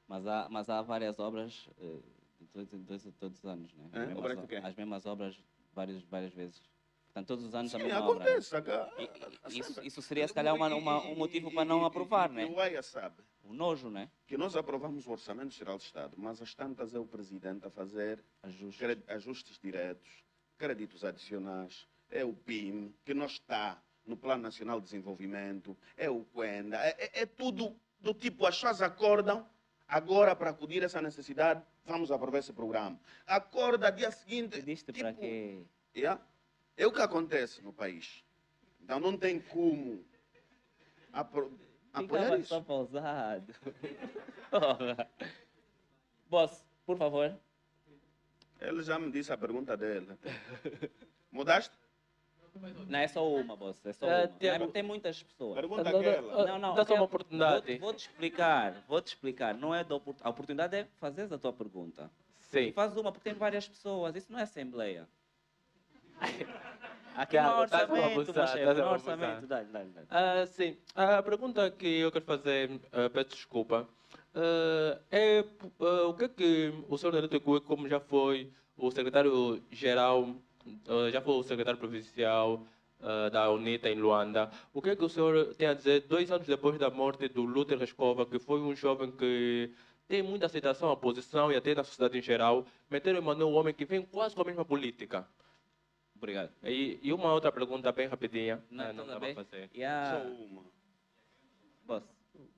Mas 0.08 0.26
há, 0.26 0.48
mas 0.50 0.70
há 0.70 0.82
várias 0.82 1.20
obras 1.20 1.68
uh, 1.78 2.04
de 2.40 2.48
todos, 2.48 3.14
todos 3.20 3.40
os 3.40 3.46
anos, 3.46 3.74
né? 3.74 3.90
As, 3.92 4.08
mesmas, 4.08 4.66
as 4.66 4.76
mesmas 4.76 5.06
obras 5.06 5.44
várias, 5.74 6.02
várias 6.04 6.34
vezes. 6.34 6.62
Portanto, 7.08 7.28
todos 7.28 7.46
os 7.46 7.56
anos 7.56 7.72
Sim, 7.72 7.78
a 7.78 7.84
mesma 7.84 8.00
acontece, 8.00 8.56
obra. 8.56 8.86
Né? 8.98 9.10
E, 9.50 9.60
isso, 9.60 9.82
isso 9.82 10.02
seria, 10.02 10.28
se 10.28 10.34
calhar, 10.34 10.54
uma, 10.54 10.68
uma, 10.76 11.02
um 11.02 11.16
motivo 11.16 11.50
para 11.50 11.64
não 11.64 11.86
aprovar, 11.86 12.30
né? 12.30 12.46
O 12.46 12.60
AIA 12.60 12.84
sabe. 12.84 13.24
O 13.42 13.54
nojo, 13.54 13.90
né? 13.90 14.10
Que 14.28 14.38
nós 14.38 14.56
aprovamos 14.56 15.08
o 15.08 15.12
Orçamento 15.12 15.54
Geral 15.54 15.78
do 15.78 15.82
Estado, 15.82 16.16
mas 16.18 16.42
as 16.42 16.54
tantas 16.54 16.94
é 16.94 17.00
o 17.00 17.06
Presidente 17.06 17.66
a 17.66 17.70
fazer 17.70 18.22
ajustes, 18.44 18.98
ajustes 19.08 19.58
diretos, 19.58 20.26
créditos 20.58 21.06
adicionais, 21.06 21.88
é 22.10 22.26
o 22.26 22.34
PIM, 22.34 22.94
que 23.06 23.14
não 23.14 23.28
está 23.28 23.82
no 24.06 24.16
Plano 24.16 24.44
Nacional 24.44 24.80
de 24.80 24.86
Desenvolvimento, 24.86 25.76
é 25.98 26.10
o 26.10 26.24
Quenda, 26.26 26.78
é, 26.78 26.96
é, 26.98 27.22
é 27.22 27.26
tudo 27.26 27.76
do 28.00 28.14
tipo, 28.14 28.46
as 28.46 28.56
pessoas 28.56 28.82
acordam, 28.82 29.48
Agora, 29.88 30.36
para 30.36 30.50
acudir 30.50 30.82
a 30.82 30.86
essa 30.86 31.02
necessidade, 31.02 31.64
vamos 31.86 32.12
aprovar 32.12 32.40
esse 32.40 32.52
programa. 32.52 33.00
Acorda 33.26 33.92
dia 33.92 34.10
seguinte. 34.12 34.58
Pediste 34.58 34.92
tipo, 34.92 35.06
para 35.06 35.14
quê? 35.14 35.64
Yeah, 35.96 36.20
é 36.76 36.88
o 36.88 36.92
que 36.92 37.02
acontece 37.02 37.62
no 37.62 37.72
país. 37.72 38.24
Então 38.82 39.00
não 39.00 39.16
tem 39.18 39.40
como 39.40 40.04
apro 41.14 41.58
apoiar 41.94 42.40
isso. 42.40 42.50
só 42.50 42.62
pausado. 42.62 43.54
Boss, 46.28 46.66
por 46.86 46.98
favor. 46.98 47.38
Ele 48.60 48.82
já 48.82 48.98
me 48.98 49.12
disse 49.12 49.32
a 49.32 49.38
pergunta 49.38 49.78
dele. 49.78 50.18
Mudaste? 51.32 51.76
Não 52.88 53.00
é 53.00 53.08
só 53.08 53.28
uma, 53.28 53.56
boss. 53.56 53.86
É 53.86 53.94
só 53.94 54.08
é, 54.08 54.20
uma. 54.20 54.28
Tem, 54.28 54.72
tem 54.72 54.84
muitas 54.84 55.22
pessoas. 55.24 55.56
Pergunta 55.56 55.90
aquela. 55.90 56.48
Não, 56.48 56.60
não. 56.60 56.76
Dá 56.76 56.86
só 56.86 56.96
uma 56.96 57.04
oportunidade. 57.04 57.78
Vou-te 57.78 58.08
explicar. 58.08 58.84
Vou-te 58.88 59.08
explicar. 59.08 59.54
Não 59.54 59.74
é 59.74 59.84
da, 59.84 59.96
a 59.96 60.30
oportunidade 60.30 60.76
é 60.76 60.88
fazer 61.00 61.32
a 61.34 61.38
tua 61.38 61.54
pergunta. 61.54 62.10
Sim. 62.40 62.72
faz 62.72 62.96
uma, 62.96 63.12
porque 63.12 63.30
tem 63.30 63.38
várias 63.38 63.68
pessoas. 63.68 64.16
Isso 64.16 64.32
não 64.32 64.40
é 64.40 64.44
assembleia. 64.44 65.08
Aqui 67.16 67.38
não 67.38 67.46
há 67.46 67.60
orçamento, 67.62 68.34
meu 68.34 68.48
chefe. 68.48 68.74
Não 68.74 68.88
há 68.88 68.92
orçamento. 68.92 69.48
Dá, 69.48 69.64
dá, 69.64 69.84
dá. 69.84 70.02
Ah, 70.10 70.46
sim. 70.46 70.78
A 70.94 71.24
pergunta 71.24 71.72
que 71.72 71.88
eu 72.00 72.12
quero 72.12 72.26
fazer, 72.26 72.70
uh, 72.70 73.10
peço 73.12 73.30
desculpa, 73.30 73.88
uh, 74.36 75.00
é 75.10 75.46
uh, 75.80 76.10
o 76.10 76.14
que 76.14 76.26
é 76.26 76.30
que 76.30 76.74
o 76.90 76.98
senhor 76.98 77.14
Neto 77.14 77.40
como 77.62 77.88
já 77.88 78.02
foi 78.02 78.52
o 78.78 78.92
secretário-geral 78.92 80.36
já 81.12 81.22
foi 81.22 81.36
o 81.36 81.44
secretário 81.44 81.80
provincial 81.80 82.66
uh, 83.00 83.30
da 83.30 83.50
UNITA 83.52 83.90
em 83.90 83.96
Luanda. 83.96 84.52
O 84.74 84.82
que 84.82 84.90
é 84.90 84.96
que 84.96 85.04
o 85.04 85.10
senhor 85.10 85.54
tem 85.56 85.68
a 85.68 85.74
dizer 85.74 86.02
dois 86.02 86.32
anos 86.32 86.48
depois 86.48 86.78
da 86.78 86.90
morte 86.90 87.28
do 87.28 87.44
Luther 87.44 87.78
Rescova, 87.78 88.26
que 88.26 88.40
foi 88.40 88.60
um 88.60 88.76
jovem 88.76 89.12
que 89.12 89.72
tem 90.08 90.22
muita 90.22 90.46
aceitação 90.46 90.90
à 90.90 90.94
oposição 90.94 91.52
e 91.52 91.56
até 91.56 91.74
na 91.74 91.84
sociedade 91.84 92.18
em 92.18 92.22
geral, 92.22 92.66
meteram 92.90 93.20
Emmanuel 93.20 93.50
um 93.50 93.56
homem 93.56 93.74
que 93.74 93.86
vem 93.86 94.02
quase 94.04 94.36
com 94.36 94.42
a 94.42 94.46
mesma 94.46 94.66
política. 94.66 95.28
Obrigado. 96.16 96.52
E, 96.64 97.00
e 97.02 97.12
uma 97.12 97.34
outra 97.34 97.52
pergunta 97.52 97.92
bem 97.92 98.08
rapidinha. 98.08 98.64
Não, 98.70 98.86
ah, 98.86 98.94
não 98.94 99.06
dá 99.06 99.20
para 99.20 99.34
fazer. 99.34 99.70
A... 99.84 100.12
Só 100.12 100.28
uma. 100.28 100.64
Boss, 101.84 102.04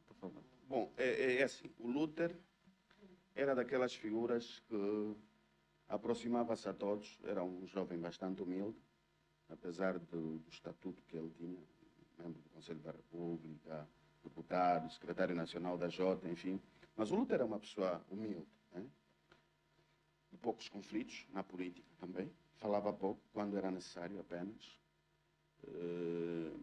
por 0.08 0.16
favor. 0.16 0.44
Bom, 0.70 0.92
é, 0.98 1.08
é, 1.08 1.38
é 1.40 1.44
assim, 1.44 1.70
o 1.80 1.88
Luther 1.88 2.36
era 3.36 3.56
daquelas 3.56 3.94
figuras 3.94 4.62
que 4.68 5.16
Aproximava-se 5.88 6.68
a 6.68 6.74
todos, 6.74 7.20
era 7.24 7.44
um 7.44 7.66
jovem 7.68 7.98
bastante 8.00 8.42
humilde, 8.42 8.78
apesar 9.50 9.98
do, 9.98 10.40
do 10.40 10.50
estatuto 10.50 11.02
que 11.04 11.16
ele 11.16 11.30
tinha, 11.32 11.60
membro 12.18 12.42
do 12.42 12.50
Conselho 12.50 12.80
da 12.80 12.92
República, 12.92 13.88
deputado, 14.24 14.92
secretário 14.92 15.36
nacional 15.36 15.78
da 15.78 15.88
Jota, 15.88 16.28
enfim. 16.28 16.62
Mas 16.96 17.12
o 17.12 17.16
Lutero 17.16 17.44
era 17.44 17.46
uma 17.46 17.60
pessoa 17.60 18.06
humilde, 18.10 18.48
né? 18.74 18.86
de 20.32 20.38
poucos 20.38 20.68
conflitos 20.68 21.26
na 21.32 21.44
política 21.44 21.88
também. 22.00 22.32
Falava 22.56 22.92
pouco, 22.92 23.22
quando 23.32 23.58
era 23.58 23.72
necessário 23.72 24.20
apenas. 24.20 24.80
Eh, 25.64 26.54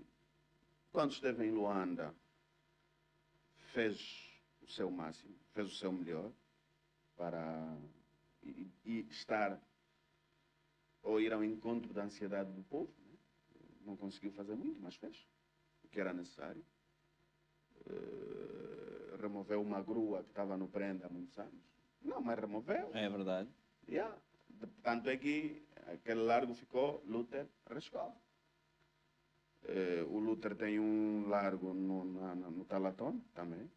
quando 0.93 1.13
esteve 1.13 1.47
em 1.47 1.51
Luanda, 1.51 2.15
fez 3.73 4.41
o 4.61 4.67
seu 4.67 4.91
máximo, 4.91 5.35
fez 5.53 5.69
o 5.73 5.75
seu 5.75 5.93
melhor 5.93 6.31
para 7.17 7.77
e, 8.45 8.71
e 8.85 9.01
estar 9.11 9.61
ou 11.03 11.21
ir 11.21 11.33
ao 11.33 11.45
encontro 11.45 11.93
da 11.93 12.05
ansiedade 12.05 12.51
do 12.53 12.63
povo. 12.65 12.93
Né? 13.07 13.17
Não 13.83 13.97
conseguiu 13.97 14.33
fazer 14.33 14.55
muito, 14.55 14.81
mas 14.81 14.97
fez 14.97 15.27
o 15.85 15.89
que 15.89 16.01
era 16.01 16.13
necessário. 16.13 16.65
Uh, 17.87 19.17
removeu 19.21 19.61
uma 19.61 19.83
grua 19.83 20.23
que 20.23 20.31
estava 20.31 20.57
no 20.57 20.69
prenda 20.69 21.07
há 21.07 21.11
muitos 21.11 21.39
anos. 21.39 21.63
Não, 22.01 22.21
mas 22.21 22.39
removeu. 22.39 22.91
É 22.95 23.09
verdade. 23.09 23.51
Yeah. 23.89 24.17
Tanto 24.83 25.11
é 25.11 25.17
que 25.17 25.67
aquele 25.87 26.21
largo 26.23 26.55
ficou 26.55 27.03
Luther 27.07 27.47
Rescova. 27.69 28.17
Uh, 29.65 30.05
o 30.15 30.19
Luther 30.19 30.55
tem 30.55 30.79
um 30.79 31.27
largo 31.29 31.73
no, 31.73 32.05
na, 32.05 32.35
no 32.35 32.65
Talaton 32.65 33.21
também. 33.35 33.71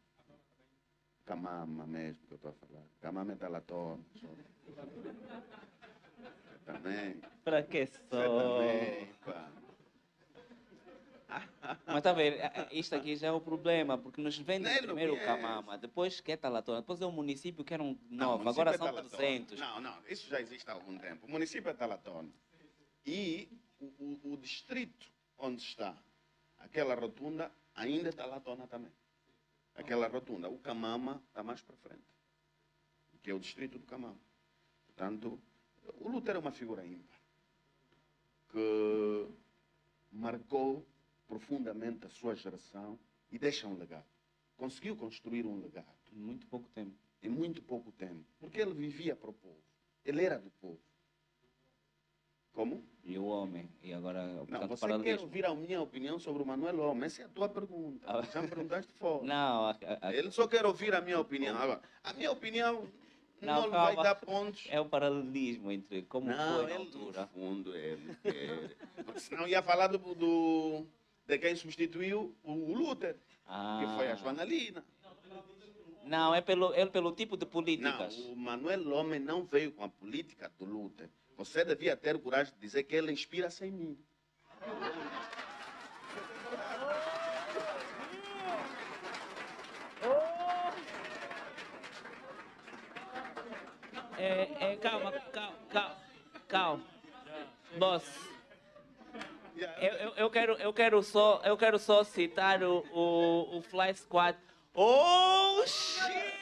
Camama 1.28 1.86
mesmo 1.86 2.26
que 2.26 2.34
eu 2.34 2.38
estou 2.38 2.52
a 2.52 2.54
falar. 2.54 2.84
Camama 3.02 3.34
é 3.34 3.36
Talaton. 3.36 3.99
Também. 6.66 7.22
Para 7.44 7.64
que 7.64 7.86
só? 7.86 7.99
Também, 8.10 9.10
pá. 9.26 9.52
Mas 11.86 11.98
está 11.98 12.12
a 12.12 12.14
ver, 12.14 12.40
isto 12.72 12.95
aqui 12.95 13.18
já 13.18 13.28
é 13.28 13.32
o 13.32 13.41
problema, 13.41 13.98
porque 13.98 14.22
nos 14.22 14.38
vendem 14.38 14.74
não, 14.74 14.84
primeiro 14.84 15.16
o 15.16 15.20
Camama, 15.20 15.78
depois 15.78 16.22
que 16.22 16.32
é 16.32 16.38
Talatona, 16.38 16.80
depois 16.80 17.02
é 17.02 17.06
o 17.06 17.12
município 17.12 17.66
que 17.66 17.74
era 17.74 17.84
um 17.84 17.98
novo, 18.10 18.48
agora 18.48 18.72
é 18.72 18.78
são 18.78 18.88
Talatona. 18.88 19.18
300. 19.18 19.60
Não, 19.60 19.82
não, 19.82 19.98
isso 20.08 20.30
já 20.30 20.40
existe 20.40 20.70
há 20.70 20.74
algum 20.74 20.98
tempo. 20.98 21.28
O 21.28 21.30
município 21.30 21.70
é 21.70 21.74
Talatona. 21.74 22.30
E 23.06 23.49
o, 23.80 23.86
o, 23.86 24.34
o 24.34 24.38
distrito 24.38 25.12
onde 25.38 25.62
está 25.62 25.94
aquela 26.58 26.95
rotunda 26.95 27.52
ainda 27.76 28.08
é 28.08 28.12
Talatona 28.14 28.66
também. 28.68 28.91
Aquela 29.78 30.08
rotunda. 30.08 30.49
O 30.49 30.58
Camama 30.60 31.22
está 31.30 31.44
mais 31.44 31.62
para 31.62 31.76
frente, 31.78 32.04
que 33.22 33.30
é 33.30 33.34
o 33.34 33.40
distrito 33.40 33.78
do 33.78 33.86
Camama. 33.86 34.20
Portanto, 34.88 35.40
O 35.99 36.10
Luther 36.10 36.36
é 36.36 36.40
uma 36.40 36.52
figura 36.52 36.86
ímpar 36.86 37.18
que 38.49 39.28
marcou 40.12 40.86
profundamente 41.28 42.06
a 42.06 42.10
sua 42.10 42.36
geração 42.36 42.99
e 43.32 43.38
deixa 43.40 43.68
um 43.68 43.78
legado. 43.78 44.06
Conseguiu 44.58 44.95
construir 44.98 45.45
um 45.45 45.60
legado 45.62 45.86
Em 46.12 46.18
muito 46.18 46.48
pouco 46.48 46.68
tempo. 46.70 46.95
em 47.22 47.30
muito 47.30 47.62
pouco 47.62 47.91
tempo, 47.91 48.26
porque 48.40 48.60
ele 48.60 48.74
vivia 48.74 49.16
para 49.16 49.30
o 49.30 49.34
povo. 49.34 49.62
Ele 50.04 50.24
era 50.24 50.38
do 50.40 50.49
povo. 50.52 50.80
Como? 52.57 52.84
E 53.05 53.19
o 53.19 53.25
homem. 53.25 53.69
E 53.84 53.93
agora, 53.93 54.25
Não, 54.49 54.67
você 54.67 54.88
quer 55.03 55.19
ouvir 55.19 55.45
a 55.45 55.53
minha 55.53 55.79
opinião 55.79 56.17
sobre 56.17 56.41
o 56.41 56.45
Manuel 56.45 56.79
Homem? 56.79 57.05
Essa 57.05 57.21
é 57.21 57.25
a 57.25 57.27
tua 57.29 57.47
pergunta. 57.47 58.03
Ah. 58.09 58.23
Já 58.23 58.41
me 58.41 58.47
perguntaste 58.47 58.91
fora. 58.93 59.21
Não, 59.29 59.67
a- 59.67 59.77
a- 60.01 60.11
Ele 60.11 60.31
só 60.31 60.47
quer 60.47 60.65
ouvir 60.65 60.95
a 60.95 60.99
minha 60.99 61.19
opinião. 61.19 61.55
Agora, 61.55 61.79
a 62.03 62.13
minha 62.13 62.31
opinião 62.31 62.88
não, 63.39 63.61
Não, 63.65 63.69
vai 63.69 63.95
dar 63.97 64.15
pontos. 64.15 64.65
é 64.71 64.81
o 64.81 64.85
paralelismo 64.85 65.71
entre 65.71 66.01
como 66.01 66.25
Não, 66.31 66.55
foi 66.63 66.73
na 66.73 66.79
altura. 66.79 67.21
no 67.21 67.27
fundo, 67.27 67.75
ele 67.77 68.15
quer. 68.23 68.75
Porque 69.05 69.19
senão 69.19 69.47
ia 69.47 69.61
falar 69.61 69.85
do, 69.88 69.99
do- 70.15 70.84
de 71.27 71.38
quem 71.38 71.55
substituiu 71.55 72.34
o, 72.43 72.53
Luther, 72.73 73.17
Ah. 73.45 73.77
que 73.79 73.95
foi 73.95 74.11
a 74.11 74.15
Joana 74.15 74.43
Lina. 74.43 74.84
Não, 76.05 76.34
é 76.34 76.41
pelo, 76.41 76.73
é 76.73 76.85
pelo 76.88 77.11
tipo 77.11 77.38
de 77.38 77.45
Não, 77.45 77.51
políticas. 77.51 78.17
o 78.17 78.35
Manuel 78.35 78.89
Homem 78.93 79.19
não 79.19 79.43
veio 79.45 79.71
com 79.73 79.84
a 79.84 79.89
política 79.89 80.51
do 80.57 80.65
Luther. 80.65 81.07
Você 81.38 81.64
devia 81.64 81.95
ter 81.95 82.19
coragem 82.19 82.51
de 82.53 82.59
dizer 82.59 82.84
que 82.84 82.95
ele 82.95 83.11
inspira-se 83.11 83.64
em 83.64 83.72
mim. 83.72 84.05
É, 94.18 94.72
é, 94.72 94.77
calma, 94.77 95.11
calma, 95.11 95.57
calma, 95.69 95.97
calma. 96.47 96.84
Boss, 97.77 98.03
eu, 99.80 99.89
eu, 99.89 100.14
eu, 100.15 100.30
quero, 100.31 100.53
eu, 100.53 100.73
quero 100.73 101.03
só, 101.03 101.41
eu 101.43 101.55
quero 101.55 101.77
só 101.77 102.03
citar 102.03 102.64
o, 102.64 102.84
o, 102.91 103.57
o 103.57 103.61
Fly 103.61 103.93
Squad. 103.93 104.38
Oh, 104.73 105.64
shit! 105.68 106.36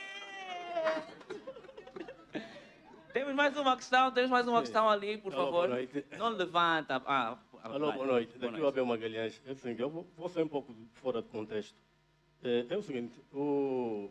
Mais 3.36 3.56
uma 3.58 3.76
questão, 3.76 4.12
temos 4.12 4.30
mais 4.32 4.48
uma 4.48 4.62
questão 4.62 4.90
ali, 4.90 5.18
por 5.18 5.34
Alô, 5.34 5.46
favor. 5.46 5.52
boa 5.52 5.68
noite. 5.68 6.06
Não 6.18 6.30
levanta. 6.30 7.02
Ah, 7.06 7.38
Alô, 7.64 7.88
vai. 7.88 7.96
boa 7.96 8.08
noite. 8.08 8.38
Boa 8.38 8.52
Daqui 8.52 8.64
o 8.64 8.68
Abel 8.68 8.86
Magalhães. 8.86 9.42
É 9.46 9.52
o 9.52 9.56
seguinte, 9.56 9.82
eu 9.82 9.90
vou, 9.90 10.08
vou 10.16 10.30
sair 10.30 10.44
um 10.44 10.48
pouco 10.48 10.74
fora 10.94 11.22
de 11.22 11.28
contexto. 11.30 11.76
É, 12.44 12.66
é 12.70 12.78
o 12.78 12.82
seguinte, 12.82 13.20
o 13.34 14.10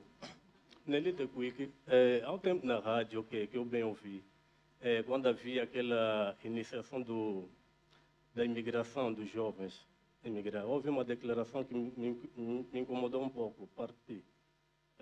Nelita 0.86 1.26
Quick, 1.26 1.70
é, 1.86 2.22
há 2.24 2.32
um 2.32 2.38
tempo 2.38 2.66
na 2.66 2.78
rádio 2.80 3.22
que, 3.24 3.46
que 3.46 3.56
eu 3.56 3.64
bem 3.64 3.84
ouvi, 3.84 4.24
é, 4.80 5.02
quando 5.04 5.26
havia 5.28 5.62
aquela 5.62 6.36
iniciação 6.44 7.00
do, 7.00 7.48
da 8.34 8.44
imigração 8.44 9.12
dos 9.12 9.28
jovens 9.30 9.86
imigrar, 10.24 10.64
houve 10.66 10.88
uma 10.88 11.04
declaração 11.04 11.62
que 11.62 11.74
me, 11.74 11.92
me- 11.96 12.66
me 12.72 12.80
incomodou 12.80 13.22
um 13.22 13.28
pouco, 13.28 13.66
parti. 13.76 14.24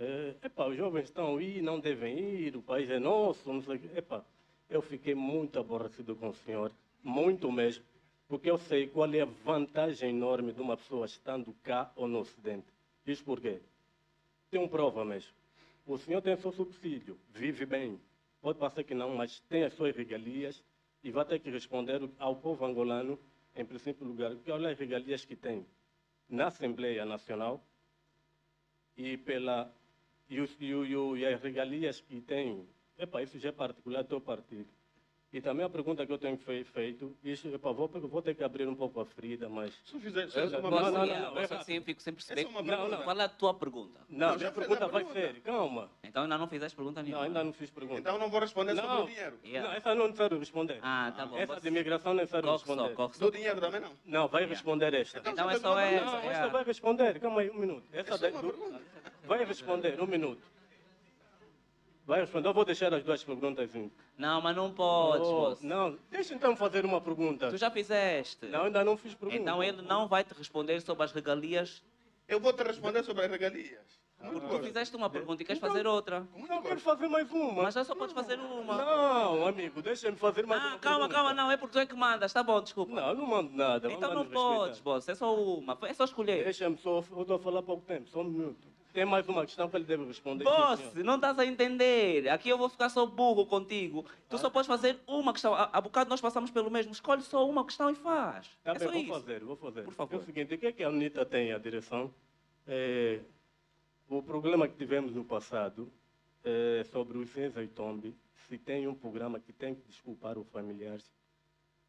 É, 0.04 0.34
epá, 0.42 0.66
os 0.66 0.76
jovens 0.76 1.04
estão 1.04 1.36
aí, 1.36 1.62
não 1.62 1.78
devem 1.78 2.18
ir, 2.18 2.56
o 2.56 2.62
país 2.62 2.90
é 2.90 2.98
nosso, 2.98 3.52
não 3.52 3.62
sei 3.62 3.76
o 3.76 3.78
quê. 3.78 3.88
Epá, 3.94 4.24
eu 4.68 4.82
fiquei 4.82 5.14
muito 5.14 5.60
aborrecido 5.60 6.16
com 6.16 6.30
o 6.30 6.34
senhor, 6.34 6.72
muito 7.04 7.52
mesmo, 7.52 7.84
porque 8.26 8.50
eu 8.50 8.58
sei 8.58 8.88
qual 8.88 9.14
é 9.14 9.20
a 9.20 9.26
vantagem 9.26 10.10
enorme 10.10 10.52
de 10.52 10.60
uma 10.60 10.76
pessoa 10.76 11.06
estando 11.06 11.54
cá 11.62 11.92
ou 11.94 12.08
no 12.08 12.18
Ocidente. 12.18 12.66
Isso 13.06 13.22
por 13.22 13.40
quê? 13.40 13.60
Um 14.52 14.66
prova 14.66 15.04
mesmo. 15.04 15.30
O 15.86 15.96
senhor 15.96 16.20
tem 16.20 16.36
seu 16.36 16.50
subsídio, 16.50 17.16
vive 17.30 17.64
bem. 17.64 18.00
Pode 18.40 18.58
passar 18.58 18.82
que 18.82 18.94
não, 18.94 19.14
mas 19.14 19.38
tem 19.48 19.62
as 19.62 19.72
suas 19.72 19.94
regalias 19.94 20.64
e 21.04 21.12
vai 21.12 21.24
ter 21.24 21.38
que 21.38 21.48
responder 21.48 22.10
ao 22.18 22.34
povo 22.34 22.66
angolano, 22.66 23.16
em 23.54 23.64
princípio 23.64 24.04
lugar, 24.04 24.34
que 24.34 24.50
olha 24.50 24.70
as 24.70 24.78
regalias 24.78 25.24
que 25.24 25.36
tem 25.36 25.64
na 26.28 26.48
Assembleia 26.48 27.04
Nacional 27.04 27.64
e 28.96 29.16
pela 29.16 29.72
e, 30.32 30.40
os, 30.40 30.56
e, 30.58 30.72
e, 30.72 31.18
e 31.18 31.26
as 31.26 31.42
regalias 31.42 32.00
que 32.00 32.20
tem, 32.22 32.66
epa, 32.96 33.22
isso 33.22 33.38
já 33.38 33.50
é 33.50 33.52
particular 33.52 34.02
do 34.02 34.08
teu 34.08 34.20
partido. 34.20 34.68
E 35.32 35.40
também 35.40 35.64
a 35.64 35.68
pergunta 35.70 36.04
que 36.04 36.12
eu 36.12 36.18
tenho 36.18 36.36
fei- 36.36 36.62
feito, 36.62 37.16
isso, 37.24 37.48
epa, 37.48 37.72
vou, 37.72 37.88
vou 37.88 38.20
ter 38.20 38.34
que 38.34 38.44
abrir 38.44 38.68
um 38.68 38.74
pouco 38.74 39.00
a 39.00 39.06
ferida, 39.06 39.48
mas... 39.48 39.72
Se 39.86 39.98
fizer 39.98 40.28
é 40.34 40.58
uma 40.58 40.70
não, 40.70 40.80
não, 40.92 41.06
não, 41.06 41.06
eu 41.06 41.38
é 41.38 41.44
assim 41.54 41.80
fico 41.80 42.02
sem 42.02 42.12
perceber. 42.12 42.42
É 42.42 42.46
uma 42.46 42.60
Não, 42.60 42.68
pergunta. 42.68 42.96
não. 42.98 43.02
Qual 43.04 43.18
é 43.18 43.24
a 43.24 43.28
tua 43.30 43.54
pergunta? 43.54 44.00
Não, 44.10 44.36
minha 44.36 44.52
pergunta 44.52 44.86
vai 44.88 45.06
ser, 45.06 45.40
calma. 45.40 45.90
Então 46.04 46.24
ainda 46.24 46.36
não 46.36 46.46
fizeste 46.46 46.76
pergunta 46.76 47.02
nenhuma. 47.02 47.20
Não, 47.22 47.26
ainda 47.28 47.44
não 47.44 47.52
fiz 47.54 47.70
pergunta. 47.70 47.98
Então 48.00 48.18
não 48.18 48.28
vou 48.28 48.40
responder 48.40 48.74
sobre 48.76 48.90
Não. 48.90 49.04
o 49.04 49.06
dinheiro. 49.06 49.38
Yeah. 49.42 49.68
Não, 49.70 49.74
essa 49.76 49.94
não 49.94 50.04
é 50.04 50.08
necessário 50.08 50.38
responder. 50.38 50.78
Ah, 50.82 51.12
tá 51.16 51.24
bom. 51.24 51.38
essa 51.38 51.60
de 51.62 51.68
imigração 51.68 52.12
não 52.12 52.20
é 52.20 52.22
necessário 52.24 52.52
responder. 52.52 52.94
só. 52.94 53.06
Do 53.08 53.30
dinheiro 53.30 53.58
também 53.60 53.80
não. 53.80 53.92
Não, 54.04 54.28
vai 54.28 54.44
responder 54.44 54.92
esta. 54.92 55.18
Então 55.24 55.48
é 55.50 55.58
só 55.58 55.78
essa. 55.78 56.04
Não, 56.04 56.30
esta 56.30 56.48
vai 56.48 56.62
responder. 56.64 57.18
Calma 57.20 57.40
aí, 57.40 57.48
um 57.50 57.54
minuto. 57.58 57.88
Essa 57.90 58.14
Essa 58.16 58.26
é 58.26 58.30
uma 58.32 58.42
do- 58.42 58.48
pergunta. 58.52 58.80
Vai 59.24 59.44
responder, 59.46 59.98
um 59.98 60.06
minuto. 60.06 60.42
Vai 62.04 62.20
responder. 62.20 62.48
Eu 62.48 62.54
vou 62.54 62.64
deixar 62.64 62.92
as 62.92 63.02
duas 63.04 63.22
perguntas. 63.22 63.70
Não, 64.18 64.40
mas 64.40 64.56
não 64.56 64.72
podes, 64.72 65.26
Oh, 65.26 65.32
moço. 65.32 65.66
não, 65.66 65.96
deixa 66.10 66.34
então 66.34 66.56
fazer 66.56 66.84
uma 66.84 67.00
pergunta. 67.00 67.48
Tu 67.50 67.56
já 67.56 67.70
fizeste. 67.70 68.46
Não, 68.46 68.64
ainda 68.64 68.84
não 68.84 68.96
fiz 68.96 69.14
pergunta. 69.14 69.40
Então 69.40 69.62
ele 69.62 69.82
não 69.82 70.08
vai 70.08 70.24
te 70.24 70.34
responder 70.34 70.80
sobre 70.80 71.04
as 71.04 71.12
regalias. 71.12 71.82
Eu 72.26 72.40
vou 72.40 72.52
te 72.52 72.62
responder 72.62 73.04
sobre 73.04 73.24
as 73.24 73.30
regalias. 73.30 74.02
Porque 74.20 74.46
tu 74.56 74.62
fizeste 74.62 74.94
uma 74.94 75.10
pergunta 75.10 75.42
e 75.42 75.44
queres 75.44 75.58
Então- 75.58 75.70
fazer 75.72 75.84
outra. 75.86 76.24
Não 76.48 76.62
quero 76.62 76.78
fazer 76.78 77.08
mais 77.08 77.28
uma. 77.32 77.64
Mas 77.64 77.74
já 77.74 77.82
só 77.82 77.92
podes 77.92 78.14
fazer 78.14 78.38
uma. 78.38 78.76
Não, 78.76 79.46
amigo, 79.48 79.82
deixa-me 79.82 80.16
fazer 80.16 80.46
mais 80.46 80.62
Ah, 80.62 80.66
uma 80.68 80.78
calma, 80.78 80.98
pergunta. 81.08 81.14
calma, 81.14 81.34
não. 81.34 81.50
É 81.50 81.56
porque 81.56 81.72
tu 81.72 81.78
é 81.80 81.86
que 81.86 81.94
mandas. 81.96 82.32
Tá 82.32 82.40
bom, 82.40 82.60
desculpa. 82.62 82.92
Não, 82.94 83.14
não 83.14 83.26
mando 83.26 83.50
nada. 83.56 83.90
então 83.92 84.14
não 84.14 84.24
podes, 84.26 84.78
boss. 84.80 85.08
É 85.08 85.14
só 85.16 85.34
uma. 85.34 85.76
É 85.82 85.92
só 85.92 86.04
escolher. 86.04 86.44
Deixa-me 86.44 86.76
só, 86.78 87.02
eu 87.10 87.22
estou 87.22 87.34
a 87.36 87.38
falar 87.40 87.62
pouco 87.64 87.84
tempo, 87.84 88.08
só 88.10 88.20
um 88.20 88.24
minuto. 88.24 88.68
Tem 88.92 89.06
mais 89.06 89.26
uma 89.26 89.46
questão 89.46 89.70
que 89.70 89.76
ele 89.76 89.84
deve 89.84 90.04
responder. 90.04 90.44
Boss, 90.44 90.94
não 90.96 91.14
estás 91.14 91.38
a 91.38 91.46
entender. 91.46 92.28
Aqui 92.28 92.50
eu 92.50 92.58
vou 92.58 92.68
ficar 92.68 92.90
só 92.90 93.06
burro 93.06 93.46
contigo. 93.46 94.04
Tu 94.28 94.36
só 94.36 94.50
podes 94.50 94.66
fazer 94.66 94.98
uma 95.06 95.32
questão. 95.32 95.54
Há 95.54 95.70
há 95.72 95.80
bocado 95.80 96.10
nós 96.10 96.20
passamos 96.20 96.50
pelo 96.50 96.70
mesmo. 96.70 96.92
Escolhe 96.92 97.22
só 97.22 97.48
uma 97.48 97.64
questão 97.64 97.88
e 97.88 97.94
faz. 97.94 98.50
Tá 98.62 98.72
é 98.72 98.78
bem, 98.78 98.86
só 98.86 98.92
vou 98.92 99.00
isso. 99.00 99.12
fazer, 99.12 99.44
vou 99.44 99.56
fazer. 99.56 99.82
Por 99.82 99.94
favor. 99.94 100.14
É 100.14 100.18
o 100.18 100.22
seguinte, 100.22 100.54
o 100.54 100.58
que 100.58 100.66
é 100.66 100.72
que 100.72 100.84
a 100.84 100.88
Anitta 100.88 101.24
tem 101.24 101.52
a 101.52 101.58
direção? 101.58 102.12
É, 102.66 103.20
o 104.08 104.22
problema 104.22 104.68
que 104.68 104.76
tivemos 104.76 105.14
no 105.14 105.24
passado 105.24 105.90
é, 106.44 106.84
sobre 106.84 107.16
os 107.16 107.30
e 107.34 107.66
Tombe, 107.68 108.14
se 108.48 108.58
tem 108.58 108.86
um 108.86 108.94
programa 108.94 109.40
que 109.40 109.52
tem 109.52 109.74
que 109.74 109.82
desculpar 109.88 110.36
os 110.36 110.46
familiares 110.48 111.10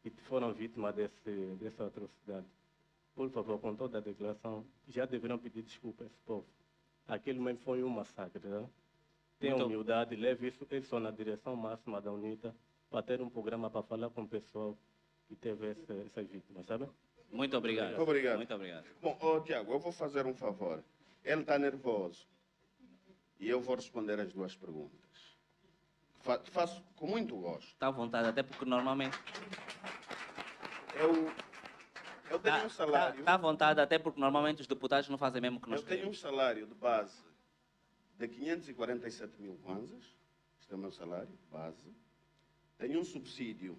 que 0.02 0.10
foram 0.22 0.52
vítimas 0.52 0.94
desse, 0.94 1.30
dessa 1.60 1.86
atrocidade. 1.86 2.46
Por 3.14 3.28
favor, 3.30 3.58
com 3.58 3.74
toda 3.74 3.98
a 3.98 4.00
declaração, 4.00 4.64
já 4.88 5.04
deverão 5.04 5.38
pedir 5.38 5.62
desculpa 5.62 6.04
a 6.04 6.06
esse 6.06 6.18
povo. 6.26 6.46
Aquilo 7.08 7.42
mesmo 7.42 7.60
foi 7.60 7.82
um 7.82 7.88
massacre. 7.88 8.46
Né? 8.46 8.66
Tenha 9.38 9.52
Muito- 9.52 9.66
humildade, 9.66 10.16
leve 10.16 10.48
isso, 10.48 10.66
isso 10.70 10.98
na 10.98 11.10
direção 11.10 11.54
máxima 11.56 12.00
da 12.00 12.10
UNITA 12.12 12.54
para 12.90 13.02
ter 13.02 13.20
um 13.20 13.28
programa 13.28 13.68
para 13.70 13.82
falar 13.82 14.08
com 14.10 14.22
o 14.22 14.28
pessoal 14.28 14.76
que 15.28 15.34
teve 15.36 15.70
essa, 15.70 15.92
essas 15.94 16.26
vítimas, 16.28 16.66
sabe? 16.66 16.88
Muito 17.30 17.56
obrigado. 17.56 17.98
Obrigado. 18.00 18.36
Muito 18.36 18.54
obrigado. 18.54 18.84
Bom, 19.02 19.18
ô, 19.20 19.40
Tiago, 19.40 19.72
eu 19.72 19.78
vou 19.78 19.90
fazer 19.92 20.24
um 20.26 20.34
favor. 20.34 20.82
Ele 21.24 21.40
está 21.40 21.58
nervoso. 21.58 22.26
E 23.40 23.48
eu 23.48 23.60
vou 23.60 23.74
responder 23.74 24.20
as 24.20 24.32
duas 24.32 24.54
perguntas. 24.54 24.94
Fa- 26.20 26.40
faço 26.44 26.82
com 26.96 27.06
muito 27.06 27.36
gosto. 27.36 27.68
Está 27.68 27.88
à 27.88 27.90
vontade, 27.90 28.28
até 28.28 28.42
porque 28.42 28.64
normalmente. 28.64 29.18
Eu, 30.94 31.32
eu 32.30 32.38
tenho 32.38 32.54
Está 32.56 32.66
um 32.66 32.70
salário. 32.70 33.22
à 33.26 33.36
vontade, 33.36 33.80
até 33.80 33.98
porque 33.98 34.20
normalmente 34.20 34.60
os 34.60 34.66
deputados 34.66 35.08
não 35.08 35.18
fazem 35.18 35.40
mesmo 35.40 35.60
que 35.60 35.68
nós 35.68 35.80
Eu 35.80 35.86
tenho 35.86 36.08
um 36.08 36.14
salário 36.14 36.66
de 36.66 36.74
base 36.74 37.22
de 38.18 38.28
547 38.28 39.40
mil 39.40 39.56
kwanzas. 39.62 40.04
Este 40.60 40.72
é 40.72 40.76
o 40.76 40.78
meu 40.78 40.90
salário, 40.92 41.36
base. 41.50 41.76
Tenho 42.78 43.00
um 43.00 43.04
subsídio 43.04 43.78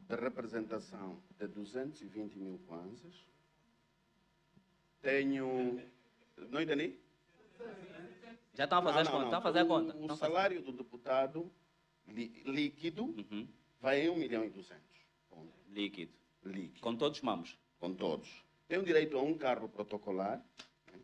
de 0.00 0.14
representação 0.16 1.20
de 1.38 1.46
220 1.48 2.36
mil 2.38 2.58
kwanzas. 2.66 3.14
Tenho. 5.02 5.80
Não 6.50 6.60
entendi? 6.60 6.98
Já 8.54 8.64
estão 8.64 8.78
a 8.78 8.82
fazer 8.82 9.04
Não, 9.04 9.04
não, 9.04 9.10
contas. 9.10 9.24
Estão 9.24 9.28
a 9.28 9.32
não. 9.32 9.42
fazer 9.42 9.58
a 9.58 9.66
conta. 9.66 9.96
O, 9.96 10.06
o 10.06 10.12
a 10.12 10.16
salário 10.16 10.62
do 10.62 10.72
deputado 10.72 11.50
li- 12.06 12.42
líquido 12.46 13.04
Uhum. 13.04 13.48
vai 13.80 14.02
em 14.02 14.08
1 14.10 14.16
milhão 14.16 14.44
e 14.44 14.50
200. 14.50 14.82
Ponto. 15.28 15.52
Líquido. 15.70 16.12
Líquido. 16.44 16.80
Com 16.80 16.94
todos 16.96 17.18
os 17.18 17.22
mamos. 17.22 17.58
Com 17.84 17.92
todos. 17.92 18.42
Tenho 18.66 18.82
direito 18.82 19.18
a 19.18 19.22
um 19.22 19.36
carro 19.36 19.68
protocolar, 19.68 20.38
né? 20.38 21.00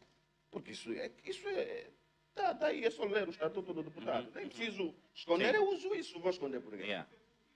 porque 0.50 0.72
isso 0.72 0.90
é. 0.92 1.10
Isso 1.22 1.46
é 1.46 1.88
tá, 2.34 2.54
tá 2.54 2.66
aí, 2.68 2.82
é 2.84 2.90
só 2.90 3.04
ler 3.04 3.28
o 3.28 3.30
Estatuto 3.30 3.74
do 3.74 3.82
Deputado. 3.82 4.30
Nem 4.34 4.48
preciso 4.48 4.94
esconder, 5.14 5.50
Sim. 5.50 5.56
eu 5.56 5.68
uso 5.68 5.94
isso, 5.94 6.18
vou 6.18 6.30
esconder 6.30 6.60
por 6.60 6.74
quê? 6.74 6.84
Yeah. 6.84 7.06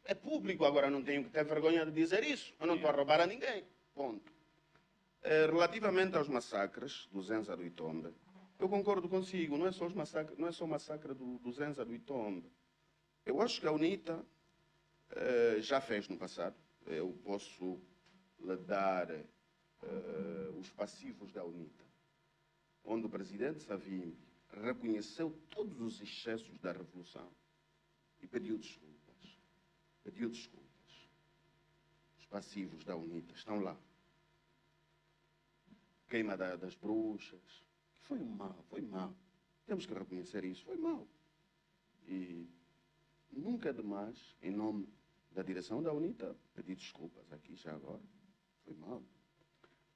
É 0.04 0.14
público, 0.14 0.66
agora 0.66 0.90
não 0.90 1.02
tenho 1.02 1.24
que 1.24 1.30
ter 1.30 1.42
vergonha 1.44 1.86
de 1.86 1.92
dizer 1.92 2.22
isso. 2.22 2.52
Eu 2.60 2.66
não 2.66 2.74
estou 2.74 2.90
a 2.90 2.92
roubar 2.92 3.22
a 3.22 3.26
ninguém. 3.26 3.64
Ponto. 3.94 4.30
Eh, 5.22 5.46
relativamente 5.46 6.14
aos 6.18 6.28
massacres 6.28 7.08
do 7.10 7.22
Zenza 7.22 7.56
do 7.56 7.64
Itombe, 7.64 8.12
eu 8.58 8.68
concordo 8.68 9.08
consigo, 9.08 9.56
não 9.56 9.66
é 9.66 9.72
só, 9.72 9.86
os 9.86 9.94
massacres, 9.94 10.38
não 10.38 10.48
é 10.48 10.52
só 10.52 10.66
o 10.66 10.68
massacre 10.68 11.14
do, 11.14 11.38
do 11.38 11.50
Zenza 11.50 11.82
do 11.82 11.94
Itombe. 11.94 12.52
Eu 13.24 13.40
acho 13.40 13.58
que 13.58 13.66
a 13.66 13.72
UNITA 13.72 14.22
eh, 15.12 15.56
já 15.60 15.80
fez 15.80 16.06
no 16.08 16.18
passado. 16.18 16.54
Eu 16.86 17.18
posso 17.24 17.80
lhe 18.44 18.56
dar 18.56 19.10
eh, 19.10 19.26
os 20.58 20.70
passivos 20.70 21.32
da 21.32 21.44
UNITA, 21.44 21.84
onde 22.84 23.06
o 23.06 23.10
presidente 23.10 23.62
Savimbi 23.62 24.16
reconheceu 24.62 25.30
todos 25.50 25.80
os 25.80 26.00
excessos 26.00 26.58
da 26.58 26.72
Revolução 26.72 27.30
e 28.20 28.26
pediu 28.26 28.56
desculpas. 28.58 29.38
Pediu 30.02 30.28
desculpas. 30.28 31.08
Os 32.18 32.26
passivos 32.26 32.84
da 32.84 32.94
UNITA 32.96 33.32
estão 33.34 33.60
lá. 33.60 33.76
Queima 36.08 36.36
da- 36.36 36.56
das 36.56 36.74
bruxas. 36.76 37.64
Foi 38.02 38.18
mal, 38.22 38.62
foi 38.68 38.82
mal. 38.82 39.14
Temos 39.66 39.86
que 39.86 39.94
reconhecer 39.94 40.44
isso. 40.44 40.64
Foi 40.64 40.76
mal. 40.76 41.08
E 42.06 42.46
nunca 43.32 43.70
é 43.70 43.72
demais, 43.72 44.36
em 44.42 44.50
nome 44.50 44.86
da 45.32 45.42
direção 45.42 45.82
da 45.82 45.92
UNITA, 45.92 46.36
pedir 46.54 46.76
desculpas 46.76 47.32
aqui 47.32 47.56
já 47.56 47.74
agora. 47.74 48.02
Foi 48.64 48.74
mal. 48.74 49.02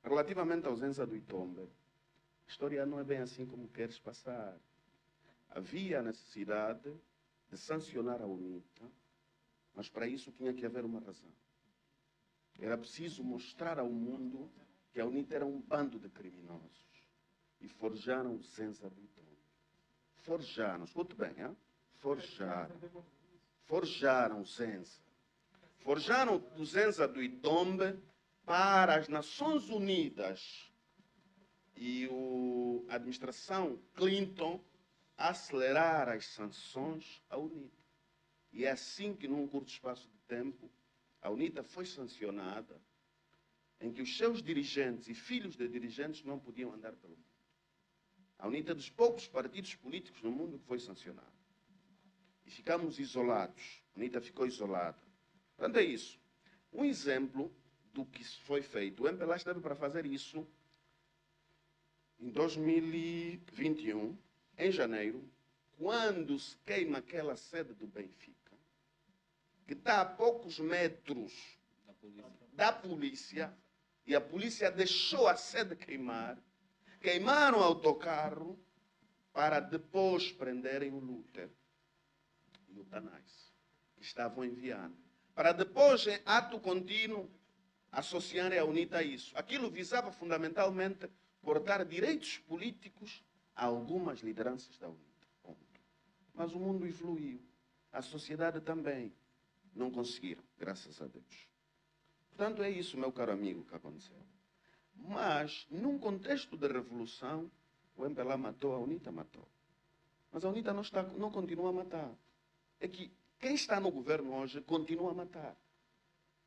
Relativamente 0.03 0.67
à 0.67 0.71
ausência 0.71 1.07
do 1.07 1.17
Itombe, 1.17 1.63
a 1.63 2.51
história 2.51 2.85
não 2.87 2.99
é 2.99 3.05
bem 3.05 3.19
assim 3.19 3.47
como 3.47 3.69
queres 3.69 3.99
passar. 3.99 4.59
Havia 5.51 6.01
a 6.01 6.03
necessidade 6.03 6.95
de 7.51 7.57
sancionar 7.57 8.23
a 8.23 8.27
UNITA, 8.27 8.91
mas 9.75 9.89
para 9.89 10.07
isso 10.07 10.33
tinha 10.33 10.53
que 10.53 10.65
haver 10.65 10.85
uma 10.85 11.01
razão. 11.01 11.31
Era 12.59 12.77
preciso 12.77 13.23
mostrar 13.23 13.79
ao 13.79 13.89
mundo 13.89 14.51
que 14.93 15.01
a 15.01 15.07
UNITA 15.07 15.37
era 15.37 15.47
um 15.47 15.61
bando 15.61 15.99
de 15.99 16.09
criminosos. 16.09 16.89
E 17.61 17.69
forjaram 17.69 18.35
o 18.35 18.43
Zenza 18.43 18.89
do 18.89 19.01
Itombe. 19.01 19.39
Forjaram, 20.17 20.85
escute 20.85 21.15
bem, 21.15 21.35
hein? 21.41 21.57
forjaram. 21.99 22.77
Forjaram 23.65 24.41
o 24.41 24.45
Zenza. 24.45 25.01
Forjaram 25.79 26.43
o 26.57 26.65
Zenza 26.65 27.07
do 27.07 27.23
Itombe 27.23 27.99
para 28.49 28.97
as 28.97 29.09
Nações 29.09 29.69
Unidas 29.69 30.73
e 31.77 32.09
a 32.89 32.95
administração 32.95 33.79
Clinton 33.95 34.59
acelerar 35.19 36.09
as 36.09 36.25
sanções 36.29 37.23
à 37.29 37.37
UNITA. 37.37 37.77
E 38.51 38.65
é 38.65 38.71
assim 38.71 39.15
que, 39.15 39.29
num 39.29 39.47
curto 39.47 39.69
espaço 39.69 40.09
de 40.09 40.17
tempo, 40.27 40.71
a 41.21 41.29
UNITA 41.29 41.63
foi 41.63 41.85
sancionada, 41.85 42.81
em 43.83 43.93
que 43.93 44.01
os 44.01 44.17
seus 44.17 44.43
dirigentes 44.43 45.09
e 45.09 45.15
filhos 45.15 45.55
de 45.55 45.69
dirigentes 45.69 46.25
não 46.25 46.39
podiam 46.39 46.73
andar 46.73 46.95
pelo 46.97 47.15
mundo. 47.15 47.29
A 48.39 48.49
UNITA 48.49 48.73
é 48.73 48.75
dos 48.75 48.89
poucos 48.89 49.29
partidos 49.29 49.75
políticos 49.75 50.23
no 50.23 50.31
mundo 50.31 50.59
que 50.59 50.65
foi 50.65 50.79
sancionada. 50.79 51.37
E 52.47 52.51
ficamos 52.51 52.99
isolados. 52.99 53.83
A 53.95 53.99
UNITA 53.99 54.23
ficou 54.23 54.47
isolada. 54.47 55.03
Portanto, 55.55 55.77
é 55.77 55.83
isso. 55.83 56.19
Um 56.73 56.83
exemplo 56.83 57.55
do 57.93 58.05
que 58.05 58.25
foi 58.25 58.63
feito. 58.63 59.03
O 59.03 59.09
MPLA 59.09 59.37
esteve 59.37 59.61
para 59.61 59.75
fazer 59.75 60.07
isso 60.07 60.47
em 62.21 62.31
2021, 62.31 64.17
em 64.57 64.73
janeiro, 64.73 65.23
quando 65.77 66.39
se 66.39 66.57
queima 66.67 66.99
aquela 66.99 67.37
sede 67.37 67.73
do 67.75 67.87
Benfica, 67.87 68.57
que 69.67 69.75
está 69.75 70.01
a 70.01 70.05
poucos 70.05 70.59
metros 70.59 71.33
da 71.87 71.93
polícia. 71.93 72.49
da 72.53 72.73
polícia, 72.73 73.59
e 74.05 74.17
a 74.17 74.21
polícia 74.21 74.71
deixou 74.71 75.29
a 75.29 75.37
sede 75.37 75.77
queimar, 75.77 76.37
queimaram 77.01 77.59
o 77.59 77.63
autocarro 77.63 78.59
para 79.33 79.61
depois 79.61 80.33
prenderem 80.33 80.91
o 80.93 80.99
Luther 80.99 81.49
e 82.69 82.81
o 82.81 82.85
Tanais, 82.85 83.53
que 83.95 84.03
estavam 84.03 84.45
enviando. 84.45 84.97
Para 85.35 85.53
depois, 85.53 86.05
em 86.09 86.21
ato 86.27 86.59
contínuo, 86.59 87.31
associarem 87.91 88.59
a 88.59 88.65
UNITA 88.65 88.99
a 88.99 89.03
isso. 89.03 89.37
Aquilo 89.37 89.71
visava 89.71 90.13
fundamentalmente 90.13 91.09
cortar 91.43 91.85
direitos 91.85 92.39
políticos 92.39 93.25
a 93.55 93.67
algumas 93.67 94.21
lideranças 94.21 94.79
da 94.79 94.89
UNITA. 94.89 95.27
Ponto. 95.43 95.81
Mas 96.35 96.53
o 96.53 96.59
mundo 96.59 96.87
evoluiu. 96.87 97.41
A 97.93 98.03
sociedade 98.03 98.61
também. 98.61 99.13
Não 99.75 99.91
conseguiram, 99.91 100.43
graças 100.59 101.01
a 101.01 101.07
Deus. 101.07 101.49
Portanto, 102.31 102.63
é 102.63 102.71
isso, 102.71 102.99
meu 102.99 103.13
caro 103.13 103.33
amigo, 103.33 103.65
que 103.65 103.75
aconteceu. 103.75 104.17
Mas, 104.95 105.67
num 105.71 105.99
contexto 105.99 106.57
de 106.57 106.67
revolução, 106.67 107.51
o 107.97 108.05
MPLA 108.05 108.37
matou, 108.37 108.75
a 108.75 108.79
UNITA 108.79 109.13
matou. 109.13 109.47
Mas 110.33 110.45
a 110.45 110.49
UNITA 110.49 110.73
não, 110.73 110.83
está, 110.83 111.03
não 111.03 111.31
continua 111.31 111.71
a 111.71 111.73
matar. 111.73 112.13
É 112.81 112.89
que 112.89 113.11
quem 113.39 113.55
está 113.55 113.81
no 113.81 113.91
governo 113.91 114.35
hoje 114.35 114.61
continua 114.63 115.13
a 115.13 115.15
matar. 115.15 115.57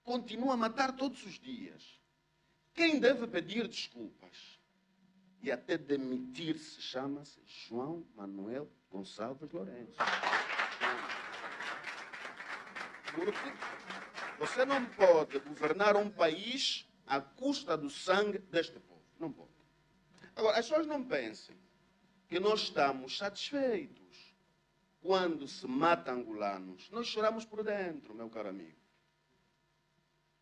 Continua 0.04 0.54
a 0.54 0.58
matar 0.58 0.96
todos 0.96 1.26
os 1.26 1.40
dias. 1.40 2.00
Quem 2.74 3.00
deve 3.00 3.28
pedir 3.28 3.68
desculpas 3.68 4.60
e 5.42 5.52
até 5.52 5.78
demitir-se 5.78 6.82
chama-se 6.82 7.40
João 7.46 8.06
Manuel 8.16 8.70
Gonçalves 8.90 9.52
Lourenço. 9.52 9.98
Porque 13.14 13.54
você 14.40 14.66
não 14.66 14.86
pode 14.86 15.40
governar 15.40 15.96
um 15.96 16.10
país 16.10 16.88
à 17.06 17.20
custa 17.20 17.78
do 17.78 17.90
sangue 17.90 18.40
deste 18.40 18.80
povo. 18.80 19.04
Não 19.20 19.32
pode. 19.32 19.52
Agora, 20.36 20.58
as 20.58 20.68
pessoas 20.68 20.88
não 20.88 21.04
pensem 21.04 21.56
que 22.28 22.40
nós 22.40 22.62
estamos 22.62 23.18
satisfeitos 23.18 24.36
quando 25.02 25.48
se 25.48 25.68
mata 25.68 26.12
angolanos. 26.12 26.90
Nós 26.90 27.08
choramos 27.08 27.44
por 27.44 27.64
dentro, 27.64 28.16
meu 28.16 28.30
caro 28.30 28.50
amigo. 28.50 28.81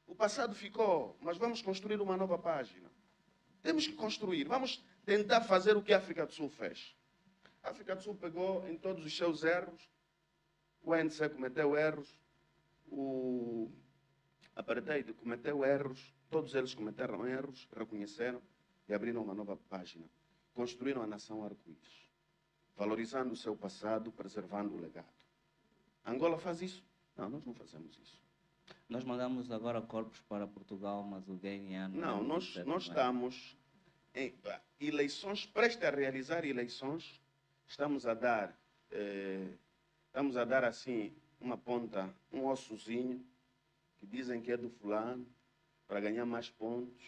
O 0.10 0.15
passado 0.15 0.56
ficou, 0.56 1.15
mas 1.22 1.38
vamos 1.38 1.61
construir 1.61 2.02
uma 2.02 2.18
nova 2.18 2.36
página. 2.36 2.90
Temos 3.61 3.86
que 3.86 3.94
construir. 3.94 4.44
Vamos 4.45 4.84
tentar 5.06 5.41
fazer 5.41 5.77
o 5.77 5.84
que 5.84 5.94
a 5.94 5.99
África 5.99 6.26
do 6.26 6.34
Sul 6.34 6.49
fez. 6.49 6.98
A 7.61 7.69
África 7.69 7.95
do 7.95 8.02
Sul 8.02 8.15
pegou 8.15 8.68
em 8.68 8.76
todos 8.76 9.06
os 9.06 9.15
seus 9.15 9.44
erros. 9.44 9.88
O 10.81 10.94
ANC 10.94 11.30
cometeu 11.30 11.77
erros. 11.77 12.19
O 12.88 13.72
Apartheid 14.56 15.14
cometeu 15.14 15.64
erros. 15.64 16.11
Todos 16.27 16.56
eles 16.56 16.73
cometeram 16.73 17.27
erros, 17.27 17.69
reconheceram 17.72 18.41
e 18.88 18.94
abriram 18.95 19.22
uma 19.22 19.36
nova 19.36 19.57
página. 19.69 20.10
Construíram 20.56 21.03
a 21.03 21.07
nação 21.07 21.44
arco-íris, 21.44 22.10
valorizando 22.76 23.34
o 23.34 23.38
seu 23.38 23.56
passado, 23.56 24.11
preservando 24.11 24.73
o 24.73 24.80
legado. 24.80 25.06
Angola 26.03 26.40
faz 26.40 26.64
isso? 26.64 26.84
Não, 27.15 27.30
nós 27.30 27.45
não 27.45 27.53
fazemos 27.53 27.95
isso. 27.99 28.28
Nós 28.90 29.03
mandamos 29.03 29.52
agora 29.52 29.80
corpos 29.84 30.20
para 30.22 30.48
Portugal, 30.48 31.03
mas 31.03 31.28
o 31.30 31.36
DNA 31.36 31.88
não. 31.90 31.99
Não, 31.99 32.20
é 32.20 32.24
nós, 32.24 32.53
certo, 32.53 32.68
nós 32.68 32.88
não 32.88 32.95
é? 32.95 32.98
estamos 32.98 33.57
em 34.16 34.34
ah, 34.45 34.60
eleições, 34.80 35.45
prestes 35.45 35.84
a 35.84 35.91
realizar 35.91 36.44
eleições, 36.44 37.22
estamos 37.68 38.07
a 38.07 38.16
dar, 38.16 38.60
eh, 38.90 39.53
estamos 40.07 40.36
a 40.36 40.44
dar 40.44 40.64
assim 40.64 41.14
uma 41.40 41.56
ponta, 41.56 42.11
um 42.34 42.48
ossozinho, 42.48 43.24
que 43.98 44.07
dizem 44.07 44.41
que 44.41 44.52
é 44.52 44.57
do 44.57 44.72
fulano, 44.72 45.28
para 45.88 45.99
ganhar 45.99 46.26
mais 46.26 46.49
pontos. 46.49 47.03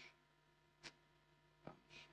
Vamos. 1.64 2.08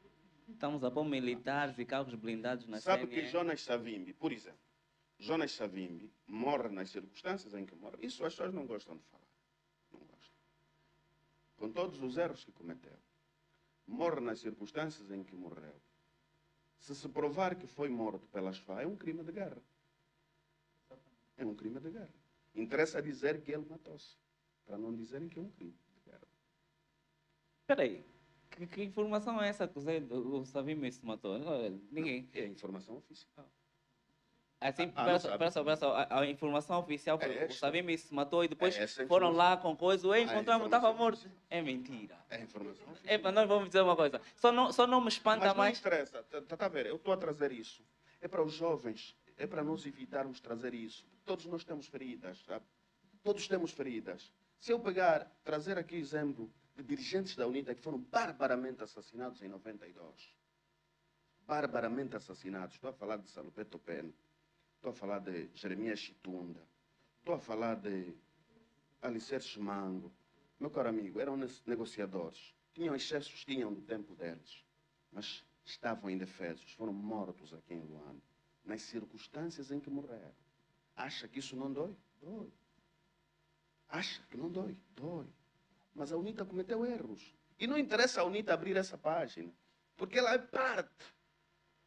Estamos 0.48 0.84
a 0.84 0.90
pôr 0.90 1.06
militares 1.06 1.78
e 1.78 1.86
carros 1.86 2.16
blindados 2.16 2.66
na 2.66 2.80
Sabe 2.82 3.06
CNE. 3.06 3.14
que 3.14 3.28
Jonas 3.28 3.62
Savimbi, 3.62 4.14
por 4.14 4.32
exemplo, 4.32 4.60
Jonas 5.20 5.52
Savimbi 5.52 6.12
morre 6.26 6.70
nas 6.70 6.90
circunstâncias 6.90 7.54
em 7.54 7.68
que 7.68 7.76
morre. 7.76 7.98
Isso 8.02 8.26
as 8.26 8.34
pessoas 8.34 8.52
não 8.52 8.66
gostam 8.66 8.98
de 8.98 9.04
falar. 9.04 9.29
Não. 11.60 11.68
Com 11.68 11.72
todos 11.72 12.02
os 12.02 12.18
erros 12.18 12.44
que 12.44 12.52
cometeu. 12.52 12.98
Morre 13.86 14.22
nas 14.22 14.40
circunstâncias 14.40 15.12
em 15.12 15.24
que 15.24 15.36
morreu. 15.36 15.76
Se 16.80 16.96
se 16.96 17.10
provar 17.10 17.56
que 17.56 17.68
foi 17.68 17.90
morto 17.90 18.28
pelas 18.28 18.58
FA, 18.58 18.82
é 18.82 18.88
um 18.88 18.96
crime 18.96 19.24
de 19.24 19.32
guerra. 19.32 19.62
É 21.38 21.46
um 21.46 21.56
crime 21.56 21.80
de 21.80 21.90
guerra. 21.90 22.14
Interessa 22.56 23.02
dizer 23.02 23.42
que 23.42 23.52
ele 23.52 23.66
matou-se, 23.70 24.18
para 24.66 24.78
não 24.78 24.96
dizerem 24.96 25.28
que 25.28 25.40
é 25.40 25.42
um 25.42 25.50
crime 25.50 25.76
de 25.96 26.10
guerra. 26.10 26.28
Espera 27.62 27.84
aí. 27.84 28.06
Que, 28.50 28.68
que 28.68 28.84
informação 28.84 29.42
é 29.42 29.50
essa 29.50 29.68
que 29.68 29.78
o, 29.78 29.82
Zé, 29.82 30.00
o 30.00 30.46
Savimbi 30.46 30.92
se 30.92 31.06
matou? 31.06 31.38
Não, 31.38 31.70
Ninguém. 31.92 32.30
É 32.34 32.46
informação 32.46 32.98
oficial. 32.98 33.50
Assim, 34.62 34.92
Ah, 34.94 35.06
pera 35.06 35.20
só, 35.20 35.38
pera 35.38 35.52
só, 35.52 35.64
pera 35.64 35.76
só. 35.78 35.96
A, 35.96 36.20
a 36.20 36.26
informação 36.26 36.80
oficial 36.80 37.18
foi 37.18 37.34
É 37.38 37.46
o. 37.46 37.52
Savimbi 37.54 37.98
se 37.98 38.14
matou 38.14 38.44
e 38.44 38.48
depois 38.50 38.76
É 38.78 38.88
foram 39.08 39.32
lá 39.32 39.56
com 39.56 39.74
coisa. 39.76 40.06
Ei, 40.08 40.24
Ah, 40.24 40.34
encontramos, 40.34 40.66
informação 40.66 40.66
estava 40.66 40.94
morto. 40.94 41.14
oficial. 41.20 41.34
É 41.50 41.62
mentira. 41.62 42.18
É 42.30 42.42
informação 42.42 42.92
oficial. 42.92 43.14
Epa, 43.16 43.32
nós 43.32 43.48
vamos 43.48 43.70
dizer 43.70 43.82
uma 43.82 43.96
coisa. 43.96 44.20
Só 44.36 44.52
não, 44.52 44.72
só 44.74 44.86
não 44.86 45.00
me 45.00 45.08
espanta 45.08 45.40
Mas 45.46 45.50
não 45.50 45.56
mais. 45.58 45.80
interessa, 45.80 46.20
está 46.20 46.58
tá 46.58 46.66
a 46.66 46.70
ver? 46.70 46.88
Eu 46.88 46.98
estou 46.98 47.14
a 47.14 47.18
trazer 47.18 47.54
isso. 47.54 47.82
É 48.20 48.28
para 48.28 48.44
os 48.44 48.52
jovens, 48.54 49.16
é 49.38 49.48
para 49.48 49.64
nós 49.64 49.86
evitarmos 49.86 50.42
trazer 50.42 50.74
isso. 50.74 51.06
Todos 51.26 51.46
nós 51.46 51.64
temos 51.64 51.88
feridas, 51.88 52.38
sabe? 52.46 52.66
Todos 53.24 53.48
temos 53.48 53.72
feridas. 53.72 54.34
Se 54.60 54.74
eu 54.74 54.80
pegar, 54.80 55.26
trazer 55.46 55.78
aqui 55.78 55.96
exemplo 55.96 56.52
de 56.76 56.84
dirigentes 56.84 57.34
da 57.38 57.48
UNITA 57.48 57.74
que 57.76 57.82
foram 57.82 57.98
barbaramente 58.00 58.84
assassinados 58.84 59.42
em 59.42 59.48
92. 59.48 60.36
Barbaramente 61.48 62.16
assassinados. 62.18 62.76
Estou 62.76 62.90
a 62.90 62.94
falar 62.94 63.18
de 63.18 63.30
Salupeto 63.30 63.80
Pena. 63.80 64.12
Estou 64.80 64.92
a 64.92 64.94
falar 64.94 65.20
de 65.20 65.50
Jeremias 65.54 66.00
Chitunda. 66.00 66.66
Estou 67.20 67.36
a 67.36 67.40
falar 67.40 67.76
de 67.76 68.14
alicerces 69.02 69.58
mango. 69.58 70.10
Meu 70.58 70.72
caro 70.72 70.88
amigo, 70.88 71.20
eram 71.20 71.36
ne- 71.36 71.50
negociadores. 71.66 72.56
Tinham 72.74 72.96
excessos, 72.96 73.44
tinham 73.44 73.74
do 73.74 73.82
tempo 73.82 74.16
deles. 74.16 74.64
Mas 75.12 75.44
estavam 75.66 76.10
indefesos, 76.10 76.72
foram 76.74 76.94
mortos 76.94 77.54
aqui 77.54 77.74
em 77.74 77.82
Luanda. 77.82 78.22
Nas 78.64 78.82
circunstâncias 78.84 79.70
em 79.70 79.82
que 79.82 79.90
morreram. 79.90 80.34
Acha 80.96 81.28
que 81.28 81.40
isso 81.40 81.58
não 81.58 81.72
dói? 81.74 81.94
Dói. 82.22 82.50
Acha 83.90 84.22
que 84.30 84.38
não 84.38 84.50
dói? 84.50 84.78
Dói. 84.96 85.28
Mas 85.94 86.14
a 86.14 86.18
UNITA 86.18 86.46
cometeu 86.46 86.86
erros. 86.86 87.36
E 87.60 87.68
não 87.68 87.78
interessa 87.78 88.22
a 88.22 88.24
UNITA 88.24 88.54
abrir 88.54 88.78
essa 88.78 88.98
página, 88.98 89.52
porque 89.98 90.18
ela 90.20 90.34
é 90.34 90.38
parte 90.38 90.90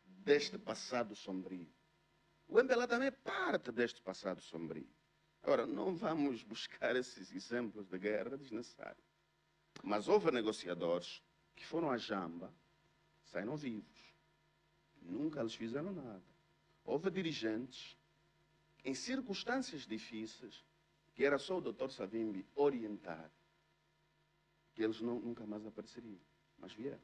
deste 0.05 0.59
passado 0.59 1.15
sombrio. 1.17 1.67
O 2.53 2.61
MPLA 2.61 2.87
também 2.87 3.09
é 3.09 3.11
parte 3.11 3.73
deste 3.73 4.03
passado 4.03 4.43
sombrio. 4.43 4.87
Agora, 5.43 5.67
não 5.67 5.97
vamos 5.97 6.43
buscar 6.43 6.95
esses 6.95 7.33
exemplos 7.33 7.89
de 7.89 7.99
guerra 7.99 8.37
desnecessários. 8.37 9.07
Mas 9.83 10.07
houve 10.07 10.31
negociadores 10.31 11.23
que 11.57 11.65
foram 11.65 11.91
à 11.91 11.97
jamba, 11.97 12.53
saíram 13.25 13.57
vivos. 13.57 14.15
Nunca 15.01 15.43
lhes 15.43 15.55
fizeram 15.55 15.95
nada. 15.95 16.23
Houve 16.85 17.11
dirigentes, 17.11 17.97
em 18.85 18.93
circunstâncias 18.95 19.87
difíceis, 19.87 20.63
que 21.15 21.25
era 21.25 21.39
só 21.39 21.57
o 21.57 21.63
doutor 21.63 21.91
Savimbi 21.91 22.47
orientar, 22.55 23.31
que 24.75 24.83
eles 24.83 25.01
não, 25.01 25.19
nunca 25.19 25.47
mais 25.47 25.65
apareceriam. 25.65 26.21
Mas 26.59 26.75
vieram. 26.75 27.01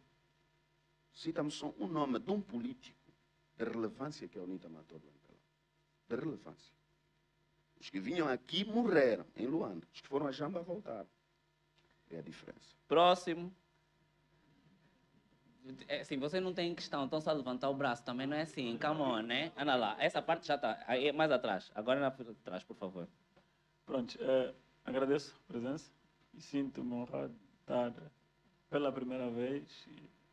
Cita-me 1.15 1.51
só 1.51 1.75
um 1.79 1.89
nome 1.89 2.19
de 2.19 2.31
um 2.31 2.39
político 2.39 3.11
de 3.57 3.65
relevância 3.65 4.29
que 4.29 4.39
a 4.39 4.43
UNITA 4.43 4.69
matou 4.69 4.99
do 4.99 5.07
MPLA. 5.07 5.18
De 6.09 6.16
relevância. 6.16 6.72
Os 7.80 7.90
que 7.90 8.01
vinham 8.01 8.28
aqui 8.28 8.64
morreram 8.64 9.24
em 9.36 9.47
Luanda. 9.47 9.86
Os 9.93 10.01
que 10.01 10.09
foram 10.09 10.26
a 10.26 10.32
Jamba 10.32 10.62
voltaram. 10.62 11.09
É 12.10 12.18
a 12.18 12.22
diferença. 12.22 12.74
Próximo. 12.86 13.55
É 15.86 16.01
assim, 16.01 16.16
você 16.18 16.40
não 16.40 16.55
tem 16.55 16.74
questão, 16.74 17.05
então 17.05 17.20
só 17.20 17.30
levantar 17.30 17.68
o 17.68 17.74
braço 17.74 18.02
também 18.02 18.26
não 18.26 18.36
é 18.36 18.43
assim. 18.43 18.78
Come 18.78 19.02
on, 19.02 19.22
né? 19.22 19.52
Anda 19.55 19.76
lá, 19.76 19.97
essa 19.98 20.22
parte 20.22 20.47
já 20.47 20.55
está. 20.55 20.82
Aí, 20.86 21.12
mais 21.12 21.30
atrás. 21.30 21.70
Agora 21.74 22.01
na 22.01 22.10
parte 22.10 22.32
de 22.32 22.40
trás, 22.40 22.64
por 22.64 22.74
favor. 22.74 23.06
Pronto, 23.85 24.16
eh, 24.18 24.55
agradeço 24.85 25.36
a 25.44 25.52
presença 25.52 25.90
e 26.32 26.40
sinto-me 26.40 26.94
honrado 26.94 27.35
de 27.35 27.60
estar 27.60 27.93
pela 28.70 28.90
primeira 28.90 29.30
vez. 29.30 29.86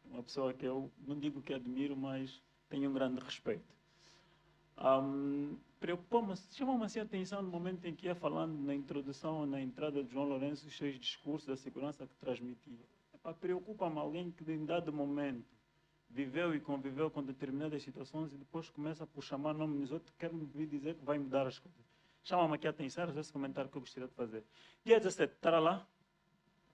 Uma 0.06 0.24
pessoa 0.24 0.54
que 0.54 0.66
eu 0.66 0.90
não 1.06 1.20
digo 1.20 1.42
que 1.42 1.54
admiro, 1.54 1.98
mas 1.98 2.42
tenho 2.70 2.90
um 2.90 2.94
grande 2.94 3.20
respeito. 3.20 3.75
Ahm, 4.78 5.56
Preocupou-me, 5.80 6.36
chamou-me 6.52 6.86
assim 6.86 7.00
a 7.00 7.04
atenção 7.04 7.44
no 7.44 7.50
momento 7.50 7.86
em 7.86 7.94
que 7.94 8.08
ia 8.08 8.16
falando 8.16 8.58
na 8.60 8.74
introdução, 8.74 9.46
na 9.46 9.62
entrada 9.62 10.04
de 10.04 10.12
João 10.12 10.28
Lourenço, 10.28 10.66
os 10.68 10.76
seus 10.76 10.98
discursos 11.00 11.48
da 11.48 11.56
segurança 11.56 12.08
que 12.08 12.16
transmitia. 12.16 12.80
Preocupa-me 13.40 14.00
alguém 14.00 14.32
que, 14.32 14.50
em 14.52 14.66
dado 14.66 14.92
momento, 14.92 15.46
viveu 16.10 16.56
e 16.56 16.60
conviveu 16.60 17.12
com 17.12 17.22
determinadas 17.22 17.84
situações 17.84 18.34
e 18.34 18.38
depois 18.38 18.70
começa 18.70 19.06
por 19.06 19.22
chamar 19.24 19.54
nome 19.54 19.78
nos 19.78 19.92
outros, 19.92 20.12
quer 20.18 20.34
me 20.34 20.46
dizer 20.66 20.96
que 20.96 21.06
vai 21.06 21.20
mudar 21.20 21.46
as 21.46 21.60
coisas. 21.60 21.86
Chama-me 22.24 22.56
aqui 22.56 22.66
a 22.66 22.72
atenção, 22.72 23.08
esse 23.20 23.32
comentário 23.32 23.70
que 23.70 23.78
eu 23.78 23.82
gostaria 23.82 24.08
de 24.08 24.16
fazer. 24.16 24.44
Dia 24.84 24.98
17, 24.98 25.34
estará 25.34 25.60
lá? 25.60 25.86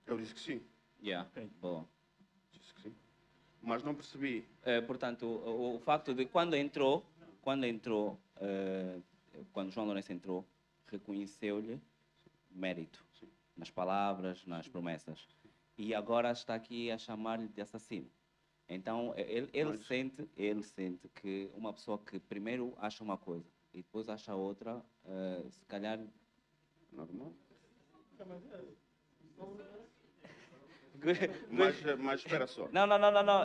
Eu 0.06 0.16
disse 0.16 0.32
que 0.32 0.40
sim. 0.40 0.62
Yeah, 1.02 1.28
Ok. 1.28 1.50
boa. 1.60 1.84
Disse 2.52 2.72
que 2.72 2.80
sim. 2.82 2.94
Mas 3.60 3.82
não 3.82 3.94
percebi. 3.94 4.46
Eh, 4.62 4.80
portanto, 4.80 5.26
o, 5.26 5.76
o 5.76 5.78
facto 5.80 6.14
de 6.14 6.24
quando 6.24 6.54
entrou, 6.54 7.04
quando 7.42 7.64
entrou, 7.66 8.18
eh, 8.36 8.98
quando 9.52 9.70
João 9.70 9.86
Lourenço 9.86 10.12
entrou, 10.12 10.46
reconheceu-lhe 10.86 11.78
mérito 12.50 13.04
nas 13.56 13.70
palavras, 13.70 14.46
nas 14.46 14.66
promessas. 14.68 15.28
E 15.76 15.94
agora 15.94 16.30
está 16.32 16.54
aqui 16.54 16.90
a 16.90 16.96
chamar-lhe 16.96 17.48
de 17.48 17.60
assassino. 17.60 18.10
Então, 18.68 19.12
ele, 19.16 19.50
ele 19.52 19.70
Mas- 19.70 19.86
sente, 19.86 20.28
ele 20.36 20.62
sente 20.62 21.08
que 21.08 21.50
uma 21.54 21.72
pessoa 21.72 21.98
que 21.98 22.18
primeiro 22.20 22.72
acha 22.78 23.02
uma 23.04 23.18
coisa 23.18 23.46
e 23.74 23.78
depois 23.78 24.08
acha 24.08 24.34
outra, 24.34 24.82
eh, 25.04 25.44
se 25.50 25.64
calhar 25.66 25.98
Normal. 26.92 27.32
Mas, 31.50 31.82
mas 31.98 32.20
espera 32.20 32.46
só. 32.46 32.68
Não, 32.70 32.86
não, 32.86 32.96
não, 32.98 33.10
não, 33.10 33.22
não. 33.24 33.44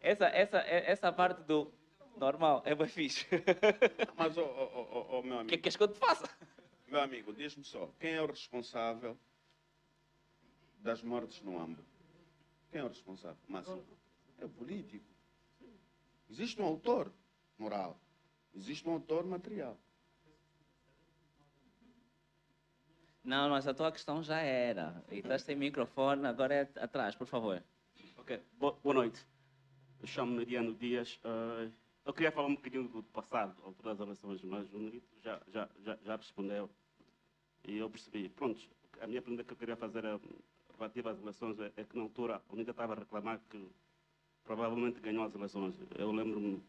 Essa, 0.00 0.26
essa, 0.26 0.58
essa 0.58 1.12
parte 1.12 1.42
do 1.42 1.70
normal 2.16 2.62
é 2.64 2.74
bem 2.74 2.86
fixe. 2.88 3.26
Mas, 4.16 4.36
ó, 4.38 4.42
ó, 4.42 5.18
ó, 5.18 5.22
meu 5.22 5.36
O 5.36 5.40
amigo. 5.40 5.48
que 5.48 5.54
é 5.54 5.56
que 5.58 5.62
queres 5.62 5.76
que 5.76 5.82
eu 5.82 5.88
te 5.88 5.98
faça? 5.98 6.28
Meu 6.88 7.00
amigo, 7.00 7.32
diz-me 7.32 7.64
só, 7.64 7.90
quem 7.98 8.12
é 8.12 8.22
o 8.22 8.26
responsável 8.26 9.16
das 10.78 11.02
mortes 11.02 11.40
no 11.42 11.58
Ambo? 11.58 11.82
Quem 12.70 12.80
é 12.80 12.84
o 12.84 12.88
responsável? 12.88 13.36
Máximo. 13.48 13.82
É 14.38 14.44
o 14.44 14.48
político. 14.48 15.04
Existe 16.28 16.60
um 16.60 16.64
autor 16.64 17.12
moral. 17.58 17.98
Existe 18.54 18.88
um 18.88 18.92
autor 18.92 19.24
material. 19.24 19.78
Não, 23.24 23.48
mas 23.50 23.68
a 23.68 23.74
tua 23.74 23.92
questão 23.92 24.22
já 24.22 24.40
era. 24.40 25.02
E 25.10 25.18
estás 25.18 25.42
sem 25.42 25.54
microfone, 25.54 26.26
agora 26.26 26.54
é 26.54 26.60
atrás, 26.82 27.14
por 27.14 27.26
favor. 27.26 27.62
Ok, 28.16 28.42
Bo- 28.54 28.78
boa 28.82 28.94
noite. 28.94 29.24
Eu 30.00 30.06
chamo-me 30.08 30.44
Diano 30.44 30.74
Dias. 30.74 31.20
Ah, 31.22 31.68
eu 32.04 32.12
queria 32.12 32.32
falar 32.32 32.48
um 32.48 32.54
bocadinho 32.54 32.88
do 32.88 33.02
passado, 33.02 33.56
a 33.62 33.66
altura 33.66 33.94
das 33.94 34.00
eleições, 34.00 34.42
mas 34.42 34.72
o 34.72 34.78
Nerito 34.78 35.08
já, 35.22 35.40
já, 35.48 35.68
já, 35.84 35.98
já 36.02 36.16
respondeu. 36.16 36.68
E 37.64 37.76
eu 37.78 37.88
percebi. 37.88 38.28
Pronto, 38.28 38.60
a 39.00 39.06
minha 39.06 39.22
pergunta 39.22 39.44
que 39.44 39.52
eu 39.52 39.56
queria 39.56 39.76
fazer 39.76 40.04
é, 40.04 40.18
relativa 40.76 41.12
às 41.12 41.20
eleições 41.20 41.58
é, 41.60 41.72
é 41.76 41.84
que 41.84 41.96
na 41.96 42.02
altura 42.02 42.42
a 42.48 42.52
UNITA 42.52 42.72
estava 42.72 42.94
a 42.94 42.96
reclamar 42.96 43.40
que 43.48 43.70
provavelmente 44.42 45.00
ganhou 45.00 45.24
as 45.24 45.34
eleições. 45.34 45.74
Eu 45.96 46.10
lembro-me, 46.10 46.62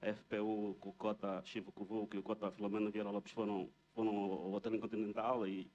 a 0.00 0.14
FPU, 0.14 0.76
com 0.80 0.90
o 0.90 0.92
Cota 0.94 1.42
Chivo 1.44 1.70
Kuvu, 1.72 2.08
e 2.14 2.18
o 2.18 2.22
Cota 2.22 2.50
Filomeno 2.50 2.90
Vieira 2.90 3.10
Lopes 3.10 3.32
foram, 3.32 3.68
foram 3.94 4.16
ao 4.16 4.52
Hotel 4.52 4.78
Continental 4.80 5.46
e 5.46 5.70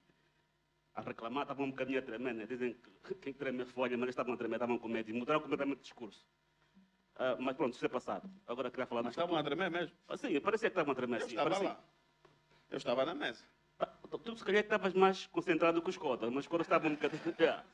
a 0.94 1.00
reclamar, 1.00 1.42
estavam 1.42 1.66
um 1.66 1.70
bocadinho 1.70 1.98
a 1.98 2.02
tremer, 2.02 2.34
né? 2.34 2.46
dizem 2.46 2.76
que 3.04 3.14
quem 3.16 3.32
treme 3.32 3.62
é 3.62 3.66
folha, 3.66 3.96
mas 3.96 4.04
eles 4.04 4.12
estavam 4.12 4.34
a 4.34 4.36
tremer, 4.36 4.56
estavam 4.56 4.78
com 4.78 4.88
medo 4.88 5.10
e 5.10 5.12
mudaram 5.12 5.40
completamente 5.40 5.78
o 5.78 5.82
discurso. 5.82 6.26
Ah, 7.16 7.36
mas 7.38 7.56
pronto, 7.56 7.74
isso 7.74 7.84
é 7.84 7.88
passado. 7.88 8.28
Agora 8.46 8.70
queria 8.70 8.86
falar 8.86 9.02
Mas 9.02 9.12
estavam 9.12 9.36
a 9.36 9.42
tremer 9.42 9.70
mesmo. 9.70 9.96
Ah, 10.08 10.16
Sim, 10.16 10.38
parecia 10.40 10.68
que 10.68 10.72
estavam 10.72 10.92
a 10.92 10.94
tremer. 10.94 11.20
Eu 11.20 11.26
sim, 11.26 11.30
estava 11.30 11.50
parecia. 11.50 11.68
lá. 11.68 11.80
Eu 12.70 12.76
estava 12.76 13.04
na 13.04 13.14
mesa. 13.14 13.44
Ah, 13.78 13.86
Tu, 14.10 14.18
tu 14.18 14.36
se 14.36 14.44
calhar 14.44 14.62
estavas 14.62 14.94
mais 14.94 15.26
concentrado 15.26 15.80
que 15.82 15.90
os 15.90 15.96
cotas, 15.96 16.28
mas 16.30 16.44
os 16.44 16.48
cotas 16.48 16.66
estavam 16.66 16.90
um 16.90 16.94
bocadinho... 16.94 17.22
Yeah. 17.38 17.64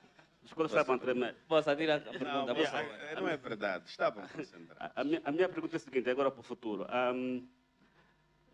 Os 0.43 0.53
cotas 0.53 0.73
estavam 0.73 0.95
a 0.95 0.99
tremer. 0.99 1.37
Posso 1.49 1.75
tirar 1.77 1.97
a 1.97 2.01
pergunta, 2.01 2.25
Não, 2.25 2.47
favor? 2.47 2.95
é- 3.03 3.15
não 3.15 3.29
é 3.29 3.37
verdade. 3.37 3.89
Estavam 3.89 4.27
concentrados. 4.29 4.77
A, 4.97 5.01
a 5.01 5.05
minha, 5.05 5.21
a 5.25 5.33
minha 5.33 5.49
pergunta 5.49 5.77
é 5.77 5.79
a 5.79 5.81
seguinte, 5.81 6.09
agora 6.11 6.31
para 6.31 6.41
o 6.41 6.43
futuro. 6.43 6.87
Ahm, 6.89 7.47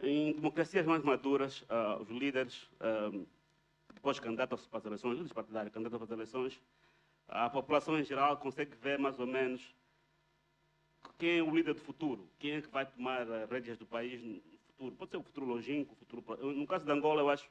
em 0.00 0.32
democracias 0.34 0.84
mais 0.84 1.02
maduras, 1.02 1.64
ah, 1.68 1.96
os 2.00 2.08
líderes, 2.10 2.68
ahm, 2.80 3.24
depois 3.94 4.18
candidatam-se 4.20 4.68
para 4.68 4.78
as 4.78 4.84
eleições, 4.84 5.12
líderes 5.12 5.32
partidários 5.32 5.72
candidatam 5.72 5.98
para 5.98 6.04
as 6.06 6.10
eleições, 6.10 6.60
a 7.28 7.48
população 7.50 7.98
em 7.98 8.04
geral 8.04 8.36
consegue 8.38 8.76
ver 8.76 8.98
mais 8.98 9.18
ou 9.18 9.26
menos 9.26 9.74
quem 11.18 11.38
é 11.38 11.42
o 11.42 11.54
líder 11.54 11.74
do 11.74 11.80
futuro, 11.80 12.28
quem 12.38 12.52
é 12.52 12.62
que 12.62 12.68
vai 12.68 12.86
tomar 12.86 13.22
as 13.22 13.50
rédeas 13.50 13.78
do 13.78 13.86
país 13.86 14.22
no 14.22 14.40
futuro. 14.60 14.96
Pode 14.96 15.10
ser 15.10 15.16
o 15.16 15.22
futuro 15.22 15.46
longínquo, 15.46 15.94
o 15.94 15.96
futuro... 15.96 16.54
No 16.54 16.66
caso 16.66 16.84
de 16.84 16.92
Angola, 16.92 17.22
eu 17.22 17.30
acho 17.30 17.50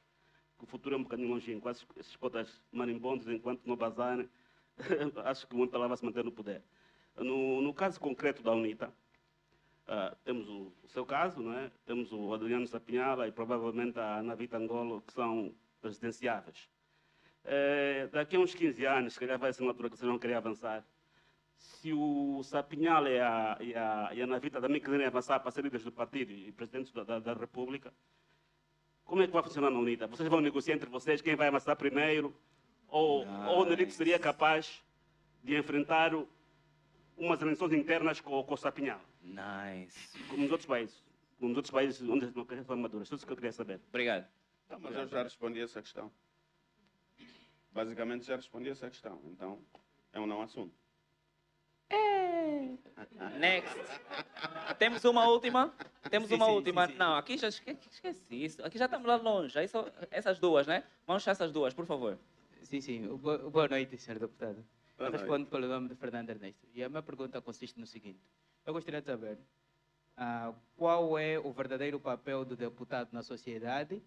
que 0.58 0.64
o 0.64 0.66
futuro 0.66 0.94
é 0.94 0.98
um 0.98 1.02
bocadinho 1.02 1.28
longínquo. 1.28 1.68
Acho 1.68 1.86
que 1.86 2.00
esses 2.00 2.16
cotas 2.16 2.62
marimbondos, 2.72 3.28
enquanto 3.28 3.66
não 3.66 3.76
bazarem, 3.76 4.28
acho 5.24 5.46
que 5.46 5.54
o 5.54 5.58
MPLA 5.58 5.88
vai 5.88 5.96
se 5.96 6.04
manter 6.04 6.24
no 6.24 6.32
poder. 6.32 6.62
No, 7.16 7.60
no 7.62 7.74
caso 7.74 7.98
concreto 7.98 8.42
da 8.42 8.52
UNITA, 8.52 8.92
ah, 9.88 10.16
temos 10.24 10.48
o, 10.48 10.72
o 10.82 10.88
seu 10.88 11.06
caso, 11.06 11.40
não 11.40 11.52
é? 11.52 11.70
temos 11.84 12.12
o 12.12 12.34
Adriano 12.34 12.66
Sapinhala 12.66 13.28
e 13.28 13.32
provavelmente 13.32 13.98
a 13.98 14.18
Ana 14.18 14.34
Vita 14.34 14.56
Angolo, 14.56 15.00
que 15.00 15.12
são 15.12 15.54
presidenciáveis. 15.80 16.68
Eh, 17.44 18.08
daqui 18.12 18.34
a 18.36 18.40
uns 18.40 18.54
15 18.54 18.84
anos, 18.84 19.14
se 19.14 19.20
calhar 19.20 19.38
vai 19.38 19.52
ser 19.52 19.62
uma 19.62 19.70
altura 19.70 19.88
que 19.88 19.96
vocês 19.96 20.08
vão 20.08 20.18
querer 20.18 20.34
avançar. 20.34 20.84
Se 21.56 21.92
o 21.92 22.42
Sapinhala 22.42 23.08
e 23.10 23.18
a, 23.20 23.56
e 23.60 23.74
a, 23.74 24.10
e 24.14 24.20
a 24.20 24.24
Ana 24.24 24.38
Vita 24.38 24.60
também 24.60 24.80
quiserem 24.80 25.06
avançar 25.06 25.40
para 25.40 25.50
ser 25.50 25.62
líderes 25.64 25.84
do 25.84 25.92
partido 25.92 26.30
e 26.32 26.52
presidentes 26.52 26.92
da, 26.92 27.02
da, 27.04 27.18
da 27.18 27.32
República, 27.34 27.92
como 29.04 29.22
é 29.22 29.26
que 29.26 29.32
vai 29.32 29.42
funcionar 29.42 29.70
na 29.70 29.78
UNITA? 29.78 30.06
Vocês 30.06 30.28
vão 30.28 30.40
negociar 30.40 30.74
entre 30.74 30.90
vocês 30.90 31.22
quem 31.22 31.34
vai 31.36 31.48
avançar 31.48 31.74
primeiro? 31.76 32.34
Ou, 32.88 33.24
ou 33.48 33.62
o 33.62 33.64
Nelito 33.64 33.92
seria 33.92 34.18
capaz 34.18 34.82
de 35.42 35.56
enfrentar 35.56 36.14
o- 36.14 36.28
umas 37.16 37.40
eleições 37.40 37.72
internas 37.72 38.20
com, 38.20 38.42
com 38.44 38.54
o 38.54 38.56
Sapinhala? 38.56 39.02
Nice. 39.22 40.18
como 40.28 40.42
nos 40.42 40.50
outros 40.52 40.66
países, 40.66 41.02
como 41.38 41.48
nos 41.48 41.56
outros 41.56 41.72
países 41.72 42.08
onde 42.08 42.26
as 42.26 42.32
democracias 42.32 42.66
são 42.66 42.76
maduras. 42.76 43.08
Tudo 43.08 43.16
isso 43.18 43.26
que 43.26 43.32
eu 43.32 43.36
queria 43.36 43.52
saber. 43.52 43.80
Obrigado. 43.88 44.26
Então, 44.66 44.78
mas 44.80 44.94
eu 44.94 45.06
já 45.08 45.22
respondi 45.22 45.60
essa 45.60 45.80
questão. 45.80 46.12
Basicamente 47.72 48.24
já 48.26 48.36
respondi 48.36 48.68
essa 48.70 48.88
questão. 48.88 49.20
Então, 49.26 49.60
é 50.12 50.20
um 50.20 50.26
não 50.26 50.42
assunto. 50.42 50.74
É. 51.90 52.76
Next. 53.38 53.74
Temos 54.78 55.04
uma 55.04 55.26
última? 55.28 55.72
Temos 56.10 56.28
Sim, 56.28 56.34
uma 56.34 56.46
sim, 56.46 56.52
última. 56.52 56.86
sim. 56.86 56.94
Não, 56.96 57.16
aqui 57.16 57.38
já 57.38 57.48
esque- 57.48 57.76
esqueci 57.90 58.44
isso. 58.44 58.64
Aqui 58.64 58.78
já 58.78 58.84
estamos 58.86 59.06
lá 59.06 59.16
longe. 59.16 59.66
Só 59.68 59.86
essas 60.10 60.38
duas, 60.38 60.66
né? 60.66 60.84
Vamos 61.06 61.22
deixar 61.22 61.32
essas 61.32 61.52
duas, 61.52 61.72
por 61.74 61.86
favor. 61.86 62.18
Sim, 62.62 62.80
sim. 62.80 63.06
Boa 63.16 63.68
noite, 63.68 63.96
senhor 63.98 64.18
deputado. 64.18 64.56
Boa 64.96 65.08
Eu 65.08 65.10
noite. 65.10 65.20
respondo 65.20 65.46
pelo 65.46 65.66
nome 65.68 65.88
de 65.88 65.94
Fernando 65.94 66.30
Ernesto. 66.30 66.66
E 66.74 66.82
a 66.82 66.88
minha 66.88 67.02
pergunta 67.02 67.40
consiste 67.40 67.78
no 67.78 67.86
seguinte. 67.86 68.20
Eu 68.64 68.72
gostaria 68.72 69.00
de 69.00 69.06
saber 69.06 69.38
ah, 70.16 70.52
qual 70.76 71.16
é 71.18 71.38
o 71.38 71.52
verdadeiro 71.52 72.00
papel 72.00 72.44
do 72.44 72.56
deputado 72.56 73.10
na 73.12 73.22
sociedade 73.22 74.02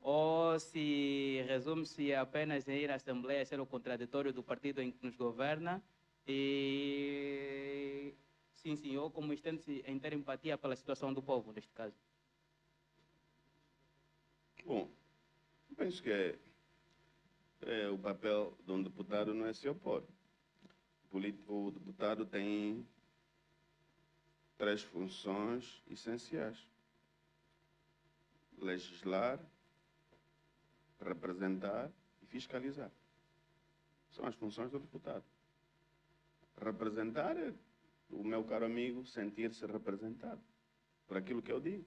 ou 0.00 0.58
se 0.58 1.44
resume-se 1.48 2.14
apenas 2.14 2.66
em 2.68 2.76
ir 2.78 2.90
à 2.90 2.94
Assembleia 2.96 3.44
ser 3.44 3.60
o 3.60 3.66
contraditório 3.66 4.32
do 4.32 4.42
partido 4.42 4.80
em 4.80 4.90
que 4.90 5.04
nos 5.04 5.14
governa 5.16 5.82
e, 6.26 8.14
sim, 8.56 8.74
sim, 8.76 8.96
ou 8.96 9.10
como 9.10 9.32
estende-se 9.32 9.82
em 9.86 9.98
ter 9.98 10.12
empatia 10.12 10.58
pela 10.58 10.74
situação 10.74 11.12
do 11.12 11.22
povo, 11.22 11.52
neste 11.52 11.72
caso. 11.72 11.94
Bom, 14.64 14.90
penso 15.76 16.02
que 16.02 16.10
é, 16.10 16.38
é, 17.62 17.88
o 17.88 17.98
papel 17.98 18.58
de 18.64 18.72
um 18.72 18.82
deputado 18.82 19.32
não 19.32 19.46
é 19.46 19.52
se 19.52 19.68
opor. 19.68 20.02
O 21.12 21.70
deputado 21.70 22.26
tem 22.26 22.86
três 24.58 24.82
funções 24.82 25.82
essenciais: 25.88 26.58
legislar, 28.58 29.40
representar 31.00 31.90
e 32.20 32.26
fiscalizar. 32.26 32.90
São 34.10 34.26
as 34.26 34.34
funções 34.34 34.70
do 34.70 34.80
deputado. 34.80 35.24
Representar 36.60 37.36
é 37.36 37.52
o 38.08 38.24
meu 38.24 38.44
caro 38.44 38.64
amigo 38.64 39.04
sentir-se 39.04 39.64
representado 39.66 40.40
por 41.06 41.16
aquilo 41.16 41.42
que 41.42 41.52
eu 41.52 41.60
digo. 41.60 41.84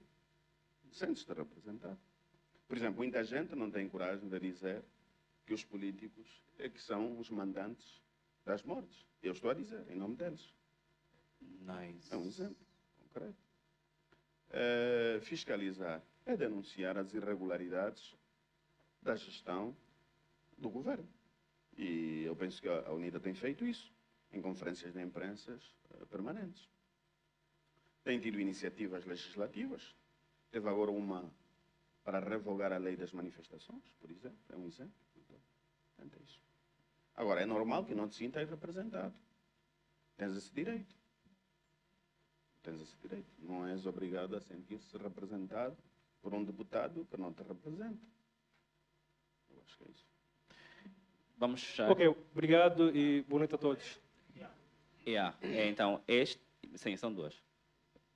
Sente-se 0.92 1.32
representado. 1.32 1.98
Por 2.68 2.76
exemplo, 2.76 2.98
muita 2.98 3.22
gente 3.24 3.54
não 3.54 3.70
tem 3.70 3.88
coragem 3.88 4.28
de 4.28 4.38
dizer 4.38 4.84
que 5.44 5.52
os 5.52 5.64
políticos 5.64 6.44
é 6.58 6.68
que 6.68 6.80
são 6.80 7.18
os 7.18 7.30
mandantes 7.30 8.00
das 8.44 8.62
mortes. 8.62 9.06
Eu 9.22 9.32
estou 9.32 9.50
a 9.50 9.54
dizer, 9.54 9.84
em 9.90 9.96
nome 9.96 10.16
deles. 10.16 10.54
Nice. 11.40 12.12
É 12.12 12.16
um 12.16 12.26
exemplo 12.26 12.66
concreto. 12.98 13.42
Eh, 14.50 15.20
fiscalizar 15.22 16.02
é 16.24 16.36
denunciar 16.36 16.96
as 16.96 17.12
irregularidades 17.12 18.16
da 19.02 19.16
gestão 19.16 19.76
do 20.56 20.70
governo. 20.70 21.08
E 21.76 22.22
eu 22.24 22.36
penso 22.36 22.60
que 22.60 22.68
a 22.68 22.86
a 22.86 22.92
UNITA 22.92 23.18
tem 23.18 23.34
feito 23.34 23.64
isso 23.64 23.92
em 24.32 24.40
conferências 24.40 24.92
de 24.92 25.02
imprensa 25.02 25.58
eh, 25.90 26.04
permanentes. 26.06 26.68
Tem 28.02 28.20
tido 28.20 28.40
iniciativas 28.40 29.04
legislativas. 29.04 29.94
Teve 30.50 30.68
agora 30.68 30.90
uma 30.90 31.32
para 32.02 32.18
revogar 32.20 32.72
a 32.72 32.78
lei 32.78 32.96
das 32.96 33.12
manifestações, 33.12 33.84
por 34.00 34.10
exemplo. 34.10 34.38
É 34.50 34.56
um 34.56 34.66
exemplo. 34.66 34.94
Então, 35.16 35.36
tenta 35.96 36.18
isso. 36.22 36.40
Agora, 37.14 37.42
é 37.42 37.46
normal 37.46 37.84
que 37.84 37.94
não 37.94 38.08
te 38.08 38.14
sintas 38.14 38.48
representado. 38.48 39.14
Tens 40.16 40.34
esse 40.36 40.52
direito. 40.52 40.94
Tens 42.62 42.80
esse 42.80 42.96
direito. 42.96 43.30
Não 43.38 43.66
és 43.66 43.86
obrigado 43.86 44.36
a 44.36 44.40
sentir-se 44.40 44.96
representado 44.96 45.76
por 46.22 46.34
um 46.34 46.44
deputado 46.44 47.06
que 47.06 47.16
não 47.16 47.32
te 47.32 47.42
representa. 47.42 48.06
Eu 49.50 49.62
acho 49.62 49.76
que 49.78 49.84
é 49.84 49.90
isso. 49.90 50.06
Vamos 51.36 51.62
fechar. 51.62 51.90
Ok, 51.90 52.06
obrigado 52.08 52.94
e 52.94 53.22
boa 53.22 53.40
noite 53.40 53.54
a 53.54 53.58
todos. 53.58 54.00
Yeah. 55.06 55.36
É, 55.42 55.68
então, 55.68 56.00
este. 56.06 56.40
Sim, 56.74 56.96
são 56.96 57.12
duas. 57.12 57.34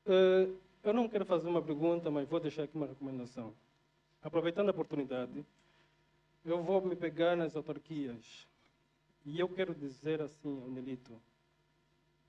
Eh, 0.06 0.48
eu 0.82 0.92
não 0.92 1.08
quero 1.08 1.24
fazer 1.24 1.48
uma 1.48 1.62
pergunta, 1.62 2.10
mas 2.10 2.28
vou 2.28 2.38
deixar 2.38 2.64
aqui 2.64 2.76
uma 2.76 2.86
recomendação. 2.86 3.54
Aproveitando 4.22 4.68
a 4.68 4.72
oportunidade, 4.72 5.44
eu 6.44 6.62
vou 6.62 6.80
me 6.84 6.94
pegar 6.94 7.36
nas 7.36 7.56
autarquias 7.56 8.46
e 9.24 9.40
eu 9.40 9.48
quero 9.48 9.74
dizer 9.74 10.20
assim 10.20 10.60
ao 10.60 10.68
Nelito, 10.68 11.18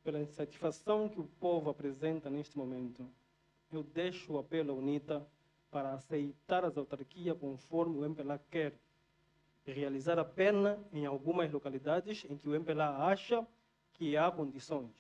pela 0.04 0.20
insatisfação 0.20 1.10
que 1.10 1.20
o 1.20 1.26
povo 1.40 1.70
apresenta 1.70 2.30
neste 2.30 2.58
momento, 2.58 3.06
eu 3.74 3.84
deixo 3.84 4.34
o 4.34 4.38
apelo 4.38 4.72
à 4.72 4.76
UNITA 4.76 5.28
para 5.70 5.94
aceitar 5.94 6.64
as 6.64 6.78
autarquias 6.78 7.38
conforme 7.38 7.98
o 7.98 8.06
MPLA 8.06 8.40
quer 8.50 8.74
e 9.68 9.72
realizar 9.74 10.18
a 10.18 10.24
pena 10.24 10.80
em 10.94 11.06
algumas 11.06 11.52
localidades 11.52 12.24
em 12.30 12.38
que 12.38 12.48
o 12.48 12.56
MPLA 12.56 13.08
acha 13.08 13.46
que 13.98 14.16
há 14.16 14.30
condições. 14.30 14.92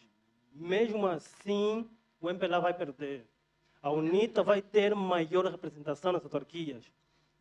Mesmo 0.53 1.05
assim, 1.07 1.87
o 2.19 2.29
MPLA 2.29 2.59
vai 2.59 2.73
perder. 2.73 3.25
A 3.81 3.91
UNITA 3.91 4.41
vai 4.41 4.61
ter 4.61 4.95
maior 4.95 5.45
representação 5.45 6.11
nas 6.11 6.23
autarquias. 6.23 6.83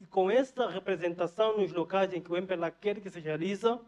E 0.01 0.07
com 0.07 0.31
essa 0.31 0.69
representação 0.69 1.59
nos 1.59 1.73
locais 1.73 2.13
em 2.13 2.21
que 2.21 2.31
o 2.31 2.37
MPLA 2.37 2.71
quer 2.71 3.01
que 3.01 3.09
se 3.09 3.21
realiza, 3.21 3.81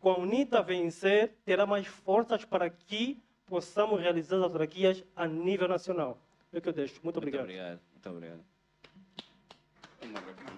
com 0.00 0.10
a 0.10 0.18
UNITA 0.18 0.62
vencer, 0.62 1.34
terá 1.44 1.66
mais 1.66 1.86
forças 1.86 2.44
para 2.44 2.70
que 2.70 3.22
possamos 3.46 4.00
realizar 4.00 4.36
as 4.36 4.44
autarquias 4.44 5.04
a 5.14 5.26
nível 5.26 5.68
nacional. 5.68 6.18
É 6.52 6.58
o 6.58 6.62
que 6.62 6.68
eu 6.68 6.72
deixo. 6.72 7.00
Muito 7.02 7.18
obrigado. 7.18 7.46
Muito 7.46 8.08
obrigado. 8.08 8.40
Muito 10.00 10.18
obrigado. 10.18 10.51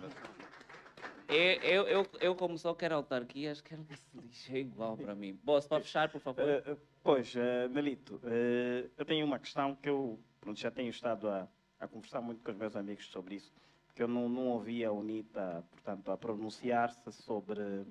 Eu, 1.29 1.83
eu, 1.87 2.07
eu, 2.21 2.35
como 2.37 2.59
só 2.59 2.75
quero 2.75 2.95
autarquias, 2.95 3.61
quero 3.61 3.85
que 3.85 3.97
se 3.97 4.05
lixe 4.21 4.57
igual 4.59 4.97
para 4.97 5.15
mim. 5.15 5.39
Boss, 5.43 5.67
para 5.67 5.81
fechar, 5.83 6.11
por 6.11 6.21
favor. 6.21 6.45
Eh, 6.47 6.77
pois, 7.03 7.35
eh, 7.37 7.69
Melito, 7.69 8.21
eh, 8.25 8.91
eu 8.97 9.05
tenho 9.05 9.25
uma 9.25 9.39
questão 9.39 9.75
que 9.77 9.89
eu 9.89 10.19
pronto, 10.41 10.61
já 10.61 10.71
tenho 10.71 10.91
estado 10.91 11.29
a, 11.29 11.49
a 11.81 11.89
conversar 11.89 12.21
muito 12.21 12.43
com 12.43 12.51
os 12.51 12.57
meus 12.57 12.77
amigos 12.77 13.07
sobre 13.07 13.37
isso, 13.37 13.53
porque 13.87 14.03
eu 14.03 14.09
não, 14.09 14.29
não 14.29 14.49
ouvi 14.49 14.85
a 14.85 14.93
UNITA, 14.93 15.65
portanto, 15.71 16.11
a 16.11 16.17
pronunciar-se 16.17 17.11
sobre 17.13 17.85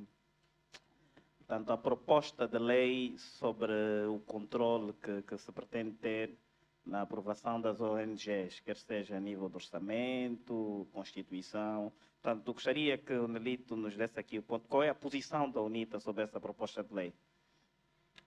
portanto, 1.39 1.72
a 1.72 1.77
proposta 1.77 2.47
de 2.47 2.60
lei 2.60 3.18
sobre 3.18 3.73
o 4.07 4.19
controle 4.19 4.93
que, 4.93 5.22
que 5.23 5.38
se 5.38 5.51
pretende 5.51 5.91
ter 5.97 6.38
na 6.85 7.01
aprovação 7.01 7.61
das 7.61 7.80
ONGs, 7.80 8.60
quer 8.60 8.76
seja 8.76 9.18
a 9.18 9.19
nível 9.19 9.47
de 9.49 9.55
orçamento, 9.55 10.88
Constituição. 10.91 11.93
Portanto, 12.22 12.53
gostaria 12.53 12.97
que 12.97 13.14
o 13.14 13.27
Nelito 13.27 13.76
nos 13.76 13.95
desse 13.95 14.19
aqui 14.19 14.38
o 14.38 14.43
ponto. 14.43 14.68
Qual 14.68 14.84
é 14.84 14.89
a 14.89 14.95
posição 14.95 15.49
da 15.49 15.61
UNITA 15.61 15.99
sobre 15.99 16.23
essa 16.23 16.39
proposta 16.39 16.84
de 16.84 16.93
lei? 16.93 17.14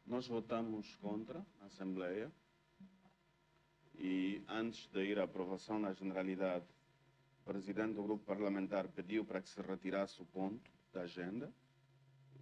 Nós 0.06 0.26
votamos 0.26 0.94
contra 0.96 1.44
na 1.58 1.66
Assembleia 1.66 2.30
e 3.98 4.42
antes 4.48 4.86
de 4.88 5.04
ir 5.04 5.18
à 5.18 5.24
aprovação 5.24 5.78
na 5.78 5.92
Generalidade, 5.92 6.64
o 7.40 7.44
presidente 7.44 7.94
do 7.94 8.02
grupo 8.02 8.24
parlamentar 8.24 8.88
pediu 8.88 9.24
para 9.24 9.40
que 9.40 9.48
se 9.48 9.60
retirasse 9.60 10.20
o 10.20 10.26
ponto 10.26 10.70
da 10.92 11.02
agenda. 11.02 11.52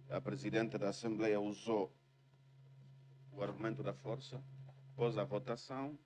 A 0.09 0.21
presidente 0.21 0.77
da 0.77 0.89
Assembleia 0.89 1.39
usou 1.39 1.91
o 3.31 3.41
argumento 3.41 3.81
da 3.81 3.93
força, 3.93 4.41
pôs 4.95 5.17
a 5.17 5.23
votação 5.23 5.97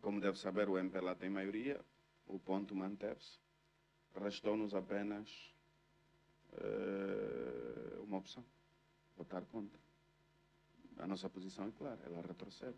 como 0.00 0.20
deve 0.20 0.38
saber, 0.38 0.68
o 0.68 0.78
MPLA 0.78 1.14
tem 1.14 1.30
maioria, 1.30 1.80
o 2.26 2.38
ponto 2.38 2.74
manteve-se. 2.74 3.38
Restou-nos 4.14 4.74
apenas 4.74 5.54
eh, 6.52 7.98
uma 8.02 8.18
opção, 8.18 8.44
votar 9.16 9.44
contra. 9.46 9.78
A 10.98 11.06
nossa 11.06 11.28
posição 11.28 11.68
é 11.68 11.70
clara, 11.70 12.00
ela 12.04 12.20
retrocede. 12.22 12.76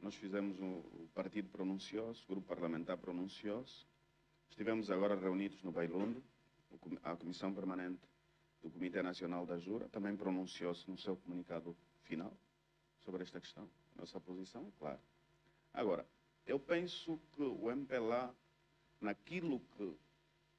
Nós 0.00 0.14
fizemos, 0.14 0.58
um, 0.60 0.78
o 0.78 1.08
partido 1.14 1.48
pronunciou-se, 1.48 2.24
o 2.24 2.28
grupo 2.28 2.48
parlamentar 2.48 2.96
pronunciou-se. 2.98 3.86
Estivemos 4.50 4.90
agora 4.90 5.14
reunidos 5.14 5.62
no 5.62 5.72
Bailundo, 5.72 6.22
a 7.02 7.16
Comissão 7.16 7.52
Permanente 7.52 8.00
do 8.62 8.70
Comitê 8.70 9.02
Nacional 9.02 9.44
da 9.44 9.58
Jura 9.58 9.88
também 9.88 10.16
pronunciou-se 10.16 10.88
no 10.88 10.96
seu 10.96 11.16
comunicado 11.16 11.76
final 12.02 12.32
sobre 13.00 13.22
esta 13.22 13.40
questão. 13.40 13.68
Nossa 13.96 14.20
posição 14.20 14.66
é 14.66 14.70
clara. 14.78 15.11
Agora, 15.72 16.06
eu 16.46 16.58
penso 16.58 17.18
que 17.34 17.42
o 17.42 17.70
MPLA, 17.70 18.34
naquilo 19.00 19.60
que 19.76 19.96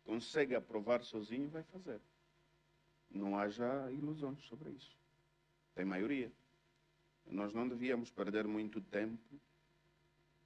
consegue 0.04 0.56
aprovar 0.56 1.04
sozinho, 1.04 1.50
vai 1.50 1.64
fazer. 1.64 2.02
Não 3.10 3.38
haja 3.38 3.92
ilusões 3.92 4.42
sobre 4.46 4.72
isso. 4.72 4.98
Tem 5.76 5.86
maioria. 5.86 6.32
Nós 7.26 7.54
não 7.54 7.68
devíamos 7.68 8.12
perder 8.12 8.48
muito 8.48 8.82
tempo 8.82 9.40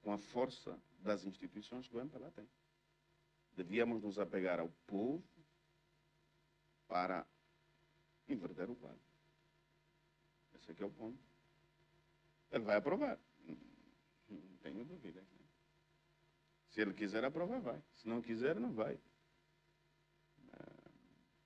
com 0.02 0.12
a 0.12 0.18
força 0.18 0.78
das 1.00 1.24
instituições 1.24 1.88
que 1.88 1.96
o 1.96 2.00
MPLA 2.00 2.30
tem. 2.30 2.48
Devíamos 3.56 4.02
nos 4.02 4.18
apegar 4.18 4.60
ao 4.60 4.68
povo 4.86 5.24
para 6.86 7.26
inverter 8.28 8.70
o 8.70 8.76
quadro. 8.76 9.00
Esse 10.54 10.70
aqui 10.70 10.82
é 10.82 10.86
o 10.86 10.90
ponto. 10.90 11.18
Ele 12.50 12.64
vai 12.64 12.76
aprovar. 12.76 13.18
Tenho 14.68 14.84
dúvida. 14.84 15.22
Se 16.68 16.82
ele 16.82 16.92
quiser 16.92 17.24
aprovar, 17.24 17.58
vai. 17.58 17.82
Se 17.94 18.06
não 18.06 18.20
quiser, 18.20 18.60
não 18.60 18.70
vai. 18.70 18.92
Eh, 20.52 20.90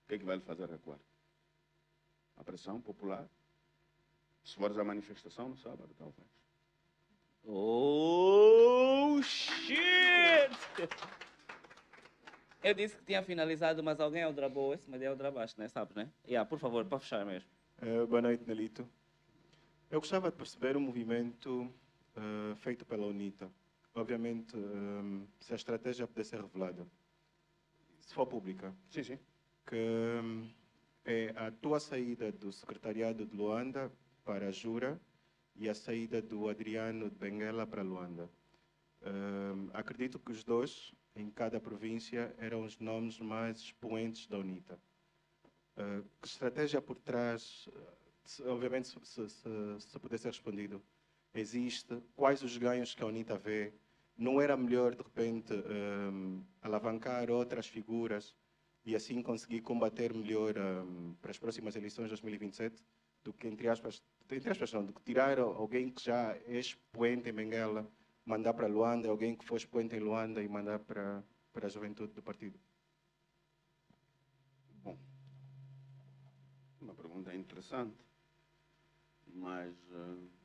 O 0.05 0.09
que 0.09 0.15
é 0.15 0.19
que 0.19 0.25
vai 0.25 0.35
lhe 0.37 0.43
fazer 0.43 0.69
recuar? 0.69 0.99
A 2.37 2.43
pressão 2.43 2.81
popular? 2.81 3.29
Se 4.43 4.57
fores 4.57 4.77
à 4.77 4.83
manifestação 4.83 5.49
no 5.51 5.57
sábado, 5.57 5.95
talvez. 5.97 6.27
Oh, 7.45 9.21
shit! 9.23 9.79
Eu 12.65 12.75
disse 12.75 12.97
que 12.97 13.05
tinha 13.05 13.23
finalizado, 13.23 13.85
mas 13.85 14.01
alguém 14.01 14.25
aldrabou 14.25 14.75
esse, 14.75 14.91
mas 14.91 15.01
é 15.01 15.07
aldrabaste, 15.07 15.61
né? 15.61 15.69
Sabes, 15.69 15.95
né? 15.95 16.11
Yeah, 16.27 16.49
por 16.49 16.59
favor, 16.59 16.85
para 16.87 16.99
fechar 16.99 17.25
mesmo. 17.25 17.49
Eh, 17.81 18.05
boa 18.07 18.21
noite, 18.21 18.43
Nelito. 18.45 18.89
Eu 19.89 20.01
gostava 20.01 20.29
de 20.29 20.37
perceber 20.37 20.77
o 20.77 20.81
movimento 20.81 21.73
eh, 22.17 22.55
feito 22.57 22.85
pela 22.87 23.07
UNITA. 23.07 23.51
Obviamente, 23.95 24.57
eh, 24.57 25.27
se 25.41 25.53
a 25.53 25.57
estratégia 25.57 26.07
puder 26.07 26.25
ser 26.25 26.41
revelada, 26.41 26.87
se 27.99 28.15
for 28.15 28.27
pública, 28.27 28.75
Sim, 28.91 29.03
sim. 29.05 29.19
que 29.67 29.77
hum, 30.23 30.51
é 31.05 31.33
a 31.37 31.51
tua 31.51 31.81
saída 31.81 32.31
do 32.33 32.53
secretariado 32.53 33.25
de 33.27 33.37
Luanda 33.37 33.93
para 34.25 34.49
a 34.49 34.51
Jura 34.53 35.01
e 35.55 35.69
a 35.69 35.75
saída 35.75 36.21
do 36.23 36.49
Adriano 36.49 37.11
de 37.11 37.17
Benguela 37.17 37.67
para 37.67 37.83
Luanda. 37.83 38.29
Hum, 39.03 39.69
acredito 39.73 40.19
que 40.19 40.33
os 40.33 40.45
dois, 40.45 40.95
em 41.15 41.31
cada 41.31 41.61
província, 41.61 42.35
eram 42.39 42.65
os 42.65 42.79
nomes 42.79 43.19
mais 43.21 43.59
expoentes 43.59 44.27
da 44.27 44.39
UNITA. 44.39 44.79
Uh, 45.77 46.05
que 46.21 46.29
estratégia 46.29 46.83
por 46.83 46.99
trás, 46.99 47.67
uh, 47.69 47.73
se- 48.25 48.43
obviamente, 48.45 48.89
se, 48.89 48.99
se, 49.07 49.29
se, 49.29 49.49
se 49.81 49.99
puder 49.99 50.19
ser 50.19 50.29
respondido, 50.29 50.83
existe? 51.35 52.03
Quais 52.15 52.43
os 52.43 52.57
ganhos 52.57 52.95
que 52.95 53.03
a 53.03 53.07
UNITA 53.07 53.39
vê? 53.39 53.73
Não 54.17 54.41
era 54.41 54.57
melhor, 54.57 54.95
de 54.95 55.03
repente, 55.03 55.53
hum, 55.55 56.45
alavancar 56.61 57.31
outras 57.31 57.67
figuras 57.67 58.35
e 58.85 58.95
assim 58.95 59.23
conseguir 59.23 59.61
combater 59.63 60.13
melhor 60.13 60.55
hum, 60.59 61.15
para 61.21 61.31
as 61.31 61.39
próximas 61.39 61.77
eleições 61.77 62.05
de 62.05 62.11
2027 62.11 62.83
do 63.25 63.33
que, 63.33 63.47
entre 63.47 63.69
aspas, 63.69 64.03
entre 64.31 64.51
aspas 64.51 64.73
não, 64.73 64.85
do 64.85 64.93
que 64.93 65.03
tirar 65.03 65.39
alguém 65.39 65.91
que 65.91 66.03
já 66.03 66.37
é 66.47 66.59
expoente 66.59 67.29
em 67.29 67.33
Benguela, 67.33 67.91
mandar 68.25 68.55
para 68.55 68.67
Luanda, 68.67 69.09
alguém 69.09 69.35
que 69.35 69.45
foi 69.45 69.59
expoente 69.59 69.95
em 69.97 70.01
Luanda 70.01 70.43
e 70.43 70.49
mandar 70.49 70.81
para, 70.81 71.25
para 71.53 71.67
a 71.67 71.71
juventude 71.71 72.13
do 72.13 72.23
partido? 72.23 72.59
Bom, 74.83 74.99
uma 76.81 76.95
pergunta 76.95 77.35
interessante, 77.35 78.05
mas 79.27 79.75
eh, 79.91 80.42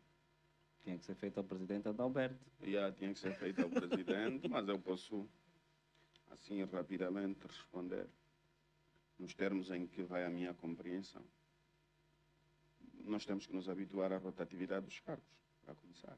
Tinha 0.88 0.98
que 0.98 1.04
ser 1.04 1.16
feito 1.16 1.38
ao 1.38 1.44
presidente 1.44 1.90
Adalberto. 1.90 2.40
já 2.62 2.90
tinha 2.94 3.12
que 3.12 3.20
ser 3.20 3.34
feita 3.34 3.62
ao 3.62 3.70
presidente, 3.70 4.48
mas 4.48 4.66
eu 4.70 4.80
posso, 4.80 5.28
assim, 6.32 6.64
rapidamente 6.64 7.46
responder, 7.46 8.08
nos 9.20 9.36
termos 9.36 9.70
em 9.70 9.86
que 9.86 10.02
vai 10.04 10.24
a 10.24 10.30
minha 10.30 10.54
compreensão. 10.54 11.26
Nós 13.04 13.26
temos 13.26 13.46
que 13.46 13.54
nos 13.54 13.68
habituar 13.68 14.14
à 14.14 14.18
rotatividade 14.18 14.86
dos 14.86 14.98
cargos, 15.02 15.28
para 15.66 15.76
começar. 15.76 16.18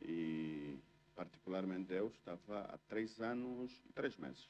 E, 0.00 0.78
particularmente, 1.16 1.92
eu 1.92 2.06
estava 2.06 2.60
há 2.60 2.78
três 2.86 3.20
anos 3.20 3.82
e 3.84 3.92
três 3.92 4.16
meses, 4.16 4.48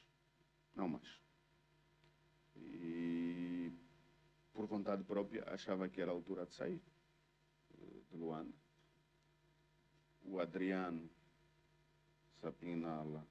não 0.75 0.87
mais. 0.87 1.19
E, 2.55 3.71
por 4.53 4.67
vontade 4.67 5.03
própria, 5.03 5.43
achava 5.51 5.89
que 5.89 5.99
era 5.99 6.11
a 6.11 6.13
altura 6.13 6.45
de 6.45 6.53
sair 6.53 6.79
eh, 7.73 8.01
de 8.11 8.15
Luanda. 8.15 8.60
O 10.23 10.39
Adriano 10.39 11.09
Sapinala 12.39 13.25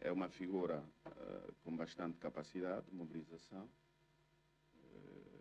é 0.00 0.10
uma 0.12 0.28
figura 0.28 0.84
eh, 1.06 1.52
com 1.64 1.76
bastante 1.76 2.18
capacidade 2.18 2.86
de 2.86 2.94
mobilização. 2.94 3.68
Eh, 4.76 5.40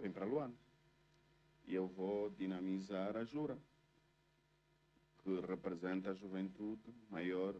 vem 0.00 0.12
para 0.12 0.26
Luanda. 0.26 0.56
E 1.66 1.74
eu 1.74 1.86
vou 1.86 2.30
dinamizar 2.30 3.16
a 3.16 3.24
Jura, 3.24 3.58
que 5.22 5.40
representa 5.40 6.10
a 6.10 6.14
juventude 6.14 6.94
maior. 7.10 7.54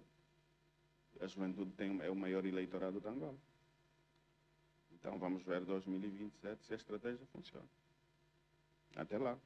A 1.21 1.27
juventude 1.27 1.73
tem, 1.73 2.01
é 2.01 2.11
o 2.11 2.17
maior 2.17 2.45
eleitorado 2.45 3.01
de 3.01 3.09
Angola. 3.09 3.39
Então 4.93 5.19
vamos 5.19 5.43
ver 5.43 5.65
2027 5.65 6.65
se 6.65 6.73
a 6.73 6.77
estratégia 6.77 7.27
funciona. 7.27 7.69
Até 8.97 9.19
lá. 9.19 9.39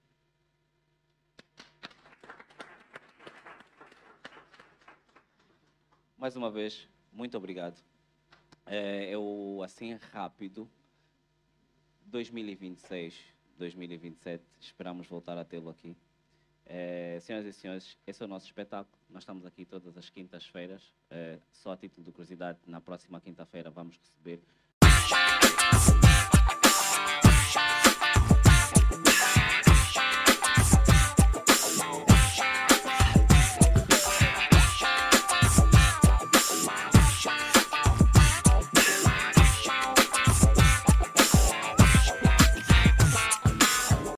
Mais 6.23 6.36
uma 6.36 6.53
vez, 6.53 6.89
muito 7.12 7.36
obrigado. 7.36 7.77
É, 8.65 9.12
eu, 9.12 9.61
assim, 9.65 9.94
rápido, 10.12 10.70
2026, 12.07 13.19
2027, 13.59 14.44
esperamos 14.61 15.09
voltar 15.09 15.36
a 15.36 15.44
tê-lo 15.44 15.69
aqui. 15.69 15.97
É, 16.65 17.19
senhoras 17.20 17.44
e 17.44 17.53
senhores, 17.53 17.99
esse 18.07 18.23
é 18.23 18.24
o 18.24 18.28
nosso 18.28 18.47
espetáculo. 18.47 18.97
Nós 19.11 19.24
estamos 19.24 19.44
aqui 19.44 19.65
todas 19.65 19.99
as 19.99 20.11
quintas-feiras. 20.11 20.94
É, 21.11 21.40
só 21.51 21.73
a 21.73 21.77
título 21.77 22.05
de 22.05 22.12
curiosidade, 22.12 22.61
na 22.69 22.81
próxima 22.81 23.20
quinta-feira 23.20 23.69
vamos 23.69 23.99